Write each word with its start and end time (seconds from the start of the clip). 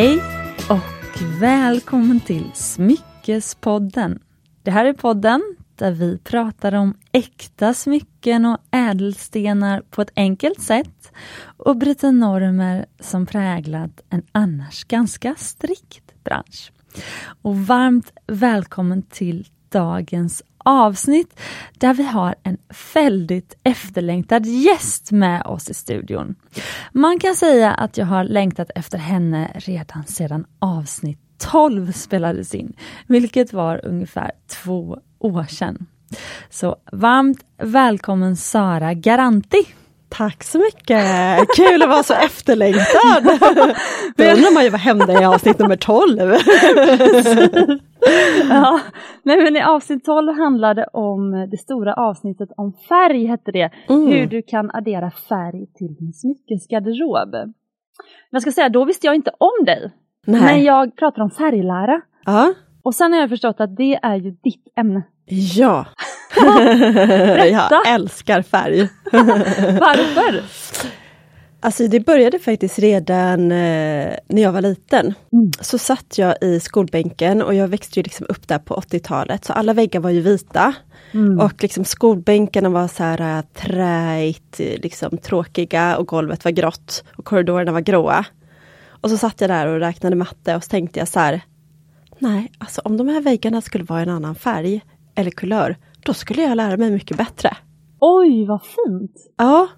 Hej 0.00 0.22
och 0.70 1.22
välkommen 1.40 2.20
till 2.20 2.50
Smyckespodden. 2.54 4.22
Det 4.62 4.70
här 4.70 4.84
är 4.84 4.92
podden 4.92 5.56
där 5.74 5.92
vi 5.92 6.18
pratar 6.18 6.74
om 6.74 6.94
äkta 7.12 7.74
smycken 7.74 8.44
och 8.44 8.58
ädelstenar 8.70 9.82
på 9.90 10.02
ett 10.02 10.12
enkelt 10.16 10.60
sätt 10.60 11.12
och 11.56 11.76
bryter 11.76 12.12
normer 12.12 12.86
som 13.00 13.26
präglat 13.26 14.00
en 14.08 14.22
annars 14.32 14.84
ganska 14.84 15.34
strikt 15.38 16.24
bransch. 16.24 16.72
Och 17.42 17.58
varmt 17.58 18.12
välkommen 18.26 19.02
till 19.02 19.48
dagens 19.68 20.42
avsnitt 20.64 21.40
där 21.78 21.94
vi 21.94 22.02
har 22.02 22.34
en 22.42 22.58
väldigt 22.94 23.54
efterlängtad 23.64 24.46
gäst 24.46 25.12
med 25.12 25.42
oss 25.46 25.70
i 25.70 25.74
studion. 25.74 26.34
Man 26.92 27.18
kan 27.18 27.34
säga 27.34 27.72
att 27.72 27.96
jag 27.96 28.06
har 28.06 28.24
längtat 28.24 28.70
efter 28.74 28.98
henne 28.98 29.50
redan 29.54 30.04
sedan 30.06 30.46
avsnitt 30.58 31.18
12 31.38 31.92
spelades 31.92 32.54
in, 32.54 32.72
vilket 33.06 33.52
var 33.52 33.86
ungefär 33.86 34.30
två 34.46 34.98
år 35.18 35.44
sedan. 35.44 35.86
Så 36.50 36.76
varmt 36.92 37.44
välkommen 37.58 38.36
Sara 38.36 38.94
Garanti! 38.94 39.79
Tack 40.10 40.44
så 40.44 40.58
mycket! 40.58 41.04
Kul 41.56 41.82
att 41.82 41.88
vara 41.88 42.02
så 42.02 42.14
efterlängtad! 42.14 43.24
Då 44.16 44.24
undrar 44.24 44.54
man 44.54 44.64
ju 44.64 44.70
vad 44.70 44.80
hände 44.80 45.12
i 45.12 45.24
avsnitt 45.24 45.58
nummer 45.58 45.76
12? 45.76 46.18
ja, 48.48 48.80
nej 49.22 49.42
men 49.42 49.56
i 49.56 49.62
avsnitt 49.62 50.04
12 50.04 50.38
handlade 50.38 50.84
om 50.92 51.48
det 51.50 51.56
stora 51.56 51.94
avsnittet 51.94 52.48
om 52.56 52.72
färg, 52.88 53.26
hette 53.26 53.52
det. 53.52 53.70
Mm. 53.88 54.06
Hur 54.06 54.26
du 54.26 54.42
kan 54.42 54.70
addera 54.70 55.10
färg 55.10 55.66
till 55.74 55.94
din 55.94 56.12
smyckesgarderob. 56.12 57.54
Jag 58.30 58.42
ska 58.42 58.52
säga, 58.52 58.68
då 58.68 58.84
visste 58.84 59.06
jag 59.06 59.14
inte 59.14 59.30
om 59.38 59.64
dig. 59.64 59.92
Nej. 60.26 60.40
Men 60.40 60.64
jag 60.64 60.96
pratar 60.96 61.22
om 61.22 61.30
färglära. 61.30 62.00
Ja. 62.24 62.54
Och 62.82 62.94
sen 62.94 63.12
har 63.12 63.20
jag 63.20 63.28
förstått 63.28 63.60
att 63.60 63.76
det 63.76 63.98
är 64.02 64.16
ju 64.16 64.30
ditt 64.30 64.72
ämne. 64.76 65.02
Ja! 65.56 65.86
jag 67.70 67.88
älskar 67.88 68.42
färg. 68.42 68.88
Varför? 69.80 70.42
Alltså 71.62 71.88
det 71.88 72.00
började 72.00 72.38
faktiskt 72.38 72.78
redan 72.78 73.52
eh, 73.52 74.16
när 74.28 74.42
jag 74.42 74.52
var 74.52 74.60
liten. 74.62 75.14
Mm. 75.32 75.50
Så 75.60 75.78
satt 75.78 76.18
jag 76.18 76.34
i 76.40 76.60
skolbänken 76.60 77.42
och 77.42 77.54
jag 77.54 77.68
växte 77.68 78.00
ju 78.00 78.02
liksom 78.02 78.26
upp 78.28 78.48
där 78.48 78.58
på 78.58 78.74
80-talet 78.74 79.44
så 79.44 79.52
alla 79.52 79.72
väggar 79.72 80.00
var 80.00 80.10
ju 80.10 80.20
vita. 80.20 80.74
Mm. 81.12 81.40
Och 81.40 81.62
liksom 81.62 81.84
skolbänkarna 81.84 82.68
var 82.68 82.88
så 82.88 83.02
här 83.02 83.38
äh, 83.38 83.44
träigt, 83.54 84.58
liksom 84.58 85.18
tråkiga 85.18 85.96
och 85.96 86.06
golvet 86.06 86.44
var 86.44 86.52
grått 86.52 87.04
och 87.16 87.24
korridorerna 87.24 87.72
var 87.72 87.80
gråa. 87.80 88.24
Och 89.00 89.10
så 89.10 89.18
satt 89.18 89.40
jag 89.40 89.50
där 89.50 89.66
och 89.66 89.80
räknade 89.80 90.16
matte 90.16 90.56
och 90.56 90.64
så 90.64 90.68
tänkte 90.68 90.98
jag 90.98 91.08
så 91.08 91.20
här, 91.20 91.40
nej, 92.18 92.52
alltså 92.58 92.80
om 92.84 92.96
de 92.96 93.08
här 93.08 93.20
väggarna 93.20 93.60
skulle 93.60 93.84
vara 93.84 94.00
en 94.00 94.08
annan 94.08 94.34
färg 94.34 94.80
eller 95.14 95.30
kulör, 95.30 95.76
då 96.04 96.14
skulle 96.14 96.42
jag 96.42 96.56
lära 96.56 96.76
mig 96.76 96.90
mycket 96.90 97.16
bättre. 97.16 97.56
Oj, 98.00 98.46
vad 98.46 98.60
fint! 98.62 99.12
Ja. 99.36 99.68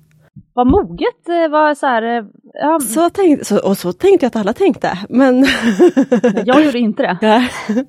Vad 0.54 0.66
moget, 0.66 1.28
eh, 1.28 1.50
var 1.50 1.74
så 1.74 1.86
här, 1.86 2.02
eh, 2.02 2.24
ja. 2.54 2.80
så, 2.80 3.10
tänk, 3.10 3.46
så, 3.46 3.68
och 3.68 3.78
så 3.78 3.92
tänkte 3.92 4.24
jag 4.24 4.28
att 4.28 4.36
alla 4.36 4.52
tänkte. 4.52 4.98
Men 5.08 5.46
jag 6.46 6.64
gjorde 6.64 6.78
inte 6.78 7.02
det. 7.02 7.48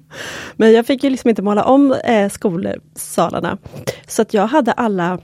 men 0.56 0.74
jag 0.74 0.86
fick 0.86 1.04
ju 1.04 1.10
liksom 1.10 1.30
inte 1.30 1.42
måla 1.42 1.64
om 1.64 1.92
eh, 1.92 2.30
skolsalarna. 2.30 3.58
Så 4.08 4.22
att 4.22 4.34
jag 4.34 4.48
hade 4.48 4.72
alla 4.72 5.20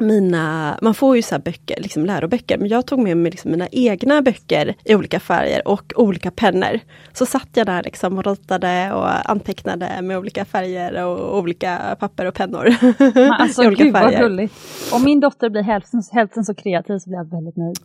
mina, 0.00 0.78
man 0.82 0.94
får 0.94 1.16
ju 1.16 1.22
så 1.22 1.38
böcker, 1.38 1.80
liksom 1.80 2.06
läroböcker, 2.06 2.58
men 2.58 2.68
jag 2.68 2.86
tog 2.86 2.98
med 2.98 3.16
mig 3.16 3.30
liksom 3.30 3.50
mina 3.50 3.68
egna 3.72 4.22
böcker 4.22 4.74
i 4.84 4.94
olika 4.94 5.20
färger 5.20 5.68
och 5.68 5.92
olika 5.96 6.30
pennor. 6.30 6.80
Så 7.12 7.26
satt 7.26 7.48
jag 7.54 7.66
där 7.66 7.82
liksom 7.82 8.18
och 8.18 8.26
ritade 8.26 8.92
och 8.92 9.30
antecknade 9.30 10.02
med 10.02 10.18
olika 10.18 10.44
färger 10.44 11.04
och 11.04 11.38
olika 11.38 11.96
papper 12.00 12.26
och 12.26 12.34
pennor. 12.34 12.76
Men 13.14 13.32
alltså 13.32 13.62
olika 13.66 13.84
gud 13.84 13.92
färger. 13.92 14.10
vad 14.12 14.20
gulligt! 14.20 14.54
Om 14.92 15.04
min 15.04 15.20
dotter 15.20 15.50
blir 15.50 15.62
hälften, 15.62 16.02
hälften 16.12 16.44
så 16.44 16.54
kreativ 16.54 16.98
så 16.98 17.10
blir 17.10 17.18
jag 17.18 17.30
väldigt 17.30 17.56
nöjd. 17.56 17.78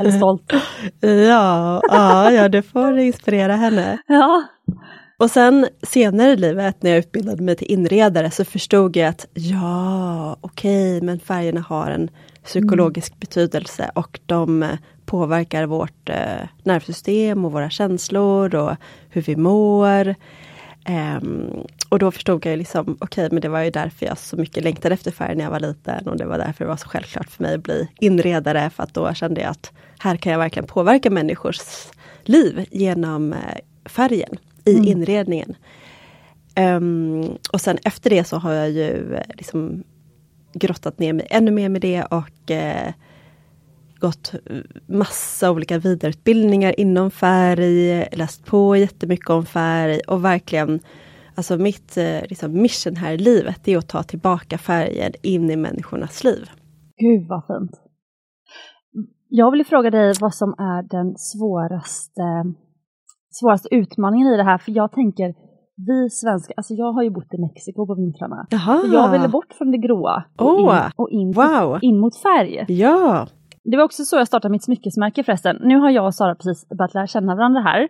Eller 0.00 0.10
stolt. 0.10 0.52
ja, 1.00 1.80
ja, 1.82 2.30
ja, 2.32 2.48
du 2.48 2.62
får 2.62 2.98
inspirera 2.98 3.56
henne. 3.56 3.98
Ja. 4.06 4.44
Och 5.16 5.30
sen 5.30 5.68
senare 5.82 6.32
i 6.32 6.36
livet 6.36 6.82
när 6.82 6.90
jag 6.90 6.98
utbildade 6.98 7.42
mig 7.42 7.56
till 7.56 7.72
inredare 7.72 8.30
så 8.30 8.44
förstod 8.44 8.96
jag 8.96 9.08
att 9.08 9.26
ja, 9.34 10.36
okej, 10.40 10.96
okay, 10.96 11.06
men 11.06 11.20
färgerna 11.20 11.60
har 11.60 11.90
en 11.90 12.10
psykologisk 12.44 13.12
mm. 13.12 13.18
betydelse 13.20 13.90
och 13.94 14.20
de 14.26 14.66
påverkar 15.06 15.66
vårt 15.66 16.08
eh, 16.08 16.48
nervsystem 16.62 17.44
och 17.44 17.52
våra 17.52 17.70
känslor 17.70 18.54
och 18.54 18.76
hur 19.08 19.22
vi 19.22 19.36
mår. 19.36 20.14
Um, 20.88 21.50
och 21.88 21.98
då 21.98 22.10
förstod 22.10 22.46
jag 22.46 22.58
liksom, 22.58 22.82
okej, 22.82 22.96
okay, 23.00 23.28
men 23.32 23.40
det 23.40 23.48
var 23.48 23.60
ju 23.60 23.70
därför 23.70 24.06
jag 24.06 24.18
så 24.18 24.36
mycket 24.36 24.64
längtade 24.64 24.94
efter 24.94 25.10
färg 25.10 25.36
när 25.36 25.44
jag 25.44 25.50
var 25.50 25.60
liten 25.60 26.08
och 26.08 26.16
det 26.16 26.26
var 26.26 26.38
därför 26.38 26.64
det 26.64 26.68
var 26.68 26.76
så 26.76 26.88
självklart 26.88 27.30
för 27.30 27.42
mig 27.42 27.54
att 27.54 27.62
bli 27.62 27.88
inredare 28.00 28.70
för 28.70 28.82
att 28.82 28.94
då 28.94 29.14
kände 29.14 29.40
jag 29.40 29.50
att 29.50 29.72
här 29.98 30.16
kan 30.16 30.32
jag 30.32 30.38
verkligen 30.38 30.66
påverka 30.66 31.10
människors 31.10 31.60
liv 32.24 32.66
genom 32.70 33.32
eh, 33.32 33.38
färgen 33.84 34.38
i 34.64 34.76
mm. 34.76 34.88
inredningen. 34.88 35.54
Um, 36.60 37.38
och 37.52 37.60
sen 37.60 37.78
efter 37.84 38.10
det 38.10 38.24
så 38.24 38.36
har 38.36 38.52
jag 38.52 38.70
ju 38.70 39.14
eh, 39.14 39.22
liksom 39.34 39.84
grottat 40.52 40.98
ner 40.98 41.12
mig 41.12 41.26
ännu 41.30 41.50
mer 41.50 41.68
med 41.68 41.80
det 41.80 42.02
och 42.02 42.50
uh, 42.50 42.92
gått 43.98 44.34
massa 44.86 45.50
olika 45.50 45.78
vidareutbildningar 45.78 46.80
inom 46.80 47.10
färg, 47.10 48.08
läst 48.12 48.44
på 48.44 48.76
jättemycket 48.76 49.30
om 49.30 49.46
färg 49.46 50.00
och 50.00 50.24
verkligen 50.24 50.80
Alltså 51.36 51.56
mitt 51.56 51.96
uh, 51.98 52.28
liksom 52.28 52.62
mission 52.62 52.96
här 52.96 53.12
i 53.12 53.18
livet 53.18 53.68
är 53.68 53.78
att 53.78 53.88
ta 53.88 54.02
tillbaka 54.02 54.58
färgen 54.58 55.12
in 55.22 55.50
i 55.50 55.56
människornas 55.56 56.24
liv. 56.24 56.50
Gud 56.96 57.28
vad 57.28 57.46
fint! 57.46 57.80
Jag 59.28 59.50
vill 59.50 59.66
fråga 59.66 59.90
dig 59.90 60.12
vad 60.20 60.34
som 60.34 60.54
är 60.58 60.82
den 60.82 61.14
svåraste 61.16 62.22
svåraste 63.40 63.68
utmaningen 63.74 64.28
i 64.28 64.36
det 64.36 64.48
här, 64.50 64.58
för 64.58 64.72
jag 64.72 64.92
tänker 64.92 65.34
vi 65.76 66.10
svenskar, 66.10 66.54
alltså 66.56 66.74
jag 66.74 66.92
har 66.92 67.02
ju 67.02 67.10
bott 67.10 67.34
i 67.34 67.38
Mexiko 67.38 67.86
på 67.86 67.94
vintrarna. 67.94 68.46
Jaha. 68.50 68.82
Jag 68.92 69.12
ville 69.12 69.28
bort 69.28 69.52
från 69.58 69.70
det 69.70 69.78
gråa 69.78 70.24
och, 70.38 70.48
oh. 70.48 70.76
in, 70.76 70.92
och 70.96 71.10
in, 71.10 71.32
wow. 71.32 71.78
in 71.82 72.00
mot 72.00 72.16
färg. 72.16 72.64
Ja. 72.68 73.26
Det 73.64 73.76
var 73.76 73.84
också 73.84 74.04
så 74.04 74.16
jag 74.16 74.26
startade 74.26 74.52
mitt 74.52 74.64
smyckesmärke 74.64 75.24
förresten. 75.24 75.56
Nu 75.60 75.78
har 75.78 75.90
jag 75.90 76.06
och 76.06 76.14
Sara 76.14 76.34
precis 76.34 76.68
börjat 76.78 76.94
lära 76.94 77.06
känna 77.06 77.36
varandra 77.36 77.60
här. 77.60 77.88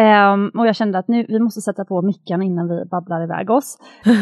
Um, 0.00 0.48
och 0.48 0.66
jag 0.66 0.76
kände 0.76 0.98
att 0.98 1.08
nu, 1.08 1.26
vi 1.28 1.38
måste 1.38 1.60
sätta 1.60 1.84
på 1.84 2.02
mickarna 2.02 2.44
innan 2.44 2.68
vi 2.68 2.84
babblar 2.84 3.24
iväg 3.24 3.50
oss. 3.50 3.78
Um, 4.06 4.20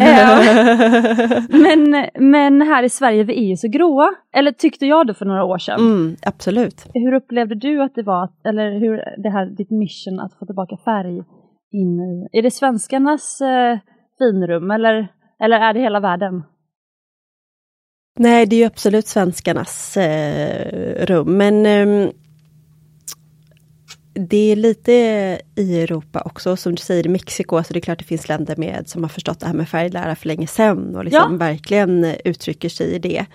men, 1.62 2.06
men 2.14 2.62
här 2.62 2.82
i 2.82 2.88
Sverige, 2.88 3.24
vi 3.24 3.44
är 3.44 3.48
ju 3.48 3.56
så 3.56 3.68
gråa. 3.68 4.14
Eller 4.32 4.52
tyckte 4.52 4.86
jag 4.86 5.06
det 5.06 5.14
för 5.14 5.24
några 5.24 5.44
år 5.44 5.58
sedan. 5.58 5.80
Mm, 5.80 6.16
absolut. 6.22 6.86
Hur 6.94 7.14
upplevde 7.14 7.54
du 7.54 7.82
att 7.82 7.94
det 7.94 8.02
var, 8.02 8.28
eller 8.44 8.80
hur 8.80 9.22
det 9.22 9.30
här, 9.30 9.46
ditt 9.46 9.70
mission 9.70 10.20
att 10.20 10.34
få 10.38 10.46
tillbaka 10.46 10.76
färg 10.84 11.22
in 11.72 12.00
i, 12.00 12.38
är 12.38 12.42
det 12.42 12.50
svenskarnas 12.50 13.40
uh, 13.42 13.78
finrum 14.18 14.70
eller, 14.70 15.08
eller 15.44 15.60
är 15.60 15.74
det 15.74 15.80
hela 15.80 16.00
världen? 16.00 16.42
Nej, 18.18 18.46
det 18.46 18.56
är 18.56 18.60
ju 18.60 18.66
absolut 18.66 19.06
svenskarnas 19.06 19.96
eh, 19.96 21.06
rum, 21.06 21.36
men 21.36 21.66
eh, 21.66 22.10
det 24.14 24.52
är 24.52 24.56
lite 24.56 24.92
i 25.54 25.80
Europa 25.80 26.22
också, 26.24 26.56
som 26.56 26.74
du 26.74 26.82
säger 26.82 27.06
i 27.06 27.08
Mexiko, 27.08 27.62
så 27.64 27.72
det 27.72 27.78
är 27.78 27.80
klart 27.80 27.98
det 27.98 28.04
finns 28.04 28.28
länder 28.28 28.56
med, 28.56 28.84
som 28.88 29.02
har 29.02 29.08
förstått 29.08 29.40
det 29.40 29.46
här 29.46 29.54
med 29.54 29.68
färglära 29.68 30.16
för 30.16 30.28
länge 30.28 30.46
sedan 30.46 30.96
och 30.96 31.04
liksom 31.04 31.32
ja. 31.32 31.38
verkligen 31.38 32.04
uttrycker 32.24 32.68
sig 32.68 32.86
i 32.86 32.98
det. 32.98 33.26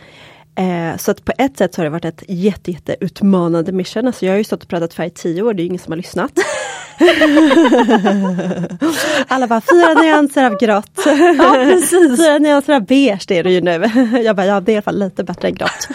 Eh, 0.55 0.97
så 0.97 1.11
att 1.11 1.25
på 1.25 1.31
ett 1.37 1.57
sätt 1.57 1.75
har 1.75 1.83
det 1.83 1.89
varit 1.89 2.05
ett 2.05 2.23
jätte, 2.27 2.71
jätte 2.71 2.95
utmanande 2.99 3.71
mission. 3.71 4.07
Alltså 4.07 4.25
jag 4.25 4.33
har 4.33 4.37
ju 4.37 4.43
stått 4.43 4.63
och 4.63 4.69
pratat 4.69 4.93
färg 4.93 5.07
i 5.07 5.09
tio 5.09 5.41
år, 5.41 5.53
det 5.53 5.63
är 5.63 5.65
ingen 5.65 5.79
som 5.79 5.91
har 5.91 5.97
lyssnat. 5.97 6.31
Alla 9.27 9.47
bara, 9.47 9.61
fyra 9.61 9.93
nyanser 10.01 10.43
av 10.43 10.57
grått. 10.59 11.05
ja, 11.37 11.51
precis. 11.53 12.17
Fyra 12.17 12.37
nyanser 12.37 12.73
av 12.73 12.85
beige, 12.85 13.25
det 13.27 13.37
är 13.37 13.43
det 13.43 13.51
ju 13.51 13.61
nu. 13.61 13.91
jag 14.23 14.35
bara, 14.35 14.45
ja 14.45 14.59
det 14.59 14.71
är 14.71 14.73
i 14.73 14.77
alla 14.77 14.81
fall 14.81 14.99
lite 14.99 15.23
bättre 15.23 15.47
än 15.47 15.55
grått. 15.55 15.87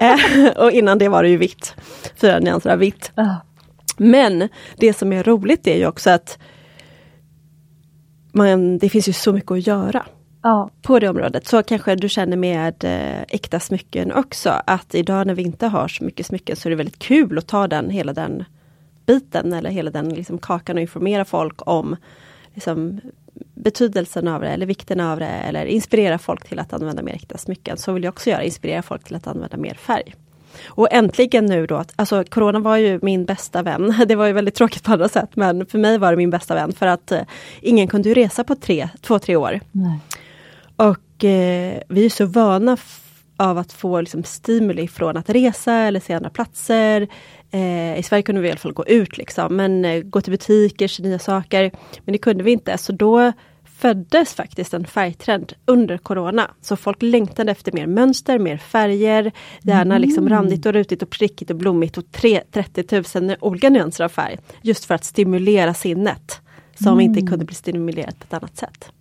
eh, 0.00 0.16
och 0.56 0.70
innan 0.70 0.98
det 0.98 1.08
var 1.08 1.22
det 1.22 1.28
ju 1.28 1.36
vitt. 1.36 1.74
Fyra 2.20 2.38
nyanser 2.38 2.70
av 2.70 2.78
vitt. 2.78 3.12
Men 4.02 4.48
det 4.76 4.92
som 4.92 5.12
är 5.12 5.22
roligt 5.22 5.66
är 5.66 5.76
ju 5.76 5.86
också 5.86 6.10
att 6.10 6.38
man, 8.32 8.78
det 8.78 8.88
finns 8.88 9.08
ju 9.08 9.12
så 9.12 9.32
mycket 9.32 9.50
att 9.50 9.66
göra. 9.66 10.06
Ja. 10.42 10.70
På 10.82 10.98
det 10.98 11.08
området. 11.08 11.46
Så 11.46 11.62
kanske 11.62 11.94
du 11.94 12.08
känner 12.08 12.36
med 12.36 12.84
eh, 12.84 13.22
äkta 13.28 13.60
smycken 13.60 14.12
också. 14.12 14.62
Att 14.66 14.94
idag 14.94 15.26
när 15.26 15.34
vi 15.34 15.42
inte 15.42 15.66
har 15.66 15.88
så 15.88 16.04
mycket 16.04 16.26
smycken 16.26 16.56
så 16.56 16.68
är 16.68 16.70
det 16.70 16.76
väldigt 16.76 16.98
kul 16.98 17.38
att 17.38 17.46
ta 17.46 17.68
den, 17.68 17.90
hela 17.90 18.12
den 18.12 18.44
biten 19.06 19.52
eller 19.52 19.70
hela 19.70 19.90
den 19.90 20.08
liksom, 20.08 20.38
kakan 20.38 20.76
och 20.76 20.82
informera 20.82 21.24
folk 21.24 21.68
om 21.68 21.96
liksom, 22.54 23.00
betydelsen 23.54 24.28
av 24.28 24.40
det 24.40 24.48
eller 24.48 24.66
vikten 24.66 25.00
av 25.00 25.18
det 25.18 25.26
eller 25.26 25.64
inspirera 25.64 26.18
folk 26.18 26.48
till 26.48 26.58
att 26.58 26.72
använda 26.72 27.02
mer 27.02 27.14
äkta 27.14 27.38
smycken. 27.38 27.76
Så 27.76 27.92
vill 27.92 28.04
jag 28.04 28.12
också 28.12 28.30
göra, 28.30 28.42
inspirera 28.42 28.82
folk 28.82 29.04
till 29.04 29.16
att 29.16 29.26
använda 29.26 29.56
mer 29.56 29.74
färg. 29.74 30.14
Och 30.66 30.88
äntligen 30.92 31.46
nu 31.46 31.66
då, 31.66 31.84
alltså 31.96 32.24
corona 32.24 32.58
var 32.58 32.76
ju 32.76 32.98
min 33.02 33.24
bästa 33.24 33.62
vän. 33.62 33.94
Det 34.08 34.14
var 34.14 34.26
ju 34.26 34.32
väldigt 34.32 34.54
tråkigt 34.54 34.84
på 34.84 34.92
andra 34.92 35.08
sätt 35.08 35.30
men 35.36 35.66
för 35.66 35.78
mig 35.78 35.98
var 35.98 36.10
det 36.10 36.16
min 36.16 36.30
bästa 36.30 36.54
vän 36.54 36.72
för 36.72 36.86
att 36.86 37.12
eh, 37.12 37.20
ingen 37.60 37.88
kunde 37.88 38.08
ju 38.08 38.14
resa 38.14 38.44
på 38.44 38.54
tre, 38.54 38.88
två, 39.00 39.18
tre 39.18 39.36
år. 39.36 39.60
Nej. 39.72 39.98
Och 40.76 41.24
eh, 41.24 41.80
vi 41.88 42.04
är 42.04 42.10
så 42.10 42.26
vana 42.26 42.76
av 43.36 43.58
att 43.58 43.72
få 43.72 44.00
liksom, 44.00 44.24
stimuli 44.24 44.88
från 44.88 45.16
att 45.16 45.30
resa 45.30 45.74
eller 45.74 46.00
se 46.00 46.14
andra 46.14 46.30
platser. 46.30 47.08
Eh, 47.50 47.98
I 47.98 48.02
Sverige 48.02 48.22
kunde 48.22 48.40
vi 48.40 48.48
i 48.48 48.50
alla 48.50 48.58
fall 48.58 48.72
gå 48.72 48.86
ut 48.86 49.18
liksom, 49.18 49.56
men 49.56 49.84
eh, 49.84 50.02
gå 50.02 50.20
till 50.20 50.32
butiker, 50.32 50.88
se 50.88 51.02
nya 51.02 51.18
saker. 51.18 51.70
Men 52.04 52.12
det 52.12 52.18
kunde 52.18 52.44
vi 52.44 52.50
inte, 52.50 52.78
så 52.78 52.92
då 52.92 53.32
föddes 53.80 54.34
faktiskt 54.34 54.74
en 54.74 54.84
färgtrend 54.86 55.52
under 55.66 55.98
Corona. 55.98 56.50
Så 56.60 56.76
folk 56.76 57.02
längtade 57.02 57.52
efter 57.52 57.72
mer 57.72 57.86
mönster, 57.86 58.38
mer 58.38 58.56
färger, 58.56 59.32
gärna 59.62 59.94
Mm. 59.94 60.02
liksom 60.02 60.28
randigt 60.28 60.66
och 60.66 60.72
rutigt 60.72 61.02
och 61.02 61.10
prickigt 61.10 61.50
och 61.50 61.56
blommigt 61.56 61.98
och 61.98 62.12
tre, 62.12 62.42
30 62.50 63.20
000 63.20 63.36
olika 63.40 63.68
nyanser 63.70 64.04
av 64.04 64.08
färg. 64.08 64.38
Just 64.62 64.84
för 64.84 64.94
att 64.94 65.04
stimulera 65.04 65.74
sinnet 65.74 66.40
som 66.74 66.92
Mm. 66.92 67.00
inte 67.00 67.20
kunde 67.20 67.44
bli 67.44 67.54
stimulerat 67.54 68.18
på 68.18 68.24
ett 68.24 68.34
annat 68.42 68.56
sätt. 68.56 68.92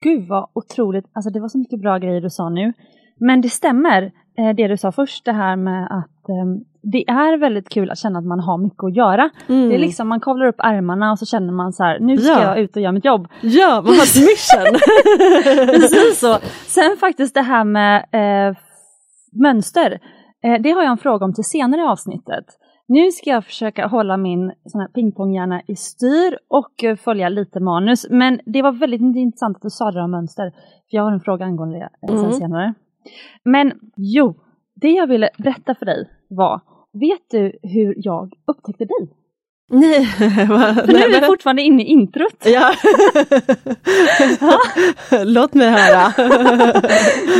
Gud 0.00 0.28
vad 0.28 0.48
otroligt, 0.52 1.04
alltså 1.12 1.30
det 1.30 1.40
var 1.40 1.48
så 1.48 1.58
mycket 1.58 1.80
bra 1.80 1.98
grejer 1.98 2.20
du 2.20 2.30
sa 2.30 2.48
nu. 2.48 2.72
Men 3.18 3.40
det 3.40 3.48
stämmer, 3.50 4.12
det 4.56 4.68
du 4.68 4.76
sa 4.76 4.92
först, 4.92 5.24
det 5.24 5.32
här 5.32 5.56
med 5.56 5.84
att 5.90 6.28
eh, 6.28 6.44
det 6.82 7.08
är 7.08 7.38
väldigt 7.38 7.68
kul 7.68 7.90
att 7.90 7.98
känna 7.98 8.18
att 8.18 8.24
man 8.24 8.40
har 8.40 8.58
mycket 8.58 8.84
att 8.84 8.96
göra. 8.96 9.30
Mm. 9.48 9.68
Det 9.68 9.74
är 9.74 9.78
liksom, 9.78 10.08
man 10.08 10.20
kavlar 10.20 10.46
upp 10.46 10.60
ärmarna 10.60 11.10
och 11.12 11.18
så 11.18 11.26
känner 11.26 11.52
man 11.52 11.72
så 11.72 11.84
här, 11.84 11.98
nu 12.00 12.16
ska 12.18 12.32
Ja. 12.32 12.42
jag 12.42 12.58
ut 12.58 12.76
och 12.76 12.82
göra 12.82 12.92
mitt 12.92 13.04
jobb. 13.04 13.28
Ja, 13.42 13.74
man 13.84 13.94
har 13.94 14.02
ett 14.02 14.16
mission! 14.30 14.80
Precis 15.80 16.18
så. 16.20 16.38
Sen 16.66 16.96
faktiskt 17.00 17.34
det 17.34 17.42
här 17.42 17.64
med 17.64 17.96
eh, 18.12 18.56
mönster. 19.42 19.98
Eh, 20.44 20.62
det 20.62 20.70
har 20.70 20.82
jag 20.82 20.90
en 20.90 20.98
fråga 20.98 21.24
om 21.24 21.34
till 21.34 21.44
senare 21.44 21.80
i 21.80 21.84
avsnittet. 21.84 22.44
Nu 22.88 23.10
ska 23.10 23.30
jag 23.30 23.44
försöka 23.44 23.86
hålla 23.86 24.16
min 24.16 24.52
sån 24.64 24.80
här 24.80 24.88
pingponghjärna 24.88 25.62
i 25.66 25.76
styr 25.76 26.38
och 26.48 26.84
eh, 26.84 26.96
följa 26.96 27.28
lite 27.28 27.60
manus. 27.60 28.06
Men 28.10 28.40
det 28.46 28.62
var 28.62 28.72
väldigt 28.72 29.00
intressant 29.00 29.56
att 29.56 29.62
du 29.62 29.70
sa 29.70 29.90
det 29.90 30.02
om 30.02 30.10
mönster. 30.10 30.50
För 30.90 30.96
jag 30.96 31.02
har 31.02 31.12
en 31.12 31.20
fråga 31.20 31.44
angående 31.44 31.78
det 31.78 31.88
eh, 32.12 32.16
sen 32.16 32.18
Mm. 32.18 32.32
senare. 32.32 32.74
Men 33.44 33.72
jo, 33.96 34.34
det 34.74 34.90
jag 34.90 35.06
ville 35.06 35.30
berätta 35.38 35.74
för 35.74 35.86
dig 35.86 36.10
var, 36.28 36.60
vet 36.92 37.30
du 37.30 37.58
hur 37.62 37.94
jag 37.96 38.32
upptäckte 38.46 38.84
dig? 38.84 39.08
Nej, 39.70 40.04
För 40.06 40.92
nu 40.92 40.98
är 40.98 41.20
vi 41.20 41.26
fortfarande 41.26 41.62
inne 41.62 41.82
i 41.82 41.86
introt. 41.86 42.44
Ja. 42.44 42.72
Låt 45.24 45.54
mig 45.54 45.68
höra. 45.70 46.12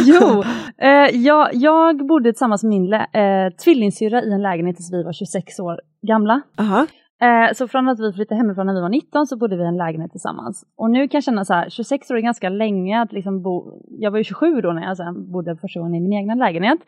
Jo, 0.04 0.44
eh, 0.78 1.16
jag, 1.16 1.48
jag 1.52 2.06
bodde 2.06 2.32
tillsammans 2.32 2.62
med 2.62 2.70
min 2.70 2.92
eh, 2.92 3.00
tvillingsyrra 3.64 4.22
i 4.22 4.32
en 4.32 4.42
lägenhet 4.42 4.76
tills 4.76 4.92
vi 4.92 5.02
var 5.02 5.12
26 5.12 5.60
år 5.60 5.80
gamla. 6.06 6.42
Aha. 6.58 6.86
Eh, 7.22 7.52
så 7.54 7.68
från 7.68 7.88
att 7.88 8.00
vi 8.00 8.12
flyttade 8.12 8.40
hemifrån 8.40 8.66
när 8.66 8.74
vi 8.74 8.80
var 8.80 8.88
19 8.88 9.26
så 9.26 9.36
bodde 9.36 9.56
vi 9.56 9.62
i 9.62 9.66
en 9.66 9.76
lägenhet 9.76 10.10
tillsammans. 10.10 10.64
Och 10.76 10.90
nu 10.90 11.08
kan 11.08 11.18
jag 11.18 11.24
känna 11.24 11.44
så 11.44 11.54
här, 11.54 11.70
26 11.70 12.10
år 12.10 12.16
är 12.16 12.20
ganska 12.20 12.48
länge 12.48 13.02
att 13.02 13.12
liksom 13.12 13.42
bo, 13.42 13.82
jag 13.88 14.10
var 14.10 14.18
ju 14.18 14.24
27 14.24 14.60
då 14.60 14.72
när 14.72 14.82
jag 14.82 14.96
sen 14.96 15.32
bodde 15.32 15.56
första 15.56 15.80
gången 15.80 15.94
i 15.94 16.00
min 16.00 16.12
egna 16.12 16.34
lägenhet. 16.34 16.78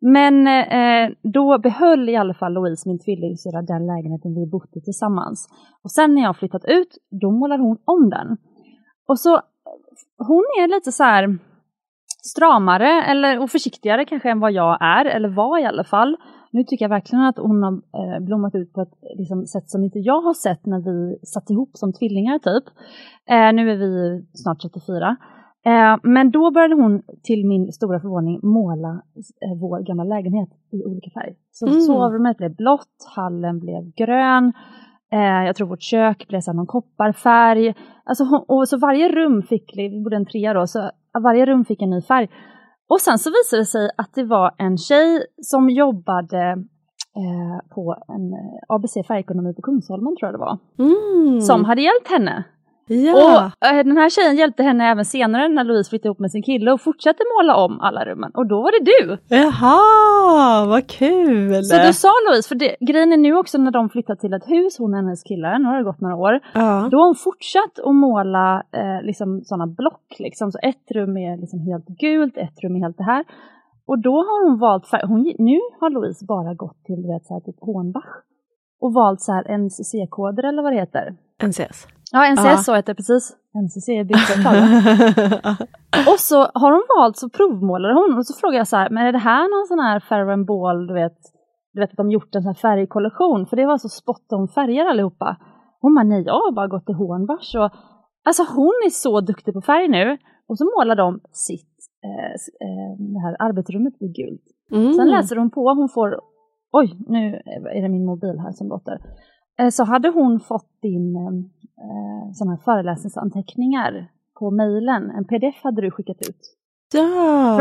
Men 0.00 0.46
eh, 0.46 1.10
då 1.22 1.58
behöll 1.58 2.08
i 2.08 2.16
alla 2.16 2.34
fall 2.34 2.52
Louise, 2.52 2.88
min 2.88 2.98
tvillingsyrra, 2.98 3.62
den 3.62 3.86
lägenheten 3.86 4.34
vi 4.34 4.46
bodde 4.46 4.80
tillsammans. 4.80 5.48
Och 5.82 5.90
sen 5.90 6.14
när 6.14 6.22
jag 6.22 6.36
flyttat 6.36 6.64
ut, 6.64 6.98
då 7.20 7.30
målade 7.30 7.62
hon 7.62 7.78
om 7.84 8.10
den. 8.10 8.36
Och 9.08 9.18
så, 9.18 9.40
hon 10.18 10.44
är 10.60 10.68
lite 10.68 10.92
så 10.92 11.04
här 11.04 11.38
stramare 12.24 13.02
eller, 13.02 13.38
och 13.42 13.50
försiktigare 13.50 14.04
kanske 14.04 14.30
än 14.30 14.40
vad 14.40 14.52
jag 14.52 14.78
är, 14.80 15.04
eller 15.04 15.28
var 15.28 15.58
i 15.58 15.64
alla 15.64 15.84
fall. 15.84 16.16
Nu 16.52 16.64
tycker 16.64 16.84
jag 16.84 16.90
verkligen 16.90 17.24
att 17.24 17.38
hon 17.38 17.62
har 17.62 17.72
eh, 17.72 18.20
blommat 18.24 18.54
ut 18.54 18.72
på 18.72 18.80
ett 18.82 18.94
liksom, 19.18 19.46
sätt 19.46 19.70
som 19.70 19.84
inte 19.84 19.98
jag 19.98 20.20
har 20.22 20.34
sett 20.34 20.66
när 20.66 20.80
vi 20.80 21.26
satt 21.26 21.50
ihop 21.50 21.70
som 21.74 21.92
tvillingar 21.92 22.38
typ. 22.38 22.64
Eh, 23.30 23.52
nu 23.52 23.70
är 23.70 23.76
vi 23.76 24.24
snart 24.32 24.60
34. 24.62 25.16
Eh, 25.64 25.96
men 26.02 26.30
då 26.30 26.50
började 26.50 26.74
hon 26.74 27.02
till 27.22 27.46
min 27.46 27.72
stora 27.72 28.00
förvåning 28.00 28.40
måla 28.42 29.02
eh, 29.44 29.58
vår 29.60 29.80
gamla 29.80 30.04
lägenhet 30.04 30.48
i 30.72 30.84
olika 30.84 31.10
färg. 31.10 31.34
Så 31.52 31.66
Mm. 31.66 31.80
sovrummet 31.80 32.36
blev 32.36 32.56
blått, 32.56 32.96
hallen 33.16 33.58
blev 33.58 33.90
grön, 33.96 34.52
eh, 35.12 35.44
jag 35.46 35.56
tror 35.56 35.66
vårt 35.68 35.82
kök 35.82 36.28
blev 36.28 36.42
någon 36.54 36.66
kopparfärg. 36.66 37.74
Alltså, 38.04 38.24
och 38.48 38.68
så 38.68 38.78
varje 38.78 39.08
rum 39.08 39.42
fick, 39.42 39.72
vi 39.76 40.02
bodde 40.04 40.16
en 40.16 40.26
trea 40.26 40.54
då, 40.54 40.66
så 40.66 40.90
varje 41.22 41.46
rum 41.46 41.64
fick 41.64 41.82
en 41.82 41.90
ny 41.90 42.02
färg. 42.02 42.28
Och 42.92 43.00
sen 43.00 43.18
så 43.18 43.30
visade 43.30 43.62
det 43.62 43.66
sig 43.66 43.90
att 43.96 44.12
det 44.14 44.24
var 44.24 44.54
en 44.58 44.76
tjej 44.78 45.26
som 45.42 45.70
jobbade 45.70 46.42
eh, 47.22 47.56
på 47.74 47.82
en 48.14 48.24
eh, 48.40 48.74
ABC 48.74 48.94
Färgekonomi 49.08 49.54
på 49.54 49.62
Kungsholmen 49.62 50.16
tror 50.16 50.26
jag 50.28 50.34
det 50.34 50.44
var, 50.48 50.58
Mm. 50.78 51.40
som 51.40 51.64
hade 51.64 51.82
hjälpt 51.82 52.08
henne. 52.10 52.44
Ja. 52.86 53.50
Och 53.60 53.66
eh, 53.66 53.84
den 53.84 53.96
här 53.96 54.10
tjejen 54.10 54.36
hjälpte 54.36 54.62
henne 54.62 54.90
även 54.90 55.04
senare 55.04 55.48
när 55.48 55.64
Louise 55.64 55.90
flyttade 55.90 56.08
ihop 56.08 56.18
med 56.18 56.30
sin 56.30 56.42
kille 56.42 56.72
och 56.72 56.80
fortsatte 56.80 57.22
måla 57.36 57.56
om 57.56 57.80
alla 57.80 58.04
rummen. 58.04 58.30
Och 58.34 58.46
då 58.46 58.62
var 58.62 58.70
det 58.76 58.84
du! 58.92 59.18
Jaha, 59.36 60.66
vad 60.66 60.86
kul! 60.86 61.64
Så 61.64 61.76
då 61.86 61.92
sa 61.92 62.12
Louise, 62.28 62.48
för 62.48 62.54
det, 62.54 62.76
grejen 62.80 63.12
är 63.12 63.16
nu 63.16 63.36
också 63.36 63.58
när 63.58 63.70
de 63.70 63.88
flyttat 63.88 64.20
till 64.20 64.32
ett 64.32 64.48
hus, 64.48 64.78
hon 64.78 64.90
och 64.90 64.96
hennes 64.96 65.22
kille, 65.22 65.58
nu 65.58 65.64
har 65.64 65.76
det 65.76 65.84
gått 65.84 66.00
några 66.00 66.16
år, 66.16 66.40
ja. 66.54 66.88
då 66.90 66.96
har 66.98 67.06
hon 67.06 67.14
fortsatt 67.14 67.78
att 67.84 67.94
måla 67.94 68.62
eh, 68.72 69.06
liksom 69.06 69.40
sådana 69.44 69.66
block. 69.66 70.16
Liksom. 70.18 70.52
Så 70.52 70.58
ett 70.62 70.90
rum 70.90 71.16
är 71.16 71.36
liksom 71.36 71.60
helt 71.60 71.86
gult, 71.86 72.36
ett 72.36 72.62
rum 72.62 72.76
är 72.76 72.80
helt 72.80 72.98
det 72.98 73.04
här. 73.04 73.24
Och 73.86 73.98
då 73.98 74.16
har 74.16 74.48
hon 74.48 74.58
valt 74.58 74.86
färg. 74.86 75.06
Hon, 75.06 75.22
nu 75.38 75.58
har 75.80 75.90
Louise 75.90 76.24
bara 76.24 76.54
gått 76.54 76.84
till 76.84 77.02
du 77.02 77.08
vet, 77.12 77.26
så 77.26 77.34
här, 77.34 77.40
typ 77.40 77.60
Hornbach 77.60 78.12
och 78.82 78.94
valt 78.94 79.20
så 79.20 79.32
här 79.32 79.44
NCC-koder 79.58 80.42
eller 80.48 80.62
vad 80.62 80.72
det 80.72 80.80
heter. 80.80 81.16
NCS. 81.48 81.86
Ja, 82.12 82.20
NCS 82.32 82.44
Ja. 82.44 82.56
så 82.56 82.74
heter 82.74 82.92
det 82.92 82.96
precis. 82.96 83.36
NCC 83.64 83.88
är 83.88 84.04
byggföretag. 84.04 84.54
va? 84.54 84.66
och 86.12 86.20
så 86.28 86.38
har 86.62 86.72
hon 86.72 86.86
valt, 86.98 87.16
så 87.16 87.28
provmålade 87.28 87.94
hon 87.94 88.18
och 88.18 88.26
så 88.26 88.34
frågade 88.40 88.58
jag 88.58 88.68
så 88.68 88.76
här, 88.76 88.90
men 88.90 89.06
är 89.06 89.12
det 89.12 89.18
här 89.32 89.44
någon 89.52 89.66
sån 89.70 89.78
här 89.86 90.30
and 90.32 90.46
Ball, 90.46 90.86
du 90.86 90.94
vet, 90.94 91.18
du 91.72 91.80
vet 91.80 91.90
att 91.90 91.96
de 91.96 92.10
gjort 92.10 92.34
en 92.34 92.42
sån 92.42 92.52
här 92.54 92.62
färgkollektion, 92.66 93.46
för 93.46 93.56
det 93.56 93.66
var 93.66 93.78
så 93.78 93.88
spot 93.88 94.32
on 94.32 94.48
färger 94.48 94.86
allihopa. 94.86 95.36
Hon 95.80 95.94
bara, 95.94 96.04
nej 96.04 96.22
jag 96.26 96.34
har 96.34 96.52
bara 96.52 96.68
gått 96.68 96.86
till 96.86 96.94
Hornbach 96.94 97.54
och 97.54 97.70
alltså 98.28 98.42
hon 98.56 98.76
är 98.86 98.90
så 98.90 99.20
duktig 99.20 99.54
på 99.54 99.60
färg 99.60 99.88
nu. 99.88 100.18
Och 100.48 100.58
så 100.58 100.64
målar 100.64 100.96
de 100.96 101.20
sitt, 101.32 101.76
eh, 102.04 102.32
eh, 102.66 102.92
det 103.14 103.20
här 103.24 103.36
arbetsrummet 103.38 103.94
i 104.00 104.08
gult. 104.18 104.46
Mm. 104.72 104.92
Sen 104.92 105.10
läser 105.10 105.36
hon 105.36 105.50
på, 105.50 105.74
hon 105.80 105.88
får, 105.88 106.20
oj 106.72 106.96
nu 107.08 107.42
är 107.76 107.82
det 107.82 107.88
min 107.88 108.04
mobil 108.04 108.38
här 108.38 108.52
som 108.52 108.68
låter. 108.68 108.98
Eh, 109.58 109.68
Så 109.68 109.84
hade 109.84 110.08
hon 110.08 110.40
fått 110.40 110.68
din 110.82 111.16
eh, 111.16 112.32
sådana 112.32 112.52
här 112.56 112.62
föreläsningsanteckningar 112.64 114.06
på 114.38 114.50
mejlen, 114.50 115.10
en 115.10 115.24
pdf 115.24 115.62
hade 115.62 115.82
du 115.82 115.90
skickat 115.90 116.16
ut. 116.28 116.40
Från 116.92 117.02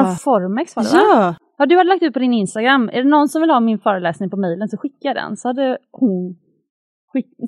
Ja! 0.06 0.16
Formex 0.20 0.76
var 0.76 0.84
det 0.84 0.90
va? 0.90 0.98
Ja! 0.98 1.36
Ja, 1.58 1.66
du 1.66 1.78
hade 1.78 1.90
lagt 1.90 2.04
ut 2.04 2.14
på 2.14 2.20
din 2.20 2.34
Instagram, 2.34 2.90
är 2.94 3.04
det 3.04 3.10
någon 3.10 3.30
som 3.30 3.42
vill 3.42 3.50
ha 3.50 3.60
min 3.60 3.80
föreläsning 3.80 4.30
på 4.30 4.38
mejlen 4.38 4.70
så 4.70 4.78
skicka 4.78 5.14
den. 5.14 5.38
Så 5.38 5.48
hade, 5.48 5.78
hon 5.92 6.36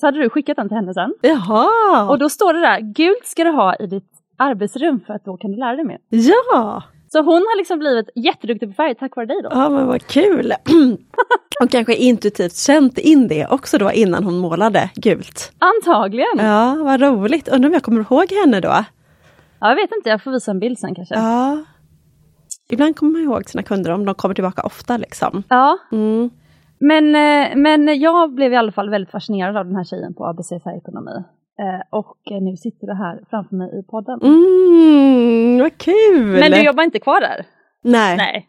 så 0.02 0.08
hade 0.08 0.20
du 0.20 0.30
skickat 0.30 0.56
den 0.58 0.68
till 0.68 0.76
henne 0.78 0.94
sen. 0.94 1.14
Jaha! 1.22 2.10
Och 2.12 2.20
då 2.20 2.30
står 2.30 2.54
det 2.54 2.60
där, 2.60 2.80
gult 2.80 3.26
ska 3.26 3.44
du 3.44 3.52
ha 3.52 3.76
i 3.76 3.88
ditt 3.88 4.10
arbetsrum 4.38 5.00
för 5.00 5.14
att 5.14 5.26
då 5.26 5.38
kan 5.38 5.52
du 5.52 5.58
lära 5.58 5.76
dig 5.76 5.86
mer. 5.86 5.98
Ja! 6.10 6.84
Så 7.14 7.20
hon 7.22 7.34
har 7.50 7.58
liksom 7.58 7.80
blivit 7.80 8.10
jätteduktig 8.16 8.70
på 8.70 8.74
färg 8.74 8.96
tack 8.96 9.16
vare 9.16 9.26
dig 9.26 9.42
då. 9.44 9.50
Ja 9.52 9.70
men 9.70 9.88
vad 9.88 10.08
kul! 10.08 10.54
och 11.64 11.70
kanske 11.72 11.96
intuitivt 11.96 12.56
känt 12.56 12.98
in 12.98 13.28
det 13.28 13.48
också 13.48 13.78
då 13.78 13.92
innan 13.92 14.24
hon 14.24 14.38
målade 14.38 14.90
gult. 14.96 15.52
Antagligen. 15.60 16.38
Ja. 16.38 16.76
Ja, 16.78 16.84
vad 16.84 17.02
roligt. 17.02 17.48
Undrar 17.48 17.70
om 17.70 17.74
jag 17.74 17.84
kommer 17.84 18.02
ihåg 18.02 18.32
henne 18.32 18.60
då? 18.60 18.86
jag 19.60 19.76
vet 19.76 19.92
inte, 19.98 20.10
jag 20.10 20.24
får 20.24 20.32
visa 20.32 20.52
en 20.52 20.60
bild 20.60 20.80
sen 20.80 20.96
kanske. 20.96 21.16
Ja. 21.16 21.64
Ibland 22.70 22.96
kommer 22.96 23.12
man 23.12 23.22
ihåg 23.22 23.50
sina 23.50 23.64
kunder 23.64 23.92
om 23.92 24.06
de 24.06 24.16
kommer 24.16 24.36
tillbaka 24.36 24.62
ofta 24.62 24.98
liksom. 24.98 25.44
Ja, 25.50 25.78
Mm. 25.92 26.30
men, 26.80 27.06
eh, 27.16 27.56
men 27.56 28.00
jag 28.00 28.34
blev 28.34 28.54
i 28.54 28.56
alla 28.56 28.72
fall 28.72 28.90
väldigt 28.90 29.12
fascinerad 29.12 29.58
av 29.58 29.66
den 29.66 29.76
här 29.76 29.84
tjejen 29.84 30.14
på 30.14 30.26
ABC 30.26 30.50
Färgekonomi. 30.64 31.24
Eh, 31.60 31.82
och 31.90 32.32
eh, 32.32 32.42
nu 32.42 32.58
sitter 32.58 32.88
du 32.88 32.94
här 32.94 33.24
framför 33.30 33.56
mig 33.56 33.80
i 33.80 33.84
podden. 33.84 34.20
Mm, 34.22 35.60
vad 35.60 35.78
kul! 35.78 36.40
Men 36.40 36.52
du 36.52 36.64
jobbar 36.64 36.84
inte 36.84 37.00
kvar 37.00 37.22
där? 37.22 37.46
Nej, 37.84 38.18
Nej. 38.18 38.48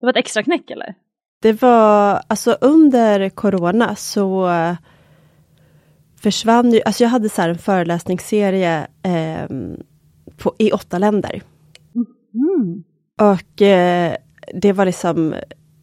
Det 0.00 0.06
var 0.06 0.10
ett 0.10 0.16
extra 0.16 0.42
knäck 0.42 0.70
eller? 0.70 0.94
det 1.40 1.62
var 1.62 2.22
alltså 2.26 2.56
under 2.60 3.28
corona 3.28 3.96
så 3.96 4.48
eh, 4.48 4.74
försvann 6.22 6.72
ju, 6.72 6.80
alltså 6.82 7.04
jag 7.04 7.10
hade 7.10 7.28
så 7.28 7.42
här 7.42 7.48
en 7.48 7.58
föreläsningsserie 7.58 8.86
ehm, 9.02 9.76
på, 10.36 10.54
i 10.58 10.72
åtta 10.72 10.98
länder. 10.98 11.42
Mm. 12.34 12.84
Och 13.20 13.62
eh, 13.62 14.16
det 14.54 14.72
var 14.72 14.86
liksom, 14.86 15.34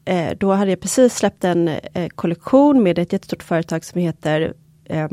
eh, 0.06 0.38
då 0.38 0.52
hade 0.52 0.72
jag 0.72 0.80
precis 0.80 1.16
släppt 1.16 1.44
en 1.44 1.68
eh, 1.68 2.08
kollektion 2.16 2.84
med 2.84 3.00
ett 3.00 3.14
jättestort 3.14 3.44
företag 3.44 3.84
som 3.86 4.02
heter 4.02 4.54
eh, 4.86 5.10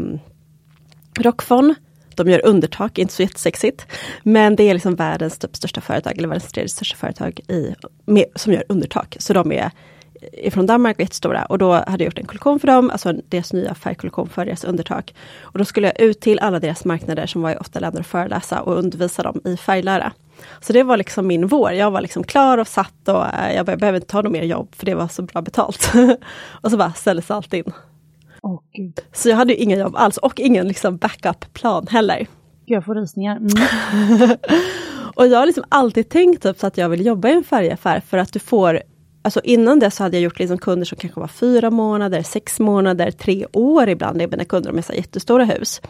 Rockfon. 1.20 1.74
De 2.14 2.28
gör 2.28 2.46
undertak, 2.46 2.98
inte 2.98 3.14
så 3.14 3.22
jättesexigt. 3.22 3.86
Men 4.22 4.56
det 4.56 4.62
är 4.62 4.74
liksom 4.74 4.94
världens 4.94 5.38
typ 5.38 5.56
största 5.56 5.80
företag, 5.80 6.18
eller 6.18 6.28
världens 6.28 6.52
tredje 6.52 6.68
största 6.68 6.96
företag 6.96 7.40
i, 7.48 7.74
med, 8.04 8.24
som 8.34 8.52
gör 8.52 8.64
undertak. 8.68 9.16
Så 9.18 9.32
de 9.32 9.52
är 9.52 9.70
ifrån 10.32 10.66
Danmark 10.66 10.96
och 10.96 11.00
jättestora 11.00 11.44
och 11.44 11.58
då 11.58 11.72
hade 11.72 12.04
jag 12.04 12.04
gjort 12.04 12.18
en 12.18 12.26
kollektion 12.26 12.60
för 12.60 12.66
dem, 12.66 12.90
alltså 12.90 13.12
deras 13.28 13.52
nya 13.52 13.74
färgkollektion 13.74 14.28
för 14.28 14.46
deras 14.46 14.64
undertak. 14.64 15.14
Och 15.40 15.58
då 15.58 15.64
skulle 15.64 15.86
jag 15.86 16.00
ut 16.00 16.20
till 16.20 16.38
alla 16.38 16.60
deras 16.60 16.84
marknader 16.84 17.26
som 17.26 17.42
var 17.42 17.50
i 17.50 17.56
åtta 17.56 17.80
länder 17.80 18.00
och 18.00 18.06
föreläsa 18.06 18.62
och 18.62 18.78
undervisa 18.78 19.22
dem 19.22 19.40
i 19.44 19.56
färglära. 19.56 20.12
Så 20.60 20.72
det 20.72 20.82
var 20.82 20.96
liksom 20.96 21.26
min 21.26 21.46
vår. 21.46 21.72
Jag 21.72 21.90
var 21.90 22.00
liksom 22.00 22.24
klar 22.24 22.58
och 22.58 22.68
satt 22.68 23.08
och 23.08 23.26
eh, 23.26 23.54
jag 23.54 23.66
behövde 23.66 23.96
inte 23.96 24.06
ta 24.06 24.22
något 24.22 24.32
mer 24.32 24.42
jobb 24.42 24.74
för 24.76 24.86
det 24.86 24.94
var 24.94 25.08
så 25.08 25.22
bra 25.22 25.42
betalt. 25.42 25.92
och 26.62 26.70
så 26.70 26.76
bara 26.76 26.92
ställdes 26.92 27.30
allt 27.30 27.54
in. 27.54 27.72
Oh, 28.44 28.60
Gud. 28.72 29.00
Så 29.12 29.28
jag 29.28 29.36
hade 29.36 29.52
ju 29.52 29.58
ingen 29.58 29.78
jobb 29.78 29.96
alls 29.96 30.16
och 30.16 30.40
ingen 30.40 30.68
liksom 30.68 30.96
backup-plan 30.96 31.86
heller. 31.86 32.26
Jag 32.64 32.84
får 32.84 32.94
rysningar. 32.94 33.36
Mm. 33.36 34.36
och 35.16 35.26
jag 35.26 35.38
har 35.38 35.46
liksom 35.46 35.64
alltid 35.68 36.08
tänkt 36.08 36.42
typ 36.42 36.58
så 36.58 36.66
att 36.66 36.78
jag 36.78 36.88
vill 36.88 37.06
jobba 37.06 37.28
i 37.28 37.32
en 37.32 37.44
färgaffär 37.44 38.00
för 38.00 38.18
att 38.18 38.32
du 38.32 38.38
får 38.38 38.80
Alltså 39.22 39.40
innan 39.44 39.78
det 39.78 39.90
så 39.90 40.02
hade 40.02 40.16
jag 40.16 40.22
gjort 40.22 40.38
liksom 40.38 40.58
kunder 40.58 40.86
som 40.86 40.98
kanske 40.98 41.20
var 41.20 41.28
fyra 41.28 41.70
månader, 41.70 42.22
sex 42.22 42.60
månader, 42.60 43.10
tre 43.10 43.46
år 43.52 43.88
ibland. 43.88 44.18
Det 44.18 44.24
är 44.24 44.28
mina 44.28 44.44
kunder 44.44 44.72
med 44.72 44.84
så 44.84 44.92
jättestora 44.92 45.44
hus. 45.44 45.82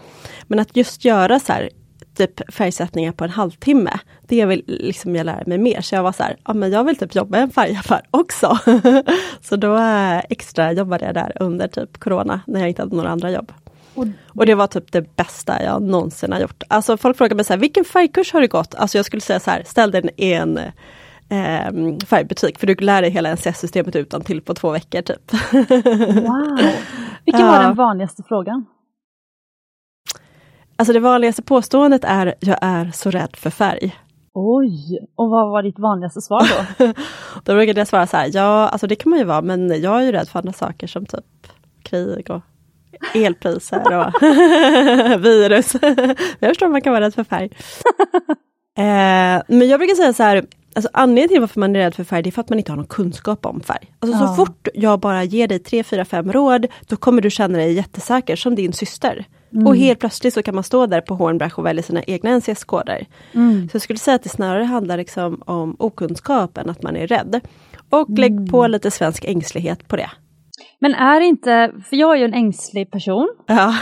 Men 0.46 0.58
att 0.58 0.76
just 0.76 1.04
göra 1.04 1.40
så 1.40 1.52
här 1.52 1.70
typ 2.14 2.54
färgsättningar 2.54 3.12
på 3.12 3.24
en 3.24 3.30
halvtimme. 3.30 3.98
Det 4.22 4.46
vill 4.46 4.64
liksom 4.66 5.16
jag 5.16 5.26
lära 5.26 5.42
mig 5.46 5.58
mer. 5.58 5.80
Så 5.80 5.94
jag 5.94 6.02
var 6.02 6.12
så 6.12 6.22
här, 6.22 6.36
ja 6.44 6.54
men 6.54 6.72
jag 6.72 6.84
vill 6.84 6.96
typ 6.96 7.14
jobba 7.14 7.38
i 7.38 7.40
en 7.40 7.50
färgaffär 7.50 8.02
också. 8.10 8.58
så 9.40 9.56
då 9.56 9.76
äh, 9.76 10.18
extra 10.18 10.72
jobbade 10.72 11.04
jag 11.04 11.14
där 11.14 11.32
under 11.40 11.68
typ 11.68 11.98
Corona 11.98 12.40
när 12.46 12.60
jag 12.60 12.68
inte 12.68 12.82
hade 12.82 12.96
några 12.96 13.10
andra 13.10 13.30
jobb. 13.30 13.52
Och, 13.94 14.06
och 14.28 14.46
det 14.46 14.54
var 14.54 14.66
typ 14.66 14.92
det 14.92 15.16
bästa 15.16 15.62
jag 15.62 15.82
någonsin 15.82 16.32
har 16.32 16.40
gjort. 16.40 16.62
Alltså 16.68 16.96
folk 16.96 17.16
frågar 17.16 17.36
mig 17.36 17.44
så 17.44 17.52
här, 17.52 17.60
vilken 17.60 17.84
färgkurs 17.84 18.32
har 18.32 18.40
du 18.40 18.48
gått? 18.48 18.74
Alltså 18.74 18.98
jag 18.98 19.06
skulle 19.06 19.20
säga 19.20 19.40
så 19.40 19.50
här, 19.50 19.62
ställ 19.66 19.90
dig 19.90 20.10
i 20.16 20.32
en 20.32 20.58
eh, 20.58 21.96
färgbutik 22.06 22.58
för 22.58 22.66
du 22.66 22.74
lär 22.74 23.02
dig 23.02 23.10
hela 23.10 23.34
NCS-systemet 23.34 23.96
utan 23.96 24.20
till 24.20 24.40
på 24.40 24.54
två 24.54 24.70
veckor 24.70 25.02
typ. 25.02 25.32
wow! 26.24 26.58
Vilken 27.24 27.46
var 27.46 27.62
den 27.62 27.74
vanligaste 27.74 28.22
frågan? 28.28 28.66
Alltså 30.76 30.92
det 30.92 31.00
vanligaste 31.00 31.42
påståendet 31.42 32.04
är 32.04 32.34
jag 32.40 32.58
är 32.60 32.90
så 32.94 33.10
rädd 33.10 33.36
för 33.36 33.50
färg. 33.50 33.96
Oj, 34.34 34.98
och 35.16 35.30
vad 35.30 35.50
var 35.50 35.62
ditt 35.62 35.78
vanligaste 35.78 36.20
svar 36.20 36.42
då? 36.78 36.84
då 37.44 37.54
brukade 37.54 37.80
jag 37.80 37.88
svara 37.88 38.06
så 38.06 38.16
här, 38.16 38.30
ja 38.32 38.68
alltså 38.68 38.86
det 38.86 38.96
kan 38.96 39.10
man 39.10 39.18
ju 39.18 39.24
vara 39.24 39.42
men 39.42 39.82
jag 39.82 40.00
är 40.00 40.04
ju 40.04 40.12
rädd 40.12 40.28
för 40.28 40.38
andra 40.38 40.52
saker 40.52 40.86
som 40.86 41.06
typ 41.06 41.24
krig 41.82 42.30
och 42.30 42.42
elpriser 43.14 43.98
och 43.98 44.22
virus. 45.24 45.74
jag 46.38 46.50
förstår 46.50 46.66
att 46.66 46.72
man 46.72 46.80
kan 46.80 46.92
vara 46.92 47.04
rädd 47.04 47.14
för 47.14 47.24
färg. 47.24 47.50
eh, 48.78 49.42
men 49.48 49.68
jag 49.68 49.80
brukar 49.80 49.94
säga 49.94 50.12
så 50.12 50.22
här, 50.22 50.44
Alltså 50.76 50.90
anledningen 50.92 51.28
till 51.28 51.40
varför 51.40 51.60
man 51.60 51.76
är 51.76 51.80
rädd 51.80 51.94
för 51.94 52.04
färg, 52.04 52.22
det 52.22 52.28
är 52.28 52.32
för 52.32 52.40
att 52.40 52.48
man 52.48 52.58
inte 52.58 52.72
har 52.72 52.76
någon 52.76 52.86
kunskap 52.86 53.46
om 53.46 53.60
färg. 53.60 53.94
Alltså 53.98 54.18
ja. 54.18 54.26
så 54.28 54.34
fort 54.34 54.68
jag 54.74 55.00
bara 55.00 55.24
ger 55.24 55.48
dig 55.48 55.58
tre, 55.58 55.84
fyra, 55.84 56.04
fem 56.04 56.32
råd, 56.32 56.66
då 56.88 56.96
kommer 56.96 57.22
du 57.22 57.30
känna 57.30 57.58
dig 57.58 57.72
jättesäker 57.72 58.36
som 58.36 58.54
din 58.54 58.72
syster. 58.72 59.26
Mm. 59.54 59.66
Och 59.66 59.76
helt 59.76 59.98
plötsligt 59.98 60.34
så 60.34 60.42
kan 60.42 60.54
man 60.54 60.64
stå 60.64 60.86
där 60.86 61.00
på 61.00 61.14
Hornbach 61.14 61.58
och 61.58 61.66
välja 61.66 61.82
sina 61.82 62.02
egna 62.02 62.30
NCS-koder. 62.30 63.06
Mm. 63.34 63.68
Så 63.68 63.74
jag 63.74 63.82
skulle 63.82 63.98
säga 63.98 64.14
att 64.14 64.22
det 64.22 64.28
snarare 64.28 64.64
handlar 64.64 64.96
liksom 64.96 65.42
om 65.46 65.76
okunskap 65.78 66.58
än 66.58 66.70
att 66.70 66.82
man 66.82 66.96
är 66.96 67.06
rädd. 67.06 67.40
Och 67.90 68.08
mm. 68.08 68.20
lägg 68.20 68.50
på 68.50 68.66
lite 68.66 68.90
svensk 68.90 69.24
ängslighet 69.24 69.88
på 69.88 69.96
det. 69.96 70.10
Men 70.80 70.94
är 70.94 71.20
inte, 71.20 71.72
för 71.90 71.96
jag 71.96 72.14
är 72.14 72.18
ju 72.18 72.24
en 72.24 72.34
ängslig 72.34 72.90
person. 72.90 73.28
Ja. 73.46 73.74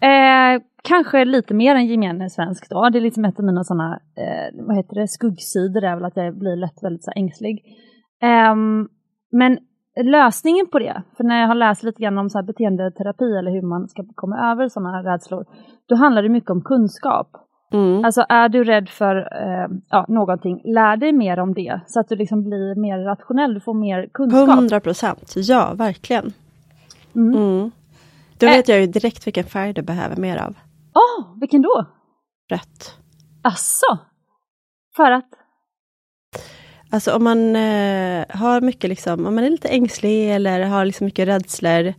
eh, 0.08 0.62
kanske 0.84 1.24
lite 1.24 1.54
mer 1.54 1.74
än 1.74 1.86
gemene 1.86 2.30
svensk 2.30 2.70
då. 2.70 2.88
Det 2.88 2.98
är 2.98 3.00
liksom 3.00 3.24
ett 3.24 3.38
av 3.38 3.44
mina 3.44 3.64
sådana, 3.64 4.00
eh, 4.18 4.64
vad 4.66 4.76
heter 4.76 5.00
det, 5.00 5.08
skuggsidor 5.08 5.84
är 5.84 5.94
väl 5.94 6.04
att 6.04 6.16
jag 6.16 6.38
blir 6.38 6.56
lätt 6.56 6.82
väldigt 6.82 7.04
så 7.04 7.12
ängslig. 7.16 7.62
Eh, 8.22 8.54
men 9.32 9.58
lösningen 10.02 10.66
på 10.66 10.78
det, 10.78 11.02
för 11.16 11.24
när 11.24 11.40
jag 11.40 11.48
har 11.48 11.54
läst 11.54 11.82
lite 11.82 12.02
grann 12.02 12.18
om 12.18 12.30
så 12.30 12.38
här 12.38 12.42
beteendeterapi 12.42 13.38
eller 13.38 13.50
hur 13.50 13.62
man 13.62 13.88
ska 13.88 14.04
komma 14.14 14.52
över 14.52 14.68
sådana 14.68 14.92
här 14.92 15.02
rädslor, 15.02 15.44
då 15.88 15.96
handlar 15.96 16.22
det 16.22 16.28
mycket 16.28 16.50
om 16.50 16.62
kunskap. 16.62 17.30
Mm. 17.72 18.04
Alltså 18.04 18.24
är 18.28 18.48
du 18.48 18.64
rädd 18.64 18.88
för 18.88 19.16
eh, 19.16 19.76
ja, 19.90 20.06
någonting, 20.08 20.60
lär 20.64 20.96
dig 20.96 21.12
mer 21.12 21.38
om 21.38 21.54
det 21.54 21.80
så 21.86 22.00
att 22.00 22.08
du 22.08 22.16
liksom 22.16 22.44
blir 22.44 22.80
mer 22.80 22.98
rationell, 22.98 23.54
du 23.54 23.60
får 23.60 23.74
mer 23.74 24.08
kunskap. 24.12 24.48
100 24.48 24.80
procent, 24.80 25.34
ja 25.36 25.72
verkligen. 25.74 26.32
Mm. 27.14 27.34
Mm. 27.34 27.70
Då 28.38 28.46
vet 28.46 28.68
jag 28.68 28.80
ju 28.80 28.86
direkt 28.86 29.26
vilken 29.26 29.44
färg 29.44 29.72
du 29.72 29.82
behöver 29.82 30.16
mer 30.16 30.36
av. 30.36 30.54
Åh, 30.94 31.24
oh, 31.24 31.40
vilken 31.40 31.62
då? 31.62 31.86
Rött. 32.50 32.98
Asså? 33.42 33.98
För 34.96 35.10
att? 35.10 35.28
Alltså 36.90 37.12
om 37.12 37.24
man 37.24 37.56
eh, 37.56 38.24
har 38.28 38.60
mycket 38.60 38.90
liksom, 38.90 39.26
om 39.26 39.34
man 39.34 39.44
är 39.44 39.50
lite 39.50 39.68
ängslig 39.68 40.34
eller 40.34 40.60
har 40.60 40.84
liksom 40.84 41.04
mycket 41.04 41.28
rädslor, 41.28 41.94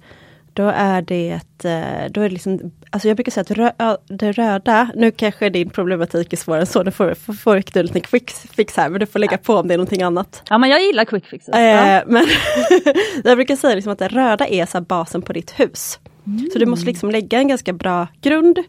då 0.53 0.71
är 0.75 1.01
det, 1.01 1.39
eh, 1.63 2.11
då 2.11 2.21
är 2.21 2.29
det 2.29 2.29
liksom, 2.29 2.71
alltså 2.89 3.07
jag 3.07 3.17
brukar 3.17 3.31
säga 3.31 3.41
att 3.41 3.51
rö, 3.51 3.97
det 4.07 4.31
röda, 4.31 4.91
nu 4.95 5.11
kanske 5.11 5.49
din 5.49 5.69
problematik 5.69 6.33
är 6.33 6.37
svårare 6.37 6.61
än 6.61 6.67
så, 6.67 6.83
du 6.83 6.91
får, 6.91 7.13
får, 7.13 7.33
får 7.33 7.63
du 7.73 7.79
en 7.79 7.85
liten 7.85 8.01
quick 8.01 8.31
fix 8.31 8.77
här, 8.77 8.89
men 8.89 8.99
du 8.99 9.05
får 9.05 9.19
lägga 9.19 9.37
på 9.37 9.55
om 9.55 9.67
det 9.67 9.73
är 9.73 9.77
någonting 9.77 10.01
annat. 10.01 10.43
Ja 10.49 10.57
men 10.57 10.69
jag 10.69 10.81
gillar 10.81 11.05
quick 11.05 11.25
fixes. 11.25 11.55
Eh, 11.55 12.03
men 12.07 12.27
jag 13.23 13.37
brukar 13.37 13.55
säga 13.55 13.75
liksom 13.75 13.93
att 13.93 13.99
det 13.99 14.07
röda 14.07 14.47
är 14.47 14.65
så 14.65 14.81
basen 14.81 15.21
på 15.21 15.33
ditt 15.33 15.59
hus. 15.59 15.99
Mm. 16.27 16.49
Så 16.53 16.59
du 16.59 16.65
måste 16.65 16.85
liksom 16.85 17.11
lägga 17.11 17.39
en 17.39 17.47
ganska 17.47 17.73
bra 17.73 18.07
grund 18.21 18.59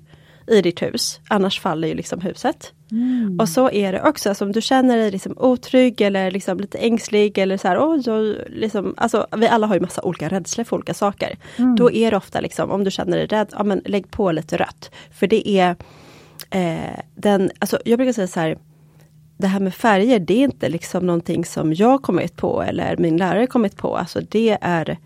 i 0.46 0.62
ditt 0.62 0.82
hus, 0.82 1.20
annars 1.28 1.60
faller 1.60 1.88
ju 1.88 1.94
liksom 1.94 2.20
huset. 2.20 2.72
Mm. 2.92 3.40
Och 3.40 3.48
så 3.48 3.70
är 3.70 3.92
det 3.92 4.02
också, 4.02 4.28
alltså, 4.28 4.44
om 4.44 4.52
du 4.52 4.60
känner 4.60 4.96
dig 4.96 5.10
liksom 5.10 5.34
otrygg 5.36 6.00
eller 6.00 6.30
liksom 6.30 6.58
lite 6.58 6.78
ängslig 6.78 7.38
eller 7.38 7.56
så 7.56 7.68
här, 7.68 7.78
oj, 7.80 8.02
oj, 8.06 8.44
liksom, 8.48 8.94
alltså, 8.96 9.26
vi 9.36 9.48
alla 9.48 9.66
har 9.66 9.74
ju 9.74 9.80
massa 9.80 10.02
olika 10.02 10.28
rädslor 10.28 10.64
för 10.64 10.76
olika 10.76 10.94
saker. 10.94 11.38
Mm. 11.56 11.76
Då 11.76 11.92
är 11.92 12.10
det 12.10 12.16
ofta 12.16 12.40
liksom, 12.40 12.70
om 12.70 12.84
du 12.84 12.90
känner 12.90 13.16
dig 13.16 13.26
rädd, 13.26 13.48
ja 13.52 13.62
men 13.62 13.82
lägg 13.84 14.10
på 14.10 14.32
lite 14.32 14.56
rött. 14.56 14.90
För 15.10 15.26
det 15.26 15.48
är 15.48 15.76
eh, 16.50 17.00
den, 17.14 17.50
alltså 17.58 17.78
jag 17.84 17.98
brukar 17.98 18.12
säga 18.12 18.26
så 18.26 18.40
här, 18.40 18.58
det 19.38 19.46
här 19.46 19.60
med 19.60 19.74
färger, 19.74 20.18
det 20.18 20.34
är 20.34 20.44
inte 20.44 20.68
liksom 20.68 21.06
någonting 21.06 21.44
som 21.44 21.74
jag 21.74 22.02
kommit 22.02 22.36
på 22.36 22.62
eller 22.62 22.96
min 22.96 23.16
lärare 23.16 23.46
kommit 23.46 23.76
på. 23.76 23.96
Alltså 23.96 24.20
det 24.20 24.58
är 24.60 24.98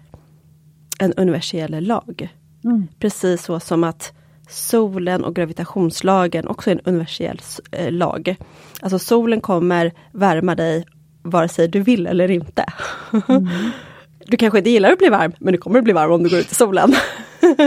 en 0.99 1.13
universell 1.13 1.85
lag. 1.85 2.29
Mm. 2.65 2.89
Precis 2.99 3.45
så 3.45 3.61
som 3.61 3.85
att 3.85 4.13
solen 4.55 5.25
och 5.25 5.35
gravitationslagen 5.35 6.49
också 6.49 6.71
är 6.71 6.75
en 6.75 6.81
universell 6.85 7.41
eh, 7.71 7.93
lag. 7.93 8.37
Alltså 8.81 8.99
solen 8.99 9.41
kommer 9.41 9.93
värma 10.13 10.55
dig 10.55 10.85
vare 11.23 11.49
sig 11.49 11.69
du 11.69 11.81
vill 11.81 12.07
eller 12.07 12.31
inte. 12.31 12.65
Mm. 13.29 13.49
Du 14.27 14.37
kanske 14.37 14.59
inte 14.59 14.71
gillar 14.71 14.93
att 14.93 14.99
bli 14.99 15.09
varm, 15.09 15.33
men 15.39 15.53
du 15.53 15.59
kommer 15.59 15.79
att 15.79 15.85
bli 15.85 15.93
varm 15.93 16.13
om 16.13 16.23
du 16.23 16.31
går 16.31 16.39
ut 16.39 16.53
i 16.53 16.55
solen. 16.55 16.95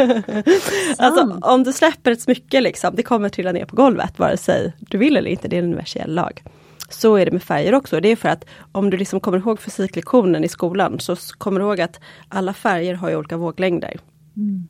alltså 0.97 1.39
om 1.41 1.63
du 1.63 1.73
släpper 1.73 2.11
ett 2.11 2.21
smycke, 2.21 2.61
liksom, 2.61 2.95
det 2.95 3.03
kommer 3.03 3.29
trilla 3.29 3.51
ner 3.51 3.65
på 3.65 3.75
golvet 3.75 4.19
vare 4.19 4.37
sig 4.37 4.73
du 4.79 4.97
vill 4.97 5.17
eller 5.17 5.29
inte, 5.29 5.47
det 5.47 5.55
är 5.55 5.59
en 5.59 5.65
universell 5.65 6.13
lag. 6.13 6.43
Så 6.89 7.15
är 7.15 7.25
det 7.25 7.31
med 7.31 7.43
färger 7.43 7.73
också. 7.73 7.99
Det 7.99 8.09
är 8.09 8.15
för 8.15 8.29
att 8.29 8.45
om 8.71 8.89
du 8.89 8.97
liksom 8.97 9.19
kommer 9.19 9.37
ihåg 9.37 9.59
fysiklektionen 9.59 10.43
i 10.43 10.47
skolan 10.47 10.99
så 10.99 11.15
kommer 11.15 11.59
du 11.59 11.65
ihåg 11.65 11.81
att 11.81 11.99
alla 12.29 12.53
färger 12.53 12.93
har 12.93 13.15
olika 13.15 13.37
våglängder. 13.37 13.99
Mm. 14.37 14.67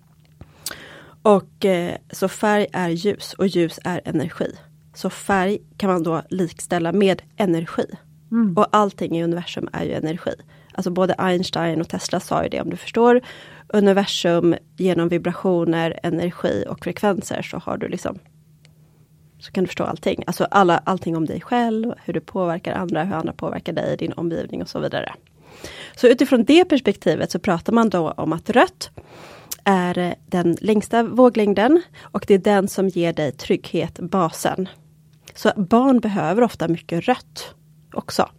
Och 1.27 1.65
eh, 1.65 1.95
så 2.11 2.27
färg 2.27 2.67
är 2.73 2.89
ljus 2.89 3.33
och 3.33 3.47
ljus 3.47 3.79
är 3.83 4.01
energi. 4.05 4.55
Så 4.93 5.09
färg 5.09 5.59
kan 5.77 5.89
man 5.89 6.03
då 6.03 6.21
likställa 6.29 6.91
med 6.91 7.21
energi. 7.37 7.85
Mm. 8.31 8.57
Och 8.57 8.67
allting 8.71 9.17
i 9.17 9.23
universum 9.23 9.69
är 9.73 9.85
ju 9.85 9.93
energi. 9.93 10.31
Alltså 10.73 10.91
både 10.91 11.15
Einstein 11.17 11.81
och 11.81 11.89
Tesla 11.89 12.19
sa 12.19 12.43
ju 12.43 12.49
det, 12.49 12.61
om 12.61 12.69
du 12.69 12.77
förstår 12.77 13.21
universum 13.67 14.55
genom 14.77 15.09
vibrationer, 15.09 15.99
energi 16.03 16.65
och 16.69 16.83
frekvenser 16.83 17.41
så 17.41 17.57
har 17.57 17.77
du 17.77 17.87
liksom 17.87 18.19
så 19.39 19.51
kan 19.51 19.63
du 19.63 19.67
förstå 19.67 19.83
allting. 19.83 20.23
Alltså 20.27 20.43
alla, 20.43 20.77
allting 20.77 21.17
om 21.17 21.25
dig 21.25 21.41
själv, 21.41 21.93
hur 22.05 22.13
du 22.13 22.19
påverkar 22.19 22.73
andra, 22.73 23.03
hur 23.03 23.15
andra 23.15 23.33
påverkar 23.33 23.73
dig, 23.73 23.97
din 23.97 24.13
omgivning 24.13 24.61
och 24.61 24.69
så 24.69 24.79
vidare. 24.79 25.13
Så 25.95 26.07
utifrån 26.07 26.43
det 26.43 26.65
perspektivet 26.65 27.31
så 27.31 27.39
pratar 27.39 27.73
man 27.73 27.89
då 27.89 28.11
om 28.11 28.33
att 28.33 28.49
rött 28.49 28.91
är 29.67 30.15
den 30.25 30.57
längsta 30.61 31.03
våglängden 31.03 31.81
och 32.01 32.25
det 32.27 32.33
är 32.33 32.39
den 32.39 32.67
som 32.67 32.87
ger 32.87 33.13
dig 33.13 33.31
trygghet, 33.31 33.99
basen. 33.99 34.69
Så 35.35 35.51
barn 35.55 35.99
behöver 35.99 36.41
ofta 36.41 36.67
mycket 36.67 37.07
rött 37.07 37.55
också. 37.93 38.29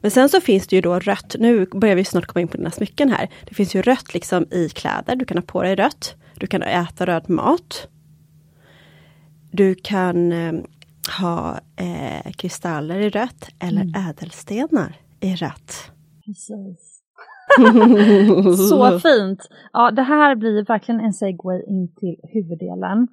Men 0.00 0.10
sen 0.10 0.28
så 0.28 0.40
finns 0.40 0.66
det 0.66 0.76
ju 0.76 0.82
då 0.82 0.98
rött, 0.98 1.36
nu 1.38 1.66
börjar 1.66 1.96
vi 1.96 2.04
snart 2.04 2.26
komma 2.26 2.40
in 2.40 2.48
på 2.48 2.56
dina 2.56 2.70
smycken 2.70 3.10
här. 3.10 3.30
Det 3.48 3.54
finns 3.54 3.74
ju 3.74 3.82
rött 3.82 4.14
liksom 4.14 4.46
i 4.50 4.68
kläder, 4.68 5.16
du 5.16 5.24
kan 5.24 5.36
ha 5.36 5.42
på 5.42 5.62
dig 5.62 5.74
rött. 5.74 6.16
Du 6.34 6.46
kan 6.46 6.62
äta 6.62 7.06
röd 7.06 7.30
mat. 7.30 7.88
Du 9.50 9.74
kan 9.74 10.32
eh, 10.32 10.52
ha 11.20 11.60
eh, 11.76 12.32
kristaller 12.32 12.98
i 12.98 13.10
rött 13.10 13.48
eller 13.58 13.82
mm. 13.82 14.08
ädelstenar 14.08 15.00
i 15.20 15.34
rött. 15.34 15.90
Precis. 16.24 16.95
så 18.68 18.98
fint! 18.98 19.48
Ja, 19.72 19.90
det 19.90 20.02
här 20.02 20.34
blir 20.34 20.64
verkligen 20.64 21.00
en 21.00 21.12
segway 21.12 21.62
in 21.66 21.94
till 22.00 22.16
huvuddelen. 22.22 23.08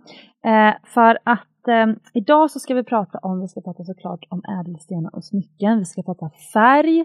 Eh, 0.46 0.74
för 0.94 1.18
att 1.24 1.68
eh, 1.68 1.88
idag 2.14 2.52
så 2.52 2.60
ska 2.60 2.74
vi 2.74 2.84
prata 2.84 3.18
om, 3.18 3.42
vi 3.42 3.48
ska 3.48 3.62
prata 3.62 3.84
såklart 3.84 4.20
om 4.30 4.42
ädelstenar 4.60 5.16
och 5.16 5.24
smycken, 5.24 5.80
vi 5.80 5.86
ska 5.86 6.04
prata 6.04 6.30
färg. 6.54 7.00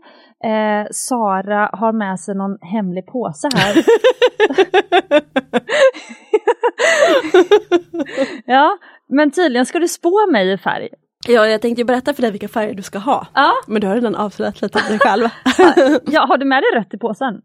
Eh, 0.45 0.87
Sara 0.91 1.71
har 1.73 1.93
med 1.93 2.21
sig 2.21 2.35
någon 2.35 2.59
hemlig 2.61 3.07
påse 3.07 3.49
här. 3.55 3.77
ja, 8.45 8.79
men 9.09 9.31
tydligen 9.31 9.67
ska 9.67 9.79
du 9.79 9.89
spå 9.89 10.27
mig 10.33 10.53
i 10.53 10.59
färg. 10.59 10.89
Ja, 11.29 11.47
jag 11.47 11.61
tänkte 11.63 11.85
berätta 11.85 12.15
för 12.15 12.23
dig 12.23 12.31
vilka 12.31 12.49
färger 12.49 12.75
du 12.75 12.83
ska 12.83 12.99
ha. 12.99 13.27
Ja. 13.35 13.53
Men 13.67 13.81
du 13.81 13.87
har 13.87 13.95
redan 13.95 14.15
avslöjat 14.15 14.63
lite 14.63 14.79
dig 14.89 14.99
själv. 14.99 15.29
ja, 16.07 16.27
har 16.27 16.39
du 16.39 16.45
med 16.45 16.63
dig 16.63 16.71
rött 16.81 16.95
i 16.95 16.99
påsen? 16.99 17.41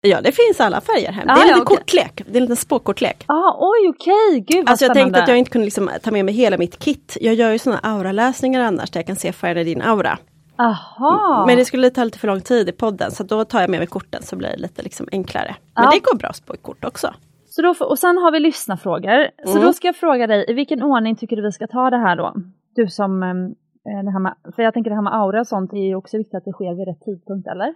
Ja, 0.00 0.20
det 0.20 0.32
finns 0.32 0.60
alla 0.60 0.80
färger 0.80 1.12
här. 1.12 1.22
Ah, 1.28 1.34
det 1.34 1.40
är 1.40 1.42
en 1.42 1.46
liten 1.48 1.62
okay. 1.62 1.76
kortlek, 1.76 2.22
det 2.26 2.32
är 2.32 2.36
en 2.36 2.42
liten 2.42 2.56
spåkortlek. 2.56 3.24
Ah, 3.26 3.56
oj, 3.58 3.88
okej, 3.88 4.12
okay. 4.28 4.40
gud 4.40 4.64
vad 4.64 4.70
Alltså 4.70 4.84
jag 4.84 4.92
spännande. 4.92 5.02
tänkte 5.04 5.22
att 5.22 5.28
jag 5.28 5.38
inte 5.38 5.50
kunde 5.50 5.64
liksom 5.64 5.90
ta 6.02 6.10
med 6.10 6.24
mig 6.24 6.34
hela 6.34 6.58
mitt 6.58 6.78
kit. 6.78 7.16
Jag 7.20 7.34
gör 7.34 7.50
ju 7.50 7.58
sådana 7.58 7.80
auraläsningar 7.82 8.60
annars 8.60 8.90
där 8.90 8.98
jag 9.00 9.06
kan 9.06 9.16
se 9.16 9.32
färgerna 9.32 9.60
i 9.60 9.64
din 9.64 9.82
aura. 9.82 10.18
Aha. 10.58 11.44
Men 11.46 11.56
det 11.58 11.64
skulle 11.64 11.90
ta 11.90 12.04
lite 12.04 12.18
för 12.18 12.28
lång 12.28 12.40
tid 12.40 12.68
i 12.68 12.72
podden 12.72 13.10
så 13.10 13.22
då 13.22 13.44
tar 13.44 13.60
jag 13.60 13.70
med 13.70 13.80
mig 13.80 13.86
korten 13.86 14.22
så 14.22 14.36
blir 14.36 14.48
det 14.48 14.56
lite 14.56 14.82
liksom 14.82 15.08
enklare. 15.12 15.56
Men 15.74 15.84
Ja. 15.84 15.90
det 15.90 15.98
går 15.98 16.16
bra 16.16 16.28
att 16.28 16.36
spå 16.36 16.54
i 16.54 16.58
kort 16.58 16.84
också. 16.84 17.14
Så 17.50 17.62
då, 17.62 17.74
och 17.80 17.98
sen 17.98 18.18
har 18.18 18.32
vi 18.32 18.40
lyssnarfrågor. 18.40 19.28
Så 19.44 19.50
Mm. 19.50 19.62
då 19.62 19.72
ska 19.72 19.86
jag 19.88 19.96
fråga 19.96 20.26
dig, 20.26 20.44
i 20.48 20.52
vilken 20.52 20.82
ordning 20.82 21.16
tycker 21.16 21.36
du 21.36 21.42
vi 21.42 21.52
ska 21.52 21.66
ta 21.66 21.90
det 21.90 21.98
här 21.98 22.16
då? 22.16 22.34
Du 22.76 22.88
som, 22.88 23.22
eh, 23.22 23.34
det 24.04 24.10
här 24.10 24.18
med, 24.18 24.34
för 24.56 24.62
jag 24.62 24.74
tänker 24.74 24.90
det 24.90 24.96
här 24.96 25.02
med 25.02 25.14
aura 25.14 25.40
och 25.40 25.46
sånt 25.46 25.72
är 25.72 25.76
ju 25.76 25.94
också 25.94 26.18
viktigt 26.18 26.34
att 26.34 26.44
det 26.44 26.52
sker 26.52 26.74
vid 26.74 26.88
rätt 26.88 27.00
tidpunkt, 27.00 27.48
eller? 27.48 27.74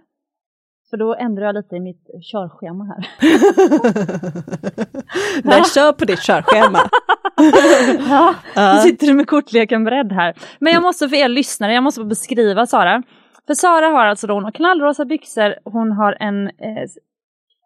Så 0.89 0.97
då 0.97 1.15
ändrar 1.15 1.45
jag 1.45 1.55
lite 1.55 1.75
i 1.75 1.79
mitt 1.79 2.07
körschema 2.31 2.83
här. 2.85 3.07
Nej, 5.43 5.63
kör 5.63 5.91
på 5.93 6.05
ditt 6.05 6.21
körschema. 6.21 6.79
Ja. 8.09 8.35
nu 8.73 8.79
sitter 8.79 9.07
du 9.07 9.13
med 9.13 9.27
kortleken 9.27 9.83
beredd 9.83 10.11
här. 10.11 10.35
Men 10.59 10.73
jag 10.73 10.81
måste 10.81 11.09
för 11.09 11.15
er 11.15 11.27
lyssnare, 11.27 11.73
jag 11.73 11.83
måste 11.83 12.03
beskriva 12.03 12.65
Sara. 12.65 13.03
För 13.47 13.53
Sara 13.53 13.85
har 13.85 14.05
alltså 14.05 14.27
då, 14.27 14.33
hon 14.33 14.43
har 14.43 14.51
knallrosa 14.51 15.05
byxor, 15.05 15.55
hon 15.63 15.91
har 15.91 16.17
en 16.19 16.47
eh, 16.47 16.87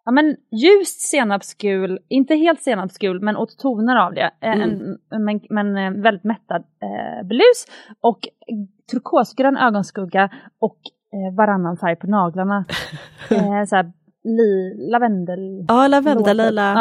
ja, 0.05 0.11
men 0.11 0.35
ljust 0.51 1.01
senapsgul, 1.01 1.99
inte 2.07 2.35
helt 2.35 2.61
senapsgul 2.61 3.21
men 3.21 3.37
åt 3.37 3.57
toner 3.57 3.95
av 3.95 4.13
det, 4.13 4.31
eh, 4.41 4.61
en, 4.61 4.97
men, 5.09 5.41
men 5.49 5.77
eh, 5.77 6.01
väldigt 6.03 6.23
mättad 6.23 6.63
eh, 6.81 7.27
blus 7.27 7.65
och 8.01 8.19
turkosgrön 8.91 9.57
ögonskugga 9.57 10.29
och 10.59 10.77
eh, 11.13 11.35
varannan 11.35 11.77
färg 11.77 11.95
på 11.95 12.07
naglarna. 12.07 12.65
eh, 13.31 13.65
så 13.67 13.75
här, 13.75 13.91
li, 14.23 14.73
lavendel... 14.91 15.65
Ja, 15.67 15.87
lavendellila. 15.87 16.73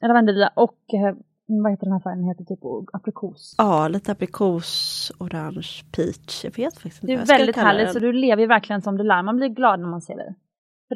Ja, 0.00 0.08
lavendellila 0.08 0.50
och 0.54 0.94
eh, 0.94 1.14
vad 1.46 1.72
heter 1.72 1.86
den 1.86 1.92
här 1.92 2.00
färgen? 2.00 2.18
Den 2.18 2.28
heter 2.28 2.44
typ 2.44 2.60
aprikos. 2.92 3.54
Ja, 3.58 3.88
lite 3.88 4.12
aprikos, 4.12 5.12
orange, 5.18 5.82
peach. 5.96 6.44
Jag 6.44 6.56
vet 6.56 6.74
faktiskt 6.74 7.02
inte 7.02 7.16
Det 7.16 7.22
är 7.22 7.38
väldigt 7.38 7.56
härligt, 7.56 7.92
så 7.92 7.98
du 7.98 8.12
lever 8.12 8.42
ju 8.42 8.48
verkligen 8.48 8.82
som 8.82 8.96
du 8.96 9.04
lär. 9.04 9.22
Man 9.22 9.36
blir 9.36 9.48
glad 9.48 9.80
när 9.80 9.88
man 9.88 10.02
ser 10.02 10.16
dig. 10.16 10.34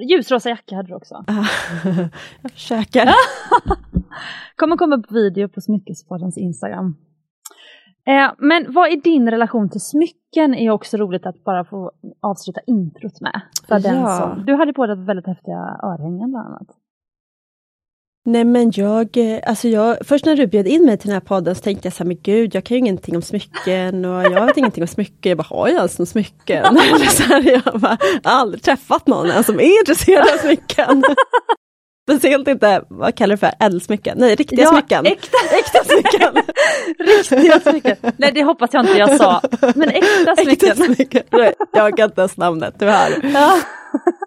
Ljusrosa 0.01 0.49
jacka 0.49 0.77
hade 0.77 0.89
du 0.89 0.95
också. 0.95 1.25
jag 2.43 2.53
försöker. 2.53 3.05
kommer 4.57 4.77
komma 4.77 4.97
upp 4.97 5.13
video 5.13 5.49
på 5.49 5.61
Smyckespoddens 5.61 6.39
Instagram. 6.39 6.97
Eh, 8.07 8.31
men 8.39 8.73
vad 8.73 8.93
är 8.93 8.97
din 8.97 9.31
relation 9.31 9.71
till 9.71 9.81
smycken? 9.81 10.55
är 10.55 10.71
också 10.71 10.97
roligt 10.97 11.27
att 11.27 11.45
bara 11.45 11.65
få 11.65 11.93
avsluta 12.21 12.61
introt 12.67 13.21
med. 13.21 13.41
För 13.69 13.81
den 13.81 13.97
Ja. 13.97 14.19
som, 14.19 14.45
du 14.47 14.55
hade 14.55 14.73
på 14.73 14.87
dig 14.87 14.97
väldigt 14.97 15.27
häftiga 15.27 15.57
örhängen 15.83 16.31
bland 16.31 16.47
annat. 16.47 16.69
Nej 18.29 18.45
men 18.45 18.73
jag, 18.75 19.17
eh, 19.17 19.39
alltså 19.47 19.69
jag, 19.69 19.97
först 20.07 20.25
när 20.25 20.37
du 20.37 20.47
bjöd 20.47 20.67
in 20.67 20.85
mig 20.85 20.99
till 20.99 21.09
den 21.09 21.15
här 21.15 21.21
podden 21.21 21.55
så 21.55 21.61
tänkte 21.63 21.87
jag 21.87 21.93
så 21.93 21.99
här, 21.99 22.09
men 22.09 22.19
gud 22.23 22.55
jag 22.55 22.65
kan 22.65 22.75
ju 22.75 22.79
ingenting 22.79 23.17
om 23.17 23.23
smycken 23.23 24.05
och 24.05 24.23
jag 24.25 24.47
vet 24.47 24.57
ingenting 24.57 24.85
om 24.85 24.89
smycken. 24.89 25.31
Jag 25.31 25.39
bara, 25.39 25.47
har 25.57 25.69
jag 25.69 25.77
ens 25.77 25.99
någon 25.99 26.07
smycken? 26.07 26.65
Eller 26.95 27.07
så 27.07 27.23
här, 27.23 27.51
jag 27.65 27.81
bara, 27.81 27.99
har 28.25 28.33
aldrig 28.41 28.63
träffat 28.63 29.07
någon 29.07 29.45
som 29.45 29.61
är 29.61 29.79
intresserad 29.81 30.29
av 30.35 30.39
smycken. 30.39 31.05
Speciellt 32.11 32.49
inte, 32.49 32.83
vad 32.89 33.15
kallar 33.15 33.35
du 33.35 33.39
för, 33.39 33.53
ädelsmycken? 33.61 34.19
Nej, 34.21 34.35
riktiga 34.35 34.63
Ja, 34.63 34.69
smycken. 34.71 35.07
äkta, 35.07 35.37
Äkta 35.59 35.85
smycken. 35.85 36.43
riktiga 36.99 37.61
smycken. 37.61 37.97
Nej 38.17 38.33
det 38.35 38.43
hoppas 38.43 38.71
jag 38.73 38.83
inte 38.85 38.99
jag 38.99 39.17
sa. 39.17 39.41
Men 39.75 39.89
äkta 39.89 40.37
smycken. 40.37 40.71
Äkta 40.71 40.85
smycken. 40.95 41.23
Jag 41.73 41.97
kan 41.97 42.05
inte 42.11 42.21
ens 42.21 42.37
namnet, 42.37 42.75
tyvärr. 42.79 43.31
Ja. 43.35 43.59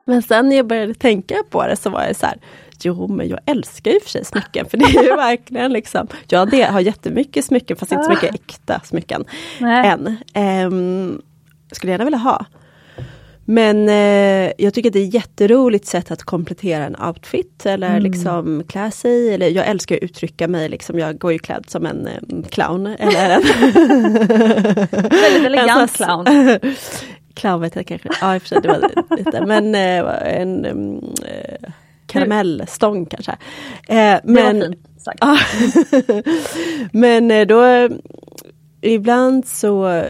Men 0.06 0.21
sen 0.21 0.49
när 0.49 0.56
jag 0.56 0.67
började 0.67 0.93
tänka 0.93 1.36
på 1.49 1.67
det 1.67 1.76
så 1.76 1.89
var 1.89 2.04
jag 2.04 2.15
så 2.15 2.26
här, 2.26 2.38
jo 2.86 3.08
men 3.08 3.28
jag 3.28 3.39
älskar 3.46 3.91
ju 3.91 4.00
för 4.00 4.10
sig 4.10 4.26
smycken 4.26 4.65
för 4.65 4.78
det 4.78 4.86
är 4.86 5.04
ju 5.04 5.15
verkligen 5.15 5.74
liksom, 5.74 6.08
jag 6.28 6.50
det- 6.52 6.63
har 6.63 6.80
jättemycket 6.80 7.46
smycken 7.46 7.78
fast 7.78 7.91
inte 7.91 8.04
så 8.04 8.10
mycket 8.10 8.36
äkta 8.36 8.82
smycken 8.84 9.26
Nej. 9.60 9.88
än. 9.88 10.17
Ehm, 10.34 11.22
skulle 11.72 11.91
gärna 11.91 12.04
vilja 12.04 12.20
ha. 12.20 12.46
Men 13.46 13.89
eh, 13.89 14.52
jag 14.58 14.74
tycker 14.74 14.89
att 14.89 14.94
det 14.94 15.00
är 15.00 15.08
ett 15.08 15.13
jätteroligt 15.13 15.86
sätt 15.86 16.12
att 16.12 16.24
komplettera 16.24 16.86
en 16.86 16.96
outfit 17.08 17.65
eller 17.65 17.89
Mm. 17.89 18.04
liksom 18.04 18.63
klä 18.67 18.91
sig. 18.91 19.34
Eller 19.34 19.48
jag 19.50 19.67
älskar 19.67 19.96
att 19.96 20.02
uttrycka 20.02 20.48
mig, 20.48 20.70
liksom, 20.70 21.00
jag 21.00 21.17
går 21.17 21.32
ju 21.34 21.39
klädd 21.39 21.65
som 21.70 21.86
en 21.86 22.08
eh, 22.08 22.44
clown. 22.50 22.88
Eller 22.88 23.30
en 23.30 23.41
Väldigt 25.10 25.46
elegant 25.46 25.94
clown. 25.94 26.26
clown 27.34 27.62
vet 27.62 27.76
jag 27.76 27.88
kanske, 27.88 28.10
ja 28.22 28.36
i 28.36 28.38
och 28.38 28.41
för 28.41 28.50
sig 28.50 28.60
det 28.62 28.67
var 28.67 29.17
lite, 29.17 29.46
men 29.46 29.76
eh, 29.76 30.39
en 30.41 30.65
eh, 30.65 31.70
karamellstång 32.12 33.06
kanske. 33.06 33.32
Eh, 33.88 34.19
men. 34.24 34.76
Ja. 35.19 35.38
men 36.91 37.32
eh, 37.32 37.47
då 37.47 37.89
ibland 38.82 39.45
så 39.47 40.04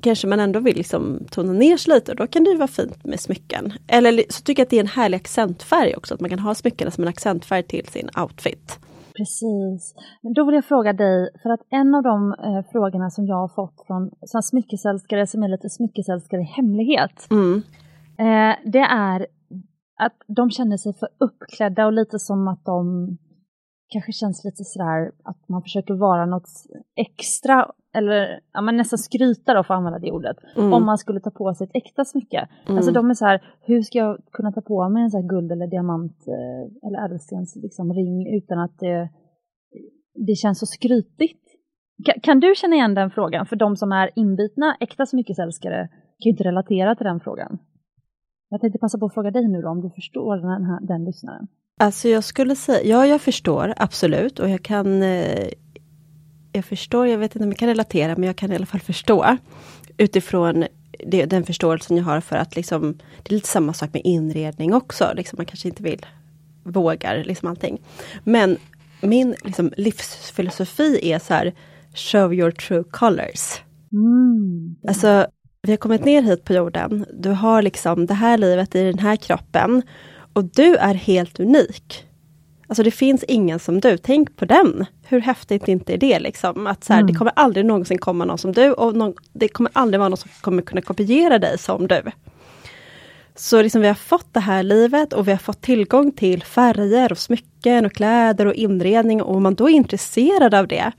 kanske 0.00 0.26
man 0.26 0.40
ändå 0.40 0.60
vill 0.60 0.76
liksom 0.76 1.18
tona 1.30 1.52
ner 1.52 1.76
sig 1.76 1.94
lite 1.94 2.10
och 2.12 2.16
då 2.16 2.26
kan 2.26 2.44
det 2.44 2.50
ju 2.50 2.56
vara 2.56 2.68
fint 2.68 3.04
med 3.04 3.20
smycken. 3.20 3.72
Eller 3.86 4.24
så 4.28 4.42
tycker 4.42 4.60
jag 4.60 4.64
att 4.66 4.70
det 4.70 4.76
är 4.76 4.80
en 4.80 4.86
härlig 4.86 5.16
accentfärg 5.16 5.96
också, 5.96 6.14
att 6.14 6.20
man 6.20 6.30
kan 6.30 6.38
ha 6.38 6.54
smyckena 6.54 6.90
som 6.90 7.04
en 7.04 7.08
accentfärg 7.08 7.62
till 7.62 7.86
sin 7.86 8.08
outfit. 8.22 8.78
Precis. 9.16 9.94
Men 10.22 10.32
då 10.32 10.44
vill 10.46 10.54
jag 10.54 10.64
fråga 10.64 10.92
dig, 10.92 11.28
för 11.42 11.50
att 11.50 11.60
en 11.70 11.94
av 11.94 12.02
de 12.02 12.32
eh, 12.32 12.72
frågorna 12.72 13.10
som 13.10 13.26
jag 13.26 13.36
har 13.36 13.48
fått 13.48 13.86
från 13.86 14.10
såna 14.26 14.42
smyckesälskare 14.42 15.26
som 15.26 15.42
är 15.42 15.48
lite 15.48 15.68
smyckesälskare 15.70 16.40
i 16.40 16.44
hemlighet, 16.44 17.26
Mm. 17.30 17.62
eh, 18.18 18.56
det 18.64 18.86
är 19.08 19.26
att 19.96 20.16
de 20.26 20.50
känner 20.50 20.76
sig 20.76 20.92
för 20.94 21.08
uppklädda 21.18 21.86
och 21.86 21.92
lite 21.92 22.18
som 22.18 22.48
att 22.48 22.64
de 22.64 23.08
kanske 23.88 24.12
känns 24.12 24.44
lite 24.44 24.64
sådär 24.64 25.12
att 25.24 25.48
man 25.48 25.62
försöker 25.62 25.94
vara 25.94 26.26
något 26.26 26.48
extra 26.96 27.70
eller 27.94 28.40
ja, 28.52 28.60
men 28.60 28.76
nästan 28.76 28.98
skryta 28.98 29.54
då 29.54 29.64
för 29.64 29.74
att 29.74 29.78
använda 29.78 29.98
det 29.98 30.12
ordet. 30.12 30.36
Mm. 30.56 30.72
Om 30.72 30.86
man 30.86 30.98
skulle 30.98 31.20
ta 31.20 31.30
på 31.30 31.54
sig 31.54 31.64
ett 31.64 31.76
äkta 31.76 32.04
smycke. 32.04 32.48
Mm. 32.66 32.76
Alltså 32.76 32.92
de 32.92 33.10
är 33.10 33.14
så 33.14 33.24
här, 33.24 33.42
hur 33.60 33.82
ska 33.82 33.98
jag 33.98 34.18
kunna 34.32 34.52
ta 34.52 34.60
på 34.60 34.88
mig 34.88 35.02
en 35.02 35.10
så 35.10 35.20
här 35.20 35.28
guld 35.28 35.52
eller 35.52 35.66
diamant 35.66 36.16
eh, 36.28 36.88
eller 36.88 37.04
ädelstens 37.04 37.56
liksom, 37.56 37.92
ring 37.92 38.36
utan 38.36 38.58
att 38.58 38.78
det, 38.78 39.10
det 40.26 40.34
känns 40.34 40.58
så 40.58 40.66
skrytigt? 40.66 41.42
Ka- 42.06 42.20
kan 42.22 42.40
du 42.40 42.54
känna 42.56 42.76
igen 42.76 42.94
den 42.94 43.10
frågan? 43.10 43.46
För 43.46 43.56
de 43.56 43.76
som 43.76 43.92
är 43.92 44.10
inbitna 44.16 44.76
äkta 44.80 45.06
smyckesälskare 45.06 45.88
kan 45.88 46.24
ju 46.24 46.30
inte 46.30 46.44
relatera 46.44 46.94
till 46.94 47.06
den 47.06 47.20
frågan. 47.20 47.58
Jag 48.48 48.60
tänkte 48.60 48.78
passa 48.78 48.98
på 48.98 49.06
att 49.06 49.14
fråga 49.14 49.30
dig 49.30 49.48
nu 49.48 49.62
då, 49.62 49.68
om 49.68 49.80
du 49.80 49.90
förstår 49.90 50.36
den, 50.36 50.64
här, 50.64 50.80
den 50.80 51.04
lyssnaren. 51.04 51.46
Alltså 51.80 52.08
jag 52.08 52.24
skulle 52.24 52.56
säga, 52.56 52.84
ja 52.84 53.06
jag 53.06 53.20
förstår 53.20 53.74
absolut 53.76 54.38
och 54.38 54.48
jag 54.48 54.62
kan 54.62 55.02
eh, 55.02 55.48
Jag 56.52 56.64
förstår, 56.64 57.06
jag 57.06 57.18
vet 57.18 57.36
inte 57.36 57.44
om 57.44 57.50
jag 57.50 57.58
kan 57.58 57.68
relatera 57.68 58.14
men 58.16 58.24
jag 58.24 58.36
kan 58.36 58.52
i 58.52 58.54
alla 58.54 58.66
fall 58.66 58.80
förstå 58.80 59.36
utifrån 59.96 60.64
det, 61.06 61.26
den 61.26 61.44
förståelsen 61.44 61.96
jag 61.96 62.04
har 62.04 62.20
för 62.20 62.36
att 62.36 62.56
liksom 62.56 62.98
Det 63.22 63.30
är 63.30 63.34
lite 63.34 63.48
samma 63.48 63.72
sak 63.72 63.92
med 63.92 64.02
inredning 64.04 64.74
också, 64.74 65.12
liksom 65.14 65.36
man 65.36 65.46
kanske 65.46 65.68
inte 65.68 65.82
vill 65.82 66.06
Vågar 66.64 67.24
liksom 67.24 67.48
allting. 67.48 67.80
Men 68.24 68.56
min 69.00 69.34
liksom, 69.44 69.72
livsfilosofi 69.76 71.12
är 71.12 71.18
så 71.18 71.34
här 71.34 71.54
Show 71.94 72.34
your 72.34 72.50
true 72.50 72.84
colors. 72.90 73.60
Mm. 73.92 74.76
Alltså, 74.88 75.26
vi 75.66 75.72
har 75.72 75.76
kommit 75.76 76.04
ner 76.04 76.22
hit 76.22 76.44
på 76.44 76.52
jorden. 76.52 77.06
Du 77.12 77.30
har 77.30 77.62
liksom 77.62 78.06
det 78.06 78.14
här 78.14 78.38
livet 78.38 78.74
i 78.74 78.84
den 78.84 78.98
här 78.98 79.16
kroppen. 79.16 79.82
Och 80.32 80.44
du 80.44 80.76
är 80.76 80.94
helt 80.94 81.40
unik. 81.40 82.04
Alltså 82.66 82.82
det 82.82 82.90
finns 82.90 83.24
ingen 83.24 83.58
som 83.58 83.80
du. 83.80 83.98
Tänk 83.98 84.36
på 84.36 84.44
den. 84.44 84.86
Hur 85.08 85.20
häftigt 85.20 85.68
inte 85.68 85.94
är 85.94 85.98
det 85.98 86.18
liksom? 86.18 86.66
Att 86.66 86.84
så 86.84 86.92
här, 86.92 87.00
Mm. 87.00 87.12
Det 87.12 87.18
kommer 87.18 87.32
aldrig 87.36 87.66
någonsin 87.66 87.98
komma 87.98 88.24
någon 88.24 88.38
som 88.38 88.52
du 88.52 88.72
och 88.72 88.96
någon, 88.96 89.14
det 89.32 89.48
kommer 89.48 89.70
aldrig 89.74 89.98
vara 89.98 90.08
någon 90.08 90.16
som 90.16 90.30
kommer 90.40 90.62
kunna 90.62 90.82
kopiera 90.82 91.38
dig 91.38 91.58
som 91.58 91.86
du. 91.86 92.02
Så 93.34 93.62
liksom 93.62 93.80
vi 93.80 93.88
har 93.88 93.94
fått 93.94 94.34
det 94.34 94.40
här 94.40 94.62
livet 94.62 95.12
och 95.12 95.28
vi 95.28 95.30
har 95.30 95.38
fått 95.38 95.62
tillgång 95.62 96.12
till 96.12 96.42
färger 96.42 97.12
och 97.12 97.18
smycken 97.18 97.86
och 97.86 97.92
kläder 97.92 98.46
och 98.46 98.54
inredning 98.54 99.22
och 99.22 99.36
om 99.36 99.42
man 99.42 99.54
då 99.54 99.68
är 99.68 99.72
intresserad 99.72 100.54
av 100.54 100.68
det 100.68 100.92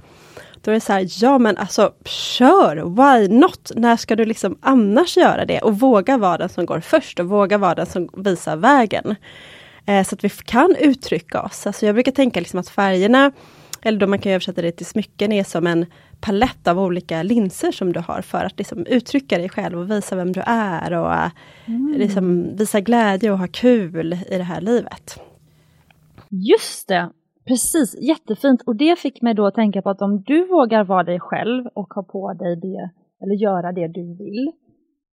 då 0.67 0.71
är 0.71 0.75
det 0.75 0.81
så 0.81 0.93
här, 0.93 1.07
ja 1.23 1.37
men 1.37 1.57
alltså 1.57 1.93
kör, 2.05 2.75
why 2.75 3.27
not? 3.27 3.71
När 3.75 3.97
ska 3.97 4.15
du 4.15 4.25
liksom 4.25 4.57
annars 4.61 5.17
göra 5.17 5.45
det? 5.45 5.59
Och 5.59 5.79
våga 5.79 6.17
vara 6.17 6.37
den 6.37 6.49
som 6.49 6.65
går 6.65 6.79
först 6.79 7.19
och 7.19 7.25
våga 7.25 7.57
vara 7.57 7.75
den 7.75 7.85
som 7.85 8.09
visar 8.13 8.55
vägen. 8.55 9.15
Eh, 9.85 10.03
så 10.03 10.15
att 10.15 10.23
vi 10.23 10.29
kan 10.29 10.75
uttrycka 10.79 11.41
oss. 11.41 11.67
Alltså 11.67 11.85
jag 11.85 11.95
brukar 11.95 12.11
tänka 12.11 12.39
liksom 12.39 12.59
att 12.59 12.69
färgerna, 12.69 13.31
eller 13.81 13.99
då 13.99 14.07
man 14.07 14.19
kan 14.19 14.31
översätta 14.31 14.61
det 14.61 14.71
till 14.71 14.85
smycken, 14.85 15.31
är 15.31 15.43
som 15.43 15.67
en 15.67 15.85
palett 16.19 16.67
av 16.67 16.79
olika 16.79 17.23
linser 17.23 17.71
som 17.71 17.93
du 17.93 17.99
har 17.99 18.21
för 18.21 18.45
att 18.45 18.57
liksom 18.57 18.85
uttrycka 18.85 19.37
dig 19.37 19.49
själv 19.49 19.79
och 19.79 19.91
visa 19.91 20.15
vem 20.15 20.31
du 20.31 20.41
är 20.45 20.93
och 20.93 21.13
mm. 21.65 21.95
liksom 21.97 22.55
visa 22.57 22.79
glädje 22.79 23.31
och 23.31 23.39
ha 23.39 23.47
kul 23.47 24.13
i 24.29 24.37
det 24.37 24.43
här 24.43 24.61
livet. 24.61 25.19
Just 26.29 26.87
det! 26.87 27.09
Precis, 27.47 27.95
jättefint. 28.01 28.61
Och 28.65 28.75
det 28.75 28.99
fick 28.99 29.21
mig 29.21 29.33
då 29.33 29.45
att 29.45 29.55
tänka 29.55 29.81
på 29.81 29.89
att 29.89 30.01
om 30.01 30.23
du 30.25 30.47
vågar 30.47 30.83
vara 30.83 31.03
dig 31.03 31.19
själv 31.19 31.65
och 31.75 31.93
ha 31.93 32.03
på 32.03 32.33
dig 32.33 32.55
det, 32.55 32.89
eller 33.23 33.35
göra 33.35 33.71
det 33.71 33.87
du 33.87 34.17
vill, 34.17 34.51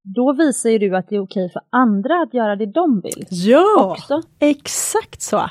då 0.05 0.33
visar 0.33 0.70
ju 0.70 0.79
du 0.79 0.97
att 0.97 1.09
det 1.09 1.16
är 1.16 1.23
okej 1.23 1.51
för 1.53 1.62
andra 1.70 2.23
att 2.23 2.35
göra 2.35 2.57
det 2.57 2.66
de 2.66 3.01
vill. 3.01 3.27
Ja, 3.31 3.90
också. 3.90 4.23
exakt 4.38 5.23
så! 5.23 5.42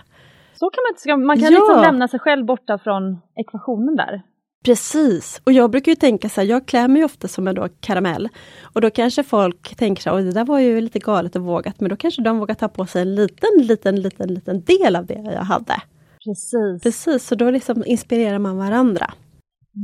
Så 0.53 0.69
kan 0.69 1.17
man, 1.17 1.25
man 1.25 1.37
kan 1.37 1.53
ja. 1.53 1.59
liksom 1.59 1.81
lämna 1.81 2.07
sig 2.07 2.19
själv 2.19 2.45
borta 2.45 2.77
från 2.77 3.21
ekvationen 3.35 3.95
där. 3.95 4.21
Precis, 4.65 5.41
och 5.45 5.51
jag 5.51 5.71
brukar 5.71 5.91
ju 5.91 5.95
tänka 5.95 6.29
så 6.29 6.41
här, 6.41 6.47
jag 6.47 6.65
klär 6.65 6.87
mig 6.87 7.03
ofta 7.03 7.27
som 7.27 7.47
en 7.47 7.55
då 7.55 7.67
karamell. 7.79 8.29
Och 8.73 8.81
då 8.81 8.89
kanske 8.89 9.23
folk 9.23 9.75
tänker 9.75 10.01
så 10.01 10.09
här, 10.09 10.23
det 10.23 10.31
där 10.31 10.45
var 10.45 10.59
ju 10.59 10.81
lite 10.81 10.99
galet 10.99 11.35
och 11.35 11.41
vågat, 11.41 11.79
men 11.79 11.89
då 11.89 11.95
kanske 11.95 12.21
de 12.21 12.39
vågar 12.39 12.55
ta 12.55 12.67
på 12.67 12.85
sig 12.85 13.01
en 13.01 13.15
liten, 13.15 13.49
liten, 13.57 14.01
liten, 14.01 14.33
liten 14.33 14.63
del 14.63 14.95
av 14.95 15.05
det 15.05 15.13
jag 15.13 15.41
hade. 15.41 15.75
Precis. 16.25 16.83
Precis, 16.83 17.27
så 17.27 17.35
då 17.35 17.51
liksom 17.51 17.83
inspirerar 17.85 18.39
man 18.39 18.57
varandra. 18.57 19.05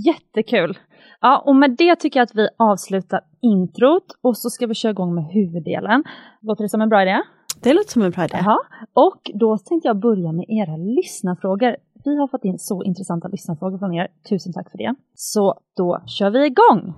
Jättekul! 0.06 0.78
Ja, 1.22 1.44
och 1.46 1.56
med 1.56 1.76
det 1.78 1.96
tycker 1.96 2.20
jag 2.20 2.26
att 2.26 2.36
vi 2.36 2.48
avslutar 2.58 3.22
introt 3.42 4.06
och 4.22 4.38
så 4.38 4.50
ska 4.50 4.68
vi 4.68 4.74
köra 4.74 4.92
igång 4.92 5.16
med 5.16 5.24
huvuddelen. 5.24 6.04
Låter 6.42 6.64
det 6.64 6.70
som 6.70 6.82
en 6.82 6.90
bra 6.90 7.02
idé? 7.02 7.18
Det 7.64 7.74
låter 7.74 7.92
som 7.92 8.02
en 8.02 8.12
bra 8.12 8.26
idé. 8.26 8.38
Jaha. 8.42 8.58
Och 8.94 9.32
då 9.34 9.58
tänkte 9.58 9.88
jag 9.88 10.00
börja 10.00 10.32
med 10.32 10.46
era 10.48 10.78
lyssnarfrågor. 10.78 11.76
Vi 12.06 12.18
har 12.18 12.28
fått 12.28 12.46
in 12.46 12.60
så 12.60 12.84
intressanta 12.84 13.28
lyssnarfrågor 13.28 13.78
från 13.78 13.94
er. 13.94 14.08
Tusen 14.30 14.54
tack 14.54 14.72
för 14.72 14.78
det. 14.78 14.96
Så 15.14 15.60
då 15.76 16.04
kör 16.08 16.30
vi 16.30 16.46
igång! 16.46 16.94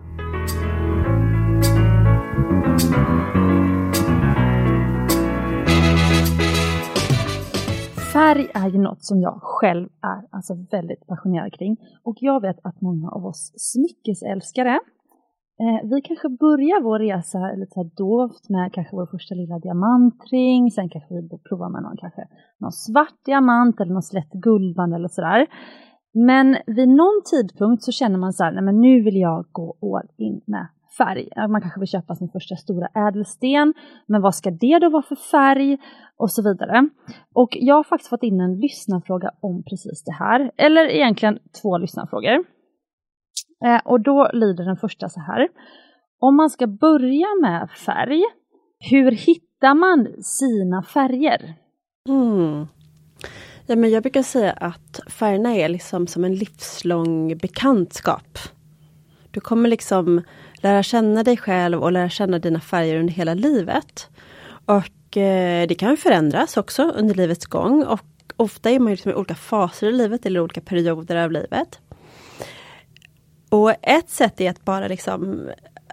Färg 8.13 8.47
är 8.53 8.69
ju 8.69 8.77
något 8.77 9.03
som 9.03 9.21
jag 9.21 9.39
själv 9.41 9.89
är 10.01 10.35
alltså 10.35 10.53
väldigt 10.71 11.07
passionerad 11.07 11.53
kring. 11.53 11.77
Och 12.03 12.15
jag 12.19 12.41
vet 12.41 12.59
att 12.63 12.81
många 12.81 13.09
av 13.09 13.25
oss 13.25 13.53
smyckesälskare 13.55 14.79
Eh, 15.61 15.89
vi 15.89 16.01
kanske 16.01 16.29
börjar 16.29 16.81
vår 16.81 16.99
resa 16.99 17.39
lite 17.61 17.83
dovt 17.97 18.49
med 18.49 18.73
kanske 18.73 18.95
vår 18.95 19.05
första 19.05 19.35
lilla 19.35 19.59
diamantring, 19.59 20.71
sen 20.71 20.89
kanske 20.89 21.13
vi 21.15 21.29
provar 21.49 21.69
med 21.69 21.83
någon, 21.83 21.97
kanske 21.97 22.27
någon 22.59 22.71
svart 22.71 23.25
diamant 23.25 23.81
eller 23.81 23.93
någon 23.93 24.11
slätt 24.13 24.31
guldband 24.31 24.93
eller 24.93 25.07
sådär. 25.07 25.47
Men 26.13 26.57
vid 26.67 26.89
någon 26.89 27.21
tidpunkt 27.31 27.83
så 27.83 27.91
känner 27.91 28.17
man 28.17 28.33
så 28.33 28.43
här, 28.43 28.51
nej 28.51 28.63
men 28.63 28.81
nu 28.81 29.01
vill 29.01 29.17
jag 29.17 29.45
gå 29.51 29.77
all 29.81 30.09
in 30.17 30.41
med 30.45 30.67
färg. 30.97 31.29
Eh, 31.35 31.47
man 31.47 31.61
kanske 31.61 31.79
vill 31.79 31.89
köpa 31.89 32.15
sin 32.15 32.29
första 32.29 32.55
stora 32.55 32.87
ädelsten, 33.07 33.73
men 34.07 34.21
vad 34.21 34.35
ska 34.35 34.51
det 34.51 34.79
då 34.79 34.89
vara 34.89 35.03
för 35.03 35.15
färg? 35.15 35.77
Och 36.17 36.31
så 36.31 36.41
vidare. 36.43 36.89
Och 37.33 37.49
jag 37.51 37.75
har 37.75 37.83
faktiskt 37.83 38.09
fått 38.09 38.23
in 38.23 38.41
en 38.41 38.59
lyssnarfråga 38.59 39.31
om 39.39 39.63
precis 39.63 40.03
det 40.03 40.11
här, 40.11 40.51
eller 40.57 40.85
egentligen 40.85 41.39
två 41.61 41.77
lyssnarfrågor. 41.77 42.43
Eh, 43.65 43.81
och 43.85 44.01
då 44.01 44.29
lyder 44.33 44.65
den 44.65 44.77
första 44.77 45.09
så 45.09 45.19
här. 45.19 45.47
Om 46.19 46.35
man 46.35 46.49
ska 46.49 46.67
börja 46.67 47.27
med 47.41 47.69
färg, 47.69 48.23
hur 48.89 49.11
hittar 49.11 49.75
man 49.75 50.23
sina 50.23 50.83
färger? 50.83 51.53
Mm. 52.09 52.67
Ja, 53.65 53.75
men 53.75 53.89
jag 53.89 54.03
brukar 54.03 54.23
säga 54.23 54.51
att 54.51 54.99
färgerna 55.07 55.55
är 55.55 55.69
liksom 55.69 56.07
som 56.07 56.23
en 56.23 56.35
livslång 56.35 57.37
bekantskap. 57.37 58.37
Du 59.31 59.39
kommer 59.39 59.69
liksom 59.69 60.21
lära 60.61 60.83
känna 60.83 61.23
dig 61.23 61.37
själv 61.37 61.83
och 61.83 61.91
lära 61.91 62.09
känna 62.09 62.39
dina 62.39 62.59
färger 62.59 62.99
under 62.99 63.13
hela 63.13 63.33
livet. 63.33 64.09
Och 64.65 65.17
eh, 65.17 65.67
det 65.67 65.75
kan 65.75 65.97
förändras 65.97 66.57
också 66.57 66.83
under 66.83 67.15
livets 67.15 67.45
gång 67.45 67.83
och 67.83 68.05
ofta 68.37 68.69
är 68.69 68.79
man 68.79 68.91
liksom 68.91 69.11
i 69.11 69.15
olika 69.15 69.35
faser 69.35 69.87
i 69.87 69.91
livet 69.91 70.25
eller 70.25 70.39
olika 70.39 70.61
perioder 70.61 71.15
av 71.15 71.31
livet. 71.31 71.79
Och 73.49 73.73
ett 73.81 74.09
sätt 74.09 74.41
är 74.41 74.49
att 74.49 74.65
bara 74.65 74.87
liksom, 74.87 75.49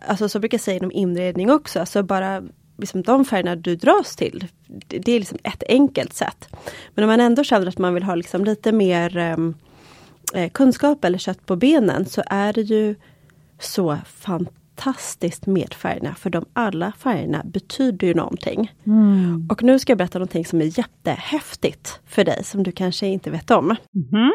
alltså 0.07 0.29
så 0.29 0.39
brukar 0.39 0.57
jag 0.57 0.63
säga 0.63 0.77
inom 0.77 0.93
inredning 0.93 1.51
också, 1.51 1.81
alltså 1.81 2.03
bara 2.03 2.43
liksom 2.79 3.03
de 3.03 3.25
färgerna 3.25 3.57
du 3.57 3.77
dras 3.77 4.17
till. 4.17 4.47
Det 4.87 5.13
är 5.13 5.19
liksom 5.19 5.39
ett 5.43 5.63
enkelt 5.69 6.15
sätt. 6.15 6.49
Men 6.95 7.05
om 7.05 7.11
man 7.11 7.21
ändå 7.21 7.45
känner 7.45 7.67
att 7.67 7.79
man 7.79 7.95
vill 7.95 8.03
ha 8.03 8.15
liksom 8.15 8.45
lite 8.45 8.73
mer 8.73 9.17
ehm, 9.17 9.55
eh, 10.35 10.51
kunskap 10.51 11.05
eller 11.05 11.19
kött 11.19 11.47
på 11.47 11.57
benen 11.57 12.07
så 12.07 12.23
är 12.27 12.53
det 12.53 12.63
ju 12.63 12.95
så 13.59 13.99
fantastiskt 14.07 14.58
med 15.47 15.75
färgerna. 15.75 16.15
För 16.15 16.31
de 16.31 16.45
alla 16.53 16.93
färgerna 16.99 17.43
betyder 17.45 18.07
ju 18.07 18.15
någonting. 18.15 18.73
Mm. 18.87 19.49
Och 19.51 19.63
nu 19.63 19.79
ska 19.79 19.91
jag 19.91 19.99
berätta 19.99 20.19
någonting 20.19 20.45
som 20.45 20.61
är 20.61 20.79
jättehäftigt 20.79 22.01
för 22.07 22.25
dig 22.25 22.45
som 22.45 22.63
du 22.63 22.73
kanske 22.73 23.07
inte 23.07 23.31
vet 23.31 23.51
om. 23.51 23.77
Mm. 24.13 24.33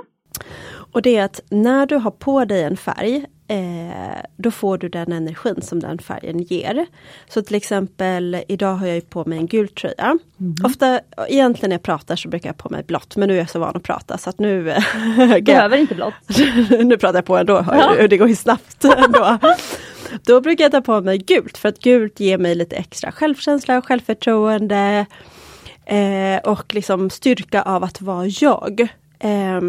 Och 0.93 1.01
det 1.01 1.17
är 1.17 1.25
att 1.25 1.41
när 1.49 1.86
du 1.86 1.95
har 1.95 2.12
på 2.12 2.45
dig 2.45 2.63
en 2.63 2.77
färg 2.77 3.25
eh, 3.47 4.21
då 4.38 4.51
får 4.51 4.77
du 4.77 4.89
den 4.89 5.12
energin 5.12 5.62
som 5.62 5.79
den 5.79 5.99
färgen 5.99 6.39
ger. 6.39 6.86
Så 7.29 7.41
till 7.41 7.56
exempel 7.56 8.43
idag 8.47 8.75
har 8.75 8.88
jag 8.88 9.10
på 9.10 9.25
mig 9.25 9.38
en 9.38 9.47
gul 9.47 9.67
tröja. 9.67 10.17
Mm. 10.39 10.56
Ofta, 10.63 10.99
egentligen 11.27 11.69
när 11.69 11.75
jag 11.75 11.84
pratar 11.84 12.15
så 12.15 12.29
brukar 12.29 12.49
jag 12.49 12.58
på 12.58 12.69
mig 12.69 12.84
blått 12.84 13.15
men 13.15 13.27
nu 13.27 13.34
är 13.34 13.38
jag 13.38 13.49
så 13.49 13.60
van 13.60 13.75
att 13.75 13.84
prata 13.84 14.17
så 14.17 14.29
att 14.29 14.39
nu... 14.39 14.63
Behöver 15.45 15.77
inte 15.77 15.95
blått. 15.95 16.13
nu 16.69 16.97
pratar 16.97 17.17
jag 17.17 17.25
på 17.25 17.38
ändå, 17.38 17.65
ja. 17.67 18.08
det 18.08 18.17
går 18.17 18.27
ju 18.27 18.36
snabbt 18.36 18.86
ändå. 18.86 19.39
Då 20.25 20.41
brukar 20.41 20.65
jag 20.65 20.71
ta 20.71 20.81
på 20.81 21.01
mig 21.01 21.17
gult 21.17 21.57
för 21.57 21.69
att 21.69 21.79
gult 21.79 22.19
ger 22.19 22.37
mig 22.37 22.55
lite 22.55 22.75
extra 22.75 23.11
självkänsla 23.11 23.77
och 23.77 23.85
självförtroende. 23.85 25.05
Eh, 25.85 26.37
och 26.43 26.73
liksom 26.73 27.09
styrka 27.09 27.61
av 27.61 27.83
att 27.83 28.01
vara 28.01 28.27
jag. 28.27 28.81
Eh, 29.19 29.61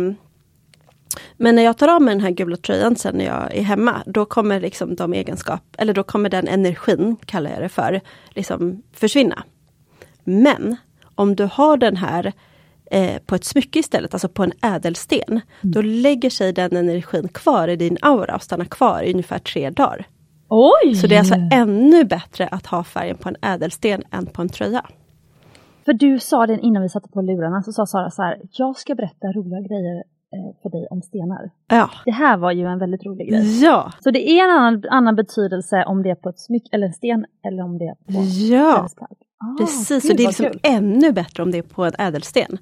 men 1.37 1.55
när 1.55 1.63
jag 1.63 1.79
tar 1.79 1.89
av 1.89 2.03
mig 2.03 2.15
den 2.15 2.25
här 2.25 2.31
gula 2.31 2.57
tröjan 2.57 2.97
sen 2.97 3.17
när 3.17 3.25
jag 3.25 3.57
är 3.57 3.63
hemma, 3.63 4.03
då 4.07 4.25
kommer 4.25 4.61
liksom 4.61 4.95
de 4.95 5.13
egenskap, 5.13 5.63
eller 5.79 5.95
då 5.95 6.03
kommer 6.03 6.29
den 6.29 6.49
energin, 6.49 7.17
kallar 7.27 7.51
jag 7.51 7.61
det 7.61 7.69
för, 7.69 8.01
liksom 8.31 8.83
försvinna. 8.93 9.45
Men 10.25 10.77
om 11.15 11.37
du 11.37 11.49
har 11.53 11.77
den 11.77 11.97
här 11.97 12.33
eh, 12.91 13.19
på 13.27 13.35
ett 13.35 13.45
smycke 13.45 13.79
istället, 13.79 14.15
alltså 14.15 14.29
på 14.29 14.43
en 14.43 14.53
ädelsten, 14.63 15.31
mm. 15.31 15.43
då 15.63 15.83
lägger 15.83 16.31
sig 16.31 16.53
den 16.53 16.77
energin 16.77 17.29
kvar 17.29 17.69
i 17.69 17.77
din 17.77 17.99
aura 18.03 18.35
och 18.35 18.43
stannar 18.43 18.65
kvar 18.65 19.03
i 19.03 19.13
ungefär 19.13 19.39
tre 19.39 19.71
dagar. 19.71 20.07
Oj! 20.57 20.95
Så 20.95 21.07
det 21.07 21.15
är 21.15 21.19
alltså 21.19 21.35
ännu 21.53 22.05
bättre 22.05 22.49
att 22.49 22.67
ha 22.67 22.85
färgen 22.85 23.17
på 23.17 23.29
en 23.29 23.37
ädelsten 23.43 24.03
än 24.11 24.27
på 24.27 24.43
en 24.43 24.49
tröja. 24.49 24.87
För 25.85 25.93
du 25.93 26.19
sa 26.19 26.47
det 26.47 26.59
innan 26.61 26.83
vi 26.83 26.89
satte 26.89 27.09
på 27.09 27.23
lurarna, 27.23 27.63
så 27.63 27.73
sa 27.73 27.87
Sara 27.87 28.11
så 28.11 28.23
här, 28.23 28.41
jag 28.53 28.77
ska 28.77 28.95
berätta 28.95 29.27
roliga 29.27 29.61
grejer 29.61 30.03
Eh, 30.35 30.63
för 30.63 30.71
dig 30.71 30.87
om 30.91 31.03
stenar. 31.03 31.51
Ja. 31.69 31.91
Det 32.05 32.11
här 32.11 32.37
var 32.37 32.53
ju 32.53 32.67
en 32.67 32.79
väldigt 32.79 33.07
rolig 33.07 33.29
grej. 33.29 33.63
Ja. 33.63 33.93
Så 34.01 34.11
det 34.11 34.31
är 34.31 34.45
en 34.45 34.51
annan, 34.51 34.85
annan 34.91 35.17
betydelse 35.17 35.85
om 35.85 36.03
det 36.03 36.11
är 36.11 36.15
på 36.15 36.29
ett 36.29 36.39
smyck 36.39 36.69
eller 36.73 36.87
en 36.87 36.93
sten 36.93 37.27
eller 37.47 37.63
om 37.63 37.79
det 37.79 37.85
är 37.85 37.95
på 37.95 38.25
ja. 38.55 38.89
Ah, 39.39 39.57
Precis, 39.59 40.11
och 40.11 40.17
det 40.17 40.23
är 40.23 40.27
liksom 40.27 40.47
kul. 40.47 40.61
ännu 40.63 41.13
bättre 41.13 41.43
om 41.43 41.51
det 41.51 41.59
är 41.59 41.63
på 41.63 41.85
en 41.85 41.93
ädelsten. 41.99 42.59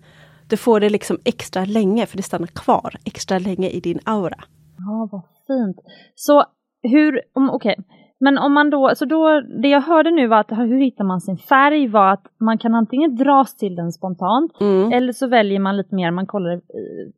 Du 0.48 0.57
får 0.57 0.81
det 0.81 0.90
liksom 0.90 1.18
extra 1.24 1.64
länge 1.64 2.07
för 2.07 2.16
det 2.16 2.22
stannar 2.22 2.46
kvar 2.46 2.94
extra 3.05 3.38
länge 3.38 3.68
i 3.68 3.81
din 3.81 3.98
aura. 4.05 4.44
Ja, 4.78 5.09
vad 5.12 5.22
fint. 5.46 5.76
Så 6.14 6.44
hur, 6.83 7.21
okej, 7.35 7.51
okay. 7.55 7.77
Men 8.25 8.38
om 8.38 8.53
man 8.53 8.71
då, 8.71 8.92
så 8.97 9.05
då, 9.05 9.40
det 9.40 9.68
jag 9.68 9.81
hörde 9.81 10.11
nu 10.11 10.27
var 10.27 10.40
att 10.40 10.51
hur 10.51 10.81
hittar 10.81 11.05
man 11.05 11.21
sin 11.21 11.38
färg 11.38 11.88
var 11.88 12.12
att 12.12 12.27
man 12.38 12.59
kan 12.59 12.75
antingen 12.75 13.16
dras 13.16 13.57
till 13.57 13.75
den 13.77 13.92
spontant 13.92 14.61
mm. 14.61 14.92
eller 14.92 15.12
så 15.12 15.27
väljer 15.27 15.59
man 15.59 15.77
lite 15.77 15.95
mer, 15.95 16.11
man 16.11 16.27
kollar 16.27 16.61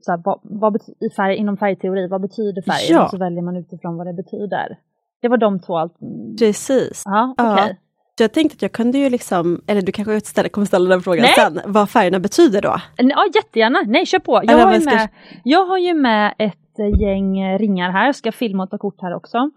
så 0.01 0.11
här, 0.11 0.23
vad, 0.25 0.41
vad 0.43 0.77
i 0.77 1.11
färg, 1.17 1.37
inom 1.37 1.57
färgteori, 1.57 2.09
vad 2.09 2.21
betyder 2.21 2.63
färgen? 2.63 2.97
Ja. 2.97 3.05
Och 3.05 3.11
så 3.11 3.17
väljer 3.17 3.43
man 3.43 3.57
utifrån 3.57 3.97
vad 3.97 4.07
det 4.07 4.13
betyder. 4.13 4.79
Det 5.23 5.29
var 5.29 5.37
de 5.37 5.61
två 5.61 5.77
allt. 5.79 5.97
Precis. 6.39 7.03
Ja, 7.05 7.35
okay. 7.39 7.69
ja. 7.69 7.75
Så 8.19 8.25
jag 8.25 8.33
tänkte 8.33 8.55
att 8.55 8.63
jag 8.63 8.73
kunde 8.73 8.99
ju 8.99 9.11
liksom, 9.11 9.61
eller 9.67 9.83
du 9.83 9.93
kanske 9.93 10.21
ställa, 10.21 10.49
kommer 10.49 10.67
ställa 10.67 10.89
den 10.89 11.01
frågan 11.01 11.23
Nej. 11.23 11.35
sen, 11.35 11.61
vad 11.73 11.91
färgerna 11.91 12.19
betyder 12.19 12.63
då? 12.63 12.81
Ja 12.97 13.25
jättegärna, 13.35 13.79
nej 13.87 14.07
kör 14.07 14.19
på. 14.19 14.41
Jag, 14.45 14.59
har, 14.59 14.73
ju 14.75 14.85
med, 14.85 15.09
jag 15.45 15.65
har 15.65 15.79
ju 15.79 15.95
med 15.95 16.35
ett 16.39 16.64
gäng 16.79 17.59
ringar 17.59 17.91
här, 17.91 18.07
jag 18.07 18.15
ska 18.15 18.33
filma 18.33 18.63
och 18.63 18.71
ta 18.71 18.79
kort 18.79 19.03
här 19.03 19.15
också 19.15 19.51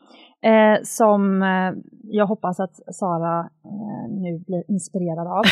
eh, 0.43 0.83
som 0.83 1.41
eh, 1.41 1.73
jag 2.03 2.27
hoppas 2.27 2.59
att 2.59 2.95
Sara 2.95 3.39
eh, 3.39 4.09
nu 4.09 4.43
blir 4.47 4.63
inspirerad 4.71 5.27
av. 5.27 5.43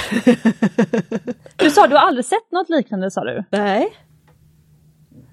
du 1.55 1.69
sa 1.69 1.87
du 1.87 1.95
har 1.95 2.07
aldrig 2.07 2.25
sett 2.25 2.51
något 2.51 2.69
liknande 2.69 3.11
sa 3.11 3.23
du? 3.23 3.43
Nej. 3.49 3.87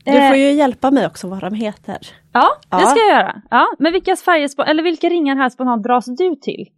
Du 0.04 0.12
får 0.12 0.36
ju 0.36 0.52
hjälpa 0.52 0.90
mig 0.90 1.06
också 1.06 1.28
vad 1.28 1.40
de 1.40 1.54
heter. 1.54 1.98
Ja, 2.32 2.48
det 2.70 2.76
ja. 2.76 2.86
ska 2.86 2.98
jag 2.98 3.20
göra. 3.20 3.42
Ja, 3.50 3.66
men 3.78 3.92
vilka 3.92 4.16
färger, 4.16 4.68
eller 4.70 4.82
vilka 4.82 5.08
ringar 5.08 5.36
här 5.36 5.48
spontant 5.48 5.82
dras 5.82 6.04
du 6.06 6.36
till? 6.36 6.68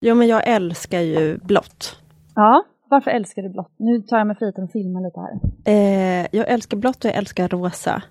Jo 0.00 0.14
men 0.14 0.28
jag 0.28 0.48
älskar 0.48 1.00
ju 1.00 1.38
blått. 1.38 2.00
Ja, 2.34 2.64
varför 2.90 3.10
älskar 3.10 3.42
du 3.42 3.48
blått? 3.48 3.74
Nu 3.76 4.02
tar 4.02 4.18
jag 4.18 4.26
mig 4.26 4.36
friheten 4.36 4.64
att 4.64 4.72
filma 4.72 5.00
lite 5.00 5.20
här. 5.20 5.40
Eh, 5.64 6.26
jag 6.32 6.48
älskar 6.48 6.76
blått 6.76 7.04
och 7.04 7.04
jag 7.04 7.14
älskar 7.16 7.48
rosa. 7.48 8.02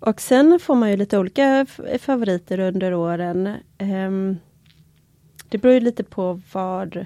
Och 0.00 0.20
sen 0.20 0.58
får 0.60 0.74
man 0.74 0.90
ju 0.90 0.96
lite 0.96 1.18
olika 1.18 1.66
favoriter 1.98 2.60
under 2.60 2.94
åren. 2.94 3.48
Um, 4.06 4.36
det 5.48 5.58
beror 5.58 5.74
ju 5.74 5.80
lite 5.80 6.04
på 6.04 6.40
vad, 6.54 6.96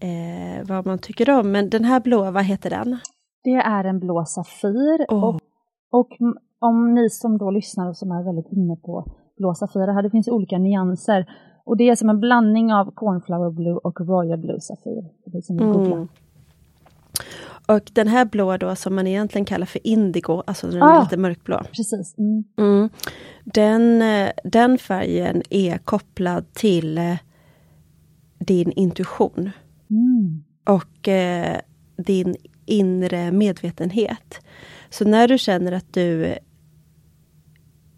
eh, 0.00 0.66
vad 0.68 0.86
man 0.86 0.98
tycker 0.98 1.30
om. 1.30 1.52
Men 1.52 1.70
den 1.70 1.84
här 1.84 2.00
blå, 2.00 2.30
vad 2.30 2.44
heter 2.44 2.70
den? 2.70 2.98
Det 3.44 3.54
är 3.54 3.84
en 3.84 3.98
blå 3.98 4.24
Safir. 4.24 5.06
Oh. 5.08 5.24
Och, 5.24 5.40
och 5.90 6.08
om 6.58 6.94
ni 6.94 7.10
som 7.10 7.38
då 7.38 7.50
lyssnar 7.50 7.88
och 7.88 7.96
som 7.96 8.10
är 8.10 8.24
väldigt 8.24 8.52
inne 8.52 8.76
på 8.76 9.04
blå 9.36 9.54
Safirer 9.54 9.94
här, 9.94 10.02
det 10.02 10.10
finns 10.10 10.28
olika 10.28 10.58
nyanser. 10.58 11.26
Och 11.64 11.76
det 11.76 11.88
är 11.88 11.94
som 11.94 12.08
en 12.08 12.20
blandning 12.20 12.72
av 12.72 12.90
Cornflower 12.94 13.50
Blue 13.50 13.76
och 13.76 14.00
Royal 14.00 14.38
Blue 14.38 14.60
Safir. 14.60 15.02
Det 15.24 15.38
är 15.38 15.42
som 15.42 15.58
mm. 15.58 16.08
Och 17.68 17.90
den 17.92 18.08
här 18.08 18.24
blå 18.24 18.56
då 18.56 18.76
som 18.76 18.94
man 18.94 19.06
egentligen 19.06 19.44
kallar 19.44 19.66
för 19.66 19.86
indigo, 19.86 20.42
alltså 20.46 20.66
den 20.70 20.82
ah, 20.82 20.98
är 20.98 21.02
lite 21.02 21.16
mörkblå. 21.16 21.62
Precis. 21.72 22.18
Mm. 22.18 22.44
Mm. 22.58 22.88
Den, 23.44 24.02
eh, 24.02 24.30
den 24.44 24.78
färgen 24.78 25.42
är 25.50 25.78
kopplad 25.78 26.52
till 26.52 26.98
eh, 26.98 27.16
din 28.38 28.72
intuition. 28.72 29.50
Mm. 29.90 30.44
Och 30.66 31.08
eh, 31.08 31.60
din 31.96 32.36
inre 32.66 33.32
medvetenhet. 33.32 34.40
Så 34.90 35.04
när 35.04 35.28
du 35.28 35.38
känner 35.38 35.72
att 35.72 35.92
du 35.92 36.34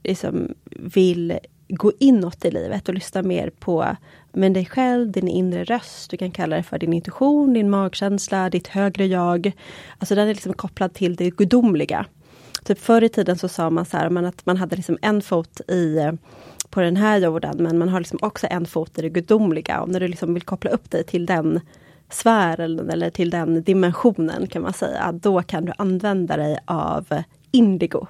liksom 0.04 0.54
vill 0.94 1.38
gå 1.68 1.92
inåt 1.98 2.44
i 2.44 2.50
livet 2.50 2.88
och 2.88 2.94
lyssna 2.94 3.22
mer 3.22 3.50
på 3.50 3.96
men 4.32 4.52
dig 4.52 4.66
själv, 4.66 5.10
din 5.10 5.28
inre 5.28 5.64
röst. 5.64 6.10
Du 6.10 6.16
kan 6.16 6.30
kalla 6.30 6.56
det 6.56 6.62
för 6.62 6.78
din 6.78 6.92
intuition, 6.92 7.52
din 7.52 7.70
magkänsla, 7.70 8.50
ditt 8.50 8.68
högre 8.68 9.06
jag. 9.06 9.52
Alltså 9.98 10.14
den 10.14 10.28
är 10.28 10.34
liksom 10.34 10.52
kopplad 10.52 10.92
till 10.92 11.16
det 11.16 11.30
gudomliga. 11.30 12.06
Typ 12.64 12.78
förr 12.78 13.04
i 13.04 13.08
tiden 13.08 13.38
så 13.38 13.48
sa 13.48 13.70
man 13.70 13.84
så 13.84 13.96
här, 13.96 14.24
att 14.24 14.46
man 14.46 14.56
hade 14.56 14.76
liksom 14.76 14.98
en 15.02 15.22
fot 15.22 15.60
i 15.68 15.98
eh, 15.98 16.12
på 16.70 16.80
den 16.80 16.96
här 16.96 17.18
jorden, 17.18 17.56
men 17.58 17.78
man 17.78 17.88
har 17.88 18.00
liksom 18.00 18.18
också 18.22 18.46
en 18.50 18.66
fot 18.66 18.98
i 18.98 19.02
det 19.02 19.08
gudomliga. 19.08 19.80
Och 19.80 19.88
när 19.88 20.00
du 20.00 20.08
liksom 20.08 20.34
vill 20.34 20.42
koppla 20.42 20.70
upp 20.70 20.90
dig 20.90 21.04
till 21.04 21.26
den 21.26 21.60
sfären 22.10 22.90
eller 22.90 23.10
till 23.10 23.30
den 23.30 23.62
dimensionen 23.62 24.46
kan 24.46 24.62
man 24.62 24.72
säga, 24.72 25.12
då 25.12 25.42
kan 25.42 25.64
du 25.64 25.72
använda 25.78 26.36
dig 26.36 26.58
av 26.64 27.06
indigo. 27.50 28.06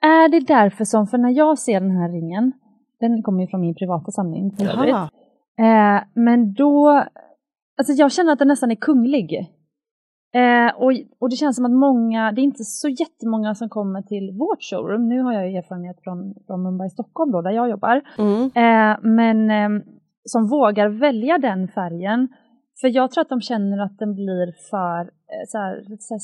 Är 0.00 0.28
det 0.28 0.40
därför 0.40 0.84
som, 0.84 1.06
för 1.06 1.18
när 1.18 1.30
jag 1.30 1.58
ser 1.58 1.80
den 1.80 1.90
här 1.90 2.08
ringen, 2.08 2.52
den 3.00 3.22
kommer 3.22 3.40
ju 3.40 3.46
från 3.46 3.60
min 3.60 3.74
privata 3.74 4.10
samling 4.10 4.50
eh, 5.58 6.02
men 6.14 6.54
då, 6.54 7.04
alltså 7.78 7.92
jag 7.92 8.12
känner 8.12 8.32
att 8.32 8.38
den 8.38 8.48
nästan 8.48 8.70
är 8.70 8.74
kunglig. 8.74 9.52
Eh, 10.34 10.76
och, 10.76 10.92
och 11.18 11.30
det 11.30 11.36
känns 11.36 11.56
som 11.56 11.64
att 11.64 11.72
många, 11.72 12.32
det 12.32 12.40
är 12.40 12.42
inte 12.42 12.64
så 12.64 12.88
jättemånga 12.88 13.54
som 13.54 13.68
kommer 13.68 14.02
till 14.02 14.30
vårt 14.38 14.62
showroom. 14.62 15.08
Nu 15.08 15.22
har 15.22 15.32
jag 15.32 15.54
erfarenhet 15.54 15.96
från, 16.04 16.34
från 16.46 16.62
Mumbai, 16.62 16.90
Stockholm 16.90 17.32
då, 17.32 17.42
där 17.42 17.50
jag 17.50 17.70
jobbar. 17.70 18.02
Mm. 18.18 18.42
Eh, 18.44 18.98
men 19.02 19.50
eh, 19.50 19.84
som 20.24 20.48
vågar 20.48 20.88
välja 20.88 21.38
den 21.38 21.68
färgen. 21.68 22.28
För 22.80 22.88
jag 22.88 23.10
tror 23.10 23.22
att 23.22 23.28
de 23.28 23.40
känner 23.40 23.78
att 23.78 23.98
den 23.98 24.14
blir 24.14 24.52
för 24.70 25.00
eh, 25.00 25.44
så 25.48 25.58
här, 25.58 25.84
så 25.98 26.14
här 26.14 26.20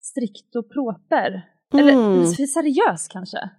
strikt 0.00 0.56
och 0.56 0.70
proper. 0.70 1.42
Eller 1.74 1.92
mm. 1.92 2.26
för 2.26 2.46
seriös 2.46 3.08
kanske. 3.08 3.50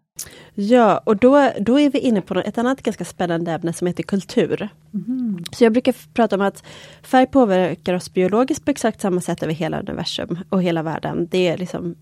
Ja, 0.54 1.02
och 1.04 1.18
då, 1.18 1.52
då 1.60 1.80
är 1.80 1.90
vi 1.90 2.00
inne 2.00 2.22
på 2.22 2.40
ett 2.40 2.58
annat 2.58 2.82
ganska 2.82 3.06
spännande 3.06 3.52
ämne 3.52 3.74
som 3.74 3.88
heter 3.88 4.04
kultur. 4.04 4.70
Mm. 4.94 5.44
Så 5.52 5.64
jag 5.64 5.74
brukar 5.74 5.96
prata 6.14 6.36
om 6.36 6.42
att 6.42 6.64
färg 7.04 7.28
påverkar 7.28 7.94
oss 7.94 8.14
biologiskt 8.14 8.66
på 8.66 8.72
exakt 8.72 9.02
samma 9.02 9.22
sätt 9.22 9.44
över 9.44 9.54
hela 9.54 9.80
universum 9.80 10.40
och 10.50 10.64
hela 10.64 10.84
världen. 10.84 11.28
Det 11.32 11.48
är 11.48 11.58
liksom 11.58 11.96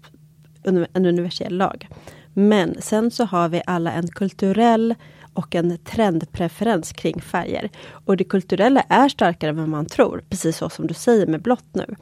en 0.64 0.88
universell 0.94 1.58
lag. 1.58 1.88
Men 2.34 2.82
sen 2.82 3.12
så 3.12 3.26
har 3.26 3.50
vi 3.50 3.62
alla 3.66 3.92
en 3.92 4.08
kulturell 4.08 4.96
och 5.34 5.56
en 5.56 5.78
trendpreferens 5.78 6.92
kring 6.92 7.22
färger. 7.22 7.70
Och 8.06 8.18
det 8.18 8.24
kulturella 8.24 8.82
är 8.82 9.10
starkare 9.10 9.50
än 9.50 9.58
vad 9.58 9.70
man 9.70 9.86
tror, 9.86 10.24
precis 10.30 10.58
så 10.58 10.70
som 10.70 10.88
du 10.88 10.94
säger 10.94 11.28
med 11.28 11.42
blått 11.42 11.68
nu. 11.74 11.96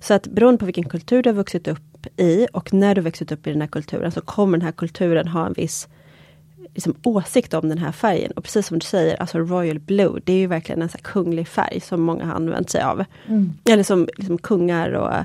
Så 0.00 0.14
att 0.14 0.26
beroende 0.26 0.58
på 0.58 0.64
vilken 0.64 0.88
kultur 0.88 1.22
du 1.22 1.30
har 1.30 1.34
vuxit 1.34 1.68
upp 1.68 1.93
i 2.16 2.46
och 2.52 2.72
när 2.72 2.94
du 2.94 3.00
vuxit 3.00 3.32
upp 3.32 3.46
i 3.46 3.50
den 3.50 3.60
här 3.60 3.68
kulturen 3.68 4.12
så 4.12 4.20
kommer 4.20 4.58
den 4.58 4.64
här 4.64 4.72
kulturen 4.72 5.28
ha 5.28 5.46
en 5.46 5.52
viss 5.52 5.88
liksom, 6.74 6.94
åsikt 7.02 7.54
om 7.54 7.68
den 7.68 7.78
här 7.78 7.92
färgen. 7.92 8.32
Och 8.36 8.44
precis 8.44 8.66
som 8.66 8.78
du 8.78 8.86
säger, 8.86 9.20
alltså 9.20 9.38
Royal 9.38 9.78
Blue, 9.78 10.20
det 10.24 10.32
är 10.32 10.38
ju 10.38 10.46
verkligen 10.46 10.82
en 10.82 10.88
så 10.88 10.98
kunglig 10.98 11.48
färg 11.48 11.80
som 11.80 12.02
många 12.02 12.24
har 12.24 12.34
använt 12.34 12.70
sig 12.70 12.82
av. 12.82 13.04
Mm. 13.26 13.52
Eller 13.64 13.82
som 13.82 14.08
liksom, 14.16 14.38
kungar 14.38 14.92
och 14.92 15.24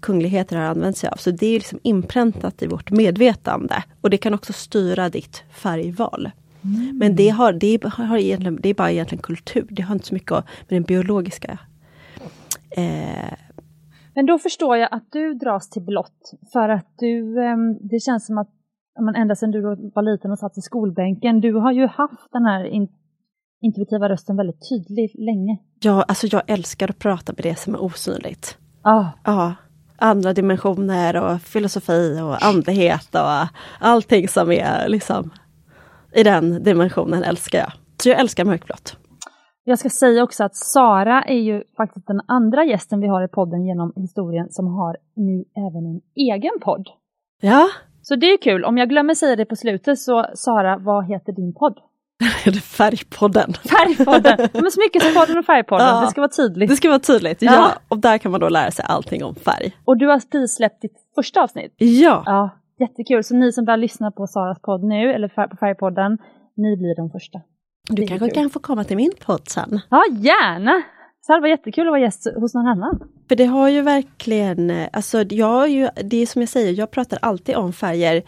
kungligheter 0.00 0.56
har 0.56 0.64
använt 0.64 0.96
sig 0.96 1.10
av. 1.10 1.16
Så 1.16 1.30
det 1.30 1.46
är 1.46 1.58
liksom 1.58 1.78
inpräntat 1.82 2.62
i 2.62 2.66
vårt 2.66 2.90
medvetande. 2.90 3.82
Och 4.00 4.10
det 4.10 4.18
kan 4.18 4.34
också 4.34 4.52
styra 4.52 5.08
ditt 5.08 5.42
färgval. 5.50 6.30
Mm. 6.62 6.98
Men 6.98 7.16
det, 7.16 7.28
har, 7.28 7.52
det, 7.52 7.84
har 7.84 8.18
egentligen, 8.18 8.58
det 8.62 8.68
är 8.68 8.74
bara 8.74 8.90
egentligen 8.90 9.22
kultur. 9.22 9.66
Det 9.70 9.82
har 9.82 9.94
inte 9.94 10.06
så 10.06 10.14
mycket 10.14 10.30
med 10.30 10.44
den 10.68 10.82
biologiska 10.82 11.58
eh, 12.70 13.32
men 14.14 14.26
då 14.26 14.38
förstår 14.38 14.76
jag 14.76 14.88
att 14.92 15.12
du 15.12 15.34
dras 15.34 15.70
till 15.70 15.82
blått 15.82 16.32
för 16.52 16.68
att 16.68 16.86
du, 16.98 17.42
ehm, 17.42 17.88
det 17.88 18.00
känns 18.00 18.26
som 18.26 18.38
att 18.38 18.50
men 19.00 19.14
ända 19.14 19.34
sedan 19.34 19.50
du 19.50 19.62
var 19.94 20.02
liten 20.12 20.32
och 20.32 20.38
satt 20.38 20.58
i 20.58 20.60
skolbänken, 20.60 21.40
du 21.40 21.54
har 21.54 21.72
ju 21.72 21.86
haft 21.86 22.32
den 22.32 22.44
här 22.44 22.64
in, 22.64 22.88
intuitiva 23.60 24.08
rösten 24.08 24.36
väldigt 24.36 24.68
tydlig 24.68 25.10
länge. 25.14 25.58
Ja, 25.82 26.02
alltså 26.02 26.26
jag 26.26 26.42
älskar 26.46 26.88
att 26.88 26.98
prata 26.98 27.32
med 27.32 27.42
det 27.42 27.58
som 27.58 27.74
är 27.74 27.82
osynligt. 27.82 28.58
Ah. 28.82 29.04
Ja. 29.24 29.54
Andra 29.96 30.32
dimensioner 30.32 31.16
och 31.16 31.40
filosofi 31.40 32.20
och 32.20 32.46
andlighet 32.46 33.14
och 33.14 33.48
allting 33.80 34.28
som 34.28 34.52
är 34.52 34.88
liksom 34.88 35.30
i 36.14 36.22
den 36.22 36.62
dimensionen 36.62 37.22
älskar 37.22 37.58
jag. 37.58 37.72
Så 38.02 38.08
jag 38.08 38.20
älskar 38.20 38.44
mörkblått. 38.44 38.96
Jag 39.70 39.78
ska 39.78 39.90
säga 39.90 40.22
också 40.22 40.44
att 40.44 40.56
Sara 40.56 41.22
är 41.22 41.38
ju 41.38 41.62
faktiskt 41.76 42.06
den 42.06 42.20
andra 42.26 42.64
gästen 42.64 43.00
vi 43.00 43.06
har 43.06 43.24
i 43.24 43.28
podden 43.28 43.66
genom 43.66 43.92
historien 43.96 44.46
som 44.50 44.66
har 44.66 44.96
nu 45.16 45.44
även 45.56 45.86
en 45.86 46.00
egen 46.14 46.60
podd. 46.60 46.88
Ja. 47.40 47.68
Så 48.02 48.16
det 48.16 48.26
är 48.26 48.38
kul. 48.38 48.64
Om 48.64 48.78
jag 48.78 48.88
glömmer 48.88 49.14
säga 49.14 49.36
det 49.36 49.44
på 49.44 49.56
slutet 49.56 49.98
så 49.98 50.26
Sara, 50.34 50.78
vad 50.78 51.06
heter 51.06 51.32
din 51.32 51.54
podd? 51.54 51.78
Färgpodden. 52.62 53.52
Färgpodden! 53.52 54.48
Men 54.62 54.70
Smyckespodden 54.70 55.38
och 55.38 55.44
Färgpodden, 55.44 55.86
ja. 55.86 56.00
det 56.00 56.10
ska 56.10 56.20
vara 56.20 56.30
tydligt. 56.30 56.70
Det 56.70 56.76
ska 56.76 56.88
vara 56.88 56.98
tydligt, 56.98 57.42
ja. 57.42 57.52
ja. 57.52 57.72
Och 57.88 57.98
där 57.98 58.18
kan 58.18 58.30
man 58.30 58.40
då 58.40 58.48
lära 58.48 58.70
sig 58.70 58.84
allting 58.88 59.24
om 59.24 59.34
färg. 59.34 59.76
Och 59.84 59.96
du 59.96 60.06
har 60.06 60.46
släppt 60.46 60.82
ditt 60.82 60.96
första 61.14 61.42
avsnitt. 61.42 61.74
Ja. 61.76 62.22
ja. 62.26 62.50
Jättekul, 62.78 63.24
så 63.24 63.34
ni 63.34 63.52
som 63.52 63.64
börjar 63.64 63.78
lyssna 63.78 64.10
på 64.10 64.26
Saras 64.26 64.60
podd 64.60 64.84
nu, 64.84 65.12
eller 65.12 65.28
på 65.28 65.56
Färgpodden, 65.60 66.18
ni 66.56 66.76
blir 66.76 66.96
de 66.96 67.10
första. 67.10 67.40
Du 67.96 68.06
kanske 68.06 68.26
kul. 68.26 68.34
kan 68.34 68.50
få 68.50 68.58
komma 68.58 68.84
till 68.84 68.96
min 68.96 69.12
podd 69.26 69.48
sen? 69.48 69.80
Ja, 69.88 70.04
gärna! 70.10 70.82
Så 71.20 71.34
det 71.34 71.40
var 71.40 71.48
jättekul 71.48 71.86
att 71.86 71.92
vara 71.92 72.00
gäst 72.00 72.26
hos 72.36 72.54
någon 72.54 72.66
annan. 72.66 73.00
För 73.28 73.36
det 73.36 73.44
har 73.44 73.68
ju 73.68 73.82
verkligen, 73.82 74.86
alltså 74.92 75.22
jag 75.22 75.68
ju, 75.68 75.88
det 76.04 76.16
är 76.16 76.26
som 76.26 76.42
jag 76.42 76.48
säger, 76.48 76.72
jag 76.72 76.90
pratar 76.90 77.18
alltid 77.22 77.56
om 77.56 77.72
färger 77.72 78.22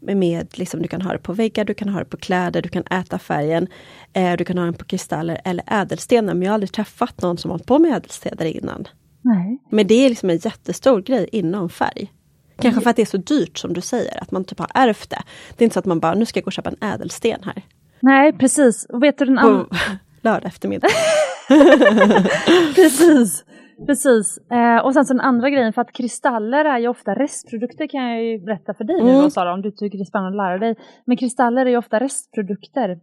med, 0.00 0.58
liksom, 0.58 0.82
du 0.82 0.88
kan 0.88 1.02
ha 1.02 1.12
det 1.12 1.18
på 1.18 1.32
väggar, 1.32 1.64
du 1.64 1.74
kan 1.74 1.88
ha 1.88 1.98
det 1.98 2.04
på 2.04 2.16
kläder, 2.16 2.62
du 2.62 2.68
kan 2.68 2.82
äta 2.90 3.18
färgen, 3.18 3.66
eh, 4.12 4.36
du 4.36 4.44
kan 4.44 4.58
ha 4.58 4.64
den 4.64 4.74
på 4.74 4.84
kristaller 4.84 5.40
eller 5.44 5.64
ädelstenar. 5.66 6.34
Men 6.34 6.42
jag 6.42 6.50
har 6.50 6.54
aldrig 6.54 6.72
träffat 6.72 7.22
någon 7.22 7.38
som 7.38 7.50
har 7.50 7.58
på 7.58 7.78
med 7.78 7.96
ädelstenar 7.96 8.44
innan. 8.44 8.88
Nej. 9.22 9.58
Men 9.70 9.86
det 9.86 9.94
är 9.94 10.08
liksom 10.08 10.30
en 10.30 10.38
jättestor 10.38 11.02
grej 11.02 11.28
inom 11.32 11.68
färg. 11.68 12.12
Kanske 12.60 12.80
för 12.80 12.90
att 12.90 12.96
det 12.96 13.02
är 13.02 13.06
så 13.06 13.16
dyrt 13.16 13.58
som 13.58 13.72
du 13.72 13.80
säger, 13.80 14.22
att 14.22 14.30
man 14.30 14.44
typ 14.44 14.58
har 14.58 14.70
ärvt 14.74 15.10
det. 15.10 15.22
Det 15.56 15.62
är 15.62 15.66
inte 15.66 15.74
så 15.74 15.80
att 15.80 15.86
man 15.86 16.00
bara, 16.00 16.14
nu 16.14 16.26
ska 16.26 16.38
jag 16.38 16.44
gå 16.44 16.48
och 16.48 16.52
köpa 16.52 16.70
en 16.70 16.88
ädelsten 16.88 17.40
här. 17.44 17.62
Nej, 18.00 18.32
precis. 18.32 18.86
Och 18.88 19.02
vet 19.02 19.18
du 19.18 19.24
den 19.24 19.38
andra... 19.38 19.66
lördag 20.22 20.46
eftermiddag. 20.46 20.88
precis. 22.74 23.44
Precis. 23.86 24.38
Eh, 24.50 24.84
och 24.84 24.94
sen 24.94 25.04
så 25.04 25.12
den 25.12 25.20
andra 25.20 25.50
grejen, 25.50 25.72
för 25.72 25.82
att 25.82 25.92
kristaller 25.92 26.64
är 26.64 26.78
ju 26.78 26.88
ofta 26.88 27.14
restprodukter 27.14 27.86
kan 27.86 28.04
jag 28.04 28.24
ju 28.24 28.38
berätta 28.38 28.74
för 28.74 28.84
dig 28.84 29.00
mm. 29.00 29.22
nu 29.22 29.30
Sara, 29.30 29.54
om 29.54 29.62
du 29.62 29.70
tycker 29.70 29.98
det 29.98 30.02
är 30.02 30.04
spännande 30.04 30.42
att 30.42 30.46
lära 30.46 30.58
dig. 30.58 30.76
Men 31.04 31.16
kristaller 31.16 31.66
är 31.66 31.70
ju 31.70 31.76
ofta 31.76 32.00
restprodukter 32.00 33.00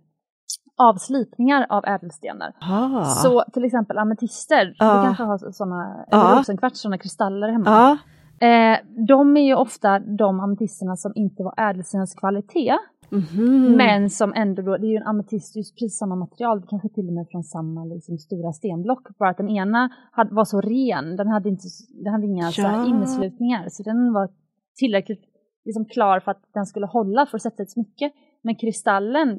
av 0.77 0.95
slipningar 0.95 1.65
av 1.69 1.85
ädelstenar. 1.85 2.53
Ah. 2.59 3.05
Så 3.05 3.43
till 3.53 3.65
exempel 3.65 3.97
ametister, 3.97 4.75
ah. 4.79 4.97
du 4.97 5.05
kanske 5.05 5.23
har 5.23 5.51
sådana, 5.51 6.05
eller 6.11 6.23
ah. 6.23 6.39
rosenkvarts, 6.39 6.81
sådana 6.81 6.97
kristaller 6.97 7.51
hemma. 7.51 7.69
Ah. 7.69 7.97
Eh, 8.45 8.77
de 9.07 9.37
är 9.37 9.45
ju 9.45 9.55
ofta 9.55 9.99
de 9.99 10.39
ametisterna 10.39 10.95
som 10.95 11.11
inte 11.15 11.43
var 11.43 11.69
ädelstenens 11.69 12.15
kvalitet. 12.15 12.77
Mm. 13.11 13.75
Men 13.77 14.09
som 14.09 14.33
ändå 14.33 14.61
då, 14.61 14.77
det 14.77 14.87
är 14.87 14.89
ju 14.89 14.95
en 14.95 15.07
ametist, 15.07 15.53
det 15.53 15.59
är 15.59 15.63
precis 15.63 15.97
samma 15.97 16.15
material, 16.15 16.65
kanske 16.69 16.89
till 16.89 17.07
och 17.07 17.13
med 17.13 17.27
från 17.31 17.43
samma 17.43 17.85
liksom, 17.85 18.17
stora 18.17 18.53
stenblock. 18.53 19.17
Bara 19.17 19.29
att 19.29 19.37
den 19.37 19.49
ena 19.49 19.89
hade, 20.11 20.35
var 20.35 20.45
så 20.45 20.61
ren, 20.61 21.15
den 21.15 21.27
hade, 21.27 21.49
inte, 21.49 21.67
den 22.03 22.13
hade 22.13 22.25
inga 22.25 22.45
ja. 22.45 22.51
så 22.51 22.89
inneslutningar. 22.89 23.69
Så 23.69 23.83
den 23.83 24.13
var 24.13 24.29
tillräckligt 24.75 25.21
liksom, 25.65 25.85
klar 25.85 26.19
för 26.19 26.31
att 26.31 26.43
den 26.53 26.65
skulle 26.65 26.85
hålla 26.85 27.25
för 27.25 27.37
att 27.37 27.41
sätta 27.41 27.63
ett 27.63 27.71
smycke. 27.71 28.11
Men 28.41 28.55
kristallen 28.55 29.29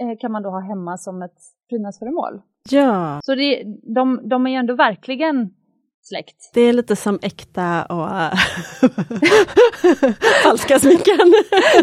eh, 0.00 0.18
kan 0.20 0.32
man 0.32 0.42
då 0.42 0.50
ha 0.50 0.60
hemma 0.60 0.96
som 0.96 1.22
ett 1.22 1.38
prydnadsföremål. 1.68 2.42
Ja. 2.70 3.20
Så 3.22 3.34
det, 3.34 3.62
de, 3.94 4.20
de 4.28 4.46
är 4.46 4.50
ju 4.50 4.56
ändå 4.56 4.74
verkligen 4.74 5.54
släkt. 6.08 6.50
Det 6.54 6.60
är 6.60 6.72
lite 6.72 6.96
som 6.96 7.18
äkta 7.22 7.84
och 7.84 8.08
falska 10.42 10.78
smycken. 10.78 11.34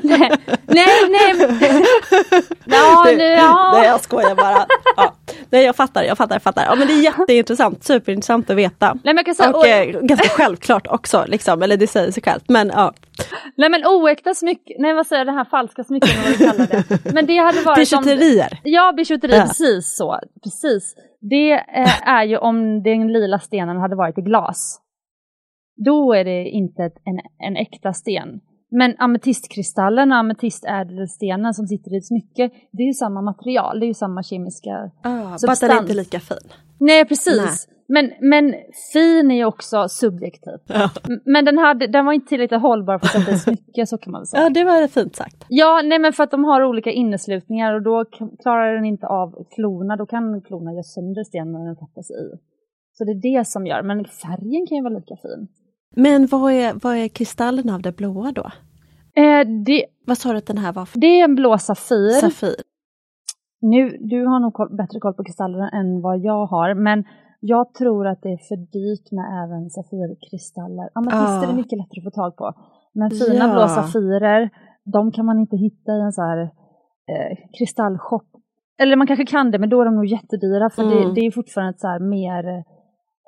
nej, 0.04 0.32
nej, 0.68 0.88
nej. 1.10 1.86
Ja, 2.66 3.04
nu, 3.18 3.24
ja. 3.24 3.72
Nej 3.74 3.88
jag 3.88 4.02
skojar 4.02 4.36
bara. 4.36 4.66
Ja. 4.98 5.14
Nej 5.50 5.64
jag 5.66 5.76
fattar, 5.76 6.04
jag 6.04 6.18
fattar, 6.18 6.36
jag 6.36 6.42
fattar. 6.44 6.66
Ja, 6.66 6.76
men 6.76 6.88
det 6.88 6.94
är 6.94 7.02
jätteintressant, 7.02 7.84
superintressant 7.84 8.50
att 8.50 8.56
veta. 8.56 8.98
Nej, 9.04 9.14
men 9.14 9.24
kan 9.24 9.36
säga, 9.36 9.50
Och 9.52 9.68
eh, 9.68 10.02
ganska 10.02 10.30
självklart 10.30 10.88
också, 10.88 11.26
liksom. 11.28 11.62
eller 11.64 11.78
det 11.78 11.88
säger 11.88 12.12
sig 12.12 12.24
självt. 12.24 12.44
Men 12.48 12.68
ja, 12.76 12.94
nej 13.58 13.70
men 13.70 13.86
oäkta 13.86 14.34
smycken, 14.34 14.76
nej 14.80 14.94
vad 14.94 15.08
säger 15.08 15.20
jag, 15.20 15.28
det 15.28 15.32
här 15.38 15.46
falska 15.46 15.84
smycken 15.84 16.10
vad 16.24 16.32
du 16.34 16.38
kallar 16.38 16.68
det. 16.68 17.14
Men 17.14 17.26
det 17.26 17.38
hade 17.38 17.62
varit 17.62 17.94
om... 17.94 18.04
bijouterier. 18.04 18.60
Ja, 18.64 18.94
bijouteri, 18.98 19.36
Ja. 19.36 19.44
precis 19.46 19.96
så. 19.96 20.20
Precis. 20.44 20.96
Det 21.30 21.52
eh, 21.54 22.08
är 22.08 22.24
ju 22.24 22.38
om 22.38 22.84
den 22.84 23.14
lila 23.14 23.40
stenen 23.40 23.78
hade 23.78 23.96
varit 23.96 24.18
i 24.18 24.22
glas. 24.22 24.82
Då 25.86 26.14
är 26.14 26.24
det 26.26 26.50
inte 26.50 26.84
en, 26.84 27.20
en 27.48 27.56
äkta 27.56 27.94
sten. 27.94 28.42
Men 28.72 28.96
ametistkristallen 28.98 30.12
och 30.12 30.18
ametistädelstenen 30.18 31.54
som 31.54 31.68
sitter 31.68 31.94
i 31.94 31.98
ett 31.98 32.08
smycke, 32.08 32.50
det 32.72 32.84
är 32.84 32.88
ju 32.88 32.94
samma 32.94 33.22
material, 33.22 33.80
det 33.80 33.86
är 33.86 33.88
ju 33.88 33.94
samma 33.94 34.24
kemiska... 34.24 34.92
Ah, 35.04 35.10
bara 35.10 35.34
att 35.34 35.42
den 35.42 35.50
är 35.50 35.56
Substans. 35.56 35.82
inte 35.82 35.94
lika 35.94 36.20
fin. 36.20 36.50
Nej, 36.80 37.06
precis. 37.06 37.68
Men, 37.88 38.12
men 38.22 38.56
fin 38.94 39.32
är 39.32 39.36
ju 39.36 39.46
också 39.46 39.88
subjektiv. 39.90 40.54
Ja. 40.68 40.90
Men 41.26 41.46
den, 41.46 41.58
hade, 41.58 41.88
den 41.88 42.06
var 42.06 42.14
inte 42.14 42.28
tillräckligt 42.28 42.62
hållbar 42.62 43.00
för 43.00 43.06
att 43.06 43.12
sätta 43.12 43.32
i 43.32 43.40
smycke, 43.40 43.86
så 43.86 43.98
kan 43.98 44.12
man 44.12 44.22
väl 44.22 44.28
säga. 44.28 44.44
ja, 44.44 44.50
det 44.50 44.64
var 44.64 44.88
fint 44.88 45.16
sagt. 45.16 45.46
Ja, 45.48 45.82
nej 45.84 46.00
men 46.00 46.14
för 46.14 46.24
att 46.24 46.32
de 46.32 46.44
har 46.44 46.64
olika 46.64 46.92
inneslutningar 46.92 47.74
och 47.74 47.82
då 47.82 48.06
klarar 48.42 48.76
den 48.76 48.86
inte 48.86 49.08
av 49.08 49.46
klorna, 49.56 49.96
då 49.96 50.06
kan 50.06 50.42
klorna 50.42 50.72
göra 50.72 50.84
sönder 50.84 51.24
stenen 51.24 51.54
när 51.54 51.66
den 51.66 51.76
tappas 51.76 52.12
i. 52.12 52.38
Så 52.98 53.04
det 53.04 53.12
är 53.12 53.38
det 53.38 53.48
som 53.48 53.68
gör, 53.68 53.82
men 53.84 54.06
färgen 54.06 54.68
kan 54.68 54.78
ju 54.78 54.84
vara 54.84 54.94
lika 54.94 55.16
fin. 55.16 55.48
Men 55.96 56.28
vad 56.28 56.52
är, 56.54 56.74
vad 56.84 56.96
är 56.98 57.08
kristallen 57.08 57.70
av 57.70 57.82
det 57.82 57.92
blåa 57.92 58.32
då? 58.32 58.52
Eh, 59.22 59.48
det, 59.66 59.86
Vad 60.06 60.18
sa 60.18 60.32
du 60.32 60.38
att 60.38 60.46
den 60.46 60.58
här 60.58 60.74
var 60.74 60.86
för 60.86 61.00
det 61.00 61.20
är 61.20 61.24
en 61.24 61.36
blå 61.36 61.58
safir. 61.58 62.10
safir? 62.10 62.56
Nu, 63.72 63.98
du 64.14 64.20
har 64.26 64.40
nog 64.40 64.54
koll, 64.54 64.76
bättre 64.82 65.00
koll 65.00 65.14
på 65.14 65.24
kristallerna 65.24 65.70
än 65.70 66.02
vad 66.02 66.18
jag 66.20 66.46
har, 66.46 66.74
men 66.88 67.04
jag 67.40 67.74
tror 67.74 68.08
att 68.08 68.22
det 68.22 68.30
är 68.38 68.38
för 68.50 68.56
dyrt 68.78 69.08
med 69.18 69.26
även 69.44 69.70
safirkristaller. 69.70 70.90
Ametist 70.94 71.44
är 71.44 71.48
det 71.48 71.54
Ah. 71.54 71.62
mycket 71.62 71.78
lättare 71.80 72.00
att 72.00 72.04
få 72.14 72.22
tag 72.22 72.36
på. 72.38 72.54
Men 72.94 73.10
fina 73.12 73.46
Ja. 73.48 73.54
blå 73.54 73.68
safirer, 73.68 74.50
de 74.96 75.12
kan 75.12 75.26
man 75.26 75.40
inte 75.40 75.58
hitta 75.58 75.92
i 75.98 76.02
en 76.02 76.12
så 76.12 76.22
här 76.22 76.40
eh, 77.12 77.38
kristallshop. 77.58 78.26
Eller 78.82 78.96
man 78.96 79.08
kanske 79.08 79.26
kan 79.26 79.52
det, 79.52 79.60
men 79.60 79.70
då 79.70 79.82
är 79.82 79.86
de 79.86 79.96
nog 79.96 80.06
jättedyra 80.06 80.70
för 80.70 80.84
det, 80.84 81.02
Mm. 81.02 81.14
det 81.16 81.22
är 81.22 81.32
fortfarande 81.32 81.70
ett 81.70 81.80
så 81.80 81.88
här 81.88 82.00
mer 82.00 82.44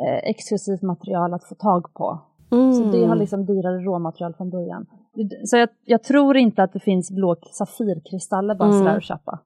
eh, 0.03 0.29
exklusivt 0.31 0.81
material 0.81 1.33
att 1.33 1.43
få 1.49 1.55
tag 1.55 1.93
på. 1.93 2.19
Mm. 2.51 2.73
Så 2.73 2.83
det 2.83 3.05
har 3.05 3.15
liksom 3.15 3.45
dyrare 3.45 3.77
råmaterial 3.79 4.33
från 4.33 4.49
början. 4.49 4.85
Det- 5.15 5.47
Så 5.47 5.57
jag, 5.57 5.69
jag 5.85 6.03
tror 6.03 6.37
inte 6.37 6.63
att 6.63 6.73
det 6.73 6.79
finns 6.79 7.11
blå 7.11 7.35
safirkristaller 7.51 8.55
bara 8.55 8.69
Mm. 8.69 8.79
sådär 8.79 8.97
att 8.97 9.03
köpa. 9.03 9.39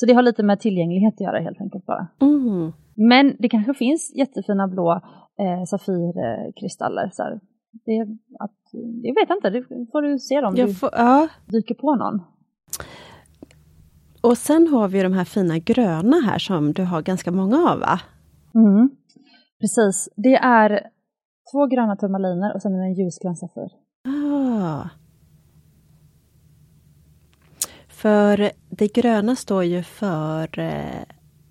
Så 0.00 0.06
det 0.06 0.14
har 0.14 0.22
lite 0.22 0.42
med 0.42 0.60
tillgänglighet 0.60 1.14
att 1.14 1.20
göra 1.20 1.40
helt 1.40 1.60
enkelt 1.60 1.86
bara. 1.86 2.08
Mm. 2.20 2.72
Men 2.94 3.36
det 3.38 3.48
kanske 3.48 3.74
finns 3.74 4.12
jättefina 4.16 4.68
blå 4.68 4.92
eh, 5.40 5.64
safirkristaller. 5.66 7.10
Så 7.12 7.22
här. 7.22 7.40
Det, 7.84 8.00
att, 8.44 8.60
jag 9.02 9.14
vet 9.14 9.30
inte, 9.30 9.50
det 9.50 9.62
får 9.92 10.02
du 10.02 10.18
se 10.18 10.38
om 10.38 10.54
du 10.54 10.74
får, 10.74 10.90
ja. 10.92 11.28
dyker 11.46 11.74
på 11.74 11.94
någon. 11.94 12.22
Och 14.22 14.38
sen 14.38 14.68
har 14.68 14.88
vi 14.88 15.02
de 15.02 15.12
här 15.12 15.24
fina 15.24 15.58
gröna 15.58 16.16
här 16.16 16.38
som 16.38 16.72
du 16.72 16.84
har 16.84 17.02
ganska 17.02 17.30
många 17.30 17.56
av 17.56 17.78
va? 17.78 18.00
Mm. 18.54 18.90
Precis, 19.60 20.08
det 20.16 20.34
är 20.34 20.80
två 21.52 21.66
gröna 21.66 21.96
turmaliner 21.96 22.54
och 22.54 22.62
sen 22.62 22.74
är 22.74 22.78
det 22.78 22.84
en 22.84 22.94
ljusgrön 22.94 23.36
safir. 23.36 23.70
Ah. 24.08 24.99
För 28.00 28.50
det 28.70 28.88
gröna 28.92 29.36
står 29.36 29.64
ju 29.64 29.82
för 29.82 30.58
eh, 30.58 31.02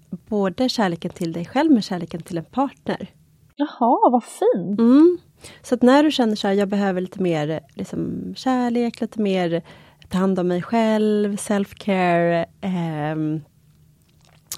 både 0.09 0.69
kärleken 0.69 1.12
till 1.12 1.33
dig 1.33 1.45
själv 1.45 1.71
men 1.71 1.81
kärleken 1.81 2.21
till 2.21 2.38
en 2.38 2.45
partner. 2.45 3.07
Jaha, 3.55 4.09
vad 4.12 4.23
fint! 4.23 4.79
Mm. 4.79 5.17
Så 5.62 5.75
att 5.75 5.81
när 5.81 6.03
du 6.03 6.12
känner 6.12 6.35
så 6.35 6.47
här, 6.47 6.53
jag 6.53 6.67
behöver 6.67 7.01
lite 7.01 7.21
mer 7.21 7.59
liksom, 7.73 8.33
kärlek, 8.35 9.01
lite 9.01 9.21
mer 9.21 9.62
ta 10.09 10.17
hand 10.17 10.39
om 10.39 10.47
mig 10.47 10.62
själv, 10.62 11.35
self-care, 11.35 12.45
ehm, 12.62 13.41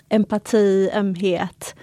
empati, 0.09 0.89
ömhet. 0.93 1.75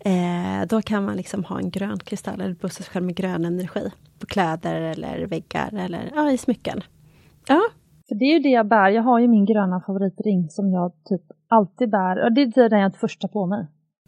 Eh, 0.00 0.66
då 0.68 0.82
kan 0.82 1.04
man 1.04 1.16
liksom 1.16 1.44
ha 1.44 1.58
en 1.58 1.70
grön 1.70 1.98
kristall 1.98 2.40
eller 2.40 2.54
bussa 2.54 2.82
sig 2.82 2.92
själv 2.92 3.06
med 3.06 3.16
grön 3.16 3.44
energi. 3.44 3.90
På 4.18 4.26
kläder 4.26 4.80
eller 4.80 5.26
väggar 5.26 5.74
eller 5.74 6.12
ja, 6.14 6.30
i 6.30 6.38
smycken. 6.38 6.82
Ja, 7.46 7.62
För 8.08 8.14
det 8.14 8.24
är 8.24 8.32
ju 8.32 8.38
det 8.38 8.48
jag 8.48 8.66
bär. 8.66 8.88
Jag 8.88 9.02
har 9.02 9.18
ju 9.18 9.28
min 9.28 9.44
gröna 9.44 9.80
favoritring 9.86 10.50
som 10.50 10.72
jag 10.72 10.92
typ 11.08 11.22
alltid 11.48 11.90
bär. 11.90 12.24
Och 12.24 12.32
det 12.32 12.40
är 12.40 12.68
den 12.68 12.80
jag 12.80 12.88
inte 12.88 12.98
första 12.98 13.28
på 13.28 13.46
mig. 13.46 13.66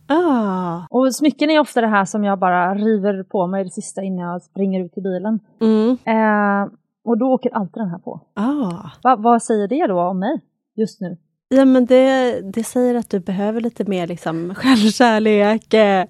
ah. 0.09 0.87
Och 0.91 1.15
smycken 1.15 1.51
är 1.51 1.61
ofta 1.61 1.81
det 1.81 1.87
här 1.87 2.05
som 2.05 2.25
jag 2.25 2.39
bara 2.39 2.75
river 2.75 3.23
på 3.23 3.47
mig 3.47 3.65
det 3.65 3.71
sista 3.71 4.03
innan 4.03 4.29
jag 4.33 4.43
springer 4.43 4.85
ut 4.85 4.99
i 4.99 5.01
bilen. 5.01 5.41
Mm. 5.61 5.91
Eh, 5.91 6.73
och 7.05 7.19
då 7.19 7.27
åker 7.27 7.51
alltid 7.55 7.83
den 7.83 7.91
här 7.91 7.99
på. 7.99 8.21
ah. 8.35 8.91
Va, 9.03 9.17
vad 9.17 9.43
säger 9.43 9.69
det 9.69 9.87
då 9.87 10.01
om 10.01 10.19
mig 10.19 10.41
just 10.77 11.01
nu? 11.01 11.17
Ja 11.49 11.65
men 11.65 11.87
det, 11.87 12.41
det 12.41 12.65
säger 12.65 12.95
att 12.95 13.11
du 13.11 13.21
behöver 13.21 13.61
lite 13.61 13.85
mer 13.85 14.07
liksom 14.07 14.55
självkärlek, 14.55 15.75
eh, 15.75 16.05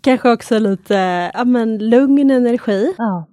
kanske 0.00 0.32
också 0.32 0.58
lite 0.58 1.30
ja, 1.34 1.44
men 1.44 1.78
lugn 1.78 2.30
energi. 2.30 2.94
Ja. 2.98 3.26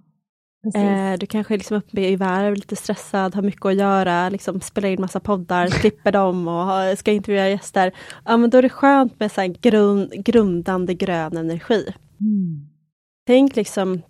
Eh, 0.75 1.19
du 1.19 1.25
kanske 1.25 1.53
är 1.53 1.57
liksom 1.57 1.77
uppe 1.77 2.01
i 2.01 2.15
varv, 2.15 2.55
lite 2.55 2.75
stressad, 2.75 3.35
har 3.35 3.41
mycket 3.41 3.65
att 3.65 3.75
göra, 3.75 4.29
liksom 4.29 4.61
spelar 4.61 4.89
in 4.89 5.01
massa 5.01 5.19
poddar, 5.19 5.67
klipper 5.81 6.11
dem 6.11 6.47
och 6.47 6.53
har, 6.53 6.95
ska 6.95 7.11
intervjua 7.11 7.49
gäster. 7.49 7.91
Ja 8.25 8.37
men 8.37 8.49
då 8.49 8.57
är 8.57 8.61
det 8.61 8.69
skönt 8.69 9.19
med 9.19 9.31
så 9.31 9.55
grund, 9.61 10.25
grundande 10.25 10.93
grön 10.93 11.37
energi. 11.37 11.93
Mm. 12.21 12.67
Tänk 13.27 13.55
liksom, 13.55 14.01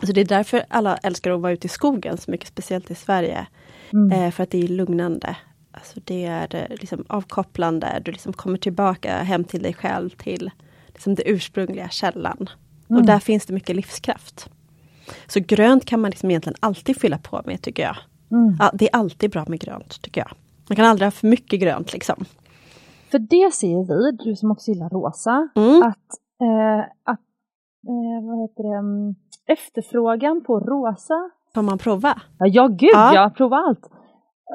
alltså 0.00 0.12
det 0.12 0.20
är 0.20 0.24
därför 0.24 0.64
alla 0.68 0.96
älskar 0.96 1.30
att 1.30 1.40
vara 1.40 1.52
ute 1.52 1.66
i 1.66 1.70
skogen 1.70 2.18
så 2.18 2.30
mycket, 2.30 2.48
speciellt 2.48 2.90
i 2.90 2.94
Sverige. 2.94 3.46
Mm. 3.92 4.12
Eh, 4.12 4.30
för 4.30 4.42
att 4.42 4.50
det 4.50 4.64
är 4.64 4.68
lugnande. 4.68 5.36
Alltså 5.70 6.00
det 6.04 6.24
är 6.24 6.54
eh, 6.54 6.76
liksom 6.80 7.04
avkopplande, 7.08 8.02
du 8.04 8.12
liksom 8.12 8.32
kommer 8.32 8.58
tillbaka 8.58 9.22
hem 9.22 9.44
till 9.44 9.62
dig 9.62 9.74
själv, 9.74 10.10
till 10.10 10.50
liksom 10.86 11.14
det 11.14 11.28
ursprungliga 11.28 11.88
källan. 11.88 12.48
Mm. 12.90 13.00
Och 13.00 13.06
där 13.06 13.18
finns 13.18 13.46
det 13.46 13.52
mycket 13.54 13.76
livskraft. 13.76 14.50
Så 15.26 15.40
grönt 15.40 15.84
kan 15.84 16.00
man 16.00 16.10
liksom 16.10 16.30
egentligen 16.30 16.56
alltid 16.60 17.00
fylla 17.00 17.18
på 17.18 17.42
med 17.44 17.62
tycker 17.62 17.82
jag. 17.82 17.96
Mm. 18.30 18.56
Ja, 18.58 18.70
det 18.74 18.84
är 18.94 18.96
alltid 18.98 19.30
bra 19.30 19.44
med 19.48 19.60
grönt 19.60 20.02
tycker 20.02 20.20
jag. 20.20 20.30
Man 20.68 20.76
kan 20.76 20.84
aldrig 20.86 21.06
ha 21.06 21.10
för 21.10 21.26
mycket 21.26 21.60
grönt 21.60 21.92
liksom. 21.92 22.24
För 23.10 23.18
det 23.18 23.54
ser 23.54 23.86
vi, 23.88 24.24
du 24.24 24.36
som 24.36 24.50
också 24.50 24.70
gillar 24.70 24.88
rosa, 24.88 25.48
Mm. 25.54 25.82
att, 25.82 26.08
eh, 26.40 26.80
att 27.04 27.20
eh, 27.88 28.26
vad 28.28 28.40
heter 28.42 28.62
det, 28.62 28.78
mm, 28.78 29.14
efterfrågan 29.46 30.44
på 30.44 30.60
rosa 30.60 31.30
Får 31.54 31.62
man 31.62 31.78
prova? 31.78 32.20
Ja, 32.38 32.46
ja 32.46 32.66
gud 32.66 32.90
Ja. 32.92 33.14
ja, 33.14 33.30
prova 33.36 33.56
allt. 33.56 33.90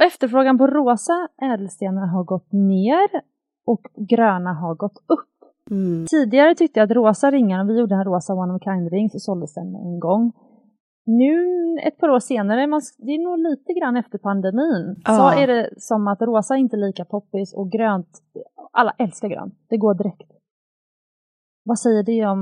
Efterfrågan 0.02 0.58
på 0.58 0.68
rosa 0.68 1.28
ädelstenar 1.42 2.08
har 2.08 2.24
gått 2.24 2.52
ner 2.52 3.10
och 3.66 3.82
gröna 4.10 4.54
har 4.54 4.76
gått 4.76 4.98
upp. 5.08 5.39
Mm. 5.72 6.06
Tidigare 6.10 6.56
tyckte 6.56 6.80
jag 6.80 6.92
att 6.92 6.96
rosa 6.96 7.32
ringar, 7.32 7.66
vi 7.66 7.80
gjorde 7.80 7.96
en 7.96 8.04
rosa 8.04 8.34
one 8.34 8.54
of 8.54 8.62
a 8.62 8.64
kind 8.64 8.92
ring 8.92 9.10
så 9.10 9.20
såldes 9.20 9.54
den 9.54 9.76
en 9.76 10.00
gång. 10.00 10.32
Nu 11.06 11.36
ett 11.84 11.98
par 11.98 12.10
år 12.10 12.20
senare, 12.20 12.68
man, 12.68 12.82
det 12.98 13.12
är 13.12 13.24
nog 13.24 13.40
lite 13.40 13.74
grann 13.80 13.98
efter 13.98 14.18
pandemin, 14.18 15.02
Ja. 15.06 15.18
så 15.18 15.40
är 15.42 15.48
det 15.48 15.70
som 15.78 16.08
att 16.08 16.22
rosa 16.22 16.58
inte 16.58 16.76
är 16.76 16.88
lika 16.88 17.06
poppis 17.06 17.54
och 17.54 17.72
grönt, 17.72 18.08
alla 18.72 18.92
älskar 18.98 19.28
grönt, 19.28 19.54
det 19.70 19.78
går 19.78 19.94
direkt. 19.94 20.32
Vad 21.64 21.80
säger 21.80 22.04
det 22.04 22.26
om... 22.26 22.40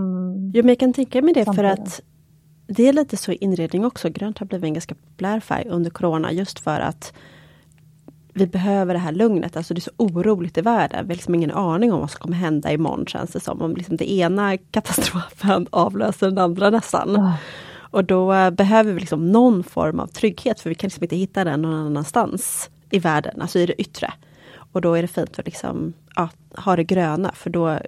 Jo, 0.54 0.64
men 0.64 0.70
jag 0.70 0.78
kan 0.80 0.94
tänka 0.94 1.22
mig 1.22 1.34
det 1.34 1.46
för 1.46 1.54
Samtiden. 1.54 1.72
att 1.84 2.02
det 2.68 2.88
är 2.88 2.94
lite 2.94 3.18
så 3.18 3.32
i 3.32 3.36
inredning 3.36 3.86
också. 3.86 4.10
Grönt 4.10 4.40
har 4.40 4.46
blivit 4.46 4.64
en 4.68 4.74
ganska 4.74 4.96
populär 4.96 5.40
färg 5.40 5.68
under 5.70 5.90
corona 5.90 6.32
just 6.32 6.60
för 6.60 6.80
att 6.80 7.14
vi 8.38 8.48
behöver 8.48 8.94
det 8.94 9.00
här 9.00 9.12
lugnet. 9.12 9.58
Alltså 9.58 9.74
det 9.74 9.80
är 9.80 9.82
så 9.82 9.92
oroligt 9.98 10.58
i 10.58 10.62
världen. 10.62 11.06
Vi 11.08 11.14
har 11.14 11.16
liksom 11.16 11.36
ingen 11.36 11.52
aning 11.52 11.94
om 11.94 12.00
vad 12.00 12.12
som 12.12 12.20
kommer 12.20 12.36
hända 12.38 12.72
imorgon 12.72 13.06
känns 13.06 13.32
det 13.32 13.40
som. 13.40 13.62
Om 13.62 13.76
liksom 13.76 13.98
det 13.98 14.12
ena 14.12 14.58
katastrofen 14.58 15.68
avlöser 15.70 16.28
den 16.28 16.38
andra 16.38 16.70
nästan. 16.70 17.16
Ah, 17.16 17.34
Och 17.92 18.04
då 18.06 18.34
eh, 18.34 18.50
behöver 18.50 18.94
vi 18.94 19.00
liksom 19.00 19.32
någon 19.32 19.64
form 19.64 20.00
av 20.00 20.08
trygghet 20.08 20.60
för 20.60 20.70
vi 20.70 20.76
kan 20.76 20.88
liksom 20.88 21.04
inte 21.04 21.16
hitta 21.16 21.44
den 21.44 21.62
någon 21.62 21.74
annanstans 21.74 22.70
i 22.90 23.00
världen, 23.00 23.42
alltså 23.42 23.60
i 23.60 23.66
det 23.66 23.82
yttre. 23.82 24.14
Och 24.72 24.82
då 24.82 24.94
är 24.94 25.02
det 25.02 25.08
fint 25.08 25.40
att 25.40 25.46
liksom, 25.46 25.94
ja, 26.16 26.30
ha 26.58 26.76
det 26.76 26.84
gröna 26.84 27.32
för 27.36 27.50
då 27.50 27.80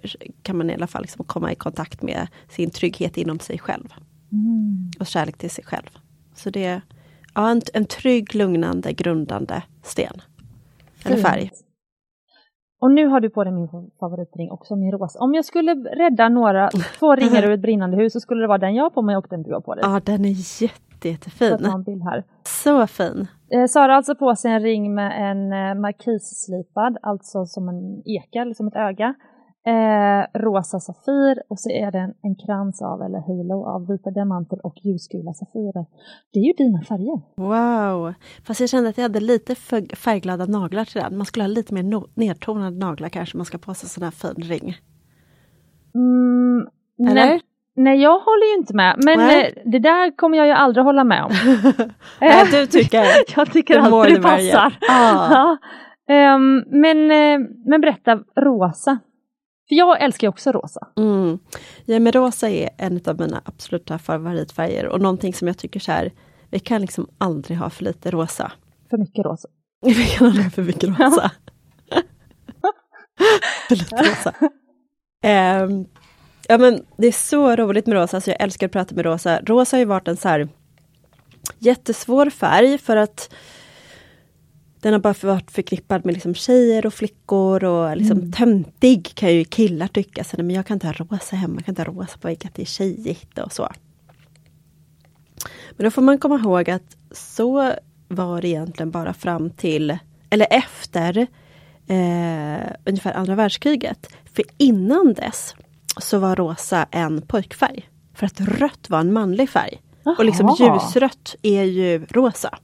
kan 0.43 0.57
man 0.57 0.69
i 0.69 0.73
alla 0.73 0.87
fall 0.87 1.01
liksom 1.01 1.25
komma 1.25 1.51
i 1.51 1.55
kontakt 1.55 2.01
med 2.01 2.27
sin 2.49 2.69
trygghet 2.69 3.17
inom 3.17 3.39
sig 3.39 3.59
själv. 3.59 3.93
mm. 4.31 4.91
Och 4.99 5.07
kärlek 5.07 5.37
till 5.37 5.49
sig 5.49 5.63
själv. 5.63 5.89
Så 6.35 6.49
det 6.49 6.65
är 6.65 6.81
ja, 7.33 7.49
en, 7.49 7.61
en 7.73 7.85
trygg, 7.85 8.35
lugnande, 8.35 8.93
grundande 8.93 9.61
sten. 9.83 10.21
Eller 11.05 11.17
färg. 11.17 11.51
Och 12.81 12.91
nu 12.91 13.07
har 13.07 13.19
du 13.19 13.29
på 13.29 13.43
dig 13.43 13.53
min 13.53 13.67
favoritring 13.99 14.51
också, 14.51 14.75
min 14.75 14.91
rosa. 14.91 15.19
Om 15.19 15.33
jag 15.33 15.45
skulle 15.45 15.71
rädda 15.75 16.29
några, 16.29 16.69
två 16.99 17.15
ringar 17.15 17.43
ur 17.43 17.51
ett 17.51 17.61
brinnande 17.61 17.97
hus 17.97 18.13
så 18.13 18.19
skulle 18.19 18.41
det 18.41 18.47
vara 18.47 18.57
den 18.57 18.75
jag 18.75 18.83
har 18.83 18.89
på 18.89 19.01
mig 19.01 19.17
och 19.17 19.27
den 19.29 19.43
du 19.43 19.53
har 19.53 19.61
på 19.61 19.75
dig. 19.75 19.83
Ja, 19.87 20.01
den 20.05 20.25
är 20.25 20.61
jätte, 20.61 21.09
jättefin. 21.09 21.65
En 21.65 21.83
bild 21.83 22.03
här. 22.03 22.23
Så 22.43 22.87
fin. 22.87 23.27
Eh, 23.51 23.65
Sara 23.65 23.83
har 23.83 23.89
alltså 23.89 24.15
på 24.15 24.35
sig 24.35 24.51
en 24.51 24.61
ring 24.61 24.95
med 24.95 25.31
en 25.31 25.53
eh, 25.53 25.81
markisslipad, 25.81 26.97
alltså 27.01 27.45
som 27.45 27.69
en 27.69 28.01
ekel, 28.05 28.55
som 28.55 28.67
ett 28.67 28.75
öga. 28.75 29.15
Eh, 29.69 30.25
rosa 30.33 30.79
safir 30.79 31.43
och 31.49 31.59
så 31.59 31.69
är 31.69 31.91
det 31.91 31.99
en, 31.99 32.13
en 32.21 32.35
krans 32.35 32.81
av, 32.81 33.01
eller 33.01 33.19
halo 33.19 33.65
av 33.65 33.87
vita 33.87 34.09
diamanter 34.11 34.65
och 34.65 34.75
ljusgula 34.83 35.33
safirer. 35.33 35.85
Det 36.33 36.39
är 36.39 36.43
ju 36.43 36.53
dina 36.53 36.81
färger. 36.81 37.21
Wow! 37.35 38.13
Fast 38.45 38.59
jag 38.59 38.69
kände 38.69 38.89
att 38.89 38.97
jag 38.97 39.03
hade 39.03 39.19
lite 39.19 39.55
för 39.55 39.95
färgglada 39.95 40.45
naglar 40.45 40.85
till 40.85 41.01
den. 41.01 41.17
Man 41.17 41.25
skulle 41.25 41.43
ha 41.43 41.47
lite 41.47 41.73
mer 41.73 41.83
no 41.83 42.07
nedtonade 42.13 42.77
naglar 42.77 43.09
kanske 43.09 43.37
man 43.37 43.45
ska 43.45 43.57
på 43.57 43.73
sig 43.73 43.89
sån 43.89 44.03
här 44.03 44.11
fin 44.11 44.43
ring. 44.43 44.77
Mm, 45.95 46.67
Eller? 47.11 47.25
Nej, 47.25 47.41
nej, 47.75 48.01
jag 48.01 48.19
håller 48.19 48.53
ju 48.53 48.57
inte 48.59 48.75
med. 48.75 48.95
Men 49.05 49.17
nej. 49.19 49.53
Eh, 49.57 49.71
det 49.71 49.79
där 49.79 50.17
kommer 50.17 50.37
jag 50.37 50.47
ju 50.47 50.53
aldrig 50.53 50.85
hålla 50.85 51.03
med 51.03 51.23
om. 51.23 51.31
nej, 52.21 52.45
du 52.51 52.65
tycker 52.65 53.03
Jag 53.35 53.51
tycker 53.51 53.79
alltid 53.79 54.15
det 54.15 54.21
passar. 54.21 54.77
Ah. 54.89 55.33
ja. 55.33 55.57
um, 56.35 56.63
men, 56.67 57.11
eh, 57.11 57.47
men 57.65 57.81
berätta, 57.81 58.19
rosa. 58.35 58.99
För 59.69 59.75
jag 59.75 60.01
älskar 60.01 60.27
ju 60.27 60.29
också 60.29 60.51
rosa. 60.51 60.87
Mm. 60.97 61.39
Ja 61.85 61.99
men 61.99 62.11
rosa 62.11 62.49
är 62.49 62.69
en 62.77 63.01
av 63.05 63.19
mina 63.19 63.41
absoluta 63.45 63.99
favoritfärger 63.99 64.85
och 64.85 65.01
någonting 65.01 65.33
som 65.33 65.47
jag 65.47 65.57
tycker 65.57 65.79
så 65.79 65.91
här, 65.91 66.11
vi 66.49 66.59
kan 66.59 66.81
liksom 66.81 67.07
aldrig 67.17 67.57
ha 67.57 67.69
för 67.69 67.83
lite 67.83 68.11
rosa. 68.11 68.51
För 68.89 68.97
mycket 68.97 69.25
rosa. 69.25 69.47
vi 69.85 70.05
kan 70.05 70.27
aldrig 70.27 70.45
ha 70.45 70.51
för 70.51 70.63
mycket 70.63 70.89
rosa. 70.89 71.31
för 73.67 73.75
lite 73.75 73.95
rosa. 73.95 74.33
Um, 75.63 75.85
ja 76.47 76.57
men 76.57 76.85
det 76.97 77.07
är 77.07 77.11
så 77.11 77.55
roligt 77.55 77.87
med 77.87 77.95
rosa, 77.95 78.21
så 78.21 78.29
jag 78.29 78.41
älskar 78.41 78.67
att 78.67 78.73
prata 78.73 78.95
med 78.95 79.05
rosa. 79.05 79.39
Rosa 79.43 79.77
har 79.77 79.79
ju 79.79 79.85
varit 79.85 80.07
en 80.07 80.17
så 80.17 80.27
här 80.27 80.49
jättesvår 81.59 82.29
färg 82.29 82.77
för 82.77 82.97
att 82.97 83.33
den 84.81 84.93
har 84.93 84.99
bara 84.99 85.15
varit 85.21 85.51
förknippad 85.51 86.05
med 86.05 86.13
liksom 86.13 86.33
tjejer 86.35 86.85
och 86.85 86.93
flickor 86.93 87.63
och 87.63 87.97
liksom 87.97 88.17
mm. 88.17 88.31
töntig 88.31 89.11
kan 89.15 89.33
ju 89.33 89.45
killar 89.45 89.87
tycka. 89.87 90.23
Så, 90.23 90.37
men 90.37 90.55
jag 90.55 90.65
kan 90.65 90.75
inte 90.75 90.87
ha 90.87 90.93
rosa 90.93 91.35
hemma, 91.35 91.55
jag 91.55 91.65
kan 91.65 91.71
inte 91.71 91.81
ha 91.81 91.93
rosa 91.93 92.17
på 92.17 92.27
väggen, 92.27 92.51
det 92.55 92.61
är 92.61 92.65
tjejigt 92.65 93.37
och 93.37 93.53
så. 93.53 93.69
Men 95.71 95.83
då 95.83 95.91
får 95.91 96.01
man 96.01 96.17
komma 96.17 96.35
ihåg 96.35 96.69
att 96.69 96.97
så 97.11 97.73
var 98.07 98.41
det 98.41 98.47
egentligen 98.47 98.91
bara 98.91 99.13
fram 99.13 99.49
till, 99.49 99.97
eller 100.29 100.47
efter 100.49 101.17
eh, 101.87 102.71
ungefär 102.85 103.13
andra 103.13 103.35
världskriget. 103.35 104.07
För 104.33 104.45
innan 104.57 105.13
dess 105.13 105.55
så 105.97 106.19
var 106.19 106.35
rosa 106.35 106.87
en 106.91 107.21
pojkfärg. 107.21 107.89
För 108.13 108.25
att 108.25 108.41
rött 108.41 108.89
var 108.89 108.99
en 108.99 109.13
manlig 109.13 109.49
färg. 109.49 109.81
Aha. 110.05 110.15
Och 110.19 110.25
liksom 110.25 110.55
ljusrött 110.59 111.35
är 111.41 111.63
ju 111.63 112.05
rosa. 112.05 112.57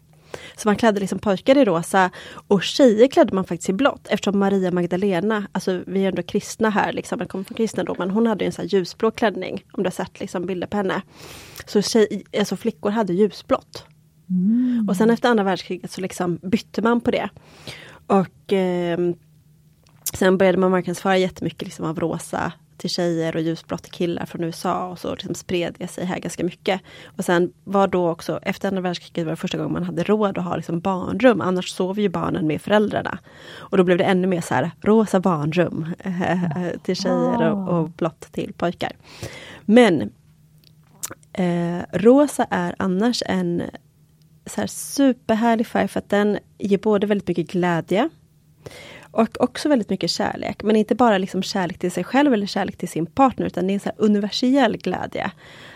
Så 0.58 0.68
man 0.68 0.76
klädde 0.76 1.00
liksom 1.00 1.20
pojkar 1.20 1.58
i 1.58 1.66
rosa 1.66 2.10
och 2.48 2.64
tjejer 2.64 3.08
klädde 3.08 3.36
man 3.36 3.46
faktiskt 3.46 3.70
i 3.70 3.74
blått 3.74 4.08
eftersom 4.08 4.40
Maria 4.40 4.72
Magdalena, 4.72 5.48
alltså 5.52 5.82
vi 5.88 6.04
är 6.04 6.08
ändå 6.10 6.22
kristna 6.22 6.70
här, 6.70 6.94
liksom, 6.94 7.20
jag 7.20 7.30
kommer 7.30 7.44
från 7.44 7.56
kristendomen, 7.56 8.10
hon 8.10 8.28
hade 8.28 8.46
en 8.46 8.52
så 8.52 8.62
ljusblå 8.64 9.12
klänning. 9.12 9.64
Om 9.72 9.84
du 9.84 9.88
har 9.88 9.92
sett 9.92 10.20
liksom, 10.20 10.46
bilder 10.46 10.68
på 10.68 10.78
henne. 10.78 11.02
Så 11.66 11.82
tjej, 11.82 12.24
alltså 12.40 12.58
flickor 12.58 12.90
hade 12.90 13.14
ljusblått. 13.14 13.86
Mm. 14.30 14.86
Och 14.90 14.96
sen 14.96 15.10
efter 15.10 15.30
andra 15.30 15.44
världskriget 15.44 15.92
så 15.92 16.02
liksom 16.02 16.40
bytte 16.42 16.82
man 16.82 17.02
på 17.02 17.12
det. 17.12 17.30
Och 18.08 18.54
eh, 18.54 18.98
Sen 20.14 20.38
började 20.38 20.58
man 20.58 20.72
marknadsföra 20.72 21.18
jättemycket 21.18 21.62
liksom 21.62 21.86
av 21.86 22.00
rosa 22.00 22.54
till 22.78 22.90
tjejer 22.90 23.36
och 23.36 23.42
ljusblått 23.42 23.84
till 23.84 23.92
killar 23.92 24.26
från 24.26 24.44
USA 24.44 24.88
och 24.88 25.00
så 25.00 25.16
liksom 25.16 25.36
spred 25.36 25.76
det 25.80 25.88
sig 25.88 26.06
här 26.06 26.20
ganska 26.20 26.44
mycket. 26.44 26.82
Och 27.18 27.26
sen 27.26 27.54
var 27.64 27.88
då 27.88 28.10
också, 28.10 28.40
efter 28.42 28.68
andra 28.68 28.82
världskriget 28.82 29.26
var 29.26 29.32
det 29.32 29.36
första 29.36 29.58
gången 29.58 29.74
man 29.74 29.84
hade 29.84 30.04
råd 30.04 30.38
att 30.38 30.44
ha 30.44 30.56
liksom 30.56 30.80
barnrum, 30.80 31.42
annars 31.42 31.70
sov 31.70 32.00
ju 32.00 32.10
barnen 32.10 32.48
med 32.48 32.62
föräldrarna. 32.62 33.20
Och 33.56 33.78
då 33.78 33.84
blev 33.84 33.98
det 33.98 34.04
ännu 34.04 34.28
mer 34.28 34.42
så 34.42 34.54
här, 34.54 34.72
rosa 34.82 35.20
barnrum 35.20 35.88
till 36.84 36.96
tjejer 36.96 37.52
och, 37.52 37.80
och 37.80 37.90
blått 37.90 38.32
till 38.32 38.54
pojkar. 38.54 38.92
Men 39.66 40.02
eh, 41.34 41.82
rosa 41.94 42.48
är 42.50 42.76
annars 42.80 43.24
en 43.26 43.64
så 44.46 44.62
här 44.62 44.68
superhärlig 44.68 45.68
färg 45.68 45.88
för 45.88 46.00
att 46.00 46.10
den 46.10 46.40
ger 46.58 46.78
både 46.78 47.08
väldigt 47.08 47.28
mycket 47.28 47.52
glädje 47.52 48.10
och 49.16 49.42
också 49.42 49.70
väldigt 49.70 49.90
mycket 49.90 50.10
kärlek, 50.10 50.64
men 50.64 50.76
inte 50.76 50.96
bara 50.96 51.18
liksom 51.18 51.44
kärlek 51.44 51.80
till 51.80 51.92
sig 51.92 52.04
själv 52.04 52.34
eller 52.34 52.48
kärlek 52.48 52.78
till 52.78 52.90
sin 52.90 53.06
partner, 53.06 53.46
utan 53.46 53.68
det 53.68 53.72
är 53.72 53.74
en 53.74 53.80
så 53.80 53.92
universell 53.98 54.78
glädje. 54.78 55.32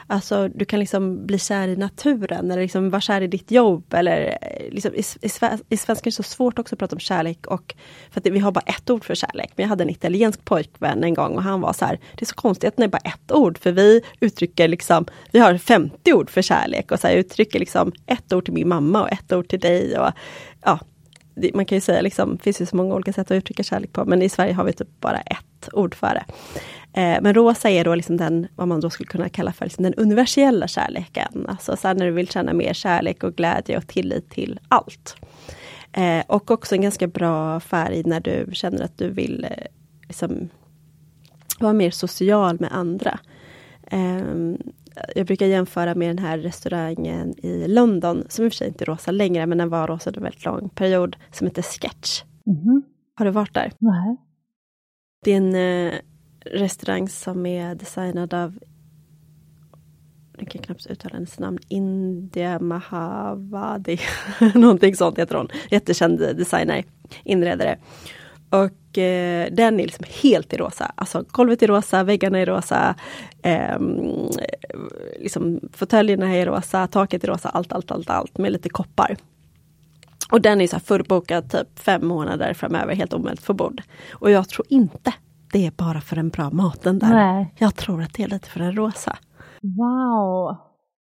Alltså 0.07 0.47
du 0.47 0.65
kan 0.65 0.79
liksom 0.79 1.25
bli 1.25 1.39
kär 1.39 1.67
i 1.67 1.75
naturen 1.75 2.51
eller 2.51 2.61
liksom 2.61 2.89
vara 2.89 3.01
kär 3.01 3.21
i 3.21 3.27
ditt 3.27 3.51
jobb. 3.51 3.93
Eller, 3.93 4.37
eh, 4.41 4.73
liksom, 4.73 4.95
i, 4.95 4.99
i, 4.99 5.29
I 5.69 5.77
svenska 5.77 6.03
är 6.03 6.11
det 6.11 6.11
så 6.11 6.23
svårt 6.23 6.59
också 6.59 6.75
att 6.75 6.79
prata 6.79 6.95
om 6.95 6.99
kärlek 6.99 7.47
och 7.47 7.75
för 8.11 8.19
att 8.19 8.27
vi 8.27 8.39
har 8.39 8.51
bara 8.51 8.63
ett 8.65 8.89
ord 8.89 9.03
för 9.05 9.15
kärlek. 9.15 9.51
Men 9.55 9.63
jag 9.63 9.69
hade 9.69 9.83
en 9.83 9.89
italiensk 9.89 10.45
pojkvän 10.45 11.03
en 11.03 11.13
gång 11.13 11.35
och 11.35 11.43
han 11.43 11.61
var 11.61 11.73
så 11.73 11.85
här, 11.85 11.99
det 12.15 12.23
är 12.23 12.25
så 12.25 12.35
konstigt 12.35 12.67
att 12.67 12.77
det 12.77 12.83
är 12.83 12.87
bara 12.87 12.97
ett 12.97 13.31
ord 13.31 13.57
för 13.57 13.71
vi 13.71 14.01
uttrycker 14.19 14.67
liksom, 14.67 15.05
vi 15.31 15.39
har 15.39 15.57
50 15.57 16.13
ord 16.13 16.29
för 16.29 16.41
kärlek 16.41 16.91
och 16.91 16.99
så 16.99 17.07
här, 17.07 17.15
uttrycker 17.15 17.59
liksom 17.59 17.91
ett 18.05 18.33
ord 18.33 18.45
till 18.45 18.53
min 18.53 18.67
mamma 18.67 19.01
och 19.01 19.11
ett 19.11 19.33
ord 19.33 19.47
till 19.47 19.59
dig. 19.59 19.99
Och, 19.99 20.11
ja, 20.65 20.79
man 21.53 21.65
kan 21.65 21.75
ju 21.75 21.81
säga 21.81 22.01
liksom, 22.01 22.35
det 22.35 22.43
finns 22.43 22.61
ju 22.61 22.65
så 22.65 22.75
många 22.75 22.95
olika 22.95 23.13
sätt 23.13 23.31
att 23.31 23.37
uttrycka 23.37 23.63
kärlek 23.63 23.93
på, 23.93 24.05
men 24.05 24.21
i 24.21 24.29
Sverige 24.29 24.53
har 24.53 24.63
vi 24.63 24.73
typ 24.73 24.99
bara 24.99 25.21
ett 25.21 25.69
ord 25.73 25.95
för 25.95 26.13
det. 26.13 26.25
Eh, 26.93 27.21
men 27.21 27.33
rosa 27.33 27.69
är 27.69 27.85
då 27.85 27.95
liksom 27.95 28.17
den, 28.17 28.47
vad 28.55 28.67
man 28.67 28.79
då 28.79 28.89
skulle 28.89 29.07
kunna 29.07 29.29
kalla 29.29 29.53
för 29.53 29.65
liksom 29.65 29.83
den 29.83 29.93
universella 29.93 30.67
kärleken. 30.67 31.45
Alltså 31.47 31.75
sen 31.75 31.97
när 31.97 32.05
du 32.05 32.11
vill 32.11 32.27
känna 32.27 32.53
mer 32.53 32.73
kärlek 32.73 33.23
och 33.23 33.35
glädje 33.35 33.77
och 33.77 33.87
tillit 33.87 34.29
till 34.29 34.59
allt. 34.67 35.15
Eh, 35.91 36.23
och 36.27 36.51
också 36.51 36.75
en 36.75 36.81
ganska 36.81 37.07
bra 37.07 37.59
färg 37.59 38.03
när 38.03 38.19
du 38.19 38.49
känner 38.53 38.83
att 38.83 38.97
du 38.97 39.09
vill 39.09 39.43
eh, 39.43 39.65
liksom, 40.07 40.49
vara 41.59 41.73
mer 41.73 41.91
social 41.91 42.59
med 42.59 42.69
andra. 42.71 43.19
Um, 43.91 44.57
jag 45.15 45.25
brukar 45.27 45.45
jämföra 45.45 45.95
med 45.95 46.09
den 46.09 46.25
här 46.25 46.37
restaurangen 46.37 47.45
i 47.45 47.67
London, 47.67 48.23
som 48.29 48.45
i 48.45 48.47
och 48.47 48.51
för 48.51 48.57
sig 48.57 48.67
inte 48.67 48.83
är 48.83 48.85
rosa 48.85 49.11
längre, 49.11 49.45
men 49.45 49.57
den 49.57 49.69
var 49.69 49.87
rosa 49.87 50.11
en 50.15 50.23
väldigt 50.23 50.45
lång 50.45 50.69
period, 50.69 51.15
som 51.31 51.47
heter 51.47 51.61
Sketch. 51.61 52.23
Mm. 52.47 52.83
Har 53.15 53.25
du 53.25 53.31
varit 53.31 53.53
där? 53.53 53.71
Nej. 53.79 54.17
Det 55.23 55.31
är 55.31 55.37
en 55.37 55.55
eh, 55.55 55.93
restaurang 56.45 57.09
som 57.09 57.45
är 57.45 57.75
designad 57.75 58.33
av 58.33 58.59
jag 60.39 60.49
kan 60.49 60.61
knappt 60.61 60.85
uttala 60.85 61.13
hennes 61.13 61.39
namn, 61.39 61.57
India 61.67 62.59
Mahavadi, 62.59 63.99
någonting 64.55 64.95
sånt 64.95 65.19
heter 65.19 65.35
hon. 65.35 65.47
Jättekänd 65.69 66.19
designer, 66.19 66.83
inredare. 67.23 67.77
Och 68.49 68.97
eh, 68.97 69.47
den 69.51 69.79
är 69.79 69.83
liksom 69.83 70.05
helt 70.21 70.53
i 70.53 70.57
rosa. 70.57 70.91
Alltså 70.95 71.23
golvet 71.31 71.63
är 71.63 71.67
rosa, 71.67 72.03
väggarna 72.03 72.39
är 72.39 72.45
rosa, 72.45 72.95
eh, 73.41 73.79
liksom 75.19 75.59
fåtöljerna 75.73 76.35
är 76.35 76.45
rosa, 76.45 76.87
taket 76.87 77.23
är 77.23 77.27
rosa, 77.27 77.49
allt, 77.49 77.73
allt, 77.73 77.91
allt, 77.91 78.09
allt 78.09 78.37
med 78.37 78.51
lite 78.51 78.69
koppar. 78.69 79.17
Och 80.31 80.41
den 80.41 80.61
är 80.61 80.67
så 80.67 80.79
fullbokad 80.79 81.51
typ 81.51 81.79
fem 81.79 82.07
månader 82.07 82.53
framöver, 82.53 82.95
helt 82.95 83.13
omöjligt 83.13 83.43
för 83.43 83.53
bord. 83.53 83.81
Och 84.11 84.31
jag 84.31 84.49
tror 84.49 84.65
inte 84.69 85.13
det 85.51 85.65
är 85.65 85.71
bara 85.71 86.01
för 86.01 86.15
den 86.15 86.29
bra 86.29 86.49
maten 86.49 86.99
där. 86.99 87.13
Nej. 87.13 87.53
Jag 87.57 87.75
tror 87.75 88.01
att 88.01 88.13
det 88.13 88.23
är 88.23 88.27
lite 88.27 88.49
för 88.49 88.59
den 88.59 88.75
rosa. 88.75 89.17
Wow! 89.61 90.57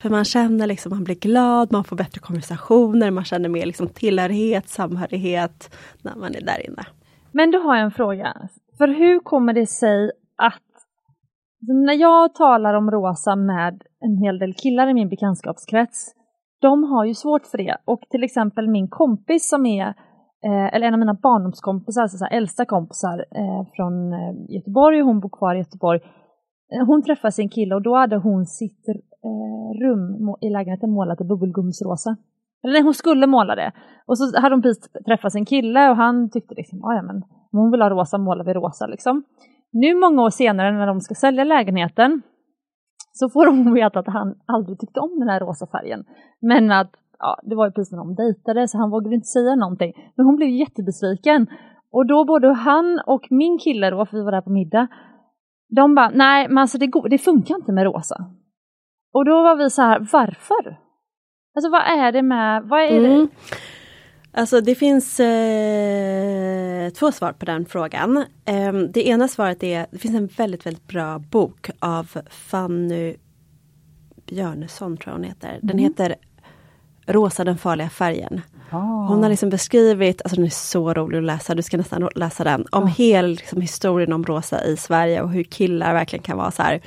För 0.03 0.11
man 0.11 0.25
känner 0.25 0.67
liksom, 0.67 0.91
man 0.91 1.05
blir 1.05 1.15
glad, 1.15 1.73
man 1.73 1.85
får 1.85 1.97
bättre 1.97 2.21
konversationer, 2.21 3.11
man 3.11 3.25
känner 3.25 3.49
mer 3.49 3.67
liksom 3.67 3.89
tillhörighet, 3.89 4.69
samhörighet 4.69 5.77
när 6.03 6.17
man 6.17 6.35
är 6.35 6.41
där 6.41 6.67
inne. 6.67 6.87
Men 7.37 7.51
då 7.51 7.59
har 7.59 7.77
jag 7.77 7.85
en 7.85 7.91
fråga. 7.91 8.49
För 8.79 8.89
hur 8.89 9.21
kommer 9.21 9.53
det 9.53 9.67
sig 9.67 10.11
att 10.37 10.63
när 11.61 11.95
jag 11.95 12.35
talar 12.35 12.75
om 12.75 12.91
rosa 12.91 13.37
med 13.37 13.83
en 14.01 14.17
hel 14.17 14.39
del 14.39 14.55
killar 14.55 14.89
i 14.89 14.95
min 14.95 15.09
bekantskapskrets, 15.09 16.15
de 16.61 16.85
har 16.85 17.05
ju 17.05 17.15
svårt 17.15 17.47
för 17.47 17.59
det. 17.59 17.77
Och 17.85 18.01
till 18.11 18.25
exempel 18.25 18.69
min 18.69 18.89
kompis 18.89 19.49
som 19.49 19.67
är, 19.67 19.87
eh, 20.47 20.75
eller 20.75 20.87
en 20.87 20.95
av 20.95 21.01
mina 21.01 21.15
barndomskompisar, 21.15 22.03
alltså 22.03 22.19
så 22.19 22.25
här, 22.25 22.37
äldsta 22.37 22.65
kompisar 22.65 23.19
eh, 23.19 23.67
från 23.77 24.13
eh, 24.13 24.35
Göteborg, 24.49 25.01
hon 25.01 25.21
bor 25.21 25.39
kvar 25.39 25.55
i 25.55 25.59
Göteborg. 25.59 26.01
Eh, 26.73 26.87
hon 26.87 27.03
träffade 27.03 27.33
sin 27.33 27.49
kille 27.49 27.75
och 27.75 27.83
då 27.83 27.97
hade 27.97 28.17
hon 28.17 28.47
sitt 28.47 28.89
eh, 28.89 29.81
rum 29.83 30.37
i 30.41 30.51
lägenheten 30.51 30.91
målat 30.91 31.21
i 31.21 31.25
bubbelgumsrosa. 31.25 32.17
Eller 32.65 32.73
nej, 32.73 32.83
hon 32.83 32.95
skulle 32.95 33.27
måla 33.27 33.55
det. 33.55 33.73
Och 34.07 34.19
så 34.19 34.41
hade 34.41 34.55
hon 34.55 34.63
precis 34.63 34.93
träffat 35.07 35.33
sin 35.33 35.45
kille 35.45 35.91
och 35.91 35.97
han 35.97 36.31
tyckte 36.31 36.55
liksom, 36.55 36.85
ah, 36.85 36.95
ja 36.95 37.03
men 37.03 37.17
om 37.53 37.59
hon 37.59 37.71
vill 37.71 37.83
ha 37.83 37.91
rosa 37.91 38.19
målar 38.19 38.45
vi 38.45 38.55
rosa 38.55 38.87
liksom. 38.87 39.23
Nu 39.73 39.95
många 39.95 40.23
år 40.23 40.31
senare 40.31 40.73
när 40.73 40.87
de 40.87 41.01
ska 41.01 41.15
sälja 41.15 41.45
lägenheten 41.45 42.23
så 43.13 43.29
får 43.29 43.47
hon 43.47 43.75
veta 43.75 43.99
att 43.99 44.07
han 44.07 44.35
aldrig 44.47 44.79
tyckte 44.79 45.01
om 45.01 45.19
den 45.21 45.29
här 45.29 45.41
rosa 45.41 45.67
färgen. 45.67 46.05
Men 46.41 46.71
att 46.71 46.91
ja, 47.19 47.41
det 47.43 47.55
var 47.55 47.67
ju 47.67 47.73
precis 47.73 47.93
när 47.93 47.99
de 47.99 48.15
dejtade 48.15 48.69
så 48.69 48.79
han 48.79 48.91
vågade 48.91 49.15
inte 49.15 49.27
säga 49.27 49.55
någonting. 49.55 49.93
Men 50.17 50.27
hon 50.27 50.37
blev 50.37 50.49
jättebesviken. 50.49 51.47
Och 51.93 52.07
då 52.07 52.25
både 52.25 52.53
han 52.53 53.01
och 53.07 53.27
min 53.31 53.59
kille 53.59 53.91
då, 53.91 54.07
för 54.07 54.17
vi 54.17 54.23
var 54.25 54.33
där 54.33 54.41
på 54.41 54.51
middag, 54.51 54.89
de 55.77 55.95
bara, 55.95 56.11
nej 56.11 56.49
men 56.49 56.59
alltså 56.59 56.79
det, 56.79 56.87
går, 56.87 57.09
det 57.09 57.19
funkar 57.19 57.55
inte 57.55 57.73
med 57.73 57.85
rosa. 57.85 58.17
Och 59.13 59.25
då 59.25 59.43
var 59.43 59.57
vi 59.57 59.71
så 59.71 59.83
här, 59.83 60.09
varför? 60.13 60.84
Alltså 61.55 61.71
vad 61.71 61.81
är 61.81 62.13
det 62.13 62.23
med, 62.23 62.63
vad 62.63 62.81
är 62.81 62.99
mm. 62.99 63.03
det? 63.03 63.57
Alltså 64.41 64.61
det 64.61 64.75
finns 64.75 65.21
eh, 65.21 66.91
två 66.91 67.13
svar 67.13 67.33
på 67.33 67.45
den 67.45 67.67
frågan. 67.67 68.25
Eh, 68.45 68.73
det 68.73 69.09
ena 69.09 69.29
svaret 69.29 69.63
är, 69.63 69.87
det 69.91 69.99
finns 69.99 70.15
en 70.15 70.27
väldigt, 70.27 70.67
väldigt 70.67 70.87
bra 70.87 71.19
bok 71.19 71.71
av 71.79 72.19
Fanny 72.31 73.17
Björnesson 74.27 74.97
tror 74.97 75.13
jag 75.13 75.19
hon 75.19 75.25
heter. 75.25 75.59
Den 75.63 75.71
mm. 75.71 75.85
heter 75.85 76.15
Rosa 77.07 77.45
den 77.45 77.59
farliga 77.59 77.89
färgen. 77.89 78.41
Oh. 78.73 79.07
Hon 79.09 79.23
har 79.23 79.31
liksom 79.31 79.51
beskrivit, 79.51 80.23
alltså 80.23 80.37
den 80.37 80.45
är 80.45 80.51
så 80.51 80.95
rolig 80.95 81.19
att 81.19 81.25
läsa, 81.25 81.55
du 81.55 81.63
ska 81.63 81.77
nästan 81.77 82.09
läsa 82.15 82.45
den, 82.45 82.67
om 82.71 82.83
oh. 82.83 82.89
hela 82.89 83.29
liksom, 83.29 83.61
historien 83.61 84.13
om 84.13 84.25
rosa 84.25 84.65
i 84.65 84.77
Sverige 84.77 85.23
och 85.23 85.31
hur 85.31 85.45
killar 85.45 85.95
verkligen 85.95 86.23
kan 86.23 86.39
vara 86.39 86.51
så 86.51 86.63
här 86.63 86.81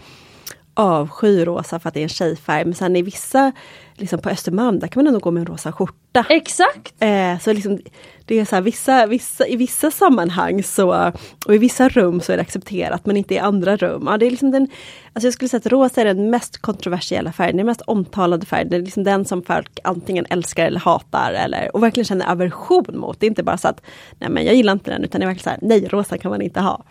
avsky 0.77 1.45
rosa 1.45 1.79
för 1.79 1.87
att 1.87 1.93
det 1.93 1.99
är 1.99 2.03
en 2.03 2.09
tjejfärg. 2.09 2.65
Men 2.65 2.73
sen 2.73 2.95
i 2.95 3.01
vissa, 3.01 3.51
liksom 3.95 4.19
på 4.19 4.29
Östermalm, 4.29 4.79
där 4.79 4.87
kan 4.87 5.03
man 5.03 5.07
ändå 5.07 5.19
gå 5.19 5.31
med 5.31 5.41
en 5.41 5.47
rosa 5.47 5.71
skjorta. 5.71 6.25
Exakt! 6.29 6.93
Eh, 6.99 7.39
så 7.39 7.53
liksom, 7.53 7.79
det 8.25 8.39
är 8.39 8.45
så 8.45 8.55
här, 8.55 8.61
vissa, 8.61 9.05
vissa, 9.05 9.47
i 9.47 9.55
vissa 9.55 9.91
sammanhang 9.91 10.63
så, 10.63 11.11
och 11.45 11.55
i 11.55 11.57
vissa 11.57 11.89
rum 11.89 12.21
så 12.21 12.31
är 12.31 12.37
det 12.37 12.41
accepterat 12.41 13.05
men 13.05 13.17
inte 13.17 13.33
i 13.33 13.39
andra 13.39 13.77
rum. 13.77 14.03
Ja, 14.05 14.17
det 14.17 14.25
är 14.25 14.29
liksom 14.29 14.51
den, 14.51 14.67
alltså 15.13 15.27
jag 15.27 15.33
skulle 15.33 15.49
säga 15.49 15.57
att 15.57 15.71
rosa 15.71 16.01
är 16.01 16.05
den 16.05 16.29
mest 16.29 16.57
kontroversiella 16.57 17.31
färgen, 17.31 17.57
den 17.57 17.65
mest 17.65 17.81
omtalade 17.81 18.45
färgen. 18.45 18.69
Det 18.69 18.75
är 18.75 18.81
liksom 18.81 19.03
den 19.03 19.25
som 19.25 19.43
folk 19.43 19.79
antingen 19.83 20.25
älskar 20.29 20.65
eller 20.65 20.79
hatar 20.79 21.33
eller, 21.33 21.75
och 21.75 21.83
verkligen 21.83 22.05
känner 22.05 22.31
aversion 22.31 22.97
mot. 22.97 23.19
Det 23.19 23.25
är 23.25 23.29
inte 23.29 23.43
bara 23.43 23.57
så 23.57 23.67
att 23.67 23.81
nej 24.19 24.29
men 24.29 24.45
jag 24.45 24.55
gillar 24.55 24.73
inte 24.73 24.91
den 24.91 25.03
utan 25.03 25.21
det 25.21 25.25
är 25.25 25.27
verkligen 25.27 25.43
så 25.43 25.49
här, 25.49 25.59
nej 25.61 25.87
rosa 25.87 26.17
kan 26.17 26.31
man 26.31 26.41
inte 26.41 26.59
ha. 26.61 26.83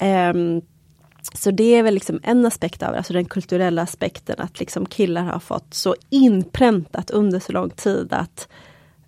Um, 0.00 0.62
så 1.34 1.50
det 1.50 1.74
är 1.74 1.82
väl 1.82 1.94
liksom 1.94 2.20
en 2.22 2.46
aspekt 2.46 2.82
av 2.82 2.92
det, 2.92 2.96
alltså 2.96 3.12
den 3.12 3.24
kulturella 3.24 3.82
aspekten 3.82 4.36
att 4.38 4.60
liksom 4.60 4.86
killar 4.86 5.22
har 5.22 5.38
fått 5.38 5.74
så 5.74 5.94
inpräntat 6.10 7.10
under 7.10 7.40
så 7.40 7.52
lång 7.52 7.70
tid 7.70 8.12
att 8.12 8.48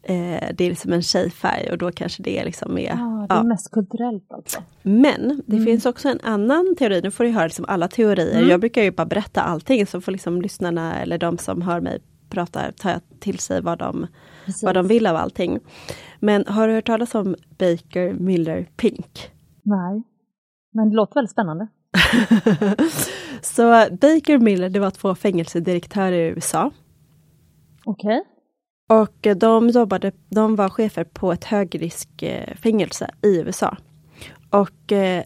eh, 0.03 0.49
det 0.55 0.65
är 0.65 0.69
liksom 0.69 0.93
en 0.93 1.03
tjejfärg 1.03 1.71
och 1.71 1.79
då 1.79 1.93
kanske 1.93 2.23
det 2.23 2.39
är 2.39 2.45
liksom 2.45 2.75
mer... 2.75 2.93
Ah, 2.93 3.27
det 3.29 3.35
är 3.35 3.39
ja. 3.39 3.43
mest 3.43 3.71
kulturellt 3.71 4.33
alltså. 4.33 4.63
Men 4.83 5.43
det 5.47 5.57
mm. 5.57 5.67
finns 5.67 5.87
också 5.87 6.09
en 6.09 6.21
annan 6.23 6.77
teori, 6.79 7.01
nu 7.03 7.11
får 7.11 7.25
du 7.25 7.31
höra 7.31 7.45
liksom 7.45 7.65
alla 7.69 7.89
teorier. 7.89 8.39
Mm. 8.39 8.51
Jag 8.51 8.61
brukar 8.61 8.83
ju 8.83 8.91
bara 8.91 9.07
berätta 9.07 9.41
allting 9.41 9.87
så 9.87 10.01
får 10.01 10.13
liksom 10.13 10.43
lyssnarna 10.43 11.03
eller 11.03 11.19
de 11.19 11.39
som 11.39 11.63
hör 11.63 11.81
mig 11.81 12.01
prata 12.29 12.73
ta 12.73 13.01
till 13.19 13.39
sig 13.39 13.61
vad 13.61 13.79
de, 13.79 14.07
vad 14.63 14.75
de 14.75 14.89
vill 14.89 15.07
av 15.07 15.17
allting. 15.17 15.61
Men 16.21 16.45
har 16.47 16.69
du 16.69 16.75
hört 16.75 16.87
talas 16.87 17.15
om 17.15 17.37
Baker 17.59 18.13
Miller 18.13 18.69
Pink? 18.77 19.31
Nej, 19.63 20.03
men 20.73 20.91
det 20.91 20.97
låter 20.97 21.15
väldigt 21.15 21.31
spännande. 21.31 21.69
så 23.43 23.87
Baker 23.91 24.39
Miller, 24.39 24.69
det 24.69 24.81
var 24.81 24.91
två 24.91 25.15
fängelsedirektörer 25.15 26.13
i 26.13 26.29
USA. 26.29 26.71
Okej. 27.85 28.19
Okay. 28.19 28.31
Och 28.91 29.37
de 29.37 29.69
jobbade, 29.69 30.13
de 30.29 30.57
var 30.57 30.69
chefer 30.69 31.05
på 31.05 31.33
ett 31.33 31.45
högriskfängelse 31.45 33.11
i 33.23 33.41
USA. 33.41 33.77
Och 34.51 34.93
eh, 34.93 35.25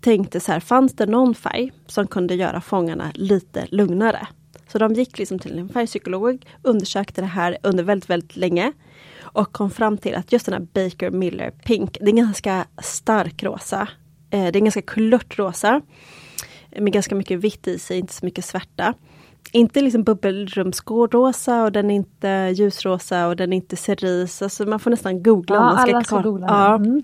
tänkte 0.00 0.40
så 0.40 0.52
här, 0.52 0.60
fanns 0.60 0.92
det 0.92 1.06
någon 1.06 1.34
färg 1.34 1.72
som 1.86 2.06
kunde 2.06 2.34
göra 2.34 2.60
fångarna 2.60 3.10
lite 3.14 3.66
lugnare? 3.70 4.26
Så 4.68 4.78
de 4.78 4.94
gick 4.94 5.18
liksom 5.18 5.38
till 5.38 5.58
en 5.58 5.68
färgpsykolog, 5.68 6.46
undersökte 6.62 7.20
det 7.20 7.26
här 7.26 7.58
under 7.62 7.84
väldigt, 7.84 8.10
väldigt 8.10 8.36
länge 8.36 8.72
och 9.20 9.52
kom 9.52 9.70
fram 9.70 9.98
till 9.98 10.14
att 10.14 10.32
just 10.32 10.46
den 10.46 10.52
här 10.52 10.84
Baker 10.84 11.10
Miller 11.10 11.50
Pink, 11.50 11.98
det 12.00 12.06
är 12.06 12.10
en 12.10 12.16
ganska 12.16 12.66
stark 12.82 13.42
rosa 13.42 13.88
Eh, 14.30 14.52
det 14.52 14.58
är 14.58 14.60
ganska 14.60 14.82
kulört 14.82 15.38
rosa. 15.38 15.80
Med 16.76 16.92
ganska 16.92 17.14
mycket 17.14 17.40
vitt 17.40 17.68
i 17.68 17.78
sig, 17.78 17.98
inte 17.98 18.12
så 18.14 18.26
mycket 18.26 18.44
svärta. 18.44 18.94
Inte 19.52 19.80
liksom 19.80 20.02
bubbelrumsrosa 20.02 21.64
och 21.64 21.72
den 21.72 21.90
är 21.90 21.94
inte 21.94 22.52
ljusrosa 22.54 23.26
och 23.26 23.36
den 23.36 23.52
är 23.52 23.56
inte 23.56 23.76
cerise. 23.76 24.44
Alltså 24.44 24.66
man 24.66 24.80
får 24.80 24.90
nästan 24.90 25.22
googla. 25.22 25.56
Ja, 25.56 25.60
om 25.60 25.66
man 25.66 25.82
ska 25.86 25.94
alla 25.96 26.04
ska 26.04 26.20
googla. 26.20 26.46
Ja. 26.46 26.74
Mm. 26.74 27.02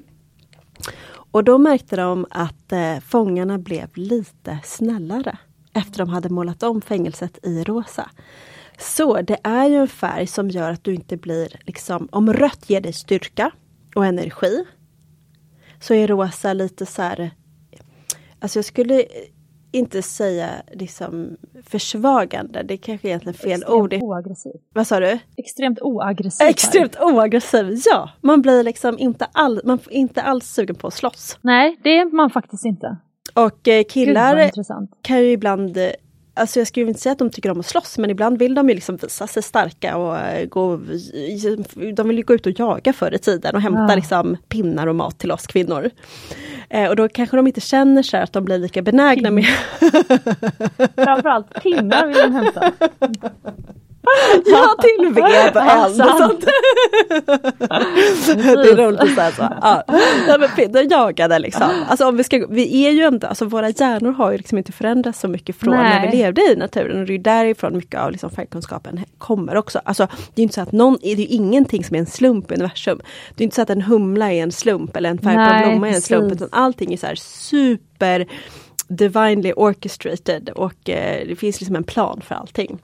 Och 1.35 1.45
då 1.45 1.59
märkte 1.59 1.97
de 1.97 2.27
att 2.31 2.73
eh, 2.73 3.01
fångarna 3.01 3.59
blev 3.59 3.89
lite 3.95 4.59
snällare 4.65 5.39
efter 5.73 5.99
de 5.99 6.09
hade 6.09 6.29
målat 6.29 6.63
om 6.63 6.81
fängelset 6.81 7.39
i 7.43 7.65
rosa. 7.65 8.11
Så 8.79 9.23
det 9.23 9.39
är 9.43 9.67
ju 9.67 9.77
en 9.77 9.89
färg 9.89 10.27
som 10.27 10.51
gör 10.51 10.71
att 10.71 10.85
du 10.85 10.95
inte 10.95 11.17
blir 11.17 11.49
liksom, 11.67 12.09
om 12.13 12.33
rött 12.33 12.71
ger 12.71 12.81
dig 12.81 12.93
styrka 12.93 13.51
och 13.95 14.07
energi 14.07 14.65
så 15.85 15.95
är 15.95 16.07
rosa 16.07 16.53
lite 16.53 16.87
så 16.87 17.03
här, 17.03 17.31
alltså 18.39 18.59
jag 18.59 18.65
skulle 18.65 19.05
inte 19.73 20.03
säga 20.03 20.49
liksom 20.73 21.37
försvagande, 21.63 22.63
det 22.63 22.75
är 22.75 22.79
kanske 22.79 23.09
egentligen 23.09 23.35
fel 23.35 23.53
Extremt 23.53 23.71
ord. 23.71 23.95
oaggressiv. 23.95 24.53
Vad 24.75 24.87
sa 24.87 25.01
du? 25.01 25.19
Extremt 25.37 25.81
oaggressiv. 25.81 26.47
Extremt 26.47 26.97
oaggressiv, 27.01 27.81
ja! 27.85 28.11
Man 28.21 28.43
blir 28.43 28.63
liksom 28.63 28.99
inte, 28.99 29.27
all, 29.33 29.61
man 29.65 29.79
inte 29.91 30.23
alls 30.23 30.47
sugen 30.47 30.77
på 30.77 30.87
att 30.87 30.95
slåss. 30.95 31.39
Nej, 31.41 31.81
det 31.83 31.99
är 31.99 32.17
man 32.17 32.31
faktiskt 32.31 32.65
inte. 32.65 32.97
Och 33.35 33.69
eh, 33.69 33.85
killar 33.85 34.51
kan 35.03 35.19
ju 35.19 35.31
ibland 35.31 35.79
Alltså 36.37 36.61
jag 36.61 36.67
skulle 36.67 36.87
inte 36.87 37.01
säga 37.01 37.13
att 37.13 37.19
de 37.19 37.31
tycker 37.31 37.51
om 37.51 37.61
att 37.61 37.67
slåss 37.67 37.99
men 37.99 38.11
ibland 38.11 38.39
vill 38.39 38.55
de 38.55 38.69
ju 38.69 38.75
liksom 38.75 38.97
visa 38.97 39.27
sig 39.27 39.43
starka 39.43 39.97
och 39.97 40.19
eh, 40.19 40.47
gå, 40.47 40.77
de 41.95 42.09
vill 42.09 42.17
ju 42.17 42.23
gå 42.23 42.35
ut 42.35 42.47
och 42.47 42.61
jaga 42.61 42.93
förr 42.93 43.15
i 43.15 43.19
tiden 43.19 43.55
och 43.55 43.63
hämta 43.63 43.87
ja. 43.89 43.95
liksom 43.95 44.37
pinnar 44.49 44.87
och 44.87 44.95
mat 44.95 45.19
till 45.19 45.33
oss 45.33 45.47
kvinnor. 45.47 45.91
Eh, 46.69 46.89
och 46.89 46.97
då 46.97 47.09
kanske 47.09 47.37
de 47.37 47.47
inte 47.47 47.61
känner 47.61 48.03
sig 48.03 48.21
att 48.21 48.33
de 48.33 48.45
blir 48.45 48.59
lika 48.59 48.83
benägna 48.83 49.29
Pin. 49.29 49.35
med... 49.35 49.47
Framförallt 50.95 51.63
pinnar 51.63 52.07
vill 52.07 52.17
de 52.17 52.33
hämta. 52.33 52.73
ja, 54.45 54.75
till 54.81 55.07
och 55.07 55.31
eld 55.31 55.57
och 55.57 56.19
sånt. 56.19 56.47
det 58.27 58.71
är 58.71 58.77
roligt 58.77 59.01
att 59.01 59.15
säga 59.15 59.31
så. 59.33 59.49
Ja. 59.63 59.85
Ja, 60.29 60.39
men 60.39 60.73
de 60.73 60.83
jagade 60.83 61.39
liksom. 61.39 61.71
Alltså, 61.89 62.09
om 62.09 62.17
vi, 62.17 62.25
ska, 62.25 62.47
vi 62.49 62.87
är 62.87 62.91
ju 62.91 63.03
ändå, 63.03 63.27
alltså 63.27 63.45
våra 63.45 63.69
hjärnor 63.69 64.13
har 64.13 64.31
ju 64.33 64.37
liksom 64.37 64.59
inte 64.59 64.73
förändrats 64.73 65.21
så 65.21 65.29
mycket 65.29 65.57
från 65.57 65.75
Nej. 65.75 65.85
när 65.85 66.11
vi 66.11 66.17
levde 66.17 66.53
i 66.53 66.57
naturen. 66.57 67.01
Och 67.01 67.07
det 67.07 67.15
är 67.15 67.19
därifrån 67.19 67.77
mycket 67.77 68.01
av 68.01 68.11
liksom 68.13 68.31
färgkunskapen 68.31 69.05
kommer 69.19 69.57
också. 69.57 69.81
Alltså, 69.85 70.09
det 70.35 70.41
är 70.41 70.43
inte 70.43 70.55
så 70.55 70.61
att 70.61 70.73
någon, 70.73 70.99
det 71.03 71.13
är 71.13 71.33
ingenting 71.33 71.85
som 71.85 71.97
är 71.97 72.01
en 72.01 72.07
slump 72.07 72.51
i 72.51 72.55
universum. 72.55 73.01
Det 73.35 73.43
är 73.43 73.45
inte 73.45 73.57
så 73.57 73.63
att 73.63 73.71
en 73.71 73.83
humla 73.83 74.33
är 74.33 74.43
en 74.43 74.53
slump 74.53 74.97
eller 74.97 75.11
en 75.11 75.19
färg 75.19 75.35
på 75.35 75.41
en 75.41 75.69
blomma 75.71 75.89
är 75.89 75.95
en 75.95 76.03
slump. 76.03 76.33
Utan 76.33 76.49
allting 76.53 76.93
är 76.93 76.97
så 76.97 77.07
här 77.07 77.15
super 77.15 78.27
divinely 78.89 79.53
orchestrated 79.53 80.49
och 80.49 80.91
eh, 80.91 81.27
det 81.29 81.37
finns 81.37 81.61
liksom 81.61 81.77
en 81.77 81.85
plan 81.85 82.21
för 82.21 82.35
allting. 82.35 82.79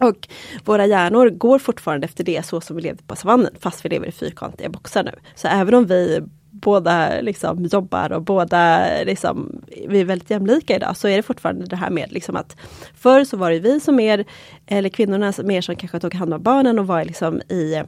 Och 0.00 0.28
våra 0.64 0.86
hjärnor 0.86 1.28
går 1.30 1.58
fortfarande 1.58 2.04
efter 2.04 2.24
det 2.24 2.46
så 2.46 2.60
som 2.60 2.76
vi 2.76 2.82
levde 2.82 3.02
på 3.02 3.16
savannen 3.16 3.50
fast 3.60 3.84
vi 3.84 3.88
lever 3.88 4.06
i 4.06 4.12
fyrkantiga 4.12 4.68
boxar 4.68 5.04
nu. 5.04 5.12
Så 5.34 5.48
även 5.48 5.74
om 5.74 5.86
vi 5.86 6.20
båda 6.50 7.20
liksom 7.20 7.64
jobbar 7.64 8.12
och 8.12 8.22
båda 8.22 8.86
liksom, 9.04 9.62
vi 9.88 10.00
är 10.00 10.04
väldigt 10.04 10.30
jämlika 10.30 10.76
idag 10.76 10.96
så 10.96 11.08
är 11.08 11.16
det 11.16 11.22
fortfarande 11.22 11.66
det 11.66 11.76
här 11.76 11.90
med 11.90 12.12
liksom 12.12 12.36
att 12.36 12.56
förr 12.94 13.24
så 13.24 13.36
var 13.36 13.50
det 13.50 13.58
vi 13.58 13.80
som 13.80 13.96
mer, 13.96 14.24
eller 14.66 14.88
kvinnorna 14.88 15.32
mer 15.44 15.60
som 15.60 15.76
kanske 15.76 16.00
tog 16.00 16.14
hand 16.14 16.34
om 16.34 16.42
barnen 16.42 16.78
och 16.78 16.86
var 16.86 17.04
liksom 17.04 17.40
i 17.48 17.82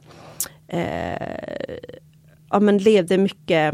eh, 0.67 1.17
ja 2.49 2.59
men 2.59 2.77
levde 2.77 3.17
mycket 3.17 3.73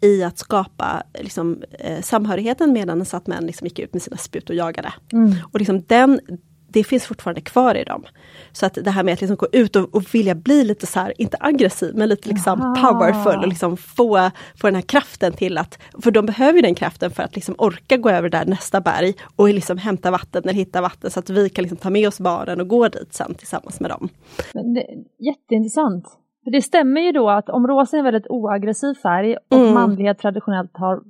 i 0.00 0.24
att 0.24 0.38
skapa 0.38 1.02
liksom, 1.20 1.62
eh, 1.78 2.00
samhörigheten 2.00 2.72
medan 2.72 3.04
att 3.12 3.26
män 3.26 3.46
liksom 3.46 3.66
gick 3.66 3.78
ut 3.78 3.92
med 3.92 4.02
sina 4.02 4.16
spjut 4.16 4.50
och 4.50 4.56
jagade. 4.56 4.92
Mm. 5.12 5.34
Och 5.52 5.58
liksom 5.58 5.82
den, 5.86 6.20
det 6.68 6.84
finns 6.84 7.06
fortfarande 7.06 7.40
kvar 7.40 7.74
i 7.74 7.84
dem. 7.84 8.04
Så 8.52 8.66
att 8.66 8.74
det 8.74 8.90
här 8.90 9.02
med 9.02 9.14
att 9.14 9.20
liksom 9.20 9.36
gå 9.36 9.46
ut 9.52 9.76
och, 9.76 9.94
och 9.94 10.14
vilja 10.14 10.34
bli 10.34 10.64
lite 10.64 10.86
så 10.86 11.00
här, 11.00 11.12
inte 11.18 11.36
aggressiv, 11.40 11.96
men 11.96 12.08
lite 12.08 12.28
liksom 12.28 12.58
powerful 12.80 13.40
och 13.40 13.48
liksom 13.48 13.76
få, 13.76 14.30
få 14.56 14.66
den 14.66 14.74
här 14.74 14.82
kraften 14.82 15.32
till 15.32 15.58
att, 15.58 15.78
för 16.02 16.10
de 16.10 16.26
behöver 16.26 16.52
ju 16.52 16.62
den 16.62 16.74
kraften 16.74 17.10
för 17.10 17.22
att 17.22 17.34
liksom 17.34 17.54
orka 17.58 17.96
gå 17.96 18.10
över 18.10 18.28
där 18.28 18.44
nästa 18.44 18.80
berg 18.80 19.14
och 19.36 19.48
liksom 19.48 19.78
hämta 19.78 20.10
vatten 20.10 20.42
eller 20.42 20.52
hitta 20.52 20.80
vatten 20.80 21.10
så 21.10 21.20
att 21.20 21.30
vi 21.30 21.48
kan 21.48 21.62
liksom 21.62 21.78
ta 21.78 21.90
med 21.90 22.08
oss 22.08 22.20
barnen 22.20 22.60
och 22.60 22.68
gå 22.68 22.88
dit 22.88 23.14
sen 23.14 23.34
tillsammans 23.34 23.80
med 23.80 23.90
dem. 23.90 24.08
Jätteintressant. 25.18 26.04
För 26.44 26.50
det 26.50 26.62
stämmer 26.62 27.00
ju 27.00 27.12
då 27.12 27.30
att 27.30 27.48
om 27.48 27.66
rosa 27.66 27.96
är 27.96 27.98
en 27.98 28.04
väldigt 28.04 28.26
oaggressiv 28.28 28.94
färg 28.94 29.36
och 29.50 29.58
mm. 29.58 29.74
manlighet 29.74 30.18
traditionellt 30.18 30.70
har 30.72 31.02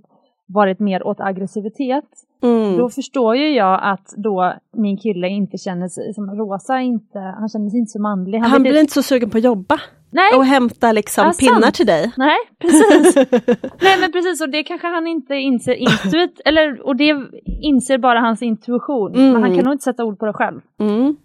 varit 0.46 0.80
mer 0.80 1.06
åt 1.06 1.20
aggressivitet 1.20 2.04
Mm. 2.42 2.76
Då 2.78 2.88
förstår 2.88 3.36
ju 3.36 3.54
jag 3.54 3.80
att 3.82 4.14
då 4.16 4.54
min 4.76 4.96
kille 4.98 5.28
inte 5.28 5.58
känner 5.58 5.88
sig 5.88 6.14
som 6.14 6.30
Rosa, 6.30 6.80
inte, 6.80 7.18
han 7.18 7.48
känner 7.48 7.70
sig 7.70 7.80
inte 7.80 7.90
så 7.90 8.00
manlig. 8.02 8.38
Han, 8.38 8.50
han 8.50 8.62
blir 8.62 8.80
inte 8.80 8.92
så 8.92 9.02
sugen 9.02 9.30
på 9.30 9.38
att 9.38 9.44
jobba 9.44 9.80
Nej. 10.10 10.36
och 10.36 10.44
hämta 10.44 10.92
liksom 10.92 11.24
ja, 11.24 11.32
pinnar 11.40 11.60
sant. 11.60 11.74
till 11.74 11.86
dig. 11.86 12.12
Nej, 12.16 12.36
precis. 12.58 13.16
Nej 13.80 14.00
men 14.00 14.12
precis, 14.12 14.40
och 14.40 14.50
det 14.50 14.62
kanske 14.62 14.86
han 14.86 15.06
inte 15.06 15.34
inser 15.34 15.74
intuit, 15.74 16.40
eller 16.44 16.86
och 16.86 16.96
det 16.96 17.16
inser 17.62 17.98
bara 17.98 18.20
hans 18.20 18.42
intuition. 18.42 19.14
Mm. 19.14 19.32
Men 19.32 19.42
han 19.42 19.54
kan 19.54 19.64
nog 19.64 19.74
inte 19.74 19.84
sätta 19.84 20.04
ord 20.04 20.18
på 20.18 20.26
det 20.26 20.32
själv. 20.32 20.60
Mm. 20.80 21.16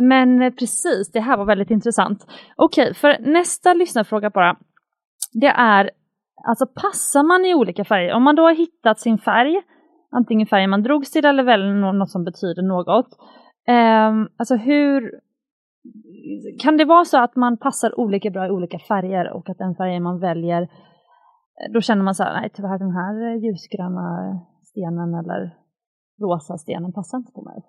Men 0.00 0.52
precis, 0.56 1.10
det 1.12 1.20
här 1.20 1.36
var 1.36 1.44
väldigt 1.44 1.70
intressant. 1.70 2.26
Okej, 2.56 2.94
för 2.94 3.16
nästa 3.20 3.74
lyssnarfråga 3.74 4.30
bara. 4.30 4.56
det 5.32 5.46
är, 5.46 5.90
alltså 6.48 6.66
passar 6.66 7.22
man 7.22 7.46
i 7.46 7.54
olika 7.54 7.84
färger, 7.84 8.12
om 8.12 8.22
man 8.22 8.36
då 8.36 8.42
har 8.42 8.54
hittat 8.54 9.00
sin 9.00 9.18
färg, 9.18 9.62
antingen 10.10 10.46
färgen 10.46 10.70
man 10.70 10.82
drogs 10.82 11.10
till 11.10 11.24
eller 11.24 11.42
väl 11.42 11.74
något 11.74 12.10
som 12.10 12.24
betyder 12.24 12.62
något, 12.62 13.08
eh, 13.68 14.30
alltså 14.36 14.56
hur 14.56 15.20
kan 16.62 16.76
det 16.76 16.84
vara 16.84 17.04
så 17.04 17.22
att 17.22 17.36
man 17.36 17.56
passar 17.56 18.00
olika 18.00 18.30
bra 18.30 18.46
i 18.46 18.50
olika 18.50 18.78
färger 18.78 19.32
och 19.32 19.50
att 19.50 19.58
den 19.58 19.74
färgen 19.74 20.02
man 20.02 20.20
väljer, 20.20 20.62
eh, 20.62 21.72
då 21.72 21.80
känner 21.80 22.02
man 22.02 22.14
så 22.14 22.22
här, 22.22 22.40
nej 22.40 22.50
tyvärr 22.54 22.78
den 22.78 22.90
här 22.90 23.36
ljusgröna 23.44 24.38
stenen 24.62 25.14
eller 25.14 25.54
rosa 26.20 26.58
stenen 26.58 26.92
passar 26.92 27.18
inte 27.18 27.32
på 27.32 27.42
mig. 27.42 27.62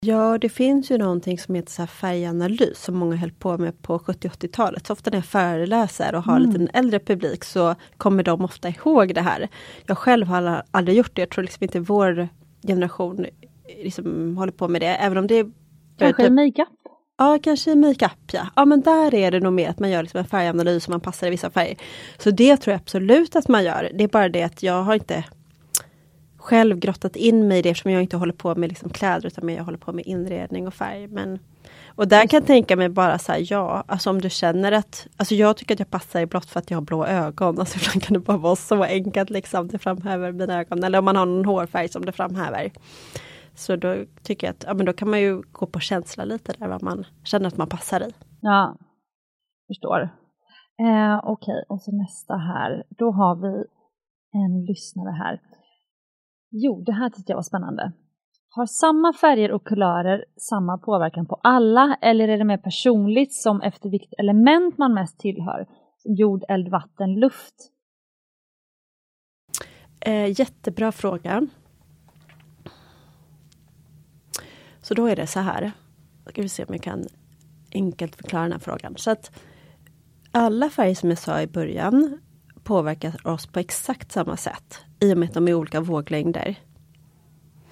Ja, 0.00 0.38
det 0.38 0.48
finns 0.48 0.90
ju 0.90 0.98
någonting 0.98 1.38
som 1.38 1.54
heter 1.54 1.72
så 1.72 1.86
färganalys 1.86 2.82
som 2.82 2.96
många 2.96 3.16
höll 3.16 3.32
på 3.32 3.58
med 3.58 3.82
på 3.82 3.98
70-80-talet. 3.98 4.86
Så 4.86 4.92
ofta 4.92 5.10
när 5.10 5.18
jag 5.18 5.24
föreläser 5.24 6.14
och 6.14 6.22
har 6.22 6.36
mm. 6.36 6.50
lite 6.50 6.62
en 6.62 6.70
äldre 6.72 6.98
publik 6.98 7.44
så 7.44 7.74
kommer 7.96 8.22
de 8.22 8.44
ofta 8.44 8.68
ihåg 8.68 9.14
det 9.14 9.20
här. 9.20 9.48
Jag 9.86 9.98
själv 9.98 10.26
har 10.26 10.62
aldrig 10.70 10.96
gjort 10.96 11.10
det. 11.14 11.22
Jag 11.22 11.30
tror 11.30 11.42
liksom 11.42 11.64
inte 11.64 11.80
vår 11.80 12.28
generation 12.66 13.26
liksom 13.82 14.36
håller 14.36 14.52
på 14.52 14.68
med 14.68 14.80
det. 14.80 14.86
Även 14.86 15.18
om 15.18 15.26
det 15.26 15.46
Kanske 15.98 16.26
i 16.26 16.30
makeup? 16.30 16.68
Ja, 17.18 17.38
kanske 17.42 17.70
i 17.70 17.76
makeup 17.76 18.32
ja. 18.32 18.46
Ja 18.56 18.64
men 18.64 18.80
där 18.80 19.14
är 19.14 19.30
det 19.30 19.40
nog 19.40 19.52
mer 19.52 19.70
att 19.70 19.78
man 19.78 19.90
gör 19.90 20.02
liksom 20.02 20.18
en 20.18 20.26
färganalys 20.26 20.86
och 20.86 20.90
man 20.90 21.00
passar 21.00 21.26
i 21.26 21.30
vissa 21.30 21.50
färger. 21.50 21.76
Så 22.18 22.30
det 22.30 22.56
tror 22.56 22.72
jag 22.72 22.80
absolut 22.80 23.36
att 23.36 23.48
man 23.48 23.64
gör. 23.64 23.90
Det 23.94 24.04
är 24.04 24.08
bara 24.08 24.28
det 24.28 24.42
att 24.42 24.62
jag 24.62 24.82
har 24.82 24.94
inte 24.94 25.24
själv 26.46 26.78
grottat 26.78 27.16
in 27.16 27.48
mig 27.48 27.58
i 27.58 27.62
det 27.62 27.68
eftersom 27.70 27.92
jag 27.92 28.02
inte 28.02 28.16
håller 28.16 28.32
på 28.32 28.54
med 28.54 28.68
liksom 28.68 28.90
kläder 28.90 29.26
utan 29.26 29.48
jag 29.48 29.64
håller 29.64 29.78
på 29.78 29.92
med 29.92 30.06
inredning 30.06 30.66
och 30.66 30.74
färg. 30.74 31.08
Men, 31.08 31.38
och 31.86 32.08
där 32.08 32.26
kan 32.26 32.38
jag 32.40 32.46
tänka 32.46 32.76
mig 32.76 32.88
bara 32.88 33.18
så 33.18 33.32
här, 33.32 33.52
ja, 33.52 33.84
alltså 33.86 34.10
om 34.10 34.20
du 34.20 34.30
känner 34.30 34.72
att, 34.72 35.06
alltså 35.16 35.34
jag 35.34 35.56
tycker 35.56 35.74
att 35.74 35.78
jag 35.78 35.90
passar 35.90 36.20
i 36.20 36.26
blått 36.26 36.50
för 36.50 36.60
att 36.60 36.70
jag 36.70 36.76
har 36.76 36.82
blå 36.82 37.06
ögon. 37.06 37.58
Alltså 37.60 37.78
ibland 37.78 38.02
kan 38.02 38.14
det 38.14 38.20
bara 38.20 38.36
vara 38.36 38.56
så 38.56 38.82
enkelt 38.82 39.30
liksom, 39.30 39.68
det 39.68 39.78
framhäver 39.78 40.32
mina 40.32 40.60
ögon. 40.60 40.84
Eller 40.84 40.98
om 40.98 41.04
man 41.04 41.16
har 41.16 41.26
någon 41.26 41.44
hårfärg 41.44 41.88
som 41.88 42.04
det 42.04 42.12
framhäver. 42.12 42.70
Så 43.54 43.76
då 43.76 43.96
tycker 44.22 44.46
jag 44.46 44.54
att, 44.54 44.64
ja 44.66 44.74
men 44.74 44.86
då 44.86 44.92
kan 44.92 45.10
man 45.10 45.20
ju 45.20 45.42
gå 45.52 45.66
på 45.66 45.80
känsla 45.80 46.24
lite 46.24 46.52
där 46.58 46.68
vad 46.68 46.82
man 46.82 47.04
känner 47.24 47.48
att 47.48 47.56
man 47.56 47.68
passar 47.68 48.00
i. 48.00 48.12
Ja, 48.40 48.76
förstår. 49.66 50.00
Eh, 50.80 51.18
Okej, 51.24 51.52
okay. 51.52 51.62
och 51.68 51.80
så 51.82 51.92
nästa 51.92 52.36
här. 52.36 52.84
Då 52.88 53.10
har 53.10 53.34
vi 53.36 53.64
en 54.32 54.64
lyssnare 54.64 55.10
här. 55.10 55.40
Jo, 56.50 56.82
det 56.86 56.92
här 56.92 57.10
tyckte 57.10 57.32
jag 57.32 57.36
var 57.36 57.42
spännande. 57.42 57.92
Har 58.48 58.66
samma 58.66 59.12
färger 59.12 59.52
och 59.52 59.64
kulörer 59.64 60.24
samma 60.36 60.78
påverkan 60.78 61.26
på 61.26 61.40
alla 61.42 61.98
eller 62.02 62.28
är 62.28 62.38
det 62.38 62.44
mer 62.44 62.58
personligt 62.58 63.34
som 63.34 63.60
efter 63.60 63.90
vilket 63.90 64.12
element 64.18 64.78
man 64.78 64.94
mest 64.94 65.18
tillhör? 65.18 65.66
Jord, 66.04 66.44
eld, 66.48 66.68
vatten, 66.68 67.14
luft? 67.14 67.54
Eh, 70.00 70.40
jättebra 70.40 70.92
fråga. 70.92 71.46
Så 74.82 74.94
då 74.94 75.06
är 75.06 75.16
det 75.16 75.26
så 75.26 75.40
här. 75.40 75.72
Ska 76.26 76.42
vi 76.42 76.48
se 76.48 76.64
om 76.64 76.74
jag 76.74 76.82
kan 76.82 77.04
enkelt 77.72 78.16
förklara 78.16 78.42
den 78.42 78.52
här 78.52 78.58
frågan. 78.58 78.94
Så 78.96 79.10
att 79.10 79.40
alla 80.32 80.70
färger 80.70 80.94
som 80.94 81.08
jag 81.08 81.18
sa 81.18 81.42
i 81.42 81.46
början 81.46 82.20
påverkar 82.64 83.26
oss 83.26 83.46
på 83.46 83.58
exakt 83.58 84.12
samma 84.12 84.36
sätt 84.36 84.85
i 85.00 85.12
och 85.12 85.18
med 85.18 85.28
att 85.28 85.34
de 85.34 85.48
är 85.48 85.54
olika 85.54 85.80
våglängder. 85.80 86.56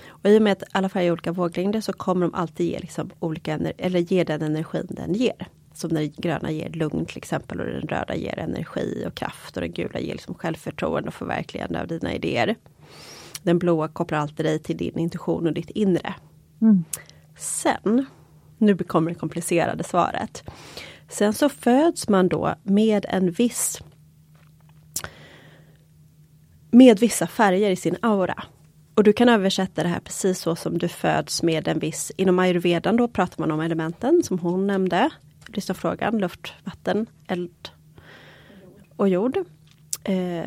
Och 0.07 0.31
I 0.31 0.39
och 0.39 0.43
med 0.43 0.53
att 0.53 0.63
alla 0.73 0.89
färger 0.89 1.09
är 1.09 1.13
olika 1.13 1.33
våglängder 1.33 1.81
så 1.81 1.93
kommer 1.93 2.27
de 2.27 2.35
alltid 2.35 2.67
ge, 2.67 2.79
liksom 2.79 3.11
olika, 3.21 3.59
eller 3.79 3.99
ge 3.99 4.25
den 4.25 4.43
energin 4.43 4.87
den 4.91 5.15
ger. 5.15 5.49
Som 5.75 5.91
den 5.93 6.13
gröna 6.17 6.51
ger 6.51 6.71
lugn 6.71 7.07
till 7.07 7.19
exempel 7.19 7.61
och 7.61 7.67
den 7.67 7.83
röda 7.83 8.15
ger 8.15 8.39
energi 8.39 9.05
och 9.07 9.15
kraft 9.15 9.57
och 9.57 9.63
den 9.63 9.73
gula 9.73 10.01
ger 10.01 10.13
liksom 10.13 10.35
självförtroende 10.35 11.09
och 11.09 11.15
förverkligande 11.15 11.81
av 11.81 11.87
dina 11.87 12.15
idéer. 12.15 12.57
Den 13.43 13.59
blåa 13.59 13.89
kopplar 13.89 14.19
alltid 14.19 14.47
dig 14.47 14.59
till 14.59 14.77
din 14.77 14.99
intuition 14.99 15.47
och 15.47 15.53
ditt 15.53 15.71
inre. 15.71 16.15
Mm. 16.63 16.85
Sen, 17.39 18.07
nu 18.59 18.77
kommer 18.77 19.11
det 19.11 19.15
komplicerade 19.19 19.85
svaret. 19.85 20.45
Sen 21.09 21.33
så 21.33 21.49
föds 21.49 22.09
man 22.09 22.29
då 22.29 22.55
med 22.63 23.07
en 23.09 23.31
viss 23.31 23.83
med 26.75 26.99
vissa 26.99 27.27
färger 27.27 27.71
i 27.71 27.77
sin 27.77 27.97
aura. 28.03 28.45
Och 28.95 29.05
du 29.05 29.13
kan 29.13 29.29
översätta 29.29 29.83
det 29.83 29.89
här 29.89 30.01
precis 30.01 30.39
så 30.39 30.57
som 30.57 30.79
du 30.79 30.89
föds 30.89 31.43
med 31.43 31.69
en 31.69 31.79
viss, 31.79 32.13
inom 32.17 32.39
ayurvedan 32.39 32.97
då 32.97 33.09
pratar 33.09 33.41
man 33.41 33.51
om 33.51 33.61
elementen 33.61 34.23
som 34.23 34.39
hon 34.39 34.67
nämnde. 34.67 35.11
Lyssna 35.47 35.75
frågan, 35.75 36.19
luft, 36.19 36.53
vatten, 36.65 37.07
eld 37.27 37.69
och 38.97 39.09
jord. 39.09 39.37
Eh, 40.05 40.45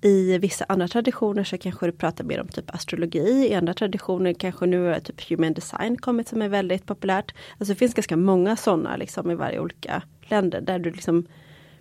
I 0.00 0.38
vissa 0.38 0.64
andra 0.68 0.88
traditioner 0.88 1.44
så 1.44 1.58
kanske 1.58 1.86
du 1.86 1.92
pratar 1.92 2.24
mer 2.24 2.40
om 2.40 2.48
typ 2.48 2.74
astrologi. 2.74 3.48
I 3.50 3.54
andra 3.54 3.74
traditioner 3.74 4.32
kanske 4.32 4.66
nu 4.66 4.94
är 4.94 5.00
typ 5.00 5.30
human 5.30 5.52
design 5.52 5.96
kommit 5.96 6.28
som 6.28 6.42
är 6.42 6.48
väldigt 6.48 6.86
populärt. 6.86 7.34
Alltså 7.58 7.72
det 7.72 7.78
finns 7.78 7.94
ganska 7.94 8.16
många 8.16 8.56
sådana 8.56 8.96
liksom 8.96 9.30
i 9.30 9.34
varje 9.34 9.60
olika 9.60 10.02
länder 10.20 10.60
där 10.60 10.78
du 10.78 10.90
liksom 10.90 11.26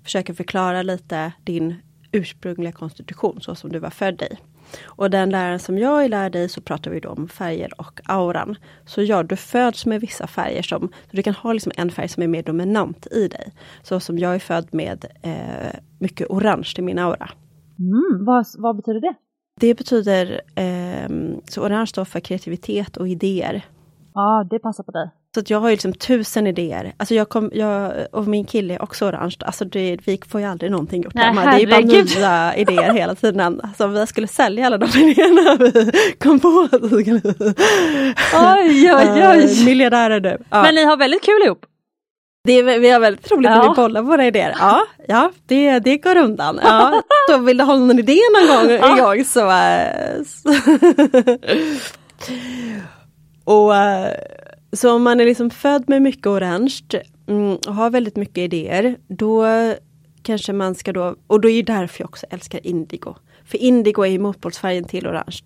försöker 0.04 0.34
förklara 0.34 0.82
lite 0.82 1.32
din 1.44 1.76
ursprungliga 2.12 2.72
konstitution 2.72 3.42
så 3.42 3.56
som 3.56 3.72
du 3.72 3.80
var 3.80 3.90
född 3.90 4.22
i. 4.22 4.38
Och 4.86 5.10
den 5.10 5.30
läran 5.30 5.60
som 5.60 5.78
jag 5.78 6.10
lär 6.10 6.30
dig 6.30 6.50
så 6.50 6.62
pratar 6.62 6.92
vi 6.92 7.00
då 7.00 7.10
om 7.10 7.28
färger 7.28 7.82
och 7.82 8.02
auran. 8.06 8.56
Så 8.86 9.02
ja, 9.02 9.24
du 9.24 9.36
föds 9.36 9.86
med 9.86 10.02
vissa 10.02 10.28
färger 10.28 10.62
som, 10.62 10.90
du 11.12 11.24
kan 11.24 11.34
ha 11.34 11.54
liksom 11.54 11.72
en 11.76 11.92
färg 11.92 12.08
som 12.08 12.24
är 12.24 12.28
mer 12.28 12.44
dominant 12.44 13.08
i 13.12 13.28
dig. 13.28 13.54
Så 13.84 14.00
som 14.00 14.18
jag 14.18 14.36
är 14.36 14.40
född 14.40 14.74
med 14.74 15.06
eh, 15.22 15.80
mycket 16.00 16.28
orange 16.30 16.74
i 16.78 16.82
min 16.82 17.00
aura. 17.00 17.30
Mm, 17.80 18.26
vad, 18.26 18.46
vad 18.58 18.76
betyder 18.76 19.02
det? 19.02 19.14
Det 19.60 19.74
betyder, 19.74 20.42
eh, 20.56 21.10
så 21.46 21.66
orange 21.66 21.88
står 21.88 22.06
för 22.06 22.20
kreativitet 22.20 22.98
och 22.98 23.08
idéer. 23.08 23.66
Ja, 24.14 24.48
det 24.50 24.60
passar 24.60 24.84
på 24.84 24.92
dig. 24.92 25.12
Så 25.36 25.42
jag 25.48 25.60
har 25.60 25.70
ju 25.70 25.74
liksom 25.74 25.94
tusen 25.94 26.48
idéer. 26.48 26.94
Alltså 26.98 27.16
jag 27.16 27.30
kom, 27.30 27.50
jag, 27.54 27.94
och 28.12 28.28
min 28.28 28.46
kille 28.46 28.74
är 28.74 28.82
också 28.82 29.06
orange. 29.06 29.36
Alltså 29.40 29.66
det, 29.66 29.98
vi 30.06 30.22
får 30.30 30.42
ju 30.42 30.48
aldrig 30.48 30.72
någonting 30.72 31.04
gjort 31.04 31.14
Nej, 31.14 31.26
hemma. 31.26 31.46
Det 31.46 31.64
är 31.64 31.68
bara 31.68 31.82
nya 31.82 32.56
idéer 32.56 32.94
hela 32.94 33.16
tiden. 33.16 33.62
Alltså 33.64 33.88
vi 33.88 34.08
skulle 34.08 34.28
sälja 34.28 34.66
alla 34.66 34.78
de 34.78 34.86
idéerna 35.00 35.56
vi 35.56 35.92
kom 36.20 36.40
på. 36.40 36.68
oj, 36.72 37.22
oj, 38.94 39.28
oj. 39.28 39.66
Miljardärer 39.66 40.20
nu. 40.20 40.38
Ja. 40.50 40.62
Men 40.62 40.76
ni 40.76 40.84
har 40.84 40.98
väldigt 40.98 41.24
kul 41.24 41.42
ihop. 41.46 41.66
Det 42.44 42.62
vi 42.62 42.90
har 42.90 43.00
väldigt 43.00 43.32
roligt 43.32 43.50
ja. 43.50 43.58
när 43.58 43.70
vi 43.70 43.76
bollar 43.76 44.02
våra 44.02 44.28
idéer. 44.28 44.56
Ja, 44.60 44.86
ja 45.08 45.32
det, 45.46 45.80
det 45.80 45.98
går 45.98 46.18
undan. 46.18 46.60
Ja. 46.64 47.02
Så 47.30 47.38
vill 47.38 47.58
du 47.58 47.64
ha 47.64 47.76
någon 47.76 48.00
idé 48.00 48.18
någon 48.34 48.58
gång 48.58 48.72
ja. 48.72 48.98
igång 48.98 49.26
så... 49.26 49.52
Äh, 49.52 50.22
och 53.44 53.76
äh, 53.76 54.14
så 54.74 54.96
om 54.96 55.04
man 55.04 55.20
är 55.20 55.26
liksom 55.26 55.50
född 55.50 55.90
med 55.90 56.02
mycket 56.02 56.28
orange 56.28 56.82
mm, 57.28 57.56
och 57.68 57.76
har 57.76 57.90
väldigt 57.90 58.16
mycket 58.16 58.38
idéer, 58.38 58.98
då 59.08 59.46
kanske 60.22 60.54
man 60.54 60.76
ska 60.76 60.94
då, 60.94 61.16
och 61.28 61.42
då 61.42 61.50
är 61.50 61.64
det 61.64 61.74
därför 61.74 62.02
jag 62.02 62.10
också 62.10 62.26
älskar 62.30 62.68
indigo. 62.68 63.16
För 63.46 63.58
indigo 63.58 64.04
är 64.04 64.10
ju 64.10 64.20
motpolsfärgen 64.20 64.84
till 64.84 65.08
orange. 65.08 65.42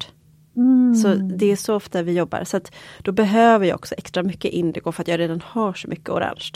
Mm. 0.55 0.95
Så 0.95 1.13
det 1.13 1.51
är 1.51 1.55
så 1.55 1.76
ofta 1.76 2.01
vi 2.01 2.13
jobbar, 2.13 2.43
så 2.43 2.57
att 2.57 2.71
då 3.01 3.11
behöver 3.11 3.65
jag 3.65 3.76
också 3.76 3.95
extra 3.97 4.23
mycket 4.23 4.51
indigo 4.51 4.91
för 4.91 5.01
att 5.01 5.07
jag 5.07 5.19
redan 5.19 5.41
har 5.45 5.73
så 5.73 5.88
mycket 5.88 6.09
orange. 6.09 6.51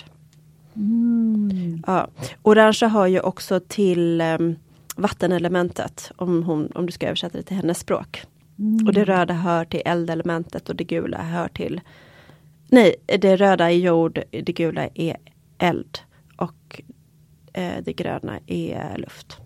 Mm. 0.76 1.84
Ja. 1.88 2.08
Orange 2.44 2.86
har 2.86 3.08
ju 3.08 3.20
också 3.20 3.60
till 3.60 4.22
um, 4.22 4.56
vattenelementet, 4.96 6.12
om, 6.16 6.44
hon, 6.44 6.72
om 6.76 6.86
du 6.86 6.92
ska 6.92 7.08
översätta 7.08 7.38
det 7.38 7.44
till 7.44 7.56
hennes 7.56 7.80
språk. 7.80 8.24
Mm. 8.60 8.88
Och 8.88 8.94
det 8.94 9.06
röda 9.06 9.34
hör 9.34 9.66
till 9.66 9.82
eldelementet 9.86 10.70
och 10.70 10.76
det 10.76 10.84
gula 10.84 11.18
hör 11.18 11.48
till 11.48 11.82
Nej, 12.72 12.96
det 13.20 13.36
röda 13.36 13.72
är 13.72 13.78
jord, 13.78 14.24
det 14.32 14.54
gula 14.54 14.88
är 14.94 15.18
eld 15.58 16.00
och 16.38 16.82
eh, 17.54 17.84
det 17.84 17.94
gröna 17.94 18.40
är 18.48 18.98
luft. 18.98 19.38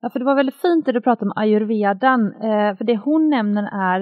Ja, 0.00 0.10
för 0.10 0.18
det 0.18 0.24
var 0.24 0.34
väldigt 0.34 0.60
fint 0.60 0.86
det 0.86 0.92
du 0.92 1.00
pratade 1.00 1.30
om 1.30 1.32
ayurvedan, 1.36 2.26
eh, 2.26 2.76
för 2.76 2.84
det 2.84 2.96
hon 2.96 3.30
nämner 3.30 3.62
är 3.72 4.00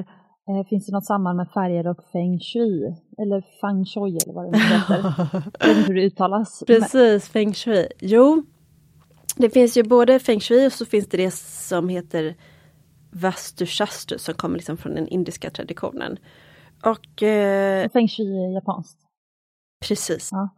eh, 0.48 0.68
Finns 0.68 0.86
det 0.86 0.92
något 0.92 1.06
samband 1.06 1.36
med 1.36 1.48
färger 1.54 1.86
och 1.86 2.04
feng 2.12 2.40
shui? 2.40 2.96
Eller 3.18 3.40
feng 3.60 3.84
shui 3.84 4.18
eller 4.24 4.34
vad 4.34 4.52
det 4.52 4.58
heter. 4.58 5.14
Jag 5.60 5.68
vet 5.68 5.76
inte 5.76 5.88
hur 5.88 5.94
det 5.94 6.06
uttalas. 6.06 6.64
Precis, 6.66 7.28
feng 7.28 7.54
shui. 7.54 7.88
Jo, 8.00 8.42
det 9.36 9.50
finns 9.50 9.76
ju 9.76 9.82
både 9.82 10.18
feng 10.18 10.40
shui 10.40 10.66
och 10.66 10.72
så 10.72 10.86
finns 10.86 11.08
det 11.08 11.16
det 11.16 11.34
som 11.34 11.88
heter 11.88 12.34
vastu 13.10 13.66
shastru 13.66 14.18
som 14.18 14.34
kommer 14.34 14.56
liksom 14.56 14.76
från 14.76 14.94
den 14.94 15.08
indiska 15.08 15.50
traditionen. 15.50 16.18
Och... 16.84 17.22
Eh, 17.22 17.90
Feng 17.90 18.08
shui 18.08 18.44
är 18.44 18.54
japanskt. 18.54 18.98
Precis. 19.88 20.28
Ja. 20.32 20.48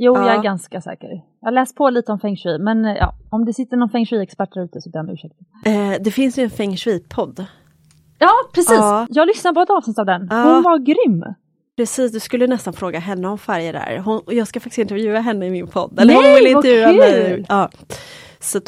Jo, 0.00 0.14
ja. 0.16 0.26
jag 0.26 0.38
är 0.38 0.42
ganska 0.42 0.80
säker. 0.80 1.08
Jag 1.40 1.54
läst 1.54 1.76
på 1.76 1.90
lite 1.90 2.12
om 2.12 2.20
feng 2.20 2.36
shui, 2.36 2.58
men 2.58 2.84
eh, 2.84 2.96
ja, 2.96 3.14
om 3.30 3.44
det 3.44 3.52
sitter 3.52 3.76
någon 3.76 3.90
feng 3.90 4.06
shui-expert 4.06 4.54
där 4.54 4.64
ute 4.64 4.80
så 4.80 4.90
ber 4.90 4.98
jag 4.98 5.08
om 5.08 5.14
ursäkt. 5.14 5.34
Eh, 5.66 6.02
det 6.04 6.10
finns 6.10 6.38
ju 6.38 6.42
en 6.42 6.50
feng 6.50 6.76
shui-podd. 6.76 7.46
Ja, 8.18 8.30
precis. 8.52 8.78
Ja. 8.78 9.06
Jag 9.10 9.26
lyssnade 9.26 9.54
på 9.54 9.60
ett 9.60 9.70
avsnitt 9.70 9.98
av 9.98 10.06
den. 10.06 10.20
Hon 10.30 10.62
var 10.62 10.78
grym. 10.78 11.24
Precis, 11.76 12.12
du 12.12 12.20
skulle 12.20 12.46
nästan 12.46 12.72
fråga 12.72 12.98
henne 12.98 13.28
om 13.28 13.38
färger 13.38 13.72
där. 13.72 13.98
Hon, 13.98 14.22
jag 14.26 14.48
ska 14.48 14.60
faktiskt 14.60 14.78
intervjua 14.78 15.20
henne 15.20 15.46
i 15.46 15.50
min 15.50 15.66
podd. 15.66 15.98
Eller 16.00 16.14
Nej, 16.14 16.24
hon 16.24 16.34
vill 16.34 16.46
intervjua 16.46 16.88
kul! 16.88 16.98
mig. 16.98 17.44
Ja. 17.48 17.70
Så, 18.40 18.60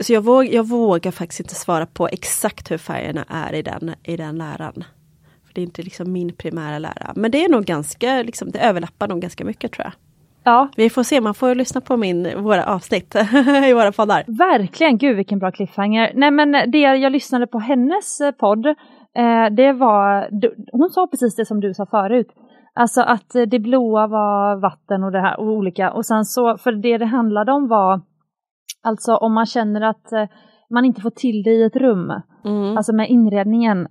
så 0.00 0.12
jag, 0.12 0.20
våg, 0.20 0.46
jag 0.46 0.68
vågar 0.68 1.10
faktiskt 1.10 1.40
inte 1.40 1.54
svara 1.54 1.86
på 1.86 2.08
exakt 2.08 2.70
hur 2.70 2.78
färgerna 2.78 3.24
är 3.28 3.52
i 3.52 3.62
den, 3.62 3.94
i 4.02 4.16
den 4.16 4.38
läran. 4.38 4.84
Det 5.56 5.60
är 5.60 5.64
inte 5.64 5.82
liksom 5.82 6.12
min 6.12 6.32
primära 6.32 6.78
lära. 6.78 7.12
Men 7.16 7.30
det 7.30 7.44
är 7.44 7.48
nog 7.48 7.64
ganska, 7.64 8.22
liksom, 8.22 8.50
det 8.50 8.58
överlappar 8.58 9.08
nog 9.08 9.20
ganska 9.20 9.44
mycket 9.44 9.72
tror 9.72 9.84
jag. 9.84 9.92
Ja, 10.44 10.68
Vi 10.76 10.90
får 10.90 11.02
se, 11.02 11.20
man 11.20 11.34
får 11.34 11.54
lyssna 11.54 11.80
på 11.80 11.96
min, 11.96 12.42
våra 12.42 12.64
avsnitt 12.64 13.14
i 13.68 13.72
våra 13.72 13.92
poddar. 13.92 14.24
verkligen. 14.26 14.98
Gud 14.98 15.16
vilken 15.16 15.38
bra 15.38 15.50
cliffhanger. 15.52 16.12
Nej 16.14 16.30
men 16.30 16.52
det 16.70 16.78
jag 16.78 17.12
lyssnade 17.12 17.46
på 17.46 17.58
hennes 17.58 18.20
eh, 18.20 18.30
podd, 18.30 18.66
eh, 18.66 19.46
det 19.56 19.72
var, 19.72 20.28
hon 20.72 20.90
sa 20.90 21.06
precis 21.06 21.36
det 21.36 21.44
som 21.46 21.60
du 21.60 21.74
sa 21.74 21.86
förut. 21.86 22.28
Alltså 22.74 23.00
att 23.00 23.34
eh, 23.34 23.42
det 23.42 23.58
blåa 23.58 24.06
var 24.06 24.56
vatten 24.60 25.04
och 25.04 25.12
det 25.12 25.20
här 25.20 25.40
och 25.40 25.46
olika. 25.46 25.92
Och 25.92 26.06
sen 26.06 26.24
så, 26.24 26.56
för 26.58 26.72
det 26.72 26.98
det 26.98 27.06
handlade 27.06 27.52
om 27.52 27.68
var, 27.68 28.00
alltså 28.82 29.16
om 29.16 29.34
man 29.34 29.46
känner 29.46 29.80
att 29.80 30.12
eh, 30.12 30.24
man 30.70 30.84
inte 30.84 31.00
får 31.00 31.10
till 31.10 31.42
det 31.42 31.50
i 31.50 31.62
ett 31.64 31.76
rum, 31.76 32.12
Mm. 32.44 32.76
alltså 32.76 32.92
med 32.92 33.08
inredningen. 33.10 33.88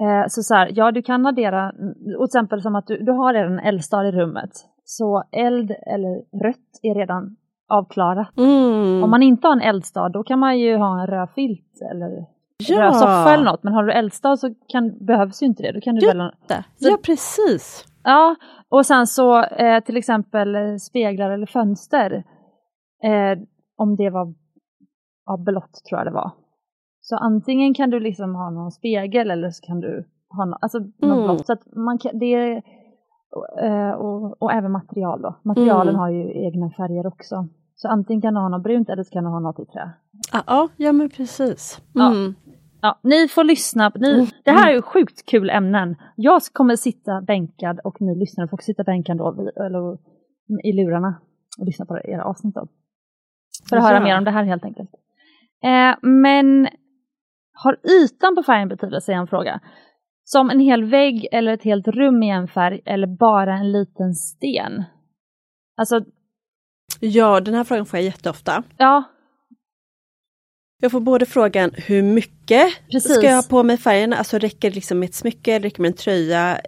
Eh, 0.00 0.26
så 0.28 0.42
så 0.42 0.54
här, 0.54 0.70
ja 0.74 0.92
du 0.92 1.02
kan 1.02 1.26
addera, 1.26 1.72
till 1.72 2.24
exempel 2.24 2.62
som 2.62 2.76
att 2.76 2.86
du, 2.86 2.98
du 2.98 3.12
har 3.12 3.34
redan 3.34 3.52
en 3.52 3.58
eldstad 3.66 4.08
i 4.08 4.12
rummet. 4.12 4.50
Så 4.84 5.22
eld 5.32 5.70
eller 5.70 6.42
rött 6.44 6.80
är 6.82 6.94
redan 6.94 7.36
avklarat. 7.68 8.38
Mm. 8.38 9.04
Om 9.04 9.10
man 9.10 9.22
inte 9.22 9.46
har 9.48 9.52
en 9.52 9.60
eldstad 9.60 10.08
då 10.08 10.22
kan 10.22 10.38
man 10.38 10.58
ju 10.58 10.76
ha 10.76 11.00
en 11.00 11.06
röd 11.06 11.28
filt 11.34 11.80
eller 11.92 12.26
Ja. 12.68 12.82
röd 12.82 12.94
soffa 12.96 13.34
eller 13.34 13.44
något. 13.44 13.62
Men 13.62 13.72
har 13.72 13.84
du 13.84 13.92
eldstad 13.92 14.36
så 14.36 14.54
kan, 14.68 15.04
behövs 15.06 15.42
ju 15.42 15.46
inte 15.46 15.62
det. 15.62 15.72
Då 15.72 15.80
kan 15.80 15.94
du 15.94 16.06
Ja. 16.06 16.08
välja... 16.12 16.30
Det. 16.48 16.64
Ja, 16.78 16.98
precis. 17.06 17.84
Ja, 18.04 18.36
och 18.68 18.86
sen 18.86 19.06
så 19.06 19.42
eh, 19.44 19.80
till 19.84 19.96
exempel 19.96 20.80
speglar 20.80 21.30
eller 21.30 21.46
fönster. 21.46 22.24
Eh, 23.04 23.38
om 23.76 23.96
det 23.96 24.10
var 24.10 24.34
av 25.30 25.44
blått 25.44 25.80
tror 25.88 26.00
jag 26.00 26.06
det 26.06 26.10
var. 26.14 26.30
Så 27.08 27.16
antingen 27.16 27.74
kan 27.74 27.90
du 27.90 28.00
liksom 28.00 28.34
ha 28.34 28.50
någon 28.50 28.70
spegel 28.70 29.30
eller 29.30 29.50
så 29.50 29.66
kan 29.66 29.80
du 29.80 30.04
ha 30.36 30.44
no, 30.44 30.56
alltså, 30.60 30.78
något 30.78 31.02
Mm. 31.02 31.24
blått. 31.24 31.46
Så 31.46 31.52
att 31.52 31.66
man 31.76 31.98
kan, 31.98 32.18
det 32.18 32.34
är, 32.34 32.62
eh, 33.64 33.90
och, 33.90 34.42
och 34.42 34.52
även 34.52 34.72
material 34.72 35.22
då. 35.22 35.36
Materialen 35.44 35.88
Mm. 35.94 35.98
har 36.00 36.10
ju 36.10 36.44
egna 36.46 36.70
färger 36.70 37.06
också. 37.06 37.48
Så 37.74 37.88
antingen 37.88 38.22
kan 38.22 38.34
du 38.34 38.40
ha 38.40 38.48
något 38.48 38.62
brunt 38.62 38.88
eller 38.90 39.02
så 39.02 39.10
kan 39.12 39.24
du 39.24 39.30
ha 39.30 39.40
något 39.40 39.60
i 39.60 39.64
trä. 39.66 39.90
Ja, 40.32 40.42
ja, 40.46 40.68
ja 40.76 40.92
men 40.92 41.08
precis. 41.10 41.80
Ja. 41.92 42.10
Mm. 42.12 42.34
Ja, 42.80 42.98
ni 43.02 43.28
får 43.28 43.44
lyssna. 43.44 43.92
Ni, 43.94 44.14
Mm. 44.14 44.26
Det 44.44 44.50
här 44.50 44.70
är 44.70 44.74
ju 44.74 44.82
sjukt 44.82 45.26
kul 45.26 45.50
ämnen. 45.50 45.96
Jag 46.16 46.42
kommer 46.52 46.76
sitta 46.76 47.20
bänkad 47.20 47.80
och 47.84 48.00
ni 48.00 48.14
lyssnare 48.18 48.48
får 48.48 48.56
också 48.56 48.64
sitta 48.64 48.84
bänkad 48.84 49.16
då, 49.18 49.28
eller, 49.66 49.98
i 50.64 50.72
lurarna 50.72 51.14
och 51.58 51.66
lyssna 51.66 51.86
på 51.86 51.98
era 52.04 52.24
avsnitt 52.24 52.54
då. 52.54 52.66
För 53.68 53.76
att 53.76 53.82
höra 53.84 53.94
Ja. 53.96 54.02
mer 54.04 54.18
om 54.18 54.24
det 54.24 54.30
här 54.30 54.44
helt 54.44 54.64
enkelt. 54.64 54.90
Eh, 55.64 56.08
men 56.08 56.68
har 57.56 57.76
ytan 58.02 58.34
på 58.36 58.42
färgen 58.42 58.68
betydelse 58.68 59.12
är 59.12 59.16
en 59.16 59.26
fråga. 59.26 59.60
Som 60.24 60.50
en 60.50 60.60
hel 60.60 60.84
vägg 60.84 61.28
eller 61.32 61.52
ett 61.52 61.62
helt 61.62 61.88
rum 61.88 62.22
i 62.22 62.30
en 62.30 62.48
färg 62.48 62.80
eller 62.86 63.06
bara 63.06 63.54
en 63.54 63.72
liten 63.72 64.14
sten? 64.14 64.84
Alltså, 65.76 66.00
Ja, 67.00 67.40
den 67.40 67.54
här 67.54 67.64
frågan 67.64 67.86
får 67.86 67.98
jag 67.98 68.04
jätteofta. 68.04 68.62
ja, 68.76 69.04
Jag 70.82 70.90
får 70.92 71.00
både 71.00 71.26
frågan 71.26 71.70
hur 71.74 72.02
mycket 72.02 72.66
Precis. 72.90 73.14
ska 73.16 73.26
jag 73.26 73.34
ha 73.36 73.42
på 73.42 73.62
mig 73.62 73.76
färgen, 73.76 74.12
alltså 74.12 74.38
räcker 74.38 74.70
det 74.70 74.74
liksom 74.74 74.98
med 74.98 75.08
ett 75.08 75.14
smycke, 75.14 75.58
räcker 75.58 75.76
det 75.76 75.82
med 75.82 75.88
en 75.88 75.96
tröja? 75.96 76.60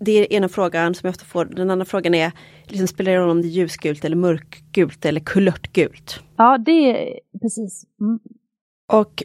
Det 0.00 0.12
är 0.12 0.32
ena 0.32 0.48
frågan 0.48 0.94
som 0.94 1.06
jag 1.06 1.10
ofta 1.12 1.24
får. 1.24 1.44
Den 1.44 1.70
andra 1.70 1.84
frågan 1.84 2.14
är, 2.14 2.32
liksom, 2.66 2.86
spelar 2.86 3.12
det 3.12 3.18
roll 3.18 3.30
om 3.30 3.42
det 3.42 3.48
är 3.48 3.50
ljusgult 3.50 4.04
eller 4.04 4.16
mörkgult 4.16 5.04
eller 5.04 5.20
kulörtgult? 5.20 6.20
ja 6.36 6.58
det 6.58 6.72
är 6.72 7.20
precis. 7.42 7.84
Mm. 8.00 8.18
Och 8.92 9.22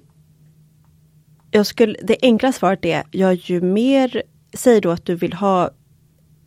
jag 1.57 1.65
skulle, 1.65 1.95
det 2.03 2.17
enkla 2.21 2.51
svaret 2.51 2.85
är, 2.85 3.03
ja 3.11 3.33
ju 3.33 3.61
mer, 3.61 4.23
säg 4.53 4.81
då 4.81 4.91
att 4.91 5.05
du 5.05 5.15
vill 5.15 5.33
ha 5.33 5.69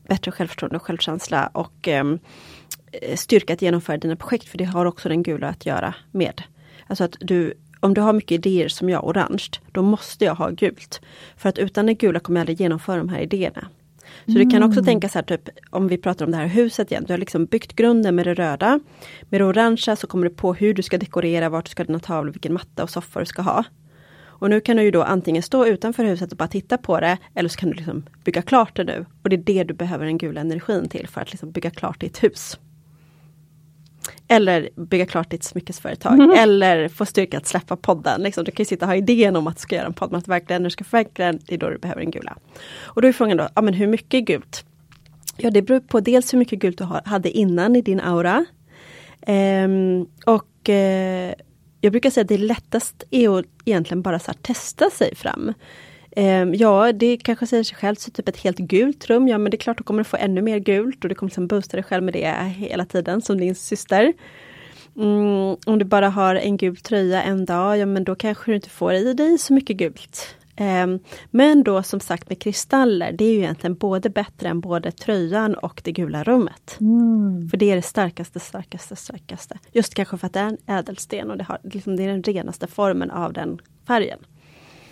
bättre 0.09 0.31
självförtroende 0.31 0.77
och 0.77 0.83
självkänsla 0.83 1.47
och 1.47 1.89
ehm, 1.89 2.19
styrka 3.15 3.53
att 3.53 3.63
genomföra 3.63 3.97
dina 3.97 4.17
projekt, 4.17 4.49
för 4.49 4.59
det 4.59 4.65
har 4.65 4.87
också 4.87 5.09
den 5.09 5.23
gula 5.23 5.49
att 5.49 5.67
göra 5.67 5.95
med. 6.11 6.43
Alltså 6.87 7.05
att 7.05 7.17
du, 7.21 7.55
om 7.81 7.95
du 7.95 8.01
har 8.01 8.13
mycket 8.13 8.33
idéer 8.33 8.69
som 8.69 8.89
jag, 8.89 9.07
orange, 9.07 9.49
då 9.73 9.83
måste 9.83 10.25
jag 10.25 10.35
ha 10.35 10.51
gult. 10.51 11.01
För 11.37 11.49
att 11.49 11.59
utan 11.59 11.87
det 11.87 11.95
gula 11.95 12.21
kommer 12.21 12.41
jag 12.41 12.43
aldrig 12.43 12.61
genomföra 12.61 12.97
de 12.97 13.09
här 13.09 13.21
idéerna. 13.21 13.69
Så 14.27 14.33
du 14.33 14.51
kan 14.51 14.63
också 14.63 14.85
tänka 14.85 15.09
så 15.09 15.19
här, 15.19 15.23
typ, 15.23 15.49
om 15.71 15.89
vi 15.89 15.99
pratar 15.99 16.25
om 16.25 16.31
det 16.31 16.37
här 16.37 16.47
huset 16.47 16.91
igen, 16.91 17.05
du 17.07 17.13
har 17.13 17.19
liksom 17.19 17.45
byggt 17.45 17.77
grunden 17.77 18.15
med 18.15 18.27
det 18.27 18.35
röda. 18.35 18.81
Med 19.29 19.41
det 19.41 19.45
orangea 19.45 19.97
så 19.97 20.07
kommer 20.07 20.29
du 20.29 20.35
på 20.35 20.55
hur 20.55 20.75
du 20.75 20.83
ska 20.83 20.99
dekorera, 20.99 21.49
vart 21.49 21.65
du 21.65 21.71
ska 21.71 21.83
ha 21.83 21.87
dina 21.87 21.99
tavlor, 21.99 22.33
vilken 22.33 22.53
matta 22.53 22.83
och 22.83 22.91
soffa 22.91 23.21
du 23.21 23.27
ska 23.27 23.43
ha. 23.43 23.65
Och 24.41 24.51
nu 24.51 24.61
kan 24.61 24.77
du 24.77 24.83
ju 24.83 24.91
då 24.91 25.03
antingen 25.03 25.43
stå 25.43 25.67
utanför 25.67 26.05
huset 26.05 26.33
och 26.33 26.39
bara 26.39 26.49
titta 26.49 26.79
på 26.79 27.01
det, 27.01 27.19
eller 27.35 27.49
så 27.49 27.59
kan 27.59 27.69
du 27.69 27.75
liksom 27.75 28.05
bygga 28.25 28.43
klart 28.43 28.77
det 28.77 28.85
nu. 28.85 29.07
Och 29.23 29.29
det 29.29 29.37
är 29.37 29.39
det 29.39 29.65
du 29.65 29.75
behöver 29.75 30.05
den 30.05 30.19
gula 30.19 30.41
energin 30.41 30.89
till, 30.89 31.09
för 31.09 31.21
att 31.21 31.31
liksom 31.31 31.51
bygga 31.51 31.71
klart 31.71 32.01
ditt 32.01 32.23
hus. 32.23 32.59
Eller 34.29 34.69
bygga 34.77 35.07
klart 35.07 35.31
ditt 35.31 35.45
smyckesföretag, 35.45 36.39
eller 36.39 36.89
få 36.89 37.07
styrka 37.07 37.39
att 37.39 37.47
släppa 37.47 37.77
podden. 37.77 38.23
Liksom, 38.23 38.45
du 38.45 38.51
kan 38.51 38.63
ju 38.63 38.69
sitta 38.69 38.85
och 38.85 38.91
ha 38.91 38.97
idén 38.97 39.37
om 39.37 39.47
att 39.47 39.57
du 39.57 39.61
ska 39.61 39.77
göra 39.77 39.87
en 39.87 39.93
podd, 39.93 40.11
men 40.11 40.19
att 40.19 40.29
verkligen, 40.29 40.63
när 40.63 40.67
du 40.67 40.71
ska 40.71 40.85
förverkliga 40.85 41.27
den, 41.27 41.41
det 41.47 41.55
är 41.55 41.59
då 41.59 41.71
du 41.71 41.79
behöver 41.79 42.01
den 42.01 42.11
gula. 42.11 42.37
Och 42.81 43.03
då 43.03 43.09
är 43.09 43.13
frågan 43.13 43.37
då, 43.37 43.49
ja 43.55 43.63
men 43.63 43.75
hur 43.75 43.87
mycket 43.87 44.25
gult? 44.25 44.65
Ja 45.37 45.51
det 45.51 45.63
beror 45.63 45.81
på 45.81 46.01
dels 46.01 46.33
hur 46.33 46.39
mycket 46.39 46.59
gult 46.59 46.79
du 46.79 46.85
hade 47.05 47.31
innan 47.31 47.77
i 47.77 47.83
din 47.83 48.01
aura. 48.01 48.45
Ehm, 49.23 50.07
och 50.27 50.69
eh, 50.69 51.35
jag 51.81 51.93
brukar 51.93 52.11
säga 52.11 52.23
att 52.23 52.29
det 52.29 52.39
lättast 52.39 53.05
är 53.11 53.39
att 53.39 53.47
egentligen 53.65 54.03
bara 54.03 54.19
så 54.19 54.27
här 54.27 54.39
testa 54.43 54.91
sig 54.91 55.15
fram. 55.15 55.53
Ehm, 56.17 56.55
ja, 56.55 56.93
det 56.93 57.17
kanske 57.17 57.47
säger 57.47 57.65
sig 57.65 57.77
självt, 57.77 58.01
så 58.01 58.11
typ 58.11 58.29
ett 58.29 58.37
helt 58.37 58.59
gult 58.59 59.07
rum, 59.07 59.29
ja 59.29 59.39
men 59.39 59.51
det 59.51 59.57
är 59.57 59.59
klart, 59.59 59.79
då 59.79 59.85
kommer 59.85 60.01
du 60.01 60.05
få 60.05 60.17
ännu 60.17 60.43
mer 60.43 60.59
gult 60.59 61.05
och 61.05 61.09
du 61.09 61.15
kommer 61.15 61.31
liksom 61.31 61.47
boosta 61.47 61.77
dig 61.77 61.85
själv 61.85 62.05
med 62.05 62.15
det 62.15 62.55
hela 62.57 62.85
tiden 62.85 63.23
som 63.23 63.39
din 63.39 63.55
syster. 63.55 64.13
Mm, 64.97 65.57
om 65.67 65.79
du 65.79 65.85
bara 65.85 66.09
har 66.09 66.35
en 66.35 66.57
gul 66.57 66.77
tröja 66.77 67.23
en 67.23 67.45
dag, 67.45 67.79
ja 67.79 67.87
men 67.87 68.05
då 68.05 68.15
kanske 68.15 68.51
du 68.51 68.55
inte 68.55 68.71
får 68.71 68.93
i 68.93 69.15
dig 69.15 69.39
så 69.39 69.53
mycket 69.53 69.77
gult. 69.77 70.37
Ehm, 70.61 70.99
men 71.31 71.63
då 71.63 71.83
som 71.83 72.01
sagt 72.01 72.29
med 72.29 72.43
kristaller, 72.43 73.13
det 73.13 73.25
är 73.25 73.33
ju 73.33 73.39
egentligen 73.39 73.75
både 73.75 74.11
bättre 74.11 74.49
än 74.49 74.61
både 74.61 74.91
tröjan 74.91 75.55
och 75.55 75.81
det 75.85 75.93
gula 75.93 76.23
rummet. 76.25 76.77
Mm. 76.81 77.49
För 77.49 77.57
det 77.57 77.71
är 77.71 77.77
det 77.77 77.83
starkaste, 77.83 78.41
starkaste, 78.41 78.97
starkaste. 78.97 79.59
Just 79.73 79.95
kanske 79.95 80.17
för 80.17 80.27
att 80.27 80.33
det 80.33 80.41
är 80.41 80.49
en 80.49 80.59
ädelsten 80.67 81.31
och 81.31 81.37
det, 81.39 81.45
har, 81.45 81.59
liksom, 81.63 81.97
det 81.97 82.05
är 82.05 82.09
den 82.09 82.23
renaste 82.23 82.67
formen 82.67 83.11
av 83.11 83.33
den 83.33 83.59
färgen. 83.87 84.19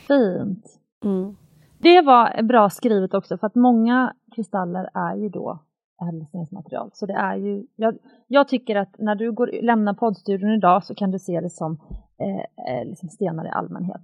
Fint. 0.06 0.64
Mm. 1.04 1.36
Det 1.78 2.02
var 2.02 2.42
bra 2.42 2.70
skrivet 2.70 3.14
också 3.14 3.38
för 3.38 3.46
att 3.46 3.54
många 3.54 4.12
kristaller 4.34 4.88
är 4.94 5.16
ju 5.16 5.28
då 5.28 5.62
ädelstensmaterial. 6.08 6.90
Så 6.92 7.06
det 7.06 7.14
är 7.14 7.36
ju, 7.36 7.66
jag, 7.76 7.98
jag 8.26 8.48
tycker 8.48 8.76
att 8.76 8.94
när 8.98 9.14
du 9.14 9.32
går, 9.32 9.62
lämnar 9.62 9.94
poddstudion 9.94 10.50
idag 10.50 10.84
så 10.84 10.94
kan 10.94 11.10
du 11.10 11.18
se 11.18 11.40
det 11.40 11.50
som 11.50 11.78
eh, 12.20 12.74
eh, 12.74 12.84
liksom 12.84 13.08
stenar 13.08 13.46
i 13.46 13.50
allmänhet. 13.50 14.02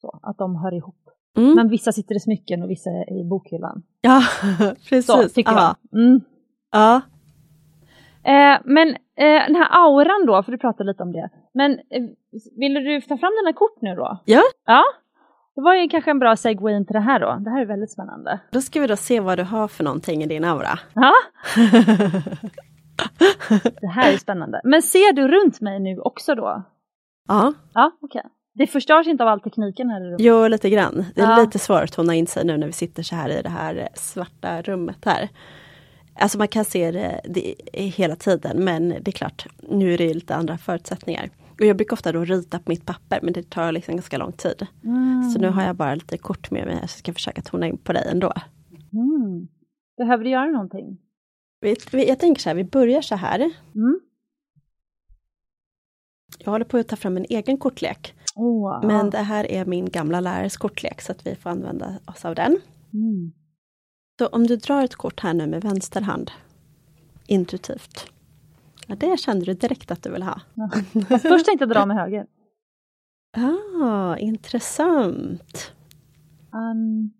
Så, 0.00 0.18
att 0.22 0.38
de 0.38 0.56
hör 0.56 0.74
ihop. 0.74 1.01
Mm. 1.36 1.54
Men 1.54 1.68
vissa 1.68 1.92
sitter 1.92 2.14
i 2.14 2.20
smycken 2.20 2.62
och 2.62 2.70
vissa 2.70 2.90
är 2.90 3.20
i 3.20 3.24
bokhyllan. 3.24 3.82
Ja, 4.00 4.22
precis. 4.88 5.06
Så 5.06 5.28
tycker 5.28 5.52
ja. 5.52 5.76
jag. 5.90 6.00
Mm. 6.00 6.20
Ja. 6.72 7.00
Eh, 8.24 8.60
men 8.64 8.88
eh, 9.16 9.46
den 9.46 9.56
här 9.56 9.68
auran 9.70 10.26
då, 10.26 10.42
för 10.42 10.52
du 10.52 10.58
pratade 10.58 10.90
lite 10.90 11.02
om 11.02 11.12
det. 11.12 11.28
Men 11.54 11.72
eh, 11.72 12.02
ville 12.58 12.80
du 12.80 13.00
ta 13.00 13.18
fram 13.18 13.32
dina 13.44 13.52
kort 13.52 13.82
nu 13.82 13.94
då? 13.94 14.18
Ja. 14.24 14.42
Ja. 14.66 14.84
Det 15.54 15.60
var 15.60 15.74
ju 15.74 15.88
kanske 15.88 16.10
en 16.10 16.18
bra 16.18 16.36
segway 16.36 16.76
in 16.76 16.86
till 16.86 16.94
det 16.94 17.00
här 17.00 17.20
då. 17.20 17.36
Det 17.40 17.50
här 17.50 17.60
är 17.60 17.66
väldigt 17.66 17.92
spännande. 17.92 18.40
Då 18.50 18.60
ska 18.60 18.80
vi 18.80 18.86
då 18.86 18.96
se 18.96 19.20
vad 19.20 19.38
du 19.38 19.42
har 19.42 19.68
för 19.68 19.84
någonting 19.84 20.22
i 20.22 20.26
din 20.26 20.44
aura. 20.44 20.78
Ja. 20.94 21.12
Det 23.80 23.86
här 23.86 24.12
är 24.12 24.16
spännande. 24.16 24.60
Men 24.64 24.82
ser 24.82 25.12
du 25.12 25.28
runt 25.28 25.60
mig 25.60 25.80
nu 25.80 25.98
också 25.98 26.34
då? 26.34 26.62
Ja, 27.28 27.52
Ja, 27.74 27.90
okej. 28.00 28.22
Det 28.54 28.66
förstörs 28.66 29.06
inte 29.06 29.22
av 29.22 29.28
all 29.28 29.40
tekniken 29.40 29.90
här 29.90 30.00
i 30.00 30.04
rummet? 30.04 30.20
jo 30.20 30.48
lite 30.48 30.70
grann. 30.70 31.04
Det 31.14 31.20
är 31.20 31.30
Ja. 31.30 31.40
lite 31.40 31.58
svårt 31.58 31.82
att 31.82 31.92
tona 31.92 32.14
in 32.14 32.26
sig 32.26 32.44
nu 32.44 32.56
när 32.56 32.66
vi 32.66 32.72
sitter 32.72 33.02
så 33.02 33.14
här 33.14 33.30
i 33.38 33.42
det 33.42 33.48
här 33.48 33.88
svarta 33.94 34.62
rummet 34.62 35.04
här. 35.04 35.28
Alltså 36.14 36.38
man 36.38 36.48
kan 36.48 36.64
se 36.64 36.90
det, 36.90 37.20
det 37.24 37.54
hela 37.74 38.16
tiden 38.16 38.64
men 38.64 38.88
det 38.88 39.08
är 39.08 39.12
klart, 39.12 39.46
nu 39.68 39.94
är 39.94 39.98
det 39.98 40.14
lite 40.14 40.34
andra 40.34 40.58
förutsättningar. 40.58 41.30
Och 41.60 41.66
jag 41.66 41.76
brukar 41.76 41.92
ofta 41.94 42.12
då 42.12 42.24
rita 42.24 42.58
på 42.58 42.70
mitt 42.70 42.86
papper 42.86 43.18
men 43.22 43.32
det 43.32 43.50
tar 43.50 43.72
liksom 43.72 43.94
ganska 43.96 44.18
lång 44.18 44.32
tid. 44.32 44.66
Mm. 44.84 45.30
Så 45.30 45.38
nu 45.40 45.48
har 45.48 45.62
jag 45.62 45.76
bara 45.76 45.94
lite 45.94 46.18
kort 46.18 46.50
med 46.50 46.66
mig 46.66 46.74
här 46.74 46.86
så 46.86 46.92
jag 46.94 46.98
ska 46.98 47.12
försöka 47.12 47.42
tona 47.42 47.66
in 47.66 47.76
på 47.78 47.92
dig 47.92 48.08
ändå. 48.10 48.32
Mm. 48.92 49.48
Behöver 49.96 50.24
du 50.24 50.30
göra 50.30 50.46
någonting? 50.50 50.98
Jag 51.92 52.18
tänker 52.18 52.42
så 52.42 52.48
här, 52.48 52.56
vi 52.56 52.64
börjar 52.64 53.02
så 53.02 53.16
här. 53.16 53.38
Mm. 53.74 54.00
Jag 56.38 56.52
håller 56.52 56.64
på 56.64 56.76
att 56.78 56.88
ta 56.88 56.96
fram 56.96 57.16
en 57.16 57.26
egen 57.28 57.58
kortlek. 57.58 58.14
Oh, 58.34 58.86
Men 58.86 59.10
det 59.10 59.18
här 59.18 59.50
är 59.52 59.64
min 59.64 59.90
gamla 59.90 60.20
lärares 60.20 60.56
kortlek 60.56 61.00
så 61.00 61.12
att 61.12 61.26
vi 61.26 61.34
får 61.34 61.50
använda 61.50 61.94
oss 62.06 62.24
av 62.24 62.34
den. 62.34 62.60
Mm. 62.92 63.32
Så 64.18 64.26
om 64.26 64.46
du 64.46 64.56
drar 64.56 64.84
ett 64.84 64.94
kort 64.94 65.20
här 65.20 65.34
nu 65.34 65.46
med 65.46 65.62
vänster 65.62 66.00
hand, 66.00 66.30
intuitivt. 67.26 68.06
Ja, 68.86 68.94
det 68.94 69.20
kände 69.20 69.44
du 69.44 69.54
direkt 69.54 69.90
att 69.90 70.02
du 70.02 70.10
vill 70.10 70.22
ha. 70.22 70.40
Ja. 70.54 70.70
Först 71.18 71.46
tänkte 71.46 71.62
jag 71.64 71.68
dra 71.68 71.86
med 71.86 71.96
höger. 71.96 72.26
Ah, 73.36 74.16
intressant. 74.16 75.72
Um, 76.52 77.12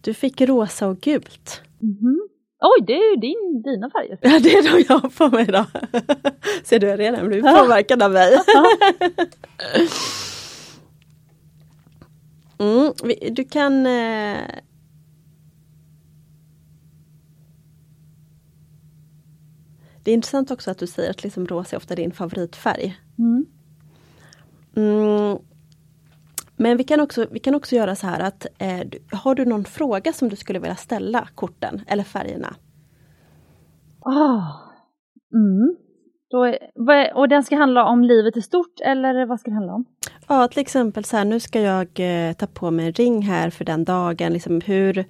Du 0.00 0.14
fick 0.14 0.40
rosa 0.40 0.88
och 0.88 1.00
gult. 1.00 1.62
mhm. 1.80 2.28
Oj, 2.66 2.84
det 2.86 2.92
är 2.92 3.10
ju 3.10 3.16
din, 3.20 3.62
dina 3.62 3.90
färger. 3.90 4.18
Ja, 4.22 4.38
det 4.42 4.54
är 4.54 4.62
de 4.72 4.84
jag 4.88 4.98
har 4.98 5.08
på 5.08 5.28
mig 5.36 5.42
idag. 5.48 5.66
Ser 6.64 6.78
du, 6.78 6.86
jag 6.86 6.98
redan 7.00 7.26
blivit 7.28 7.44
påverkad 7.44 8.02
av 8.02 8.12
mig. 8.12 8.38
Mm, 12.58 12.92
du 13.34 13.44
kan... 13.44 13.86
Eh... 13.86 14.40
Det 20.04 20.10
är 20.10 20.14
intressant 20.14 20.50
också 20.50 20.70
att 20.70 20.78
du 20.78 20.86
säger 20.86 21.10
att 21.10 21.24
liksom 21.24 21.46
rosa 21.46 21.76
är 21.76 21.78
ofta 21.78 21.94
din 21.94 22.12
favoritfärg. 22.12 22.96
Mm. 23.18 23.46
Mm. 24.76 25.38
Men 26.56 26.76
vi 26.76 26.84
kan, 26.84 27.00
också, 27.00 27.26
vi 27.30 27.38
kan 27.40 27.54
också 27.54 27.76
göra 27.76 27.94
så 27.94 28.06
här 28.06 28.20
att 28.20 28.46
eh, 28.58 28.80
har 29.12 29.34
du 29.34 29.44
någon 29.44 29.64
fråga 29.64 30.12
som 30.12 30.28
du 30.28 30.36
skulle 30.36 30.58
vilja 30.58 30.76
ställa 30.76 31.28
korten 31.34 31.80
eller 31.86 32.02
färgerna? 32.02 32.54
Ah. 34.00 34.42
Mm. 35.34 35.76
Då 36.30 36.54
och 37.14 37.28
den 37.28 37.42
ska 37.42 37.56
handla 37.56 37.84
om 37.84 38.04
livet 38.04 38.36
i 38.36 38.42
stort 38.42 38.80
eller 38.84 39.26
vad 39.26 39.40
ska 39.40 39.50
det 39.50 39.54
handla 39.54 39.74
om? 39.74 39.84
Ja, 40.28 40.48
till 40.48 40.60
exempel 40.60 41.04
så 41.04 41.16
här, 41.16 41.24
nu 41.24 41.40
ska 41.40 41.60
jag 41.60 41.88
eh, 41.94 42.32
ta 42.32 42.46
på 42.46 42.70
mig 42.70 42.86
en 42.86 42.92
ring 42.92 43.22
här 43.22 43.50
för 43.50 43.64
den 43.64 43.84
dagen. 43.84 44.32
Liksom 44.32 44.60
hur, 44.60 45.04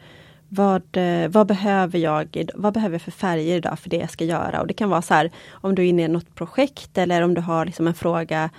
vad, 0.49 0.97
eh, 0.97 1.29
vad 1.29 1.47
behöver 1.47 1.99
jag? 1.99 2.45
Vad 2.55 2.75
behöver 2.75 2.95
jag 2.95 3.03
för 3.03 3.11
färger 3.11 3.57
idag 3.57 3.79
för 3.79 3.91
det 3.91 3.97
jag 3.97 4.11
ska 4.11 4.25
göra? 4.25 4.61
Och 4.61 4.67
det 4.67 4.75
kan 4.75 4.91
vara 4.91 5.03
så 5.03 5.15
här 5.15 5.31
om 5.51 5.75
du 5.75 5.83
är 5.83 5.87
inne 5.87 6.03
i 6.03 6.09
något 6.09 6.35
projekt 6.35 6.99
eller 6.99 7.23
om 7.23 7.35
du 7.35 7.41
har 7.41 7.67
liksom 7.67 7.87
en 7.87 7.95
fråga 7.95 8.51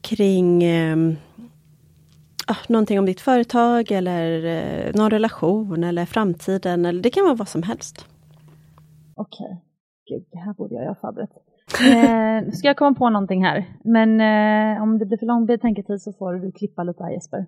kring 0.00 0.64
eh, 0.64 0.96
någonting 2.68 2.98
om 2.98 3.06
ditt 3.06 3.20
företag 3.20 3.90
eller 3.90 4.44
eh, 4.44 4.94
någon 4.94 5.10
relation 5.10 5.84
eller 5.84 6.06
framtiden. 6.06 6.86
Eller, 6.86 7.02
det 7.02 7.10
kan 7.10 7.24
vara 7.24 7.34
vad 7.34 7.48
som 7.48 7.62
helst. 7.62 8.06
Okej. 9.14 9.62
Gud, 10.08 10.24
det 10.32 10.38
här 10.38 10.54
borde 10.54 10.74
jag 10.74 10.86
ha 10.86 10.94
förberett. 10.94 11.45
Eh, 11.74 12.50
ska 12.50 12.68
jag 12.68 12.76
komma 12.76 12.94
på 12.94 13.10
någonting 13.10 13.44
här? 13.44 13.78
Men 13.84 14.20
eh, 14.20 14.82
om 14.82 14.98
det 14.98 15.06
blir 15.06 15.18
för 15.18 15.26
lång 15.26 15.46
betänketid 15.46 16.02
så 16.02 16.12
får 16.12 16.34
du 16.34 16.52
klippa 16.52 16.82
lite 16.82 17.02
här 17.04 17.10
Jesper. 17.10 17.38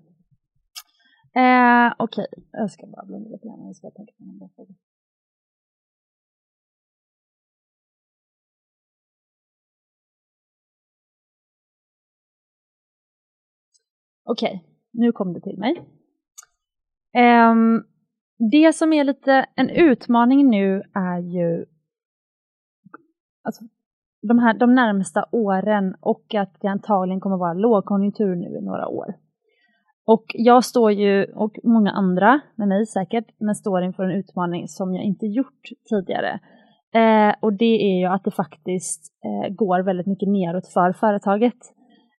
Eh, 1.35 1.95
Okej, 1.99 2.27
okay. 2.33 2.45
jag 2.53 2.71
ska 2.71 2.87
bara 2.87 3.07
blunda 3.07 3.31
lite 3.31 3.47
grann. 3.49 3.67
Jag 3.67 3.77
ska 3.77 3.91
tänka 3.91 4.13
på 4.19 4.25
någon 4.25 4.39
bra 4.39 4.49
fråga. 4.57 4.75
Okej, 14.25 14.65
nu 14.91 15.13
kom 15.13 15.33
det 15.33 15.41
till 15.41 15.59
mig. 15.59 15.83
Ehm, 17.13 17.85
det 18.53 18.73
som 18.73 18.93
är 18.93 19.05
lite 19.05 19.47
en 19.55 19.71
utmaning 19.71 20.51
nu 20.51 20.83
är 20.95 21.19
ju 21.19 21.67
alltså, 23.43 23.65
de, 24.23 24.39
här, 24.39 24.59
de 24.59 24.75
närmsta 24.75 25.25
åren 25.33 25.95
och 26.01 26.35
att 26.35 26.57
det 26.61 26.69
antagligen 26.69 27.21
kommer 27.21 27.37
vara 27.37 27.55
lågkonjunktur 27.55 28.37
nu 28.37 28.59
i 28.59 28.65
några 28.65 28.89
år. 28.89 29.15
Och 30.07 30.25
jag 30.29 30.65
står 30.65 30.93
ju, 30.93 31.25
och 31.25 31.53
många 31.65 31.91
andra 31.91 32.41
med 32.57 32.69
mig 32.69 32.87
säkert, 32.87 33.27
men 33.41 33.55
står 33.55 33.83
inför 33.83 34.03
en 34.03 34.19
utmaning 34.19 34.69
som 34.69 34.95
jag 34.95 35.05
inte 35.05 35.27
gjort 35.27 35.63
tidigare. 35.89 36.41
Eh, 36.95 37.35
och 37.41 37.53
det 37.53 37.75
är 37.91 37.99
ju 38.01 38.07
att 38.07 38.25
det 38.25 38.31
faktiskt 38.31 39.03
eh, 39.25 39.55
går 39.55 39.83
väldigt 39.83 40.07
mycket 40.07 40.29
neråt 40.29 40.67
för 40.67 40.93
företaget. 40.93 41.59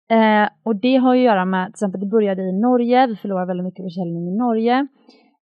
Eh, 0.09 0.49
och 0.63 0.75
det 0.75 0.95
har 0.95 1.13
ju 1.15 1.21
att 1.21 1.25
göra 1.25 1.45
med, 1.45 1.65
till 1.65 1.73
exempel 1.73 2.01
det 2.01 2.07
började 2.07 2.41
i 2.41 2.59
Norge, 2.59 3.07
vi 3.07 3.15
förlorar 3.15 3.45
väldigt 3.45 3.65
mycket 3.65 3.85
försäljning 3.85 4.27
i 4.27 4.37
Norge. 4.37 4.87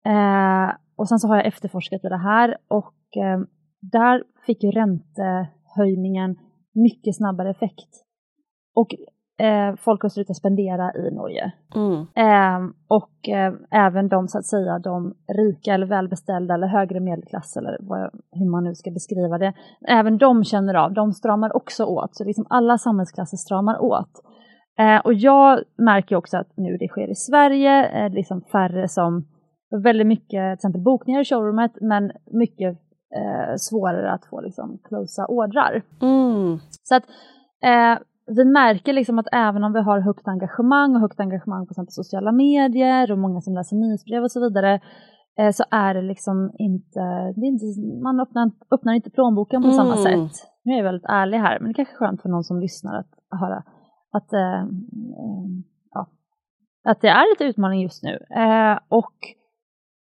Eh, 0.06 0.76
och 0.98 1.10
sen 1.10 1.20
så 1.20 1.28
har 1.28 1.36
jag 1.36 1.46
efterforskat 1.46 2.06
i 2.06 2.08
det 2.08 2.24
här 2.24 2.58
och 2.68 3.24
eh, 3.24 3.40
där 3.82 4.24
fick 4.46 4.64
ju 4.64 4.72
ränte 4.72 5.48
räntehöjningen 5.74 6.36
mycket 6.74 7.16
snabbare 7.16 7.50
effekt. 7.50 7.90
Och 8.76 8.88
eh, 9.46 9.76
folk 9.76 10.02
har 10.02 10.10
slutat 10.10 10.36
spendera 10.36 10.92
i 10.94 11.16
Norge. 11.16 11.52
Mm. 11.76 12.00
Eh, 12.16 12.70
och 12.88 13.30
eh, 13.30 13.54
även 13.72 14.08
de 14.08 14.28
så 14.28 14.38
att 14.38 14.46
säga 14.46 14.80
de 14.80 15.14
rika 15.38 15.74
eller 15.74 15.88
välbeställda 15.88 16.54
eller 16.54 16.68
högre 16.68 17.00
medelklass 17.00 17.58
eller 17.58 17.78
vad, 17.80 18.12
hur 18.32 18.52
man 18.52 18.64
nu 18.64 18.76
ska 18.76 18.92
beskriva 18.92 19.38
det. 19.38 19.54
Även 19.88 20.18
de 20.18 20.44
känner 20.44 20.74
av, 20.74 20.94
de 20.94 21.12
stramar 21.12 21.56
också 21.56 21.86
åt. 21.86 22.16
Så 22.16 22.24
liksom 22.24 22.46
alla 22.50 22.78
samhällsklasser 22.78 23.38
stramar 23.38 23.82
åt. 23.82 24.12
Eh, 24.80 25.00
och 25.06 25.14
jag 25.14 25.60
märker 25.78 26.16
också 26.16 26.38
att 26.38 26.58
nu 26.58 26.78
det 26.78 26.88
sker 26.88 27.12
i 27.12 27.16
Sverige, 27.16 28.06
eh, 28.06 28.14
liksom 28.14 28.42
färre 28.42 28.88
som, 28.88 29.26
väldigt 29.84 30.08
mycket 30.08 30.30
till 30.30 30.54
exempel 30.54 30.82
bokningar 30.82 31.22
i 31.22 31.26
showroomet 31.26 31.72
men 31.82 32.12
mycket 32.32 32.83
eh, 33.16 33.56
svårare 33.58 34.12
att 34.12 34.26
få 34.26 34.42
liksom 34.42 34.80
closea 34.84 35.26
ordrar. 35.26 35.82
Mm. 36.02 36.60
Så 36.84 36.96
att 36.96 37.04
eh, 37.64 38.04
vi 38.28 38.46
märker 38.46 38.94
liksom 38.94 39.20
att 39.20 39.28
även 39.32 39.64
om 39.64 39.74
vi 39.74 39.82
har 39.82 40.00
högt 40.00 40.28
engagemang 40.28 40.96
och 40.96 41.02
högt 41.02 41.20
engagemang 41.20 41.68
på 41.68 41.74
sociala 41.88 42.32
medier 42.32 43.12
och 43.12 43.18
många 43.18 43.42
som 43.42 43.54
läser 43.54 43.76
nyhetsbrev 43.76 44.24
och 44.24 44.32
så 44.32 44.40
vidare 44.40 44.80
eh, 45.40 45.52
så 45.52 45.64
är 45.72 45.94
det 45.94 46.02
liksom 46.02 46.52
inte, 46.58 47.00
det 47.36 47.42
är 47.42 47.52
inte 47.56 47.66
man 48.04 48.20
öppnar, 48.20 48.52
öppnar 48.72 48.94
inte 48.94 49.10
plånboken 49.10 49.64
på 49.64 49.72
samma 49.72 49.96
Mm. 49.96 50.04
sätt. 50.30 50.50
Nu 50.64 50.74
är 50.74 50.78
jag 50.78 50.84
väldigt 50.84 51.10
ärlig 51.10 51.38
här 51.38 51.60
men 51.60 51.68
det 51.68 51.74
kanske 51.74 51.94
är 51.96 51.98
skönt 51.98 52.22
för 52.22 52.30
någon 52.30 52.44
som 52.44 52.60
lyssnar 52.60 53.00
att 53.00 53.40
höra 53.40 53.64
att, 54.12 54.34
eh, 54.34 54.62
eh, 54.62 55.46
ja, 55.94 56.08
att 56.84 57.02
det 57.02 57.08
är 57.08 57.32
lite 57.34 57.44
utmaning 57.44 57.82
just 57.82 58.04
nu. 58.04 58.14
Eh, 58.36 58.80
och 58.90 59.14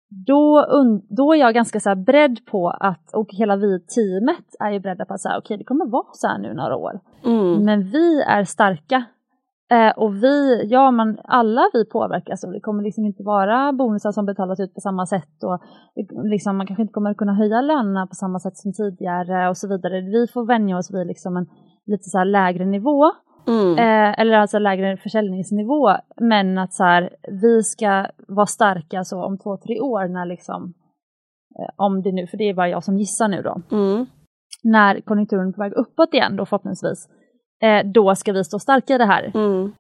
då, 0.09 0.65
då 1.09 1.33
är 1.33 1.39
jag 1.39 1.53
ganska 1.53 1.79
så 1.79 1.95
beredd 1.95 2.45
på 2.45 2.69
att, 2.69 3.13
och 3.13 3.27
hela 3.31 3.55
vi 3.55 3.79
teamet 3.79 4.45
är 4.59 4.71
ju 4.71 4.79
beredda 4.79 5.05
på 5.05 5.13
att 5.13 5.21
säga 5.21 5.37
okej 5.37 5.57
det 5.57 5.63
kommer 5.63 5.85
vara 5.85 6.05
så 6.13 6.27
här 6.27 6.37
nu 6.37 6.53
några 6.53 6.75
år. 6.75 6.99
Mm. 7.25 7.65
Men 7.65 7.83
vi 7.83 8.21
är 8.21 8.43
starka. 8.43 9.03
Eh, 9.71 9.97
och 9.97 10.23
vi, 10.23 10.67
ja 10.69 10.91
man, 10.91 11.17
alla 11.23 11.69
vi 11.73 11.85
påverkas 11.85 12.43
och 12.43 12.51
det 12.51 12.59
kommer 12.59 12.83
liksom 12.83 13.05
inte 13.05 13.23
vara 13.23 13.73
bonusar 13.73 14.11
som 14.11 14.25
betalas 14.25 14.59
ut 14.59 14.73
på 14.73 14.81
samma 14.81 15.05
sätt 15.05 15.43
och 15.43 15.61
liksom, 16.23 16.57
man 16.57 16.67
kanske 16.67 16.81
inte 16.81 16.93
kommer 16.93 17.13
kunna 17.13 17.33
höja 17.33 17.61
lönerna 17.61 18.07
på 18.07 18.15
samma 18.15 18.39
sätt 18.39 18.57
som 18.57 18.73
tidigare 18.73 19.49
och 19.49 19.57
så 19.57 19.67
vidare. 19.67 20.01
Vi 20.01 20.27
får 20.27 20.45
vänja 20.45 20.77
oss 20.77 20.93
vid 20.93 21.07
liksom 21.07 21.37
en 21.37 21.47
lite 21.85 22.09
så 22.09 22.23
lägre 22.23 22.65
nivå 22.65 23.11
Mm. 23.49 23.71
Eh, 23.77 24.19
eller 24.19 24.37
alltså 24.37 24.59
lägre 24.59 24.97
försäljningsnivå. 24.97 25.89
Men 26.21 26.57
att 26.57 26.73
så 26.73 26.83
här, 26.83 27.09
vi 27.41 27.63
ska 27.63 28.05
vara 28.27 28.45
starka 28.45 29.03
så 29.03 29.23
om 29.23 29.37
två, 29.37 29.57
tre 29.57 29.79
år 29.79 30.07
när 30.07 30.25
liksom, 30.25 30.73
eh, 31.59 31.69
om 31.75 32.01
det 32.01 32.11
nu, 32.11 32.27
för 32.27 32.37
det 32.37 32.49
är 32.49 32.53
bara 32.53 32.69
jag 32.69 32.83
som 32.83 32.97
gissar 32.97 33.27
nu 33.27 33.41
då, 33.41 33.61
Mm. 33.71 34.05
när 34.63 35.01
konjunkturen 35.01 35.47
är 35.47 35.51
på 35.51 35.61
väg 35.61 35.73
uppåt 35.73 36.13
igen 36.13 36.35
då 36.35 36.45
förhoppningsvis, 36.45 37.09
eh, 37.61 37.85
då 37.93 38.15
ska 38.15 38.31
vi 38.33 38.43
stå 38.43 38.59
starka 38.59 38.95
i 38.95 38.97
det 38.97 39.05
här. 39.05 39.31
Mm. 39.35 39.71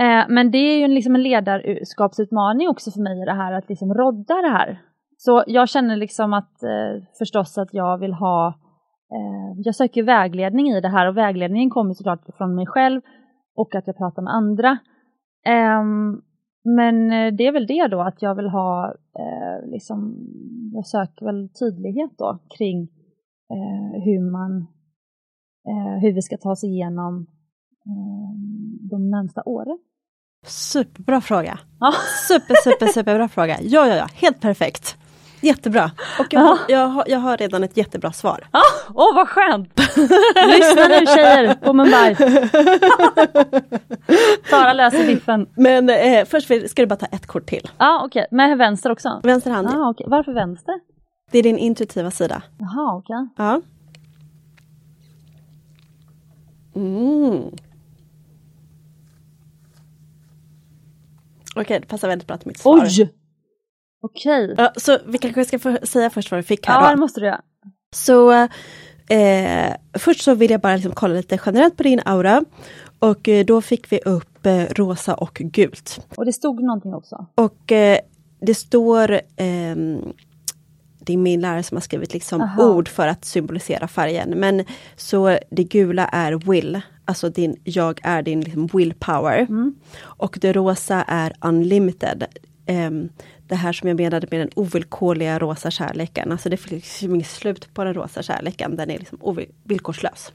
Eh, 0.00 0.24
men 0.28 0.50
det 0.50 0.58
är 0.58 0.78
ju 0.78 0.88
liksom 0.88 1.14
en 1.14 1.22
ledarskapsutmaning 1.22 2.68
också 2.68 2.90
för 2.90 3.00
mig 3.00 3.22
i 3.22 3.24
det 3.24 3.34
här, 3.34 3.52
att 3.52 3.68
liksom 3.68 3.94
rodda 3.94 4.34
det 4.34 4.48
här. 4.48 4.80
Så 5.16 5.44
jag 5.46 5.68
känner 5.68 5.96
liksom 5.96 6.32
att 6.32 6.62
eh, 6.62 7.02
förstås 7.18 7.58
att 7.58 7.68
jag 7.74 7.98
vill 7.98 8.12
ha, 8.12 8.46
eh, 9.12 9.60
jag 9.64 9.74
söker 9.74 10.02
vägledning 10.02 10.68
i 10.68 10.80
det 10.80 10.88
här 10.88 11.08
och 11.08 11.16
vägledningen 11.16 11.70
kommer 11.70 11.94
såklart 11.94 12.20
från 12.38 12.54
mig 12.54 12.66
själv 12.66 13.00
och 13.58 13.74
att 13.74 13.86
jag 13.86 13.96
pratar 13.96 14.22
med 14.22 14.34
andra. 14.34 14.78
Ehm, 15.46 16.22
men 16.64 17.12
eh, 17.12 17.34
det 17.34 17.46
är 17.46 17.52
väl 17.52 17.66
det 17.66 17.88
då, 17.88 18.00
att 18.00 18.22
jag 18.22 18.34
vill 18.34 18.48
ha, 18.48 18.94
eh, 19.18 19.70
liksom, 19.70 20.16
jag 20.74 20.86
söker 20.86 21.26
väl 21.26 21.48
tydlighet 21.48 22.10
då 22.18 22.38
kring 22.58 22.82
eh, 23.52 24.02
hur 24.04 24.30
man, 24.30 24.66
eh, 25.68 26.00
hur 26.02 26.12
vi 26.12 26.22
ska 26.22 26.36
ta 26.36 26.50
oss 26.50 26.64
igenom 26.64 27.26
eh, 27.86 28.30
de 28.90 29.10
närmsta 29.10 29.42
åren. 29.42 29.78
Superbra 30.46 31.20
fråga. 31.20 31.58
Ja. 31.80 31.92
Super, 32.28 32.54
super, 32.54 32.86
superbra 32.86 33.28
fråga. 33.28 33.56
Ja, 33.60 33.86
ja, 33.86 33.96
ja, 33.96 34.06
helt 34.14 34.40
perfekt. 34.40 34.97
Jättebra. 35.40 35.90
Och 36.18 36.26
jag, 36.30 36.40
har, 36.40 36.58
jag, 36.68 36.86
har, 36.88 37.04
jag 37.06 37.18
har 37.18 37.36
redan 37.36 37.64
ett 37.64 37.76
jättebra 37.76 38.12
svar. 38.12 38.44
Åh 38.94 39.14
vad 39.14 39.28
skönt! 39.28 39.78
Lyssna 40.46 40.88
nu 40.88 41.06
tjejer 41.06 41.54
på 41.54 41.72
Mumbai. 41.72 42.14
Sara 44.50 44.72
löser 44.72 45.06
biffen. 45.06 45.46
Men 45.56 45.90
eh, 45.90 46.24
först 46.24 46.46
ska 46.70 46.82
du 46.82 46.86
bara 46.86 46.96
ta 46.96 47.06
ett 47.06 47.26
kort 47.26 47.46
till. 47.46 47.70
Ja 47.78 48.02
okej, 48.04 48.26
med 48.30 48.58
vänster 48.58 48.90
också? 48.90 49.20
Vänster 49.22 49.50
hand. 49.50 49.68
Ah, 49.68 49.90
okej. 49.90 50.06
Varför 50.10 50.32
vänster? 50.32 50.74
Det 51.30 51.38
är 51.38 51.42
din 51.42 51.58
intuitiva 51.58 52.10
sida. 52.10 52.42
Jaha 52.58 52.96
okej. 52.96 53.28
Ja. 53.36 53.60
Mm. 56.76 57.42
Okej, 61.56 61.80
det 61.80 61.86
passar 61.86 62.08
väldigt 62.08 62.28
bra 62.28 62.36
till 62.36 62.48
mitt 62.48 62.58
svar. 62.58 62.82
Oj! 62.84 63.12
Okej. 64.02 64.54
Ja, 64.58 64.72
så 64.76 64.98
vi 65.06 65.18
kanske 65.18 65.44
ska 65.44 65.58
få 65.58 65.78
säga 65.82 66.10
först 66.10 66.30
vad 66.30 66.38
vi 66.38 66.42
fick 66.42 66.66
här 66.66 66.74
Ja, 66.74 66.86
då. 66.86 66.90
det 66.94 67.00
måste 67.00 67.20
du 67.20 67.26
göra. 67.26 67.40
Så 67.94 68.32
eh, 69.08 69.74
först 69.98 70.20
så 70.22 70.34
vill 70.34 70.50
jag 70.50 70.60
bara 70.60 70.74
liksom 70.76 70.92
kolla 70.92 71.14
lite 71.14 71.38
generellt 71.46 71.76
på 71.76 71.82
din 71.82 72.00
aura. 72.04 72.44
Och 72.98 73.28
eh, 73.28 73.44
då 73.44 73.60
fick 73.62 73.92
vi 73.92 73.98
upp 73.98 74.46
eh, 74.46 74.64
rosa 74.70 75.14
och 75.14 75.34
gult. 75.34 76.00
Och 76.16 76.24
det 76.26 76.32
stod 76.32 76.62
någonting 76.62 76.94
också. 76.94 77.26
Och 77.34 77.72
eh, 77.72 77.98
det 78.40 78.54
står 78.54 79.20
ehm, 79.36 80.12
det 81.00 81.12
är 81.12 81.16
min 81.16 81.40
lärare 81.40 81.62
som 81.62 81.76
har 81.76 81.80
skrivit 81.82 82.12
liksom 82.14 82.40
Aha. 82.40 82.64
ord 82.64 82.88
för 82.88 83.06
att 83.08 83.24
symbolisera 83.24 83.88
färgen. 83.88 84.30
Men 84.30 84.64
så 84.96 85.38
det 85.50 85.64
gula 85.64 86.06
är 86.08 86.50
will, 86.52 86.80
alltså 87.04 87.28
din, 87.30 87.56
jag 87.64 88.00
är 88.02 88.22
din 88.22 88.40
liksom 88.40 88.66
willpower. 88.72 89.46
Och 90.00 90.38
det 90.40 90.52
rosa 90.52 91.04
är 91.06 91.32
unlimited. 91.40 92.24
Ehm, 92.66 93.08
det 93.48 93.54
här 93.54 93.72
som 93.72 93.88
jag 93.88 94.00
menade 94.00 94.26
med 94.30 94.40
den 94.40 94.50
ovillkorliga 94.54 95.38
rosa 95.38 95.70
kärleken. 95.70 96.32
Alltså 96.32 96.48
det 96.48 96.56
finns 96.56 96.72
liksom 96.72 97.14
inget 97.14 97.26
slut 97.26 97.74
på 97.74 97.84
den 97.84 97.94
rosa 97.94 98.22
kärleken, 98.22 98.76
den 98.76 98.90
är 98.90 98.98
liksom 98.98 99.18
ovillkorslös. 99.20 100.32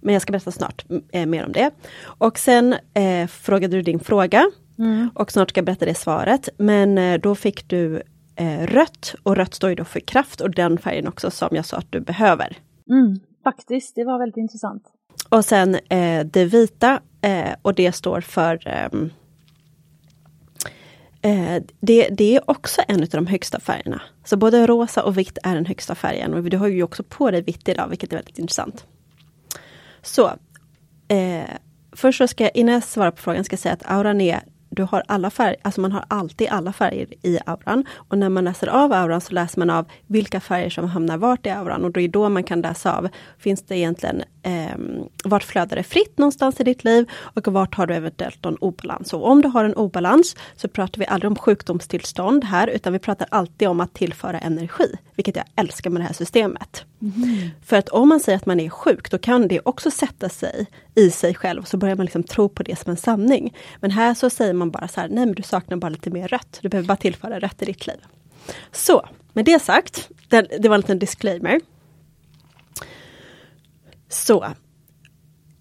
Men 0.00 0.12
jag 0.12 0.22
ska 0.22 0.32
berätta 0.32 0.50
snart 0.50 0.84
eh, 1.12 1.26
mer 1.26 1.44
om 1.44 1.52
det. 1.52 1.70
Och 2.02 2.38
sen 2.38 2.74
eh, 2.94 3.26
frågade 3.26 3.76
du 3.76 3.82
din 3.82 4.00
fråga. 4.00 4.50
Och 5.14 5.32
snart 5.32 5.50
ska 5.50 5.58
jag 5.58 5.64
berätta 5.64 5.84
det 5.84 5.94
svaret. 5.94 6.48
Men 6.56 6.98
eh, 6.98 7.20
då 7.20 7.34
fick 7.34 7.68
du 7.68 8.02
eh, 8.36 8.66
rött 8.66 9.14
och 9.22 9.36
rött 9.36 9.54
står 9.54 9.70
ju 9.70 9.76
då 9.76 9.84
för 9.84 10.00
kraft 10.00 10.40
och 10.40 10.50
den 10.50 10.78
färgen 10.78 11.08
också 11.08 11.30
som 11.30 11.48
jag 11.50 11.64
sa 11.64 11.76
att 11.76 11.92
du 11.92 12.00
behöver. 12.00 12.56
Mm, 12.90 13.20
faktiskt, 13.44 13.94
det 13.94 14.04
var 14.04 14.18
väldigt 14.18 14.36
intressant. 14.36 14.82
Och 15.28 15.44
sen 15.44 15.74
eh, 15.74 16.26
det 16.26 16.44
vita 16.44 17.00
eh, 17.20 17.54
och 17.62 17.74
det 17.74 17.92
står 17.92 18.20
för 18.20 18.68
ehm, 18.68 19.10
eh, 21.22 21.62
det, 21.80 22.08
det 22.08 22.36
är 22.36 22.50
också 22.50 22.82
en 22.88 23.02
av 23.02 23.08
de 23.08 23.26
högsta 23.26 23.60
färgerna. 23.60 24.02
Så 24.24 24.36
både 24.36 24.66
rosa 24.66 25.02
och 25.02 25.18
vitt 25.18 25.38
är 25.42 25.54
den 25.54 25.66
högsta 25.66 25.94
färgen 25.94 26.34
och 26.34 26.42
du 26.42 26.56
har 26.56 26.68
ju 26.68 26.82
också 26.82 27.02
på 27.02 27.30
dig 27.30 27.42
vitt 27.42 27.68
idag 27.68 27.88
vilket 27.88 28.12
är 28.12 28.16
väldigt 28.16 28.38
intressant. 28.38 28.86
Så 30.02 30.26
eh, 31.08 31.44
Först 31.92 32.18
så 32.18 32.28
ska 32.28 32.44
jag, 32.44 32.50
innan 32.54 32.74
jag 32.74 32.84
svarar 32.84 33.10
på 33.10 33.22
frågan, 33.22 33.44
ska 33.44 33.54
jag 33.54 33.60
säga 33.60 33.74
att 33.74 33.90
auran 33.90 34.20
är 34.20 34.40
du 34.72 34.82
har 34.82 35.02
alla 35.08 35.30
färger, 35.30 35.56
alltså 35.62 35.80
man 35.80 35.92
har 35.92 36.04
alltid 36.08 36.48
alla 36.48 36.72
färger 36.72 37.06
i 37.22 37.38
auran. 37.46 37.84
Och 37.96 38.18
när 38.18 38.28
man 38.28 38.44
läser 38.44 38.66
av 38.66 38.92
auran 38.92 39.20
så 39.20 39.32
läser 39.32 39.58
man 39.58 39.70
av 39.70 39.86
vilka 40.06 40.40
färger 40.40 40.70
som 40.70 40.88
hamnar 40.88 41.16
vart 41.16 41.46
i 41.46 41.50
auran. 41.50 41.84
Och 41.84 41.90
det 41.90 42.00
är 42.00 42.08
då 42.08 42.28
man 42.28 42.44
kan 42.44 42.60
läsa 42.60 42.96
av, 42.96 43.08
finns 43.38 43.62
det 43.62 43.76
egentligen, 43.76 44.22
eh, 44.42 44.78
vart 45.24 45.42
flödar 45.42 45.76
det 45.76 45.82
fritt 45.82 46.18
någonstans 46.18 46.60
i 46.60 46.64
ditt 46.64 46.84
liv 46.84 47.10
och 47.12 47.48
vart 47.48 47.74
har 47.74 47.86
du 47.86 47.94
eventuellt 47.94 48.46
en 48.46 48.56
obalans. 48.56 49.12
Och 49.12 49.26
om 49.26 49.42
du 49.42 49.48
har 49.48 49.64
en 49.64 49.74
obalans 49.74 50.36
så 50.56 50.68
pratar 50.68 50.98
vi 50.98 51.06
aldrig 51.06 51.30
om 51.30 51.36
sjukdomstillstånd 51.36 52.44
här, 52.44 52.68
utan 52.68 52.92
vi 52.92 52.98
pratar 52.98 53.28
alltid 53.30 53.68
om 53.68 53.80
att 53.80 53.94
tillföra 53.94 54.38
energi. 54.38 54.96
Vilket 55.16 55.36
jag 55.36 55.44
älskar 55.56 55.90
med 55.90 56.00
det 56.00 56.06
här 56.06 56.14
systemet. 56.14 56.84
Mm-hmm. 57.02 57.50
För 57.62 57.76
att 57.76 57.88
om 57.88 58.08
man 58.08 58.20
säger 58.20 58.38
att 58.38 58.46
man 58.46 58.60
är 58.60 58.68
sjuk, 58.68 59.10
då 59.10 59.18
kan 59.18 59.48
det 59.48 59.60
också 59.64 59.90
sätta 59.90 60.28
sig 60.28 60.66
i 60.94 61.10
sig 61.10 61.34
själv. 61.34 61.62
Så 61.62 61.76
börjar 61.76 61.96
man 61.96 62.06
liksom 62.06 62.22
tro 62.22 62.48
på 62.48 62.62
det 62.62 62.78
som 62.78 62.90
en 62.90 62.96
sanning. 62.96 63.56
Men 63.80 63.90
här 63.90 64.14
så 64.14 64.30
säger 64.30 64.52
man 64.52 64.70
bara 64.70 64.88
så 64.88 65.00
här, 65.00 65.08
nej 65.08 65.26
men 65.26 65.34
du 65.34 65.42
saknar 65.42 65.76
bara 65.76 65.88
lite 65.88 66.10
mer 66.10 66.28
rött. 66.28 66.58
Du 66.62 66.68
behöver 66.68 66.86
bara 66.86 66.96
tillföra 66.96 67.38
rött 67.38 67.62
i 67.62 67.64
ditt 67.64 67.86
liv. 67.86 67.96
Så, 68.72 69.08
med 69.32 69.44
det 69.44 69.62
sagt, 69.62 70.08
det, 70.28 70.40
det 70.58 70.68
var 70.68 70.74
en 70.74 70.80
liten 70.80 70.98
disclaimer. 70.98 71.60
Så. 74.08 74.46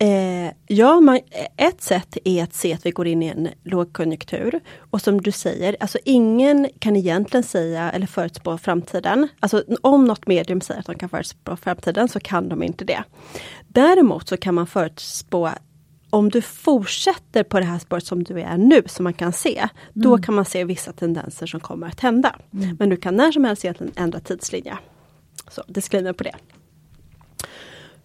Eh, 0.02 0.52
ja, 0.68 1.00
man, 1.00 1.20
ett 1.58 1.82
sätt 1.82 2.18
är 2.26 2.44
att 2.44 2.54
se 2.54 2.74
att 2.74 2.86
vi 2.86 2.92
går 2.92 3.08
in 3.08 3.24
i 3.24 3.28
en 3.28 3.50
lågkonjunktur. 3.64 4.60
Och 4.78 5.02
som 5.02 5.22
du 5.22 5.32
säger, 5.32 5.76
alltså 5.80 5.98
ingen 6.06 6.70
kan 6.80 6.96
egentligen 6.96 7.44
säga 7.44 7.92
eller 7.92 8.08
förutspå 8.08 8.58
framtiden. 8.58 9.28
Alltså 9.40 9.64
om 9.82 10.06
något 10.06 10.28
medium 10.28 10.62
säger 10.62 10.80
att 10.80 10.86
de 10.86 10.96
kan 10.96 11.10
förutspå 11.10 11.56
framtiden 11.56 12.08
så 12.08 12.20
kan 12.20 12.50
de 12.50 12.64
inte 12.64 12.86
det. 12.86 13.04
Däremot 13.68 14.28
så 14.28 14.38
kan 14.38 14.56
man 14.56 14.68
förutspå 14.68 15.50
om 16.10 16.30
du 16.30 16.42
fortsätter 16.42 17.44
på 17.44 17.60
det 17.60 17.66
här 17.66 17.80
spåret 17.80 18.06
som 18.06 18.24
du 18.24 18.42
är 18.42 18.58
nu, 18.58 18.84
som 18.86 19.04
man 19.04 19.14
kan 19.14 19.34
se, 19.34 19.68
då 19.94 20.18
kan 20.18 20.36
man 20.36 20.46
se 20.46 20.64
vissa 20.64 20.94
tendenser 20.94 21.48
som 21.48 21.60
kommer 21.60 21.88
att 21.88 22.00
hända. 22.00 22.36
Men 22.80 22.90
du 22.90 22.98
kan 22.98 23.16
när 23.16 23.32
som 23.32 23.44
helst 23.44 23.66
egentligen 23.66 23.94
ändra 23.96 24.20
tidslinje. 24.20 24.78
Så 25.52 25.64
disclaimer 25.68 26.14
på 26.14 26.24
det. 26.24 26.36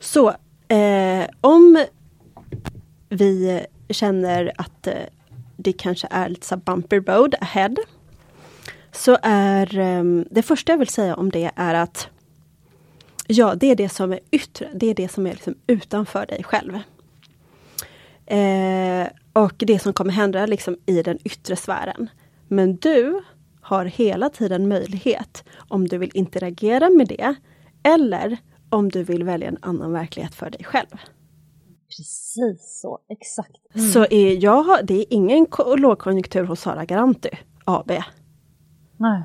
Så 0.00 0.34
eh, 0.68 1.26
om 1.40 1.84
vi 3.08 3.66
känner 3.90 4.52
att 4.58 4.86
eh, 4.86 4.94
det 5.56 5.72
kanske 5.72 6.08
är 6.10 6.28
lite 6.28 6.46
så 6.46 6.56
'bumper 6.56 7.00
road 7.00 7.34
ahead. 7.40 7.74
Så 8.92 9.18
är 9.22 9.78
ehm, 9.78 10.26
det 10.30 10.42
första 10.42 10.72
jag 10.72 10.78
vill 10.78 10.88
säga 10.88 11.16
om 11.16 11.30
det 11.30 11.50
är 11.56 11.74
att 11.74 12.08
Ja, 13.28 13.54
det 13.54 13.70
är 13.70 13.76
det 13.76 13.88
som 13.88 14.12
är 14.12 14.20
yttre, 14.30 14.68
det 14.74 14.86
är 14.86 14.94
det 14.94 15.08
som 15.08 15.26
är 15.26 15.30
liksom 15.30 15.54
utanför 15.66 16.26
dig 16.26 16.44
själv. 16.44 16.74
Eh, 18.26 19.06
och 19.32 19.54
det 19.56 19.78
som 19.78 19.92
kommer 19.92 20.12
hända 20.12 20.46
liksom 20.46 20.76
i 20.86 21.02
den 21.02 21.18
yttre 21.24 21.56
sfären. 21.56 22.10
Men 22.48 22.76
du 22.76 23.22
har 23.60 23.84
hela 23.84 24.30
tiden 24.30 24.68
möjlighet 24.68 25.44
om 25.68 25.88
du 25.88 25.98
vill 25.98 26.10
interagera 26.14 26.90
med 26.90 27.08
det 27.08 27.34
eller 27.82 28.38
om 28.70 28.88
du 28.88 29.02
vill 29.02 29.24
välja 29.24 29.48
en 29.48 29.58
annan 29.62 29.92
verklighet 29.92 30.34
för 30.34 30.50
dig 30.50 30.64
själv. 30.64 30.86
Precis 31.96 32.80
så, 32.82 32.98
exakt. 33.08 33.56
Så 33.92 34.06
är 34.10 34.44
jag, 34.44 34.66
det 34.86 34.94
är 34.94 35.04
ingen 35.10 35.46
ko- 35.46 35.76
lågkonjunktur 35.76 36.44
hos 36.44 36.60
Sara 36.60 36.84
Garanti 36.84 37.30
AB. 37.64 37.90
Nej. 38.96 39.22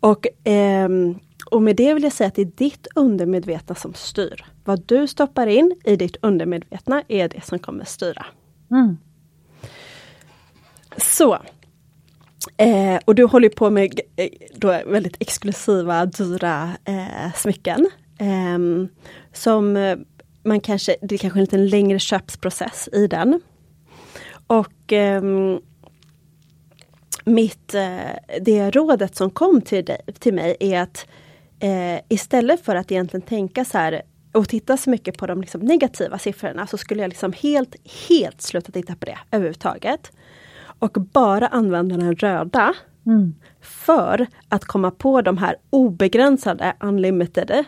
Och, 0.00 0.26
ehm, 0.44 1.18
och 1.50 1.62
med 1.62 1.76
det 1.76 1.94
vill 1.94 2.02
jag 2.02 2.12
säga 2.12 2.28
att 2.28 2.34
det 2.34 2.42
är 2.42 2.52
ditt 2.56 2.86
undermedvetna 2.94 3.74
som 3.74 3.94
styr. 3.94 4.44
Vad 4.64 4.82
du 4.86 5.08
stoppar 5.08 5.46
in 5.46 5.74
i 5.84 5.96
ditt 5.96 6.16
undermedvetna 6.22 7.02
är 7.08 7.28
det 7.28 7.44
som 7.44 7.58
kommer 7.58 7.84
styra. 7.84 8.26
Mm. 8.70 8.96
Så. 10.96 11.38
Eh, 12.56 13.00
och 13.04 13.14
du 13.14 13.24
håller 13.24 13.48
på 13.48 13.70
med 13.70 14.00
eh, 14.16 14.28
då 14.54 14.68
väldigt 14.86 15.16
exklusiva, 15.20 16.06
dyra 16.06 16.70
eh, 16.84 17.32
smycken. 17.34 17.88
Ehm, 18.18 18.88
som 19.32 19.96
man 20.42 20.60
kanske, 20.60 20.96
det 21.02 21.14
är 21.14 21.18
kanske 21.18 21.38
en 21.38 21.44
lite 21.44 21.56
längre 21.56 21.98
köpsprocess 21.98 22.88
i 22.92 23.06
den. 23.06 23.40
Och 24.46 24.92
ehm, 24.92 25.60
mitt, 27.24 27.74
eh, 27.74 28.38
det 28.40 28.70
rådet 28.70 29.16
som 29.16 29.30
kom 29.30 29.60
till, 29.60 29.84
dig, 29.84 30.00
till 30.18 30.34
mig 30.34 30.56
är 30.60 30.80
att 30.82 31.06
eh, 31.60 32.00
istället 32.08 32.64
för 32.64 32.76
att 32.76 32.92
egentligen 32.92 33.22
tänka 33.22 33.64
så 33.64 33.78
här 33.78 34.02
och 34.32 34.48
titta 34.48 34.76
så 34.76 34.90
mycket 34.90 35.18
på 35.18 35.26
de 35.26 35.40
liksom 35.40 35.60
negativa 35.60 36.18
siffrorna 36.18 36.66
så 36.66 36.78
skulle 36.78 37.02
jag 37.02 37.08
liksom 37.08 37.32
helt, 37.32 37.76
helt 38.08 38.42
sluta 38.42 38.72
titta 38.72 38.96
på 38.96 39.06
det 39.06 39.18
överhuvudtaget. 39.30 40.12
Och 40.78 40.92
bara 40.92 41.46
använda 41.46 41.96
den 41.96 42.16
röda 42.16 42.74
Mm. 43.06 43.34
för 43.60 44.26
att 44.48 44.64
komma 44.64 44.90
på 44.90 45.22
de 45.22 45.38
här 45.38 45.56
obegränsade, 45.70 46.76
unlimited 46.80 47.64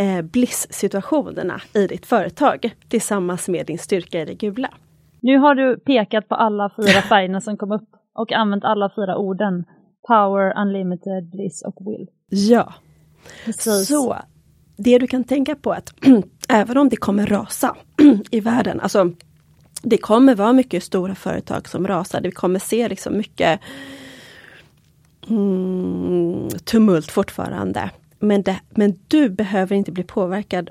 eh, 0.00 0.22
bliss-situationerna 0.22 1.60
i 1.74 1.86
ditt 1.86 2.06
företag 2.06 2.74
tillsammans 2.88 3.48
med 3.48 3.66
din 3.66 3.78
styrka 3.78 4.20
i 4.20 4.24
det 4.24 4.34
gula. 4.34 4.70
Nu 5.20 5.38
har 5.38 5.54
du 5.54 5.78
pekat 5.78 6.28
på 6.28 6.34
alla 6.34 6.70
fyra 6.76 7.02
färgerna 7.02 7.40
som 7.40 7.56
kom 7.56 7.72
upp 7.72 7.88
och 8.14 8.32
använt 8.32 8.64
alla 8.64 8.90
fyra 8.96 9.16
orden. 9.16 9.64
Power, 10.08 10.62
unlimited, 10.62 11.30
bliss 11.30 11.62
och 11.62 11.76
will. 11.86 12.08
Ja, 12.28 12.74
Precis. 13.44 13.88
så 13.88 14.16
det 14.76 14.98
du 14.98 15.06
kan 15.06 15.24
tänka 15.24 15.54
på 15.54 15.72
är 15.72 15.76
att 15.76 15.94
även 16.48 16.76
om 16.78 16.88
det 16.88 16.96
kommer 16.96 17.26
rasa 17.26 17.76
i 18.30 18.40
världen, 18.40 18.80
alltså 18.80 19.12
det 19.82 19.98
kommer 19.98 20.34
vara 20.34 20.52
mycket 20.52 20.82
stora 20.82 21.14
företag 21.14 21.68
som 21.68 21.86
rasar. 21.86 22.20
Vi 22.20 22.30
kommer 22.30 22.58
se 22.58 22.88
liksom 22.88 23.16
mycket 23.16 23.60
mm, 25.28 26.48
tumult 26.64 27.10
fortfarande. 27.10 27.90
Men, 28.20 28.42
det, 28.42 28.60
men 28.70 28.98
du 29.08 29.28
behöver 29.28 29.76
inte 29.76 29.92
bli 29.92 30.02
påverkad 30.02 30.70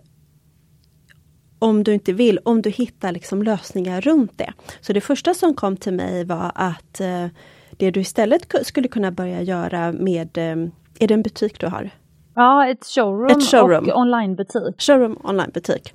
om 1.60 1.84
du 1.84 1.94
inte 1.94 2.14
vill, 2.14 2.40
om 2.46 2.62
du 2.62 2.70
hittar 2.70 3.12
liksom 3.12 3.44
lösningar 3.44 4.02
runt 4.02 4.38
det. 4.38 4.54
Så 4.82 4.94
det 4.94 5.02
första 5.02 5.34
som 5.34 5.54
kom 5.54 5.78
till 5.78 5.94
mig 5.94 6.26
var 6.26 6.52
att 6.56 7.02
eh, 7.02 7.26
det 7.72 7.92
du 7.92 8.00
istället 8.00 8.48
ku- 8.54 8.64
skulle 8.64 8.88
kunna 8.88 9.12
börja 9.12 9.42
göra 9.42 9.92
med, 9.92 10.38
eh, 10.38 10.56
är 11.00 11.08
det 11.08 11.14
en 11.14 11.22
butik 11.22 11.60
du 11.60 11.68
har? 11.68 11.90
Ja, 12.36 12.68
ett 12.68 12.86
showroom, 12.86 13.28
Ett 13.32 13.44
showroom. 13.52 13.90
och 13.90 13.98
onlinebutik. 14.00 14.82
Showroom 14.82 15.18
onlinebutik. 15.24 15.94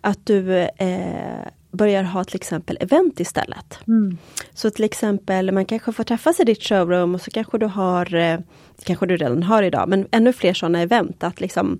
Att 0.00 0.26
du 0.26 0.58
eh, 0.58 1.46
börjar 1.70 2.02
ha 2.02 2.24
till 2.24 2.36
exempel 2.36 2.78
event 2.80 3.20
istället. 3.20 3.78
Mm. 3.86 4.18
Så 4.54 4.70
till 4.70 4.84
exempel 4.84 5.52
man 5.52 5.64
kanske 5.64 5.92
får 5.92 6.04
träffas 6.04 6.40
i 6.40 6.44
ditt 6.44 6.62
showroom 6.62 7.14
och 7.14 7.20
så 7.20 7.30
kanske 7.30 7.58
du 7.58 7.66
har, 7.66 8.14
eh, 8.14 8.38
kanske 8.84 9.06
du 9.06 9.16
redan 9.16 9.42
har 9.42 9.62
idag, 9.62 9.88
men 9.88 10.06
ännu 10.10 10.32
fler 10.32 10.54
sådana 10.54 10.80
event. 10.80 11.24
Att 11.24 11.40
liksom 11.40 11.78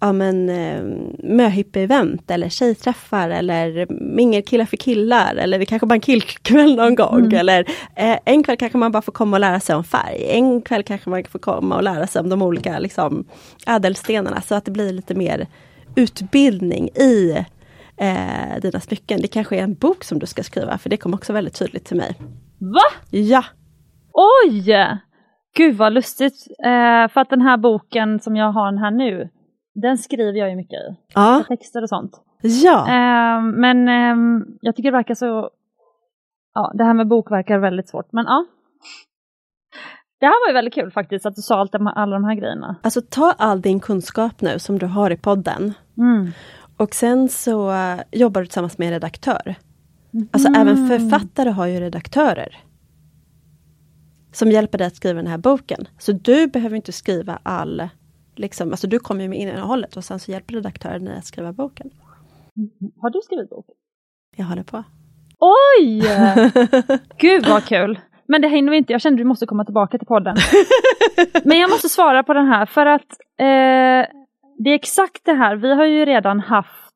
ja 0.00 0.12
men 0.12 0.48
eh, 0.48 0.82
möhippa-event 1.18 2.30
eller 2.30 2.48
tjejträffar 2.48 3.30
eller 3.30 3.86
mingelkillar 4.14 4.64
för 4.64 4.76
killar 4.76 5.34
eller 5.34 5.58
det 5.58 5.66
kanske 5.66 5.86
bara 5.86 5.94
en 5.94 6.00
killkväll 6.00 6.76
någon 6.76 6.94
gång. 6.94 7.20
Mm. 7.20 7.38
Eller 7.38 7.64
eh, 7.96 8.18
en 8.24 8.42
kväll 8.42 8.56
kanske 8.56 8.78
man 8.78 8.92
bara 8.92 9.02
får 9.02 9.12
komma 9.12 9.36
och 9.36 9.40
lära 9.40 9.60
sig 9.60 9.76
om 9.76 9.84
färg. 9.84 10.24
En 10.28 10.62
kväll 10.62 10.82
kanske 10.82 11.10
man 11.10 11.24
får 11.24 11.38
komma 11.38 11.76
och 11.76 11.82
lära 11.82 12.06
sig 12.06 12.20
om 12.20 12.28
de 12.28 12.42
olika 12.42 12.78
liksom, 12.78 13.24
ädelstenarna 13.66 14.40
så 14.40 14.54
att 14.54 14.64
det 14.64 14.70
blir 14.70 14.92
lite 14.92 15.14
mer 15.14 15.46
utbildning 15.94 16.88
i 16.88 17.44
eh, 17.98 18.60
dina 18.62 18.80
smycken. 18.80 19.20
Det 19.22 19.28
kanske 19.28 19.56
är 19.56 19.62
en 19.62 19.74
bok 19.74 20.04
som 20.04 20.18
du 20.18 20.26
ska 20.26 20.42
skriva 20.42 20.78
för 20.78 20.90
det 20.90 20.96
kom 20.96 21.14
också 21.14 21.32
väldigt 21.32 21.58
tydligt 21.58 21.84
till 21.84 21.96
mig. 21.96 22.16
Va? 22.60 22.98
Ja! 23.10 23.44
Oj! 24.12 24.74
Gud 25.56 25.76
vad 25.76 25.92
lustigt. 25.92 26.46
Eh, 26.64 27.08
för 27.08 27.20
att 27.20 27.30
den 27.30 27.40
här 27.40 27.56
boken 27.56 28.20
som 28.20 28.36
jag 28.36 28.52
har 28.52 28.72
den 28.72 28.78
här 28.78 28.90
nu, 28.90 29.28
den 29.74 29.98
skriver 29.98 30.38
jag 30.38 30.50
ju 30.50 30.56
mycket 30.56 30.74
i. 30.76 30.96
Ja! 31.14 31.44
Texter 31.48 31.82
och 31.82 31.88
sånt. 31.88 32.12
Ja! 32.42 32.78
Eh, 32.88 33.42
men 33.42 33.88
ehm, 33.88 34.44
jag 34.60 34.76
tycker 34.76 34.90
det 34.90 34.96
verkar 34.96 35.14
så... 35.14 35.50
Ja, 36.54 36.72
det 36.74 36.84
här 36.84 36.94
med 36.94 37.08
bok 37.08 37.30
verkar 37.30 37.58
väldigt 37.58 37.88
svårt, 37.88 38.12
men 38.12 38.24
ja. 38.24 38.46
Det 40.20 40.26
här 40.26 40.46
var 40.46 40.48
ju 40.48 40.54
väldigt 40.54 40.74
kul 40.74 40.90
faktiskt, 40.90 41.26
att 41.26 41.34
du 41.34 41.42
sa 41.42 41.60
allt 41.60 41.72
de, 41.72 41.86
alla 41.86 42.16
de 42.16 42.24
här 42.24 42.34
grejerna. 42.34 42.76
Alltså 42.82 43.00
ta 43.10 43.32
all 43.38 43.60
din 43.60 43.80
kunskap 43.80 44.40
nu 44.40 44.58
som 44.58 44.78
du 44.78 44.86
har 44.86 45.10
i 45.10 45.16
podden 45.16 45.74
Mm. 45.98 46.32
Och 46.78 46.94
sen 46.94 47.28
så 47.28 47.70
eh, 47.72 48.00
jobbar 48.12 48.40
du 48.40 48.46
tillsammans 48.46 48.78
med 48.78 48.86
en 48.86 48.92
redaktör. 48.92 49.54
Alltså 50.30 50.48
Mm. 50.48 50.60
även 50.60 50.88
författare 50.88 51.50
har 51.50 51.66
ju 51.66 51.80
redaktörer. 51.80 52.56
Som 54.32 54.50
hjälper 54.50 54.78
dig 54.78 54.86
att 54.86 54.96
skriva 54.96 55.16
den 55.22 55.30
här 55.30 55.38
boken. 55.38 55.88
Så 55.98 56.12
du 56.12 56.46
behöver 56.46 56.76
inte 56.76 56.92
skriva 56.92 57.38
all, 57.42 57.88
liksom, 58.36 58.70
alltså 58.70 58.86
du 58.86 58.98
kommer 58.98 59.28
med 59.28 59.38
innehållet 59.38 59.96
och 59.96 60.04
sen 60.04 60.18
så 60.18 60.30
hjälper 60.30 60.54
redaktören 60.54 61.04
dig 61.04 61.16
att 61.18 61.24
skriva 61.26 61.52
boken. 61.52 61.90
Har 63.00 63.10
du 63.10 63.20
skrivit 63.24 63.50
bok? 63.50 63.66
Jag 64.36 64.44
håller 64.46 64.62
på. 64.62 64.84
Oj! 65.40 66.02
Gud 67.18 67.46
vad 67.48 67.64
kul! 67.64 67.98
Men 68.26 68.42
det 68.42 68.48
hinner 68.48 68.70
vi 68.70 68.76
inte, 68.78 68.92
jag 68.92 69.00
kände 69.00 69.14
att 69.16 69.20
vi 69.20 69.24
måste 69.24 69.46
komma 69.46 69.64
tillbaka 69.64 69.98
till 69.98 70.06
podden. 70.06 70.36
Men 71.44 71.58
jag 71.58 71.70
måste 71.70 71.88
svara 71.88 72.22
på 72.22 72.34
den 72.34 72.46
här 72.46 72.66
för 72.66 72.86
att 72.86 73.10
eh, 73.40 74.17
det 74.58 74.70
är 74.70 74.74
exakt 74.74 75.24
det 75.24 75.32
här, 75.32 75.56
vi 75.56 75.74
har 75.74 75.84
ju 75.84 76.04
redan 76.04 76.40
haft 76.40 76.94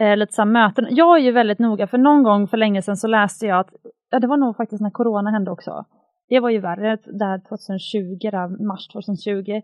eh, 0.00 0.16
lite 0.16 0.32
så 0.32 0.42
här 0.42 0.46
möten. 0.46 0.86
Jag 0.90 1.16
är 1.16 1.22
ju 1.22 1.32
väldigt 1.32 1.58
noga, 1.58 1.86
för 1.86 1.98
någon 1.98 2.22
gång 2.22 2.48
för 2.48 2.56
länge 2.56 2.82
sedan 2.82 2.96
så 2.96 3.06
läste 3.06 3.46
jag 3.46 3.58
att, 3.58 3.70
ja 4.10 4.18
det 4.18 4.26
var 4.26 4.36
nog 4.36 4.56
faktiskt 4.56 4.82
när 4.82 4.90
corona 4.90 5.30
hände 5.30 5.50
också. 5.50 5.84
Det 6.28 6.40
var 6.40 6.50
ju 6.50 6.60
värre, 6.60 6.96
där 6.96 7.48
2020, 7.48 8.30
där, 8.30 8.66
mars 8.66 8.88
2020. 8.88 9.62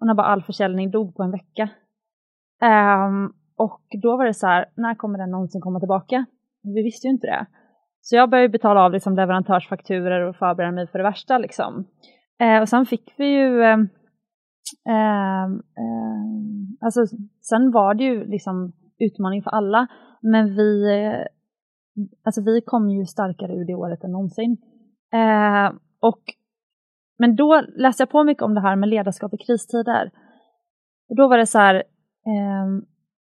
Och 0.00 0.06
när 0.06 0.14
bara 0.14 0.26
all 0.26 0.42
försäljning 0.42 0.90
dog 0.90 1.16
på 1.16 1.22
en 1.22 1.30
vecka. 1.30 1.68
Um, 2.62 3.32
och 3.56 3.82
då 4.02 4.16
var 4.16 4.24
det 4.24 4.34
så 4.34 4.46
här, 4.46 4.66
när 4.76 4.94
kommer 4.94 5.18
den 5.18 5.30
någonsin 5.30 5.60
komma 5.60 5.80
tillbaka? 5.80 6.24
Vi 6.62 6.82
visste 6.82 7.06
ju 7.06 7.12
inte 7.12 7.26
det. 7.26 7.46
Så 8.00 8.16
jag 8.16 8.30
började 8.30 8.48
betala 8.48 8.84
av 8.84 8.92
liksom 8.92 9.16
leverantörsfakturer 9.16 10.20
och 10.20 10.36
förbereda 10.36 10.72
mig 10.72 10.86
för 10.86 10.98
det 10.98 11.04
värsta. 11.04 11.38
Liksom. 11.38 11.84
Eh, 12.40 12.60
och 12.60 12.68
sen 12.68 12.86
fick 12.86 13.14
vi 13.16 13.26
ju... 13.26 13.62
Eh, 13.62 13.76
eh, 14.88 15.44
alltså, 16.80 17.00
sen 17.42 17.70
var 17.70 17.94
det 17.94 18.04
ju 18.04 18.24
liksom 18.24 18.72
utmaning 18.98 19.42
för 19.42 19.50
alla. 19.50 19.86
Men 20.22 20.56
vi, 20.56 20.88
alltså, 22.24 22.42
vi 22.42 22.60
kom 22.60 22.90
ju 22.90 23.06
starkare 23.06 23.52
ur 23.52 23.66
det 23.66 23.74
året 23.74 24.04
än 24.04 24.12
någonsin. 24.12 24.56
Eh, 25.12 25.72
och, 26.00 26.22
men 27.18 27.36
då 27.36 27.62
läste 27.76 28.02
jag 28.02 28.10
på 28.10 28.24
mycket 28.24 28.42
om 28.42 28.54
det 28.54 28.60
här 28.60 28.76
med 28.76 28.88
ledarskap 28.88 29.34
i 29.34 29.36
kristider. 29.36 30.10
Och 31.08 31.16
då 31.16 31.28
var 31.28 31.38
det 31.38 31.46
så 31.46 31.58
här, 31.58 31.74
eh, 31.74 32.66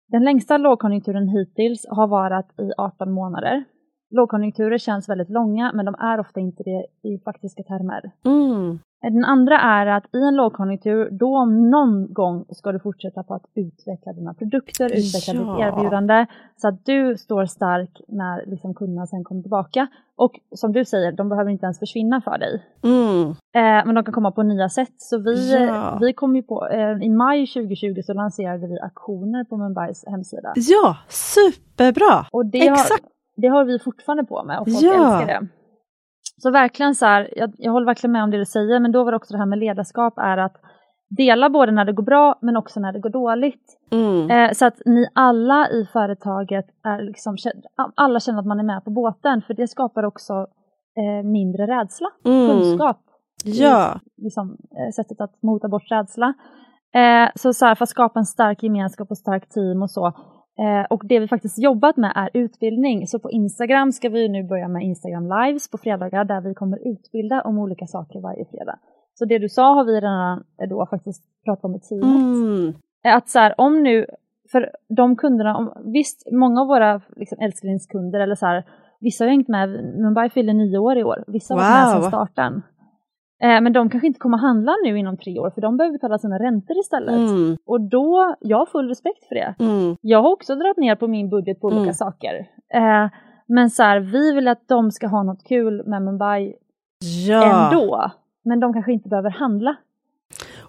den 0.09 0.25
längsta 0.25 0.57
lågkonjunkturen 0.59 1.29
hittills 1.29 1.87
har 1.91 2.09
varit 2.09 2.61
i 2.61 2.73
18 2.79 3.13
månader. 3.13 3.65
Lågkonjunkturer 4.11 4.79
känns 4.79 5.09
väldigt 5.09 5.31
långa, 5.31 5.73
men 5.75 5.85
de 5.85 5.95
är 5.95 6.21
ofta 6.21 6.41
inte 6.41 6.63
det 6.63 7.09
i 7.09 7.19
faktiska 7.25 7.63
termer. 7.63 8.13
Mm. 8.25 8.79
Den 9.11 9.25
andra 9.25 9.59
är 9.61 9.87
att 9.87 10.15
i 10.15 10.19
en 10.29 10.37
lågkonjunktur, 10.37 11.09
då 11.11 11.37
om 11.37 11.71
någon 11.71 12.13
gång 12.13 12.45
ska 12.51 12.73
du 12.73 12.79
fortsätta 12.81 13.23
på 13.23 13.35
att 13.35 13.45
utveckla 13.55 14.13
dina 14.13 14.35
produkter, 14.35 14.85
utveckla 14.85 15.35
Ja. 15.35 15.41
ditt 15.57 15.65
erbjudande, 15.67 16.27
så 16.57 16.69
att 16.69 16.85
du 16.85 17.17
står 17.17 17.47
stark 17.47 18.01
när 18.09 18.47
liksom 18.47 18.75
kunderna 18.75 19.07
sen 19.07 19.25
kommer 19.25 19.43
tillbaka. 19.43 19.87
Och 20.17 20.33
som 20.55 20.73
du 20.73 20.85
säger, 20.85 21.13
de 21.13 21.29
behöver 21.29 21.51
inte 21.51 21.65
ens 21.67 21.79
försvinna 21.79 22.21
för 22.21 22.39
dig. 22.39 22.63
Mm. 22.85 23.31
Eh, 23.31 23.87
men 23.87 23.95
de 23.95 24.05
kan 24.05 24.15
komma 24.15 24.31
på 24.33 24.43
nya 24.43 24.69
sätt. 24.69 24.95
Så 24.97 25.19
vi, 25.19 25.53
Ja. 25.67 25.99
vi 26.01 26.13
kom 26.13 26.37
ju 26.37 26.43
på, 26.43 26.67
eh, 26.69 27.03
i 27.03 27.09
maj 27.11 27.47
2020 27.47 28.03
så 28.03 28.13
lanserade 28.13 28.67
vi 28.67 28.81
aktioner 28.81 29.45
på 29.45 29.57
Mumbais 29.57 30.05
hemsida. 30.07 30.53
Ja, 30.57 30.97
superbra! 31.09 32.27
Och 32.33 32.47
det 32.47 32.69
Exakt. 32.69 32.91
har, 32.91 33.11
det 33.37 33.49
har 33.49 33.65
vi 33.65 33.79
fortfarande 33.79 34.25
på 34.25 34.45
med 34.45 34.59
och 34.59 34.67
folk 34.67 34.83
Ja. 34.85 35.19
älskar 35.19 35.27
det. 35.41 35.49
Så 36.43 36.51
verkligen 36.51 36.95
så 36.95 37.07
här, 37.07 37.29
jag, 37.37 37.53
jag 37.59 37.73
håller 37.73 37.87
verkligen 37.87 38.13
med 38.13 38.23
om 38.23 38.31
det 38.31 38.39
du 38.39 38.45
säger, 38.45 38.81
men 38.81 38.93
då 38.93 39.05
var 39.05 39.11
det 39.11 39.17
också 39.17 39.35
det 39.35 39.39
här 39.39 39.47
med 39.47 39.59
ledarskap 39.59 40.19
är 40.19 40.37
att 40.37 40.57
dela 41.17 41.51
både 41.51 41.73
när 41.73 41.85
det 41.85 41.93
går 41.93 42.03
bra 42.03 42.39
men 42.43 42.57
också 42.57 42.81
när 42.81 42.93
det 42.93 43.01
går 43.01 43.11
dåligt. 43.11 43.79
Mm. 43.93 44.31
Eh, 44.31 44.53
så 44.53 44.67
att 44.67 44.83
ni 44.87 45.09
alla 45.13 45.69
i 45.69 45.87
företaget 45.93 46.67
är 46.85 47.03
liksom, 47.03 47.37
alla 47.95 48.21
känner 48.21 48.39
att 48.39 48.47
man 48.47 48.61
är 48.61 48.65
med 48.65 48.85
på 48.85 48.91
båten 48.91 49.43
för 49.43 49.55
det 49.55 49.69
skapar 49.69 50.05
också 50.05 50.33
eh, 50.97 51.27
mindre 51.27 51.67
rädsla, 51.67 52.09
Mm. 52.25 52.49
kunskap. 52.49 53.01
Ja. 53.45 54.01
I, 54.17 54.23
liksom, 54.25 54.57
eh, 54.79 54.93
sättet 54.97 55.21
att 55.21 55.43
mota 55.43 55.69
bort 55.69 55.91
rädsla. 55.91 56.35
Eh, 56.95 57.31
så, 57.35 57.53
så 57.53 57.67
här, 57.67 57.75
för 57.75 57.83
att 57.83 57.89
skapa 57.89 58.19
en 58.19 58.25
stark 58.27 58.63
gemenskap 58.63 59.11
och 59.11 59.19
stark 59.19 59.49
team 59.49 59.83
och 59.83 59.91
så. 59.91 60.13
Eh, 60.59 60.87
och 60.91 61.03
det 61.05 61.21
vi 61.21 61.29
faktiskt 61.29 61.59
jobbat 61.59 61.97
med 61.97 62.13
är 62.17 62.31
utbildning. 62.35 63.07
Så 63.07 63.19
på 63.19 63.31
Instagram 63.31 63.93
ska 63.93 64.09
vi 64.09 64.29
nu 64.29 64.43
börja 64.49 64.69
med 64.69 64.83
Instagram 64.83 65.25
lives 65.29 65.71
på 65.71 65.79
fredagar 65.79 66.25
där 66.25 66.41
vi 66.41 66.55
kommer 66.55 66.79
utbilda 66.93 67.43
om 67.43 67.59
olika 67.59 67.87
saker 67.87 68.21
varje 68.21 68.45
fredag. 68.45 68.79
Så 69.15 69.25
det 69.25 69.39
du 69.39 69.49
sa 69.49 69.75
har 69.75 69.85
vi 69.85 69.93
redan 69.93 70.45
eh, 70.63 70.69
då 70.69 70.87
faktiskt 70.87 71.25
pratat 71.45 71.65
om 71.65 71.75
i 71.75 71.81
teamet. 71.81 72.17
Mm. 72.17 72.75
Eh, 73.05 73.17
Att 73.17 73.29
så 73.29 73.39
här, 73.39 73.55
om 73.59 73.83
nu, 73.83 74.07
för 74.53 74.71
de 74.89 75.17
kunderna, 75.17 75.57
om, 75.57 75.73
visst 75.93 76.33
många 76.33 76.61
av 76.61 76.67
våra 76.67 77.01
liksom, 77.17 77.39
älsklingskunder 77.41 78.21
eller 78.21 78.35
så 78.35 78.47
här, 78.47 78.65
vissa 79.01 79.25
har 79.25 79.29
hängt 79.29 79.49
med, 79.49 79.69
Mumbai 80.03 80.31
fyller 80.31 80.55
nio 80.55 80.79
år 80.79 80.99
i 80.99 81.05
år, 81.05 81.25
vissa 81.27 81.55
har 81.55 81.61
varit 81.61 81.87
med 81.87 81.95
Wow. 81.95 82.03
sedan 82.03 82.11
starten. 82.11 82.63
Eh, 83.43 83.61
men 83.61 83.73
de 83.73 83.91
kanske 83.91 84.07
inte 84.07 84.21
kommer 84.21 84.39
handla 84.39 84.75
nu 84.85 84.99
inom 84.99 85.17
tre 85.17 85.39
år 85.39 85.51
för 85.51 85.61
de 85.61 85.77
behöver 85.77 85.93
betala 85.93 86.19
sina 86.19 86.39
räntor 86.39 86.79
istället. 86.79 87.15
Mm. 87.31 87.57
Och 87.67 87.81
då, 87.81 88.35
jag 88.41 88.59
har 88.59 88.67
full 88.67 88.89
respekt 88.89 89.25
för 89.29 89.35
det. 89.35 89.55
Mm. 89.59 89.97
Jag 90.01 90.23
har 90.23 90.31
också 90.33 90.55
dragit 90.55 90.77
ner 90.77 90.97
på 90.97 91.09
min 91.09 91.31
budget 91.31 91.61
på 91.61 91.67
olika 91.67 91.81
Mm. 91.83 91.95
saker. 91.95 92.35
Eh, 92.75 93.09
men 93.47 93.71
så 93.71 93.83
här, 93.83 94.01
vi 94.01 94.33
vill 94.35 94.49
att 94.49 94.69
de 94.69 94.91
ska 94.91 95.07
ha 95.07 95.23
något 95.23 95.45
kul 95.45 95.83
med 95.87 96.03
Mumbai 96.03 96.55
Ja. 97.29 97.71
ändå. 97.71 98.11
Men 98.45 98.61
de 98.61 98.73
kanske 98.73 98.93
inte 98.93 99.09
behöver 99.09 99.31
handla. 99.31 99.77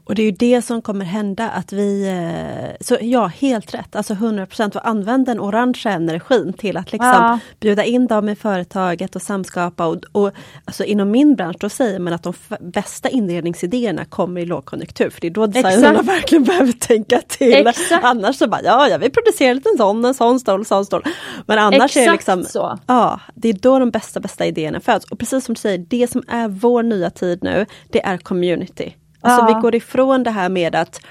Och 0.06 0.16
det 0.16 0.22
är 0.22 0.26
ju 0.26 0.32
det 0.32 0.62
som 0.62 0.82
kommer 0.82 1.06
hända 1.06 1.49
att 1.49 1.74
vi, 1.74 2.08
eh, 2.08 2.86
så 2.86 2.97
ja 3.01 3.26
helt 3.26 3.74
rätt, 3.74 3.95
alltså 3.95 4.14
100% 4.14 4.76
och 4.76 4.88
använd 4.88 5.26
den 5.26 5.39
orangea 5.39 5.91
energin 5.91 6.53
till 6.53 6.78
att 6.78 6.91
liksom 6.91 7.10
Ja. 7.10 7.39
bjuda 7.60 7.84
in 7.84 8.08
dem 8.08 8.30
i 8.30 8.36
företaget 8.36 9.16
och 9.16 9.22
samskapa 9.22 9.86
och, 9.88 9.97
och 10.12 10.32
alltså 10.66 10.84
inom 10.84 11.12
min 11.12 11.36
bransch 11.36 11.58
då 11.60 11.70
säger 11.70 11.99
man 11.99 12.14
att 12.14 12.24
de 12.24 12.34
bästa 12.60 13.10
inredningsidéerna 13.10 14.05
kommer 14.05 14.42
i 14.42 14.46
lågkonjunktur 14.46 15.09
för 15.09 15.21
det 15.21 15.28
är 15.28 15.32
då 15.32 15.47
designerna 15.47 15.89
Exakt. 15.89 16.08
verkligen 16.08 16.43
behöver 16.43 16.71
tänka 16.71 17.21
till. 17.28 17.67
Exakt. 17.67 18.05
Annars 18.05 18.36
så 18.36 18.47
bara 18.47 18.62
ja, 18.63 18.88
jag 18.89 19.00
vill 19.00 19.12
producera 19.12 19.50
en 19.50 19.55
liten 19.55 19.78
sån, 19.78 20.05
en 20.05 20.13
sån 20.13 20.39
stol, 20.39 20.59
en 20.59 20.66
sån 20.66 20.86
stol. 20.86 21.04
Men 21.46 21.59
annars 21.59 21.97
är 21.97 22.01
det 22.01 22.05
Exakt 22.05 22.20
liksom 22.20 22.43
så. 22.43 22.80
Ja, 22.88 23.20
det 23.36 23.50
är 23.50 23.54
då 23.54 23.80
de 23.80 23.92
bästa, 23.92 24.20
bästa 24.20 24.46
idéerna 24.46 24.80
föds. 24.80 25.05
Och 25.05 25.20
precis 25.20 25.46
som 25.46 25.55
du 25.55 25.62
säger, 25.62 25.78
det 25.78 26.12
som 26.12 26.24
är 26.28 26.47
vår 26.47 26.84
nya 26.84 27.09
tid 27.09 27.39
nu, 27.43 27.66
det 27.89 28.05
är 28.05 28.17
community. 28.17 28.96
Alltså 29.26 29.42
Ja. 29.52 29.56
vi 29.56 29.62
går 29.62 29.76
ifrån 29.76 30.24
det 30.24 30.32
här 30.32 30.50
med 30.50 30.76
att 30.76 31.02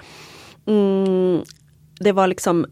mm, 0.66 1.43
det 2.01 2.12
var 2.12 2.27
liksom 2.27 2.66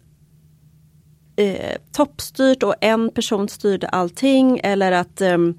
eh, 1.37 1.77
toppstyrt 1.93 2.63
och 2.63 2.75
en 2.81 3.11
person 3.11 3.49
styrde 3.49 3.89
allting 3.89 4.61
eller 4.63 4.93
att 4.93 5.21
ehm, 5.21 5.59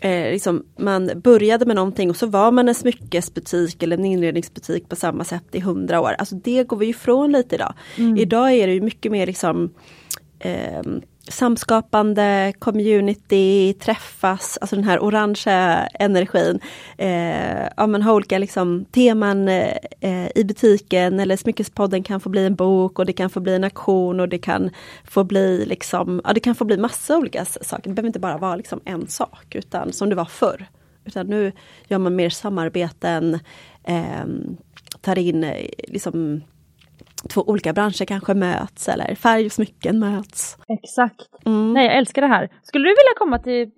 eh, 0.00 0.30
liksom 0.32 0.64
man 0.78 1.10
började 1.24 1.66
med 1.66 1.76
någonting 1.76 2.10
och 2.10 2.16
så 2.16 2.26
var 2.26 2.50
man 2.52 2.68
en 2.68 2.74
smyckesbutik 2.74 3.82
eller 3.82 3.98
en 3.98 4.04
inredningsbutik 4.04 4.88
på 4.88 4.96
samma 4.96 5.24
sätt 5.24 5.44
i 5.52 5.60
hundra 5.60 6.00
år. 6.00 6.14
Alltså 6.18 6.34
det 6.34 6.64
går 6.64 6.76
vi 6.76 6.86
ifrån 6.88 7.32
lite 7.32 7.54
idag. 7.54 7.74
Idag 8.18 8.52
är 8.52 8.66
det 8.66 8.72
ju 8.74 8.80
mycket 8.80 9.12
mer 9.12 9.26
liksom 9.26 9.74
ehm, 10.38 11.02
samskapande, 11.28 12.52
community, 12.58 13.72
träffas, 13.72 14.58
alltså 14.60 14.76
den 14.76 14.84
här 14.84 15.02
orangea 15.02 15.86
energin. 15.86 16.60
Eh, 16.98 17.68
ja, 17.76 17.86
men 17.86 18.02
ha 18.02 18.12
olika 18.12 18.38
liksom, 18.38 18.84
teman 18.84 19.48
eh, 19.48 20.28
i 20.34 20.44
butiken 20.44 21.20
eller 21.20 21.36
Smyckespodden 21.36 22.02
kan 22.02 22.20
få 22.20 22.28
bli 22.28 22.46
en 22.46 22.54
bok 22.54 22.98
och 22.98 23.06
det 23.06 23.12
kan 23.12 23.30
få 23.30 23.40
bli 23.40 23.54
en 23.54 23.64
aktion 23.64 24.20
och 24.20 24.28
det 24.28 24.38
kan 24.38 24.70
få 25.04 25.24
bli 25.24 25.64
liksom, 25.66 26.20
ja 26.24 26.32
det 26.32 26.40
kan 26.40 26.54
få 26.54 26.64
bli 26.64 26.76
massa 26.76 27.16
olika 27.16 27.44
saker. 27.44 27.90
Det 27.90 27.94
behöver 27.94 28.06
inte 28.06 28.18
bara 28.18 28.38
vara 28.38 28.56
liksom 28.56 28.80
en 28.84 29.06
sak 29.06 29.54
utan 29.54 29.92
som 29.92 30.08
det 30.08 30.14
var 30.14 30.24
förr. 30.24 30.66
Utan 31.04 31.26
nu 31.26 31.52
gör 31.88 31.98
man 31.98 32.16
mer 32.16 32.30
samarbeten, 32.30 33.38
eh, 33.84 34.24
tar 35.00 35.18
in 35.18 35.44
eh, 35.44 35.66
liksom 35.88 36.42
två 37.26 37.42
olika 37.46 37.72
branscher 37.72 38.04
kanske 38.04 38.34
möts 38.34 38.88
eller 38.88 39.14
färg 39.14 39.46
och 39.46 39.52
smycken 39.52 39.98
möts. 39.98 40.56
Exakt. 40.68 41.46
Mm. 41.46 41.72
Nej, 41.72 41.86
jag 41.86 41.96
älskar 41.96 42.22
det 42.22 42.28
här. 42.28 42.48
Skulle 42.62 42.84
du 42.84 42.88
vilja 42.90 43.14
komma 43.18 43.38
till 43.38 43.70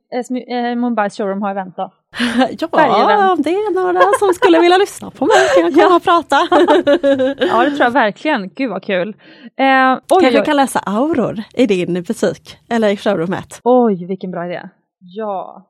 eh, 0.50 0.56
eh, 0.70 0.76
Mumbais 0.76 1.16
showroom 1.16 1.42
ha 1.42 1.50
event 1.50 1.76
då? 1.76 1.92
ja, 2.60 2.68
Färgevän. 2.68 3.30
om 3.30 3.42
det 3.42 3.50
är 3.50 3.74
några 3.74 4.00
som 4.18 4.34
skulle 4.34 4.60
vilja 4.60 4.76
lyssna 4.78 5.10
på 5.10 5.26
mig 5.26 5.36
kan 5.56 5.64
jag 5.64 5.74
komma 5.84 5.96
och 5.96 6.02
prata. 6.02 6.36
Ja, 7.50 7.64
det 7.64 7.70
tror 7.70 7.80
jag 7.84 7.90
verkligen. 7.90 8.48
Gud 8.48 8.70
vad 8.70 8.82
kul. 8.82 9.08
Eh, 9.56 9.92
oj, 10.10 10.22
Kanske 10.22 10.44
kan 10.44 10.56
läsa 10.56 10.78
auror 10.78 11.42
i 11.54 11.66
din 11.66 11.94
butik 11.94 12.58
eller 12.70 12.88
i 12.88 12.96
showroomet. 12.96 13.60
oj, 13.64 14.06
vilken 14.06 14.30
bra 14.30 14.46
idé. 14.46 14.68
Ja, 15.00 15.66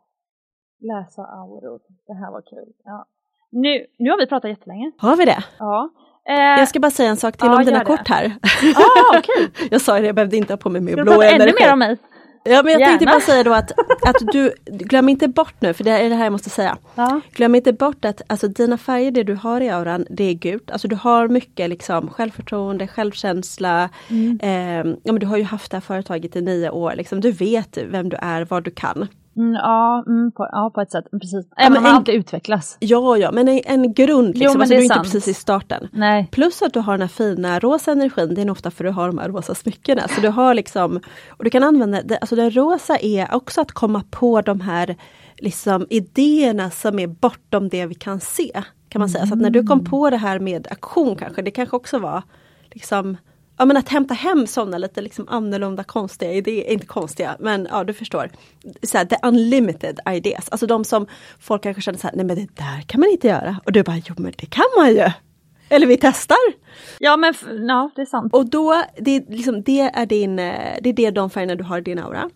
läsa 0.81 1.23
auror. 1.23 1.81
Det 2.07 2.15
här 2.15 2.33
var 2.33 2.41
kul. 2.43 2.73
Ja. 2.85 3.07
Nu, 3.51 3.87
nu 3.99 4.11
har 4.11 4.19
vi 4.19 4.27
pratat 4.27 4.51
jättelänge. 4.51 4.93
Har 4.99 5.17
vi 5.17 5.25
det? 5.25 5.45
Ja. 5.59 5.91
Eh, 6.29 6.35
Jag 6.59 6.69
ska 6.69 6.81
bara 6.81 6.91
säga 6.91 7.11
en 7.11 7.17
sak 7.17 7.37
till 7.37 7.47
ja, 7.47 7.57
om 7.59 7.65
dina 7.65 7.79
det. 7.79 7.85
kort 7.85 8.09
här. 8.09 8.35
ah, 8.77 9.19
okej. 9.19 9.49
Jag 9.71 9.81
sa 9.81 10.01
det, 10.01 10.07
jag 10.07 10.15
behövde 10.15 10.37
inte 10.37 10.53
ha 10.53 10.59
på 10.59 10.71
mig 10.71 10.81
min 10.81 10.95
Ska 10.95 11.01
du 11.01 11.03
blå 11.05 11.13
prata 11.13 11.27
ännu 11.27 11.43
energi. 11.45 11.65
mer 11.65 11.73
om 11.73 11.79
mig? 11.79 11.97
Ja 12.45 12.63
men 12.63 12.73
jag 12.73 12.81
tänkte 12.89 13.05
Gärna. 13.05 13.15
bara 13.17 13.21
säga 13.21 13.43
då 13.45 13.53
att, 13.55 13.73
att 14.07 14.17
du, 14.33 14.53
glöm 14.67 15.09
inte 15.09 15.29
bort 15.29 15.55
nu, 15.61 15.73
för 15.75 15.85
det 15.85 15.91
är 15.91 16.09
det 16.09 16.15
här 16.15 16.25
jag 16.25 16.33
måste 16.33 16.51
säga. 16.51 16.77
Ja. 16.95 17.21
Glöm 17.33 17.55
inte 17.55 17.73
bort 17.73 18.05
att 18.05 18.23
alltså, 18.27 18.49
dina 18.49 18.79
färger, 18.79 19.11
det 19.11 19.23
du 19.23 19.35
har 19.35 19.61
i 19.61 19.69
auran, 19.71 20.07
det 20.11 20.25
är 20.25 20.33
gult. 20.35 20.71
Alltså 20.71 20.89
du 20.89 20.97
har 20.97 21.29
mycket 21.29 21.71
liksom, 21.71 22.11
självförtroende, 22.11 22.87
självkänsla. 22.89 23.89
Mm. 24.09 24.39
Eh, 24.43 24.95
ja, 25.03 25.13
men 25.13 25.19
du 25.19 25.27
har 25.27 25.37
ju 25.37 25.45
haft 25.45 25.71
det 25.71 25.77
här 25.77 25.81
företaget 25.83 26.37
i 26.37 26.41
nio 26.41 26.71
år. 26.71 26.93
Liksom. 26.97 27.21
Du 27.21 27.31
vet 27.31 27.79
vem 27.91 28.09
du 28.09 28.17
är, 28.21 28.45
vad 28.51 28.65
du 28.65 28.71
kan. 28.71 29.09
Mm, 29.39 29.55
ja, 29.55 30.05
mm, 30.07 30.33
på, 30.33 30.49
ja, 30.53 30.71
på 30.75 30.81
ett 30.81 30.91
sätt. 30.91 31.05
Precis. 31.11 31.47
Ja, 31.57 31.71
men 31.71 31.73
man 31.73 31.87
en- 31.87 31.97
alltid 31.97 32.15
utvecklas. 32.15 32.77
Ja, 32.81 33.17
ja, 33.17 33.33
men 33.33 33.49
en, 33.49 33.61
en 33.65 33.93
grund. 33.93 34.39
Liksom. 34.39 34.53
men 34.53 34.61
alltså, 34.61 34.75
det 34.75 34.75
är 34.75 34.79
du 34.79 34.95
är 34.95 34.97
inte 34.97 35.11
precis 35.11 35.29
i 35.29 35.35
starten. 35.35 35.89
Nej. 35.93 36.29
Plus 36.31 36.63
att 36.63 36.73
du 36.73 36.81
har 36.81 36.93
den 36.93 37.01
här 37.01 37.09
fina 37.09 37.59
rosa 37.59 37.93
energin, 37.93 38.35
det 38.35 38.41
är 38.41 38.45
nog 38.45 38.53
ofta 38.53 38.71
för 38.71 38.85
att 38.85 38.91
du 38.91 38.95
har 38.95 39.07
de 39.07 39.19
här 39.19 39.29
rosa 39.29 39.55
smyckena. 39.55 40.09
Så 40.09 40.21
du 40.21 40.29
har 40.29 40.55
liksom, 40.55 41.01
och 41.29 41.45
du 41.45 41.51
kan 41.51 41.63
använda, 41.63 42.03
det, 42.03 42.19
alltså 42.19 42.37
den 42.37 42.51
rosa 42.51 42.99
är 42.99 43.35
också 43.35 43.61
att 43.61 43.73
komma 43.73 44.03
på 44.11 44.41
de 44.41 44.61
här 44.61 44.97
liksom 45.37 45.87
idéerna 45.91 46.71
som 46.71 46.99
är 46.99 47.07
bortom 47.07 47.69
det 47.69 47.87
vi 47.87 47.95
kan 47.95 48.21
se. 48.21 48.63
Kan 48.89 49.01
man 49.01 49.09
säga. 49.09 49.27
Så 49.27 49.35
att 49.35 49.41
när 49.41 49.51
du 49.51 49.63
kom 49.67 49.85
på 49.85 50.11
det 50.11 50.17
här 50.17 50.39
med 50.39 50.67
aktion 50.71 51.17
kanske, 51.17 51.43
det 51.43 51.51
kanske 51.51 51.77
också 51.77 51.99
var 51.99 52.23
liksom 52.71 53.17
Ja 53.59 53.65
men 53.65 53.77
att 53.77 53.89
hämta 53.89 54.15
hem 54.15 54.47
sådana 54.47 54.79
lite 54.79 55.01
liksom 55.01 55.29
annorlunda 55.29 55.85
konstiga 55.85 56.33
idéer, 56.33 56.73
inte 56.73 56.87
konstiga 56.87 57.37
men 57.41 57.69
ja 57.71 57.85
du 57.85 57.93
förstår. 57.93 58.31
Så 58.83 58.99
här, 58.99 59.05
the 59.05 59.17
unlimited 59.23 60.01
ideas, 60.09 60.49
alltså 60.49 60.67
de 60.67 60.85
som 60.85 61.07
folk 61.41 61.63
kanske 61.63 61.83
känner 61.83 61.99
så 61.99 62.07
här, 62.07 62.17
nej 62.17 62.25
men 62.25 62.37
det 62.37 62.49
där 62.55 62.83
kan 62.87 63.01
man 63.01 63.11
inte 63.11 63.29
göra. 63.29 63.57
Och 63.65 63.73
du 63.73 63.83
bara, 63.83 63.97
jo 64.07 64.15
men 64.19 64.33
det 64.39 64.47
kan 64.47 64.65
man 64.79 64.89
ju! 64.89 65.11
Eller 65.69 65.87
vi 65.87 65.97
testar! 65.97 66.37
Ja, 66.99 67.17
men 67.17 67.35
ja, 67.69 67.91
det 67.97 68.03
är 68.03 68.07
sant. 68.07 68.35
Och 68.35 68.51
då, 68.51 68.83
det, 68.99 69.17
är 69.17 69.25
liksom, 69.29 69.63
det 69.63 69.81
är 69.81 70.07
din, 70.07 70.39
eh, 70.39 70.77
det 70.83 70.89
är 70.89 70.93
det 70.93 71.11
de 71.11 71.31
färgerna 71.31 71.55
du 71.55 71.65
har 71.65 71.79
i 71.79 71.81
din 71.81 71.99
aura. 71.99 72.31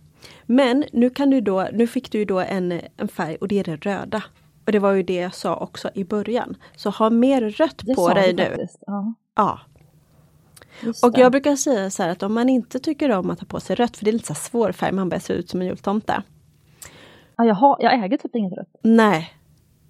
Men 0.47 0.85
nu 0.93 1.11
kan 1.11 1.31
du 1.31 1.41
då, 1.41 1.69
nu 1.73 1.87
fick 1.87 2.13
du 2.13 2.25
då 2.25 2.41
en, 2.41 2.81
en 2.97 3.09
färg 3.09 3.37
och 3.37 3.49
det 3.49 3.59
är 3.61 3.65
det 3.65 3.77
röda. 3.77 4.23
Och 4.67 4.73
det 4.73 4.79
var 4.79 4.93
ju 4.93 5.03
det 5.03 5.15
jag 5.15 5.35
sa 5.35 5.57
också 5.57 5.91
i 5.95 6.05
början. 6.05 6.57
Så 6.77 6.91
ha 6.91 7.11
mer 7.11 7.41
rött 7.51 7.83
Det 7.83 7.95
på 7.95 8.09
dig 8.09 8.33
nu. 8.33 8.45
faktiskt. 8.45 8.79
Ja, 8.87 9.15
Ja. 9.37 9.61
Och 11.03 11.19
jag 11.19 11.33
brukar 11.33 11.57
säga 11.57 11.91
så 11.91 12.03
här 12.03 12.11
att 12.11 12.23
om 12.23 12.35
man 12.35 12.49
inte 12.49 12.79
tycker 12.79 13.11
om 13.19 13.31
att 13.31 13.41
ha 13.41 13.47
på 13.47 13.61
sig 13.61 13.77
rött, 13.77 13.97
för 13.97 14.05
det 14.05 14.11
är 14.11 14.13
lite 14.13 14.27
så 14.27 14.35
svår 14.35 14.73
färg, 14.73 14.93
man 14.93 15.09
börjar 15.09 15.21
se 15.21 15.33
ut 15.33 15.49
som 15.51 15.61
en 15.61 15.67
jultomte. 15.67 16.23
ja, 17.37 17.45
jag, 17.45 17.55
har, 17.55 17.77
jag 17.81 18.05
äger 18.05 18.17
typ 18.17 18.35
inget 18.37 18.53
rött. 18.59 18.81
Nej. 18.83 19.31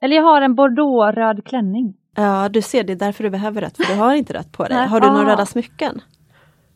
Eller 0.01 0.17
jag 0.17 0.23
har 0.23 0.43
en 0.43 0.55
bordeauxröd 0.55 1.45
klänning. 1.45 1.95
Ja, 2.17 2.49
du 2.49 2.63
ser, 2.63 2.85
det 2.85 2.93
är 2.93 2.97
därför 2.97 3.25
du 3.25 3.31
behöver 3.31 3.61
rött, 3.61 3.77
för 3.77 3.85
du 3.95 4.01
har 4.01 4.15
inte 4.15 4.33
rött 4.35 4.53
på 4.53 4.65
dig. 4.65 4.77
Nej. 4.77 4.89
Har 4.89 5.01
du 5.01 5.07
några 5.07 5.27
Ah. 5.27 5.33
röda 5.33 5.47
smycken? 5.47 6.01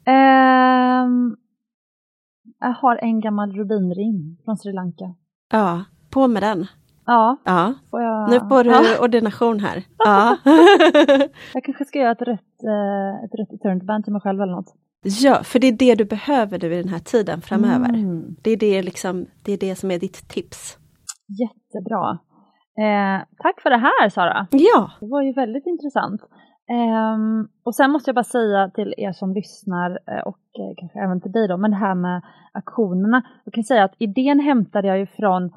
Ehm, 0.06 1.36
jag 2.60 2.72
har 2.72 2.96
en 2.96 3.20
gammal 3.20 3.52
rubinring 3.52 4.38
från 4.44 4.56
Sri 4.56 4.72
Lanka. 4.72 5.14
Ja, 5.52 5.84
på 6.10 6.26
med 6.28 6.42
den. 6.42 6.66
Ja, 7.06 7.36
Ja, 7.44 7.74
får 7.90 8.02
jag... 8.02 8.30
nu 8.30 8.38
får 8.48 8.64
du 8.64 8.70
Ja, 8.70 8.82
ordination 9.00 9.60
här. 9.60 9.82
Ja. 9.98 10.36
jag 11.54 11.64
kanske 11.64 11.84
ska 11.84 11.98
göra 11.98 12.12
ett 12.12 12.22
rött, 12.22 12.62
eh, 12.64 13.24
ett 13.24 13.34
rött 13.38 13.52
eternity 13.60 14.02
till 14.04 14.12
mig 14.12 14.22
själv 14.22 14.40
eller 14.40 14.52
något. 14.52 14.74
Ja, 15.22 15.42
för 15.42 15.58
det 15.58 15.66
är 15.66 15.72
det 15.72 15.94
du 15.94 16.04
behöver 16.04 16.58
nu 16.58 16.74
i 16.74 16.82
den 16.82 16.88
här 16.92 16.98
tiden 16.98 17.40
framöver. 17.40 17.88
Mm, 17.88 18.36
Det, 18.42 18.50
är 18.50 18.56
det, 18.56 18.82
liksom, 18.82 19.26
det 19.44 19.52
är 19.52 19.58
det 19.58 19.76
som 19.76 19.90
är 19.90 19.98
ditt 19.98 20.28
tips. 20.28 20.78
jättebra. 21.42 22.18
Eh, 22.78 23.18
tack 23.38 23.60
för 23.62 23.70
det 23.70 23.76
här 23.76 24.08
Sara. 24.08 24.46
Ja, 24.50 24.90
Det 25.00 25.06
var 25.06 25.22
ju 25.22 25.32
väldigt 25.32 25.66
intressant. 25.66 26.20
Ehm, 26.70 27.48
och 27.64 27.74
sen 27.74 27.90
måste 27.90 28.08
jag 28.08 28.14
bara 28.14 28.24
säga 28.24 28.70
till 28.74 28.94
er 28.96 29.12
som 29.12 29.34
lyssnar 29.34 29.90
eh, 29.90 30.22
och 30.26 30.38
eh, 30.60 30.72
kanske 30.76 30.98
även 31.04 31.20
till 31.20 31.32
dig 31.32 31.48
då, 31.48 31.56
men 31.56 31.70
det 31.70 31.76
här 31.76 31.94
med 31.94 32.22
aktionerna. 32.52 33.22
Jag 33.44 33.54
kan 33.54 33.64
säga 33.64 33.84
att 33.84 33.94
idén 33.98 34.40
hämtade 34.40 34.88
jag 34.88 34.98
ju 34.98 35.06
från 35.06 35.52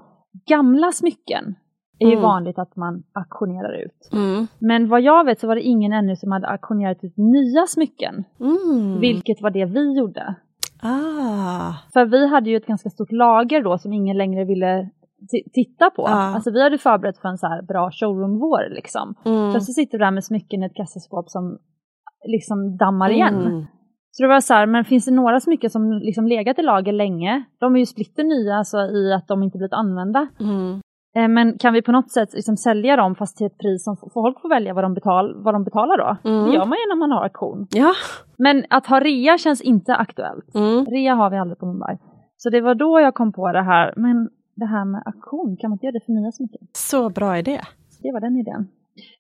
gamla 0.48 0.92
smycken. 0.92 1.56
Är 2.02 2.06
ju 2.06 2.12
Mm. 2.12 2.24
vanligt 2.24 2.60
att 2.60 2.76
man 2.76 3.04
auktionerar 3.14 3.74
ut. 3.86 4.10
mm. 4.14 4.48
Men 4.60 4.90
vad 4.90 5.02
jag 5.02 5.26
vet 5.26 5.40
så 5.40 5.48
var 5.48 5.56
det 5.56 5.62
ingen 5.62 5.94
ännu 5.94 6.16
som 6.16 6.32
hade 6.32 6.48
auktionerat 6.48 7.04
ut 7.04 7.14
nya 7.18 7.66
smycken. 7.68 8.24
Mm. 8.40 9.00
Vilket 9.00 9.42
var 9.42 9.50
det 9.50 9.66
vi 9.66 9.98
gjorde. 9.98 10.36
Ah. 10.82 11.74
För 11.94 12.06
vi 12.06 12.28
hade 12.28 12.50
ju 12.50 12.56
ett 12.58 12.66
ganska 12.66 12.90
stort 12.90 13.12
lager 13.12 13.64
då 13.64 13.78
som 13.78 13.94
ingen 13.94 14.18
längre 14.18 14.46
ville 14.46 14.90
ti- 15.34 15.50
titta 15.54 15.90
på. 15.90 16.02
Ja. 16.02 16.36
Alltså 16.36 16.52
vi 16.52 16.64
hade 16.64 16.78
förberett 16.78 17.18
för 17.18 17.30
en 17.30 17.38
så 17.38 17.48
här 17.48 17.62
bra 17.62 17.92
showroom-vår 17.92 18.70
liksom. 18.76 19.16
Mm. 19.26 19.52
Plötsligt 19.52 19.76
sitter 19.76 19.98
du 19.98 20.04
där 20.04 20.12
med 20.12 20.24
smycken 20.24 20.64
i 20.64 20.66
ett 20.66 20.76
kassaskåp 20.76 21.30
som 21.30 21.58
liksom 22.28 22.78
dammar 22.78 23.10
igen. 23.10 23.66
Så 24.12 24.24
det 24.24 24.28
var 24.30 24.40
så 24.42 24.54
här, 24.54 24.66
men 24.66 24.86
finns 24.86 25.06
det 25.06 25.12
några 25.12 25.40
smycken 25.40 25.70
som 25.70 25.92
liksom 25.92 26.28
legat 26.28 26.60
i 26.60 26.62
lager 26.62 26.92
länge? 26.92 27.44
De 27.60 27.76
är 27.76 27.80
ju 27.80 27.86
splitter 27.86 28.24
nya 28.24 28.56
alltså 28.56 28.78
i 28.78 29.14
att 29.14 29.28
de 29.28 29.44
inte 29.44 29.58
blivit 29.58 29.74
använda. 29.74 30.28
Mm. 30.40 30.82
Eh, 31.16 31.28
Men 31.28 31.58
kan 31.58 31.74
vi 31.74 31.82
på 31.82 31.92
något 31.92 32.12
sätt 32.12 32.34
liksom 32.34 32.58
sälja 32.58 32.96
dem 32.96 33.16
fast 33.16 33.38
till 33.38 33.48
ett 33.48 33.58
pris 33.58 33.84
som 33.84 33.98
folk 34.14 34.42
får 34.42 34.50
välja 34.50 34.74
vad 34.74 34.84
de, 34.84 34.94
betal, 34.94 35.44
vad 35.44 35.54
de 35.56 35.64
betalar 35.64 35.98
då? 35.98 36.30
Mm. 36.30 36.46
Det 36.46 36.52
gör 36.56 36.66
man 36.66 36.78
ju 36.78 36.88
när 36.90 36.96
man 36.96 37.12
har 37.12 37.24
auktion. 37.24 37.68
Ja. 37.72 37.94
Men 38.38 38.66
att 38.70 38.88
ha 38.88 39.00
rea 39.00 39.38
känns 39.38 39.62
inte 39.62 39.96
aktuellt. 39.96 40.56
Mm. 40.56 40.86
Rea 40.86 41.16
har 41.16 41.30
vi 41.30 41.38
aldrig 41.38 41.60
på 41.60 41.66
Mumbai. 41.66 41.98
Så 42.38 42.50
det 42.50 42.62
var 42.62 42.76
då 42.76 43.00
jag 43.00 43.14
kom 43.14 43.32
på 43.34 43.52
det 43.52 43.62
här, 43.64 43.94
men 43.96 44.30
det 44.56 44.66
här 44.66 44.86
med 44.86 45.04
auktion, 45.06 45.58
kan 45.60 45.70
man 45.70 45.76
inte 45.76 45.86
göra 45.86 45.94
det 45.94 46.06
för 46.06 46.12
nya 46.12 46.32
smycken? 46.32 46.68
Så 46.74 47.10
bra 47.10 47.38
idé. 47.38 47.62
Det 48.02 48.12
var 48.12 48.20
den 48.20 48.38
idén. 48.38 48.68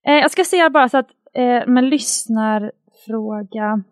Eh, 0.07 0.13
jag 0.13 0.31
ska 0.31 0.43
säga 0.43 0.69
bara 0.69 0.89
så 0.89 0.97
att, 0.97 1.09
eh, 1.33 1.63
men 1.67 1.89
lyssnarfråga. 1.89 3.83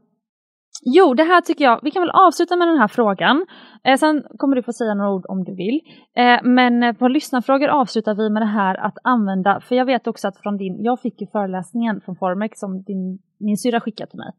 Jo, 0.86 1.14
det 1.14 1.24
här 1.24 1.42
tycker 1.42 1.64
jag, 1.66 1.80
vi 1.84 1.92
kan 1.92 2.02
väl 2.02 2.10
avsluta 2.10 2.56
med 2.56 2.68
den 2.68 2.78
här 2.78 2.88
frågan. 2.88 3.46
Eh, 3.84 3.98
sen 3.98 4.24
kommer 4.38 4.56
du 4.56 4.64
få 4.64 4.74
säga 4.74 4.94
några 4.94 5.12
ord 5.12 5.26
om 5.28 5.44
du 5.44 5.56
vill. 5.56 5.82
Eh, 6.16 6.40
men 6.44 6.84
eh, 6.84 6.94
på 6.94 7.08
lyssnarfrågor 7.08 7.68
avslutar 7.68 8.16
vi 8.16 8.30
med 8.30 8.42
det 8.42 8.46
här 8.46 8.76
att 8.76 8.98
använda, 9.04 9.60
för 9.60 9.76
jag 9.76 9.86
vet 9.86 10.08
också 10.08 10.28
att 10.28 10.38
från 10.38 10.58
din, 10.58 10.84
jag 10.84 11.02
fick 11.02 11.22
ju 11.22 11.28
föreläsningen 11.28 12.02
från 12.02 12.16
Formex 12.16 12.60
som 12.60 12.84
din, 12.84 13.20
min 13.40 13.58
syrra 13.58 13.82
skickade 13.82 14.10
till 14.10 14.20
mig. 14.20 14.32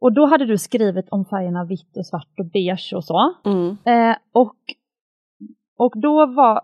Och 0.00 0.12
då 0.12 0.26
hade 0.26 0.46
du 0.46 0.58
skrivit 0.58 1.08
om 1.10 1.24
färgerna 1.24 1.64
vitt 1.64 1.96
och 1.96 2.06
svart 2.06 2.34
och 2.38 2.46
beige 2.46 2.92
och 2.96 3.04
så. 3.04 3.34
Mm. 3.44 3.76
Eh, 3.84 4.16
och, 4.32 4.56
och 5.78 5.92
då 6.00 6.26
var, 6.26 6.60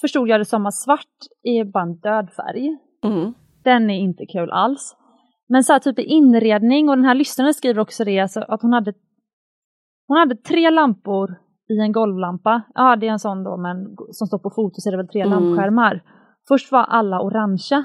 förstod 0.00 0.28
jag 0.28 0.40
det 0.40 0.44
som 0.44 0.66
att 0.66 0.74
svart 0.74 1.16
är 1.42 1.64
bara 1.64 1.82
en 1.82 1.96
död 1.96 2.30
färg. 2.36 2.78
Mm. 3.04 3.34
Den 3.64 3.90
är 3.90 3.98
inte 3.98 4.26
kul 4.26 4.50
alls. 4.50 4.96
Men 5.48 5.64
så 5.64 5.72
här, 5.72 5.80
typ 5.80 5.98
i 5.98 6.02
inredning, 6.02 6.88
och 6.88 6.96
den 6.96 7.04
här 7.04 7.14
lyssnaren 7.14 7.54
skriver 7.54 7.80
också 7.80 8.04
det, 8.04 8.20
alltså 8.20 8.40
att 8.40 8.62
hon 8.62 8.72
hade, 8.72 8.92
hon 10.06 10.16
hade 10.16 10.36
tre 10.36 10.70
lampor 10.70 11.34
i 11.68 11.78
en 11.78 11.92
golvlampa. 11.92 12.62
Ja, 12.74 12.96
det 12.96 13.06
är 13.06 13.10
en 13.12 13.18
sån 13.18 13.44
då, 13.44 13.56
men 13.56 13.96
som 14.10 14.26
står 14.26 14.38
på 14.38 14.50
foto 14.50 14.74
så 14.80 14.88
är 14.88 14.90
det 14.90 14.96
väl 14.96 15.08
tre 15.08 15.22
Mm. 15.22 15.30
lampskärmar. 15.32 16.02
Först 16.48 16.72
var 16.72 16.84
alla 16.84 17.20
orangea, 17.20 17.84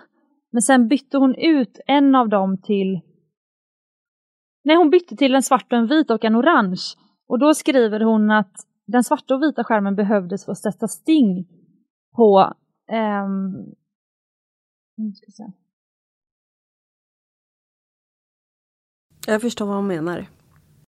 men 0.51 0.61
sen 0.61 0.87
bytte 0.87 1.17
hon 1.17 1.35
ut 1.35 1.79
en 1.87 2.15
av 2.15 2.29
dem 2.29 2.61
till 2.61 3.01
Nej, 4.63 4.75
hon 4.75 4.89
bytte 4.89 5.15
till 5.15 5.35
en 5.35 5.43
svart 5.43 5.71
och 5.73 5.77
en 5.77 5.87
vit 5.87 6.11
och 6.11 6.25
en 6.25 6.35
orange. 6.35 6.81
Och 7.27 7.39
då 7.39 7.53
skriver 7.53 7.99
hon 7.99 8.31
att 8.31 8.53
den 8.87 9.03
svarta 9.03 9.35
och 9.35 9.41
vita 9.43 9.63
skärmen 9.63 9.95
behövdes 9.95 10.45
för 10.45 10.51
att 10.51 10.57
sätta 10.57 10.87
sting 10.87 11.47
på 12.15 12.53
ehm, 12.91 13.53
Jag 19.27 19.41
förstår 19.41 19.65
vad 19.65 19.75
hon 19.75 19.87
menar. 19.87 20.25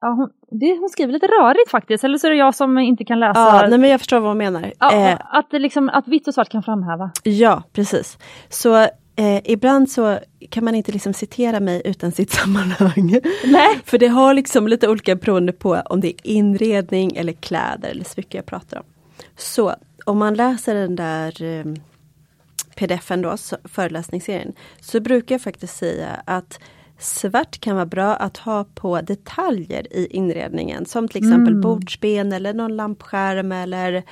Ja, 0.00 0.08
hon, 0.08 0.30
det, 0.60 0.78
hon 0.78 0.88
skriver 0.88 1.12
lite 1.12 1.26
rörigt 1.26 1.70
faktiskt, 1.70 2.04
eller 2.04 2.18
så 2.18 2.26
är 2.26 2.30
det 2.30 2.36
jag 2.36 2.54
som 2.54 2.78
inte 2.78 3.04
kan 3.04 3.20
läsa. 3.20 3.40
Ja, 3.40 3.66
nej, 3.68 3.78
men 3.78 3.90
jag 3.90 4.00
förstår 4.00 4.20
vad 4.20 4.30
hon 4.30 4.38
menar. 4.38 4.72
Ja, 4.78 4.92
Eh, 4.92 5.18
att, 5.30 5.50
det 5.50 5.58
liksom, 5.58 5.88
att 5.88 6.08
vitt 6.08 6.28
och 6.28 6.34
svart 6.34 6.48
kan 6.48 6.62
framhäva. 6.62 7.10
Ja, 7.22 7.62
precis. 7.72 8.18
Så 8.48 8.76
eh, 9.16 9.40
ibland 9.44 9.90
så 9.90 10.18
kan 10.50 10.64
man 10.64 10.74
inte 10.74 10.92
liksom 10.92 11.12
citera 11.12 11.60
mig 11.60 11.82
utan 11.84 12.12
sitt 12.12 12.30
sammanhang. 12.40 13.20
Nej. 13.44 13.80
För 13.84 13.98
det 13.98 14.08
har 14.08 14.34
liksom 14.34 14.68
lite 14.68 14.88
olika 14.88 15.16
beroende 15.16 15.52
på 15.52 15.82
om 15.84 16.00
det 16.00 16.08
är 16.08 16.14
inredning 16.22 17.16
eller 17.16 17.32
kläder 17.32 17.88
eller 17.88 18.04
smycken 18.04 18.38
jag 18.38 18.46
pratar 18.46 18.78
om. 18.78 18.84
Så 19.36 19.74
om 20.06 20.18
man 20.18 20.34
läser 20.34 20.74
den 20.74 20.96
där 20.96 21.42
eh, 21.42 21.64
pdfen 22.76 23.22
då, 23.22 23.36
så, 23.36 23.56
föreläsningsserien, 23.64 24.52
så 24.80 25.00
brukar 25.00 25.34
jag 25.34 25.42
faktiskt 25.42 25.76
säga 25.76 26.08
att 26.24 26.60
Svart 26.98 27.58
kan 27.60 27.74
vara 27.76 27.86
bra 27.86 28.16
att 28.16 28.36
ha 28.36 28.64
på 28.64 29.00
detaljer 29.00 29.96
i 29.96 30.06
inredningen 30.10 30.86
som 30.86 31.08
till 31.08 31.24
exempel 31.24 31.52
Mm. 31.52 31.60
bordsben 31.60 32.32
eller 32.32 32.54
någon 32.54 32.76
lampskärm 32.76 33.52
eller 33.52 34.02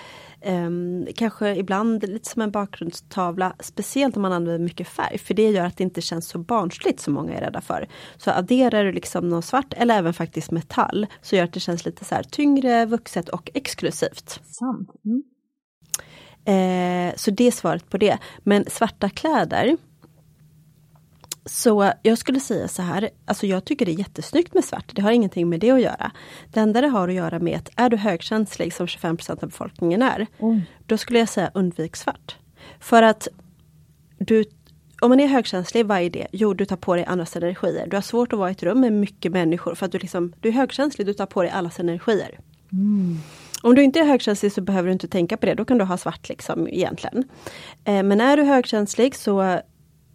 ehm, 0.41 1.07
kanske 1.17 1.57
ibland 1.57 2.09
lite 2.09 2.29
som 2.29 2.43
en 2.43 2.51
bakgrundstavla. 2.51 3.53
Speciellt 3.61 4.17
om 4.17 4.23
man 4.23 4.33
använder 4.33 4.65
mycket 4.65 4.89
färg 4.89 5.19
för 5.19 5.35
det 5.35 5.51
gör 5.51 5.67
att 5.67 5.77
det 5.77 5.85
inte 5.85 6.01
känns 6.01 6.29
så 6.29 6.39
barnsligt 6.39 7.01
som 7.01 7.15
många 7.15 7.35
är 7.35 7.41
rädda 7.41 7.61
för. 7.61 7.89
Så 8.17 8.31
adderar 8.31 8.85
du 8.85 8.93
liksom 8.93 9.29
någon 9.29 9.43
svart 9.43 9.73
eller 9.77 9.99
även 9.99 10.15
faktiskt 10.15 10.51
metall 10.51 11.07
så 11.23 11.37
gör 11.37 11.45
att 11.45 11.53
det 11.53 11.61
känns 11.61 11.85
lite 11.85 12.05
så 12.05 12.15
här 12.15 12.23
tyngre, 12.23 12.87
vuxet 12.87 13.29
och 13.29 13.51
exklusivt. 13.55 14.41
Mm. 15.05 15.23
Eh, 16.45 17.15
så 17.17 17.31
det 17.31 17.45
är 17.45 17.51
svaret 17.51 17.91
på 17.91 17.99
det. 17.99 18.19
Men 18.39 18.65
svarta 18.69 19.09
kläder. 19.09 19.77
Så 21.45 21.93
jag 22.03 22.19
skulle 22.19 22.41
säga 22.41 22.69
så 22.69 22.83
här, 22.83 23.11
alltså 23.25 23.47
jag 23.47 23.65
tycker 23.65 23.87
det 23.87 23.93
är 23.93 23.99
jättesnyggt 23.99 24.55
med 24.55 24.65
svart. 24.65 24.93
Det 24.95 25.03
har 25.03 25.13
ingenting 25.13 25.49
med 25.49 25.61
det 25.61 25.71
att 25.71 25.81
göra. 25.81 26.11
Det 26.53 26.61
enda 26.61 26.81
det 26.81 26.89
har 26.89 27.09
att 27.09 27.15
göra 27.15 27.39
med 27.39 27.59
att 27.59 27.69
är 27.77 27.91
du 27.91 27.97
högkänslig 27.97 28.75
som 28.75 28.87
25% 28.87 29.31
av 29.31 29.39
befolkningen 29.39 30.03
är, 30.03 30.27
Oj. 30.39 30.63
då 30.87 30.99
skulle 30.99 31.19
jag 31.19 31.29
säga 31.29 31.51
undvik 31.55 31.97
svart. 31.97 32.37
För 32.81 33.03
att 33.03 33.29
du, 34.19 34.45
om 35.01 35.09
man 35.09 35.21
är 35.21 35.27
högkänslig, 35.27 35.87
vad 35.87 35.99
är 35.99 36.11
det? 36.11 36.27
Jo, 36.33 36.55
du 36.55 36.65
tar 36.65 36.77
på 36.77 36.95
dig 36.95 37.05
andras 37.05 37.37
energier. 37.37 37.87
Du 37.87 37.97
har 37.97 38.03
svårt 38.03 38.33
att 38.33 38.39
vara 38.39 38.49
i 38.49 38.53
ett 38.53 38.63
rum 38.63 38.81
med 38.81 38.93
mycket 38.93 39.33
människor 39.33 39.75
för 39.75 39.87
att 39.87 39.93
du, 39.93 39.99
liksom, 39.99 40.33
du 40.41 40.49
är 40.49 40.53
högkänslig, 40.53 41.07
du 41.07 41.15
tar 41.15 41.27
på 41.27 41.43
dig 41.43 41.51
allas 41.51 41.81
energier. 41.81 42.39
Om 43.63 43.75
du 43.75 43.83
inte 43.83 44.01
är 44.01 44.05
högkänslig 44.05 44.53
så 44.53 44.61
behöver 44.61 44.87
du 44.87 44.93
inte 44.93 45.09
tänka 45.09 45.37
på 45.37 45.47
det, 45.47 45.55
då 45.55 45.65
kan 45.65 45.79
du 45.79 45.85
ha 45.85 45.97
svart 45.97 46.29
liksom 46.29 46.69
egentligen. 46.69 47.25
Eh, 47.85 48.03
men 48.03 48.21
är 48.21 48.37
du 48.37 48.43
högkänslig 48.43 49.17
så 49.17 49.61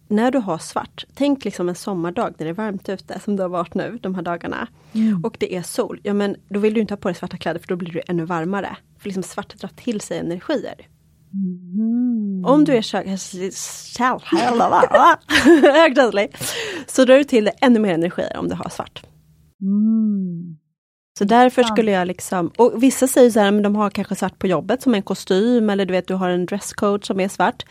när 0.08 0.30
du 0.30 0.38
har 0.38 0.58
svart, 0.58 1.04
tänk 1.14 1.44
liksom 1.44 1.68
en 1.68 1.74
sommardag 1.74 2.34
när 2.38 2.46
det 2.46 2.50
är 2.50 2.54
varmt 2.54 2.88
ute 2.88 3.20
som 3.20 3.36
det 3.36 3.42
har 3.42 3.50
varit 3.50 3.74
nu 3.74 3.98
de 4.02 4.14
här 4.14 4.22
dagarna. 4.22 4.68
Och 5.24 5.36
det 5.40 5.54
är 5.54 5.62
sol, 5.62 6.00
ja 6.02 6.14
men 6.14 6.36
då 6.48 6.60
vill 6.60 6.74
du 6.74 6.80
inte 6.80 6.94
ha 6.94 6.98
på 6.98 7.08
dig 7.08 7.14
svarta 7.14 7.36
kläder 7.36 7.60
för 7.60 7.68
då 7.68 7.76
blir 7.76 7.92
du 7.92 8.00
ännu 8.06 8.24
varmare. 8.24 8.76
För 8.98 9.08
liksom 9.08 9.22
svart 9.22 9.54
drar 9.54 9.70
till 9.76 10.00
sig 10.00 10.18
energier. 10.18 10.86
Mm. 11.32 12.44
Om 12.44 12.64
du 12.64 12.72
är 12.72 12.92
högkänslig, 15.72 16.36
så 16.86 17.04
drar 17.04 17.16
du 17.16 17.24
till 17.24 17.44
dig 17.44 17.54
ännu 17.60 17.78
mer 17.78 17.94
energier 17.94 18.36
om 18.36 18.48
du 18.48 18.54
har 18.54 18.68
svart. 18.68 19.02
Mm. 19.62 20.58
Så 21.18 21.24
därför 21.24 21.62
skulle 21.62 21.90
jag 21.90 22.06
liksom, 22.06 22.50
och 22.56 22.82
vissa 22.82 23.06
säger 23.06 23.30
så 23.30 23.40
här, 23.40 23.50
men 23.50 23.62
de 23.62 23.76
har 23.76 23.90
kanske 23.90 24.14
svart 24.14 24.38
på 24.38 24.46
jobbet 24.46 24.82
som 24.82 24.94
en 24.94 25.02
kostym 25.02 25.70
eller 25.70 25.86
du 25.86 25.92
vet 25.92 26.08
du 26.08 26.14
har 26.14 26.30
en 26.30 26.46
dresscode 26.46 27.06
som 27.06 27.20
är 27.20 27.28
svart. 27.28 27.64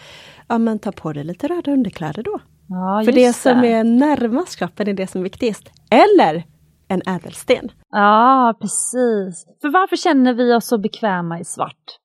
Ja 0.47 0.57
men 0.57 0.79
ta 0.79 0.91
på 0.91 1.13
dig 1.13 1.23
lite 1.23 1.47
röda 1.47 1.71
underkläder 1.71 2.23
då. 2.23 2.39
Ja, 2.69 3.01
För 3.05 3.11
det 3.11 3.33
som 3.33 3.63
är 3.63 3.83
närmast 3.83 4.55
kroppen 4.55 4.87
är 4.87 4.93
det 4.93 5.07
som 5.07 5.21
är 5.21 5.23
viktigast. 5.23 5.71
Eller 5.89 6.43
en 6.87 7.01
ädelsten. 7.05 7.71
Ja, 7.89 8.57
precis. 8.61 9.45
För 9.61 9.69
varför 9.69 9.95
känner 9.95 10.33
vi 10.33 10.53
oss 10.53 10.67
så 10.67 10.77
bekväma 10.77 11.39
i 11.39 11.45
svart? 11.45 11.97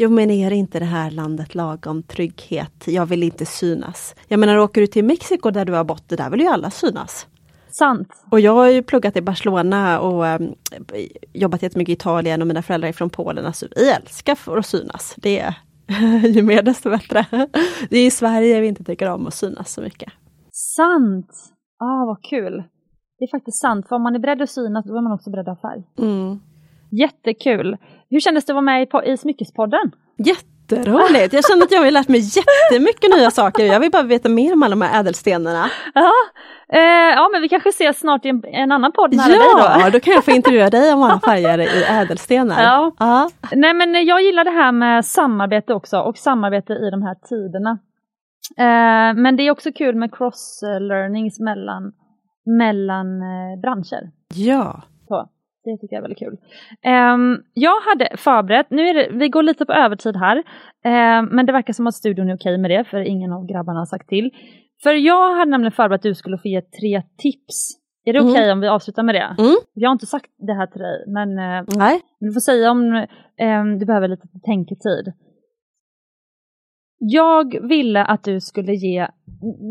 Jo 0.00 0.10
men 0.10 0.30
är 0.30 0.50
det 0.50 0.56
inte 0.56 0.78
det 0.78 0.84
här 0.84 1.10
landet 1.10 1.54
lagom 1.54 2.02
trygghet? 2.02 2.84
Jag 2.86 3.06
vill 3.06 3.22
inte 3.22 3.46
synas. 3.46 4.14
Jag 4.28 4.40
menar 4.40 4.56
åker 4.56 4.80
du 4.80 4.86
till 4.86 5.04
Mexiko 5.04 5.50
där 5.50 5.64
du 5.64 5.72
har 5.72 5.84
bott, 5.84 6.08
där 6.08 6.30
vill 6.30 6.40
ju 6.40 6.46
alla 6.46 6.70
synas. 6.70 7.26
Sant. 7.70 8.08
Och 8.30 8.40
jag 8.40 8.54
har 8.54 8.68
ju 8.68 8.82
pluggat 8.82 9.16
i 9.16 9.20
Barcelona 9.20 10.00
och 10.00 10.24
um, 10.24 10.54
jobbat 11.32 11.62
jättemycket 11.62 11.90
i 11.90 11.92
Italien 11.92 12.40
och 12.40 12.46
mina 12.46 12.62
föräldrar 12.62 12.88
är 12.88 12.92
från 12.92 13.10
Polen. 13.10 13.46
Alltså, 13.46 13.66
vi 13.76 13.90
älskar 13.90 14.34
för 14.34 14.56
att 14.56 14.66
synas. 14.66 15.14
Det 15.16 15.54
ju 16.34 16.42
mer 16.42 16.62
desto 16.62 16.90
bättre. 16.90 17.26
Det 17.90 17.98
är 17.98 18.06
i 18.06 18.10
Sverige 18.10 18.60
vi 18.60 18.66
inte 18.66 18.84
tycker 18.84 19.10
om 19.10 19.26
att 19.26 19.34
synas 19.34 19.72
så 19.72 19.82
mycket. 19.82 20.12
Sant! 20.50 21.30
Ah, 21.78 22.04
vad 22.06 22.22
kul. 22.22 22.64
Det 23.18 23.24
är 23.24 23.30
faktiskt 23.30 23.60
sant, 23.60 23.88
för 23.88 23.96
om 23.96 24.02
man 24.02 24.14
är 24.14 24.18
beredd 24.18 24.42
att 24.42 24.50
synas 24.50 24.84
då 24.84 24.96
är 24.96 25.02
man 25.02 25.12
också 25.12 25.30
beredd 25.30 25.48
att 25.48 25.60
ha 25.62 25.70
färg. 25.70 25.82
Mm. 25.98 26.40
Jättekul! 26.90 27.76
Hur 28.10 28.20
kändes 28.20 28.44
det 28.44 28.52
att 28.52 28.54
vara 28.54 28.64
med 28.64 28.82
i, 28.82 29.12
i 29.12 29.16
Smyckespodden? 29.16 29.90
Jätteroligt! 30.70 31.32
Jag 31.32 31.44
känner 31.44 31.62
att 31.62 31.72
jag 31.72 31.80
har 31.84 31.90
lärt 31.90 32.08
mig 32.08 32.20
jättemycket 32.20 33.10
nya 33.16 33.30
saker. 33.30 33.64
Jag 33.64 33.80
vill 33.80 33.90
bara 33.90 34.02
veta 34.02 34.28
mer 34.28 34.52
om 34.52 34.62
alla 34.62 34.70
de 34.70 34.82
här 34.82 35.00
ädelstenarna. 35.00 35.70
Ja, 35.94 36.10
eh, 36.72 36.80
ja 37.16 37.28
men 37.32 37.42
vi 37.42 37.48
kanske 37.48 37.68
ses 37.68 37.98
snart 37.98 38.24
i 38.24 38.28
en, 38.28 38.44
en 38.44 38.72
annan 38.72 38.92
podd 38.92 39.14
nära 39.14 39.28
dig 39.28 39.36
Ja, 39.56 39.80
då. 39.84 39.90
då 39.90 40.00
kan 40.00 40.14
jag 40.14 40.24
få 40.24 40.30
intervjua 40.40 40.70
dig 40.70 40.92
om 40.92 41.02
alla 41.02 41.20
färger 41.20 41.58
i 41.58 41.84
ädelstenar. 41.88 42.62
Ja. 42.62 42.92
ja. 42.98 43.30
Nej 43.52 43.74
men 43.74 44.06
jag 44.06 44.22
gillar 44.22 44.44
det 44.44 44.50
här 44.50 44.72
med 44.72 45.04
samarbete 45.04 45.74
också 45.74 45.98
och 45.98 46.18
samarbete 46.18 46.72
i 46.72 46.90
de 46.90 47.02
här 47.02 47.14
tiderna. 47.28 47.78
Eh, 48.58 49.14
men 49.22 49.36
det 49.36 49.42
är 49.42 49.50
också 49.50 49.72
kul 49.72 49.94
med 49.96 50.10
cross-learnings 50.10 51.40
mellan, 51.44 51.92
mellan 52.58 53.06
eh, 53.22 53.60
branscher. 53.62 54.10
ja. 54.34 54.82
Det 55.64 55.78
tycker 55.78 55.96
jag 55.96 55.98
är 55.98 56.02
väldigt 56.02 56.18
kul. 56.18 56.36
Ehm, 56.82 57.38
jag 57.54 57.80
hade 57.80 58.16
förberett, 58.16 58.66
nu 58.70 58.88
är 58.88 58.94
det, 58.94 59.08
vi 59.12 59.28
går 59.28 59.42
lite 59.42 59.66
på 59.66 59.72
övertid 59.72 60.16
här, 60.16 60.42
ehm, 60.84 61.24
men 61.24 61.46
det 61.46 61.52
verkar 61.52 61.72
som 61.72 61.86
att 61.86 61.94
studion 61.94 62.30
är 62.30 62.36
okej 62.36 62.58
med 62.58 62.70
det, 62.70 62.84
för 62.84 63.00
ingen 63.00 63.32
av 63.32 63.46
grabbarna 63.46 63.78
har 63.78 63.86
sagt 63.86 64.08
till. 64.08 64.30
För 64.82 64.92
jag 64.94 65.34
hade 65.36 65.50
nämligen 65.50 65.72
förberett 65.72 65.98
att 65.98 66.02
du 66.02 66.14
skulle 66.14 66.38
få 66.38 66.48
ge 66.48 66.60
tre 66.62 67.02
tips. 67.18 67.80
Är 68.06 68.12
det 68.12 68.18
Mm. 68.18 68.30
okej 68.30 68.52
om 68.52 68.60
vi 68.60 68.68
avslutar 68.68 69.02
med 69.02 69.14
det? 69.14 69.34
Mm. 69.38 69.54
Jag 69.74 69.88
har 69.88 69.92
inte 69.92 70.06
sagt 70.06 70.30
det 70.38 70.52
här 70.54 70.66
till 70.66 70.80
dig, 70.80 71.04
men 71.06 71.34
Nej. 71.78 72.00
du 72.20 72.32
får 72.32 72.40
säga 72.40 72.70
om 72.70 73.06
ehm, 73.38 73.78
du 73.78 73.86
behöver 73.86 74.08
lite 74.08 74.28
tänketid. 74.44 75.12
Jag 76.98 77.68
ville 77.68 78.04
att 78.04 78.24
du 78.24 78.40
skulle 78.40 78.72
ge, 78.74 79.08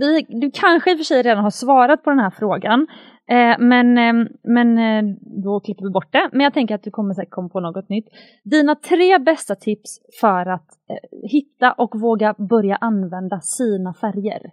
vi, 0.01 0.25
du 0.29 0.51
kanske 0.53 0.91
i 0.91 0.93
och 0.93 0.97
för 0.97 1.03
sig 1.03 1.21
redan 1.23 1.43
har 1.43 1.49
svarat 1.49 2.03
på 2.03 2.09
den 2.09 2.19
här 2.19 2.29
frågan, 2.39 2.87
eh, 3.29 3.55
men, 3.59 3.97
eh, 3.97 4.27
men 4.43 4.77
eh, 4.77 5.15
då 5.43 5.59
klipper 5.59 5.83
vi 5.83 5.89
bort 5.89 6.11
det. 6.13 6.29
Men 6.31 6.41
jag 6.41 6.53
tänker 6.53 6.75
att 6.75 6.83
du 6.83 6.91
kommer 6.91 7.13
säkert 7.13 7.31
komma 7.31 7.49
på 7.49 7.59
något 7.59 7.89
nytt. 7.89 8.07
Dina 8.43 8.75
tre 8.75 9.19
bästa 9.19 9.55
tips 9.55 9.99
för 10.21 10.45
att 10.45 10.67
eh, 10.89 11.29
hitta 11.29 11.71
och 11.71 11.99
våga 11.99 12.33
börja 12.37 12.75
använda 12.75 13.41
sina 13.41 13.93
färger 13.93 14.51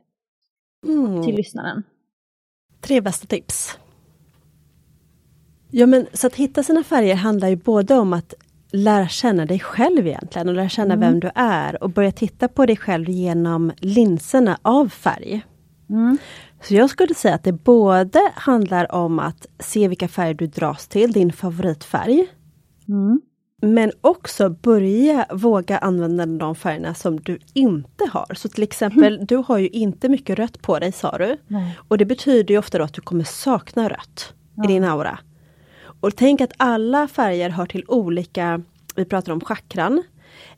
Mm. 0.86 1.22
till 1.22 1.34
lyssnaren. 1.36 1.82
Tre 2.80 3.00
bästa 3.00 3.26
tips. 3.26 3.78
Ja 5.70 5.86
men 5.86 6.06
så 6.12 6.26
att 6.26 6.34
hitta 6.36 6.62
sina 6.62 6.82
färger 6.82 7.14
handlar 7.14 7.48
ju 7.48 7.56
både 7.56 7.94
om 7.94 8.12
att 8.12 8.34
lära 8.72 9.08
känna 9.08 9.46
dig 9.46 9.58
själv 9.60 10.06
egentligen 10.06 10.48
och 10.48 10.54
lära 10.54 10.68
känna 10.68 10.94
Mm. 10.94 11.00
vem 11.10 11.20
du 11.20 11.30
är 11.34 11.82
och 11.82 11.90
börja 11.90 12.12
titta 12.12 12.48
på 12.48 12.66
dig 12.66 12.76
själv 12.76 13.08
genom 13.08 13.72
linserna 13.80 14.58
av 14.62 14.88
färg. 14.88 15.42
Mm. 15.90 16.18
Så 16.62 16.74
jag 16.74 16.90
skulle 16.90 17.14
säga 17.14 17.34
att 17.34 17.44
det 17.44 17.52
både 17.52 18.32
handlar 18.34 18.94
om 18.94 19.18
att 19.18 19.46
se 19.58 19.88
vilka 19.88 20.08
färger 20.08 20.34
du 20.34 20.46
dras 20.46 20.88
till, 20.88 21.12
din 21.12 21.32
favoritfärg. 21.32 22.26
Mm. 22.88 23.20
Men 23.62 23.92
också 24.00 24.50
börja 24.50 25.26
våga 25.30 25.78
använda 25.78 26.26
de 26.26 26.54
färgerna 26.54 26.94
som 26.94 27.20
du 27.20 27.38
inte 27.54 28.04
har. 28.12 28.34
Så 28.34 28.48
till 28.48 28.62
exempel, 28.62 29.18
du 29.26 29.36
har 29.36 29.58
ju 29.58 29.68
inte 29.68 30.08
mycket 30.08 30.38
rött 30.38 30.62
på 30.62 30.78
dig 30.78 30.92
sa 30.92 31.18
du. 31.18 31.36
Nej. 31.46 31.78
Och 31.88 31.98
det 31.98 32.04
betyder 32.04 32.54
ju 32.54 32.58
ofta 32.58 32.82
att 32.82 32.94
du 32.94 33.00
kommer 33.00 33.24
sakna 33.24 33.88
rött 33.88 34.34
Ja. 34.54 34.64
i 34.64 34.66
din 34.66 34.84
aura. 34.84 35.18
Och 36.00 36.16
tänk 36.16 36.40
att 36.40 36.52
alla 36.56 37.08
färger 37.08 37.50
hör 37.50 37.66
till 37.66 37.84
olika, 37.88 38.62
vi 38.96 39.04
pratar 39.04 39.32
om 39.32 39.40
chakran. 39.40 40.02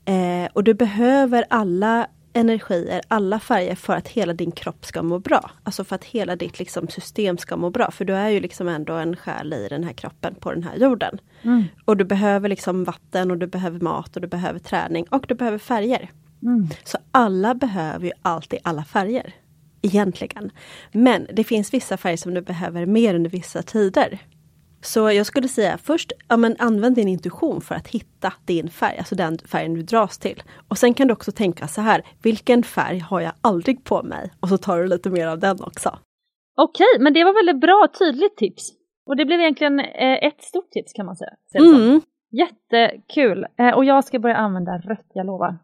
Eh, 0.04 0.50
och 0.52 0.64
du 0.64 0.74
behöver 0.74 1.44
alla 1.50 2.06
energier, 2.32 3.00
alla 3.08 3.40
färger 3.40 3.74
för 3.74 3.92
att 3.92 4.08
hela 4.08 4.32
din 4.32 4.52
kropp 4.52 4.86
ska 4.86 5.02
må 5.02 5.18
bra. 5.18 5.50
Alltså 5.62 5.84
för 5.84 5.94
att 5.94 6.04
hela 6.04 6.36
ditt 6.36 6.58
liksom, 6.58 6.88
system 6.88 7.38
ska 7.38 7.56
må 7.56 7.70
bra. 7.70 7.90
För 7.90 8.04
du 8.04 8.14
är 8.14 8.28
ju 8.28 8.40
liksom 8.40 8.68
ändå 8.68 8.92
en 8.92 9.16
själ 9.16 9.52
i 9.52 9.68
den 9.68 9.84
här 9.84 9.92
kroppen 9.92 10.34
på 10.34 10.52
den 10.52 10.62
här 10.62 10.76
jorden. 10.76 11.18
Mm. 11.42 11.64
Och 11.84 11.96
du 11.96 12.04
behöver 12.04 12.48
liksom 12.48 12.84
vatten 12.84 13.30
och 13.30 13.38
du 13.38 13.46
behöver 13.46 13.80
mat 13.80 14.16
och 14.16 14.22
du 14.22 14.28
behöver 14.28 14.58
träning 14.58 15.06
och 15.10 15.24
du 15.28 15.34
behöver 15.34 15.58
färger. 15.58 16.10
Mm. 16.42 16.68
Så 16.84 16.98
alla 17.10 17.54
behöver 17.54 18.06
ju 18.06 18.12
alltid 18.22 18.58
alla 18.62 18.84
färger. 18.84 19.34
Egentligen. 19.82 20.50
Men 20.92 21.26
det 21.32 21.44
finns 21.44 21.74
vissa 21.74 21.96
färger 21.96 22.16
som 22.16 22.34
du 22.34 22.40
behöver 22.40 22.86
mer 22.86 23.14
under 23.14 23.30
vissa 23.30 23.62
tider. 23.62 24.18
Så 24.82 25.10
jag 25.10 25.26
skulle 25.26 25.48
säga 25.48 25.78
först, 25.78 26.12
ja, 26.28 26.36
men 26.36 26.56
använd 26.58 26.94
din 26.94 27.08
intuition 27.08 27.60
för 27.60 27.74
att 27.74 27.88
hitta 27.88 28.32
din 28.46 28.70
färg, 28.70 28.98
alltså 28.98 29.14
den 29.14 29.38
färgen 29.38 29.74
du 29.74 29.82
dras 29.82 30.18
till. 30.18 30.42
Och 30.68 30.78
sen 30.78 30.94
kan 30.94 31.06
du 31.06 31.12
också 31.12 31.32
tänka 31.32 31.68
så 31.68 31.80
här, 31.80 32.02
vilken 32.22 32.62
färg 32.62 32.98
har 32.98 33.20
jag 33.20 33.32
aldrig 33.40 33.84
på 33.84 34.02
mig? 34.02 34.30
Och 34.40 34.48
så 34.48 34.58
tar 34.58 34.78
du 34.78 34.86
lite 34.86 35.10
mer 35.10 35.26
av 35.26 35.38
den 35.38 35.62
också. 35.62 35.98
Okej, 36.56 36.96
men 37.00 37.12
det 37.14 37.24
var 37.24 37.34
väldigt 37.34 37.60
bra 37.60 37.88
tydligt 37.98 38.36
tips. 38.36 38.72
Och 39.06 39.16
det 39.16 39.24
blev 39.24 39.40
egentligen 39.40 39.80
eh, 39.80 40.26
ett 40.26 40.42
stort 40.42 40.70
tips 40.70 40.92
kan 40.92 41.06
man 41.06 41.16
säga. 41.16 41.30
Mm. 41.58 42.00
Jättekul! 42.30 43.46
Eh, 43.58 43.74
och 43.74 43.84
jag 43.84 44.04
ska 44.04 44.18
börja 44.18 44.36
använda 44.36 44.78
rött, 44.78 45.06
jag 45.14 45.26
lovar. 45.26 45.58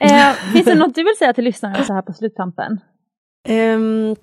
Eh, 0.00 0.32
finns 0.52 0.64
det 0.64 0.74
något 0.78 0.94
du 0.94 1.04
vill 1.04 1.16
säga 1.18 1.32
till 1.32 1.44
lyssnarna 1.44 1.84
så 1.84 1.92
här 1.92 2.02
på 2.02 2.12
sluttampen? 2.12 2.80
Ehm, 3.48 4.16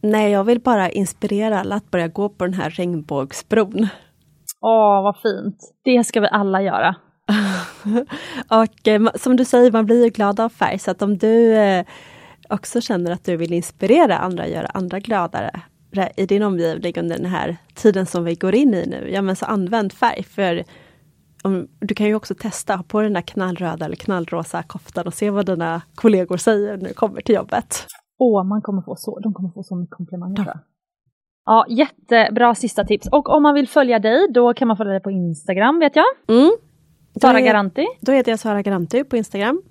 nej, 0.00 0.32
jag 0.32 0.44
vill 0.44 0.60
bara 0.60 0.90
inspirera 0.90 1.60
alla 1.60 1.74
att 1.74 1.90
börja 1.90 2.08
gå 2.08 2.28
på 2.28 2.44
den 2.44 2.54
här 2.54 2.70
regnbågsbron. 2.70 3.88
Åh, 4.60 5.02
vad 5.02 5.16
fint! 5.16 5.74
Det 5.84 6.04
ska 6.04 6.20
vi 6.20 6.28
alla 6.30 6.62
göra. 6.62 6.96
och 8.50 8.88
eh, 8.88 9.02
som 9.14 9.36
du 9.36 9.44
säger, 9.44 9.72
man 9.72 9.86
blir 9.86 10.04
ju 10.04 10.10
glad 10.10 10.40
av 10.40 10.48
färg 10.48 10.78
så 10.78 10.90
att 10.90 11.02
om 11.02 11.18
du 11.18 11.54
eh, 11.54 11.84
också 12.48 12.80
känner 12.80 13.10
att 13.10 13.24
du 13.24 13.36
vill 13.36 13.52
inspirera 13.52 14.18
andra, 14.18 14.48
göra 14.48 14.66
andra 14.66 15.00
gladare 15.00 15.60
i 16.16 16.26
din 16.26 16.42
omgivning 16.42 16.92
under 16.98 17.16
den 17.16 17.26
här 17.26 17.56
tiden 17.74 18.06
som 18.06 18.24
vi 18.24 18.34
går 18.34 18.54
in 18.54 18.74
i 18.74 18.86
nu, 18.86 19.10
ja 19.12 19.22
men 19.22 19.36
så 19.36 19.46
använd 19.46 19.92
färg. 19.92 20.22
För 20.22 20.64
om, 21.42 21.68
du 21.78 21.94
kan 21.94 22.06
ju 22.06 22.14
också 22.14 22.34
testa, 22.34 22.76
ha 22.76 22.82
på 22.82 23.02
den 23.02 23.12
där 23.12 23.20
knallröda 23.20 23.84
eller 23.84 23.96
knallrosa 23.96 24.62
koftan 24.62 25.06
och 25.06 25.14
se 25.14 25.30
vad 25.30 25.46
dina 25.46 25.82
kollegor 25.94 26.36
säger 26.36 26.76
när 26.76 26.88
du 26.88 26.94
kommer 26.94 27.20
till 27.20 27.34
jobbet. 27.34 27.86
Åh, 28.18 28.44
man 28.44 28.62
kommer 28.62 28.82
få 28.82 28.96
så, 28.96 29.18
de 29.20 29.34
kommer 29.34 29.50
få 29.50 29.62
så 29.62 29.76
mycket 29.76 29.96
komplimanger 29.96 30.36
tror 30.36 30.46
jag. 30.46 30.58
Ja, 31.44 31.66
jättebra 31.68 32.54
sista 32.54 32.84
tips. 32.84 33.08
Och 33.12 33.28
om 33.28 33.42
man 33.42 33.54
vill 33.54 33.68
följa 33.68 33.98
dig, 33.98 34.32
då 34.32 34.54
kan 34.54 34.68
man 34.68 34.76
följa 34.76 34.92
dig 34.92 35.02
på 35.02 35.10
Instagram 35.10 35.78
vet 35.78 35.96
jag. 35.96 36.06
Mm. 36.28 36.50
Sara 37.20 37.40
Garanti. 37.40 37.86
Då 38.00 38.12
heter 38.12 38.32
jag 38.32 38.38
Sara 38.38 38.62
Garanti 38.62 39.04
på 39.04 39.16
Instagram. 39.16 39.62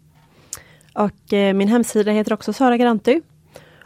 Och 0.95 1.34
eh, 1.34 1.53
min 1.53 1.67
hemsida 1.67 2.11
heter 2.11 2.34
också 2.34 2.53
Sara 2.53 2.77
Garanti. 2.77 3.22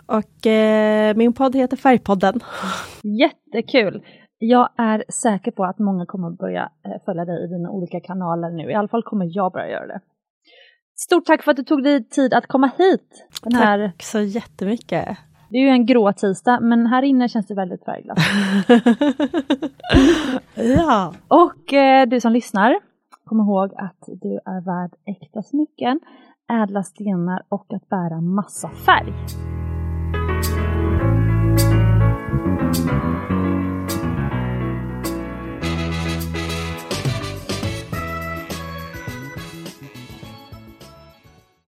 Och 0.06 0.48
eh, 0.48 1.16
min 1.16 1.34
podd 1.34 1.56
heter 1.56 1.78
Färgpodden. 1.78 2.40
Jättekul! 3.04 4.04
Jag 4.38 4.70
är 4.78 5.04
säker 5.10 5.52
på 5.52 5.64
att 5.64 5.80
många 5.80 6.06
kommer 6.06 6.30
börja 6.30 6.72
eh, 6.86 7.02
följa 7.06 7.26
dig 7.26 7.44
i 7.44 7.48
dina 7.48 7.70
olika 7.70 8.00
kanaler 8.00 8.50
nu. 8.50 8.72
I 8.72 8.74
alla 8.74 8.88
fall 8.88 9.04
kommer 9.04 9.26
jag 9.30 9.52
börja 9.52 9.70
göra 9.70 9.88
det. 9.88 10.00
Stort 11.02 11.26
tack 11.26 11.44
för 11.44 11.52
att 11.52 11.58
du 11.58 11.64
tog 11.64 11.84
dig 11.84 12.04
tid 12.04 12.34
att 12.34 12.48
komma 12.48 12.72
hit. 12.78 13.28
Den 13.44 13.54
här... 13.54 13.88
Tack 13.88 14.04
så 14.04 14.20
jättemycket. 14.20 15.18
Det 15.50 15.58
är 15.58 15.62
ju 15.62 15.70
en 15.70 15.86
grå 15.86 16.14
tisdag, 16.14 16.60
men 16.60 16.88
här 16.88 17.04
inne 17.04 17.30
känns 17.30 17.48
det 17.48 17.56
väldigt 17.56 17.86
färgglatt. 17.86 18.18
ja. 20.78 21.14
Och 21.28 21.74
eh, 21.74 22.08
du 22.08 22.20
som 22.22 22.32
lyssnar, 22.32 22.80
kom 23.26 23.40
ihåg 23.40 23.74
att 23.76 24.04
du 24.22 24.40
är 24.46 24.66
värd 24.66 24.92
äkta 25.06 25.44
smycken, 25.44 26.00
ädla 26.64 26.84
stenar 26.84 27.44
och 27.50 27.66
att 27.74 27.90
bära 27.90 28.22
massa 28.22 28.70
färg. 28.70 29.14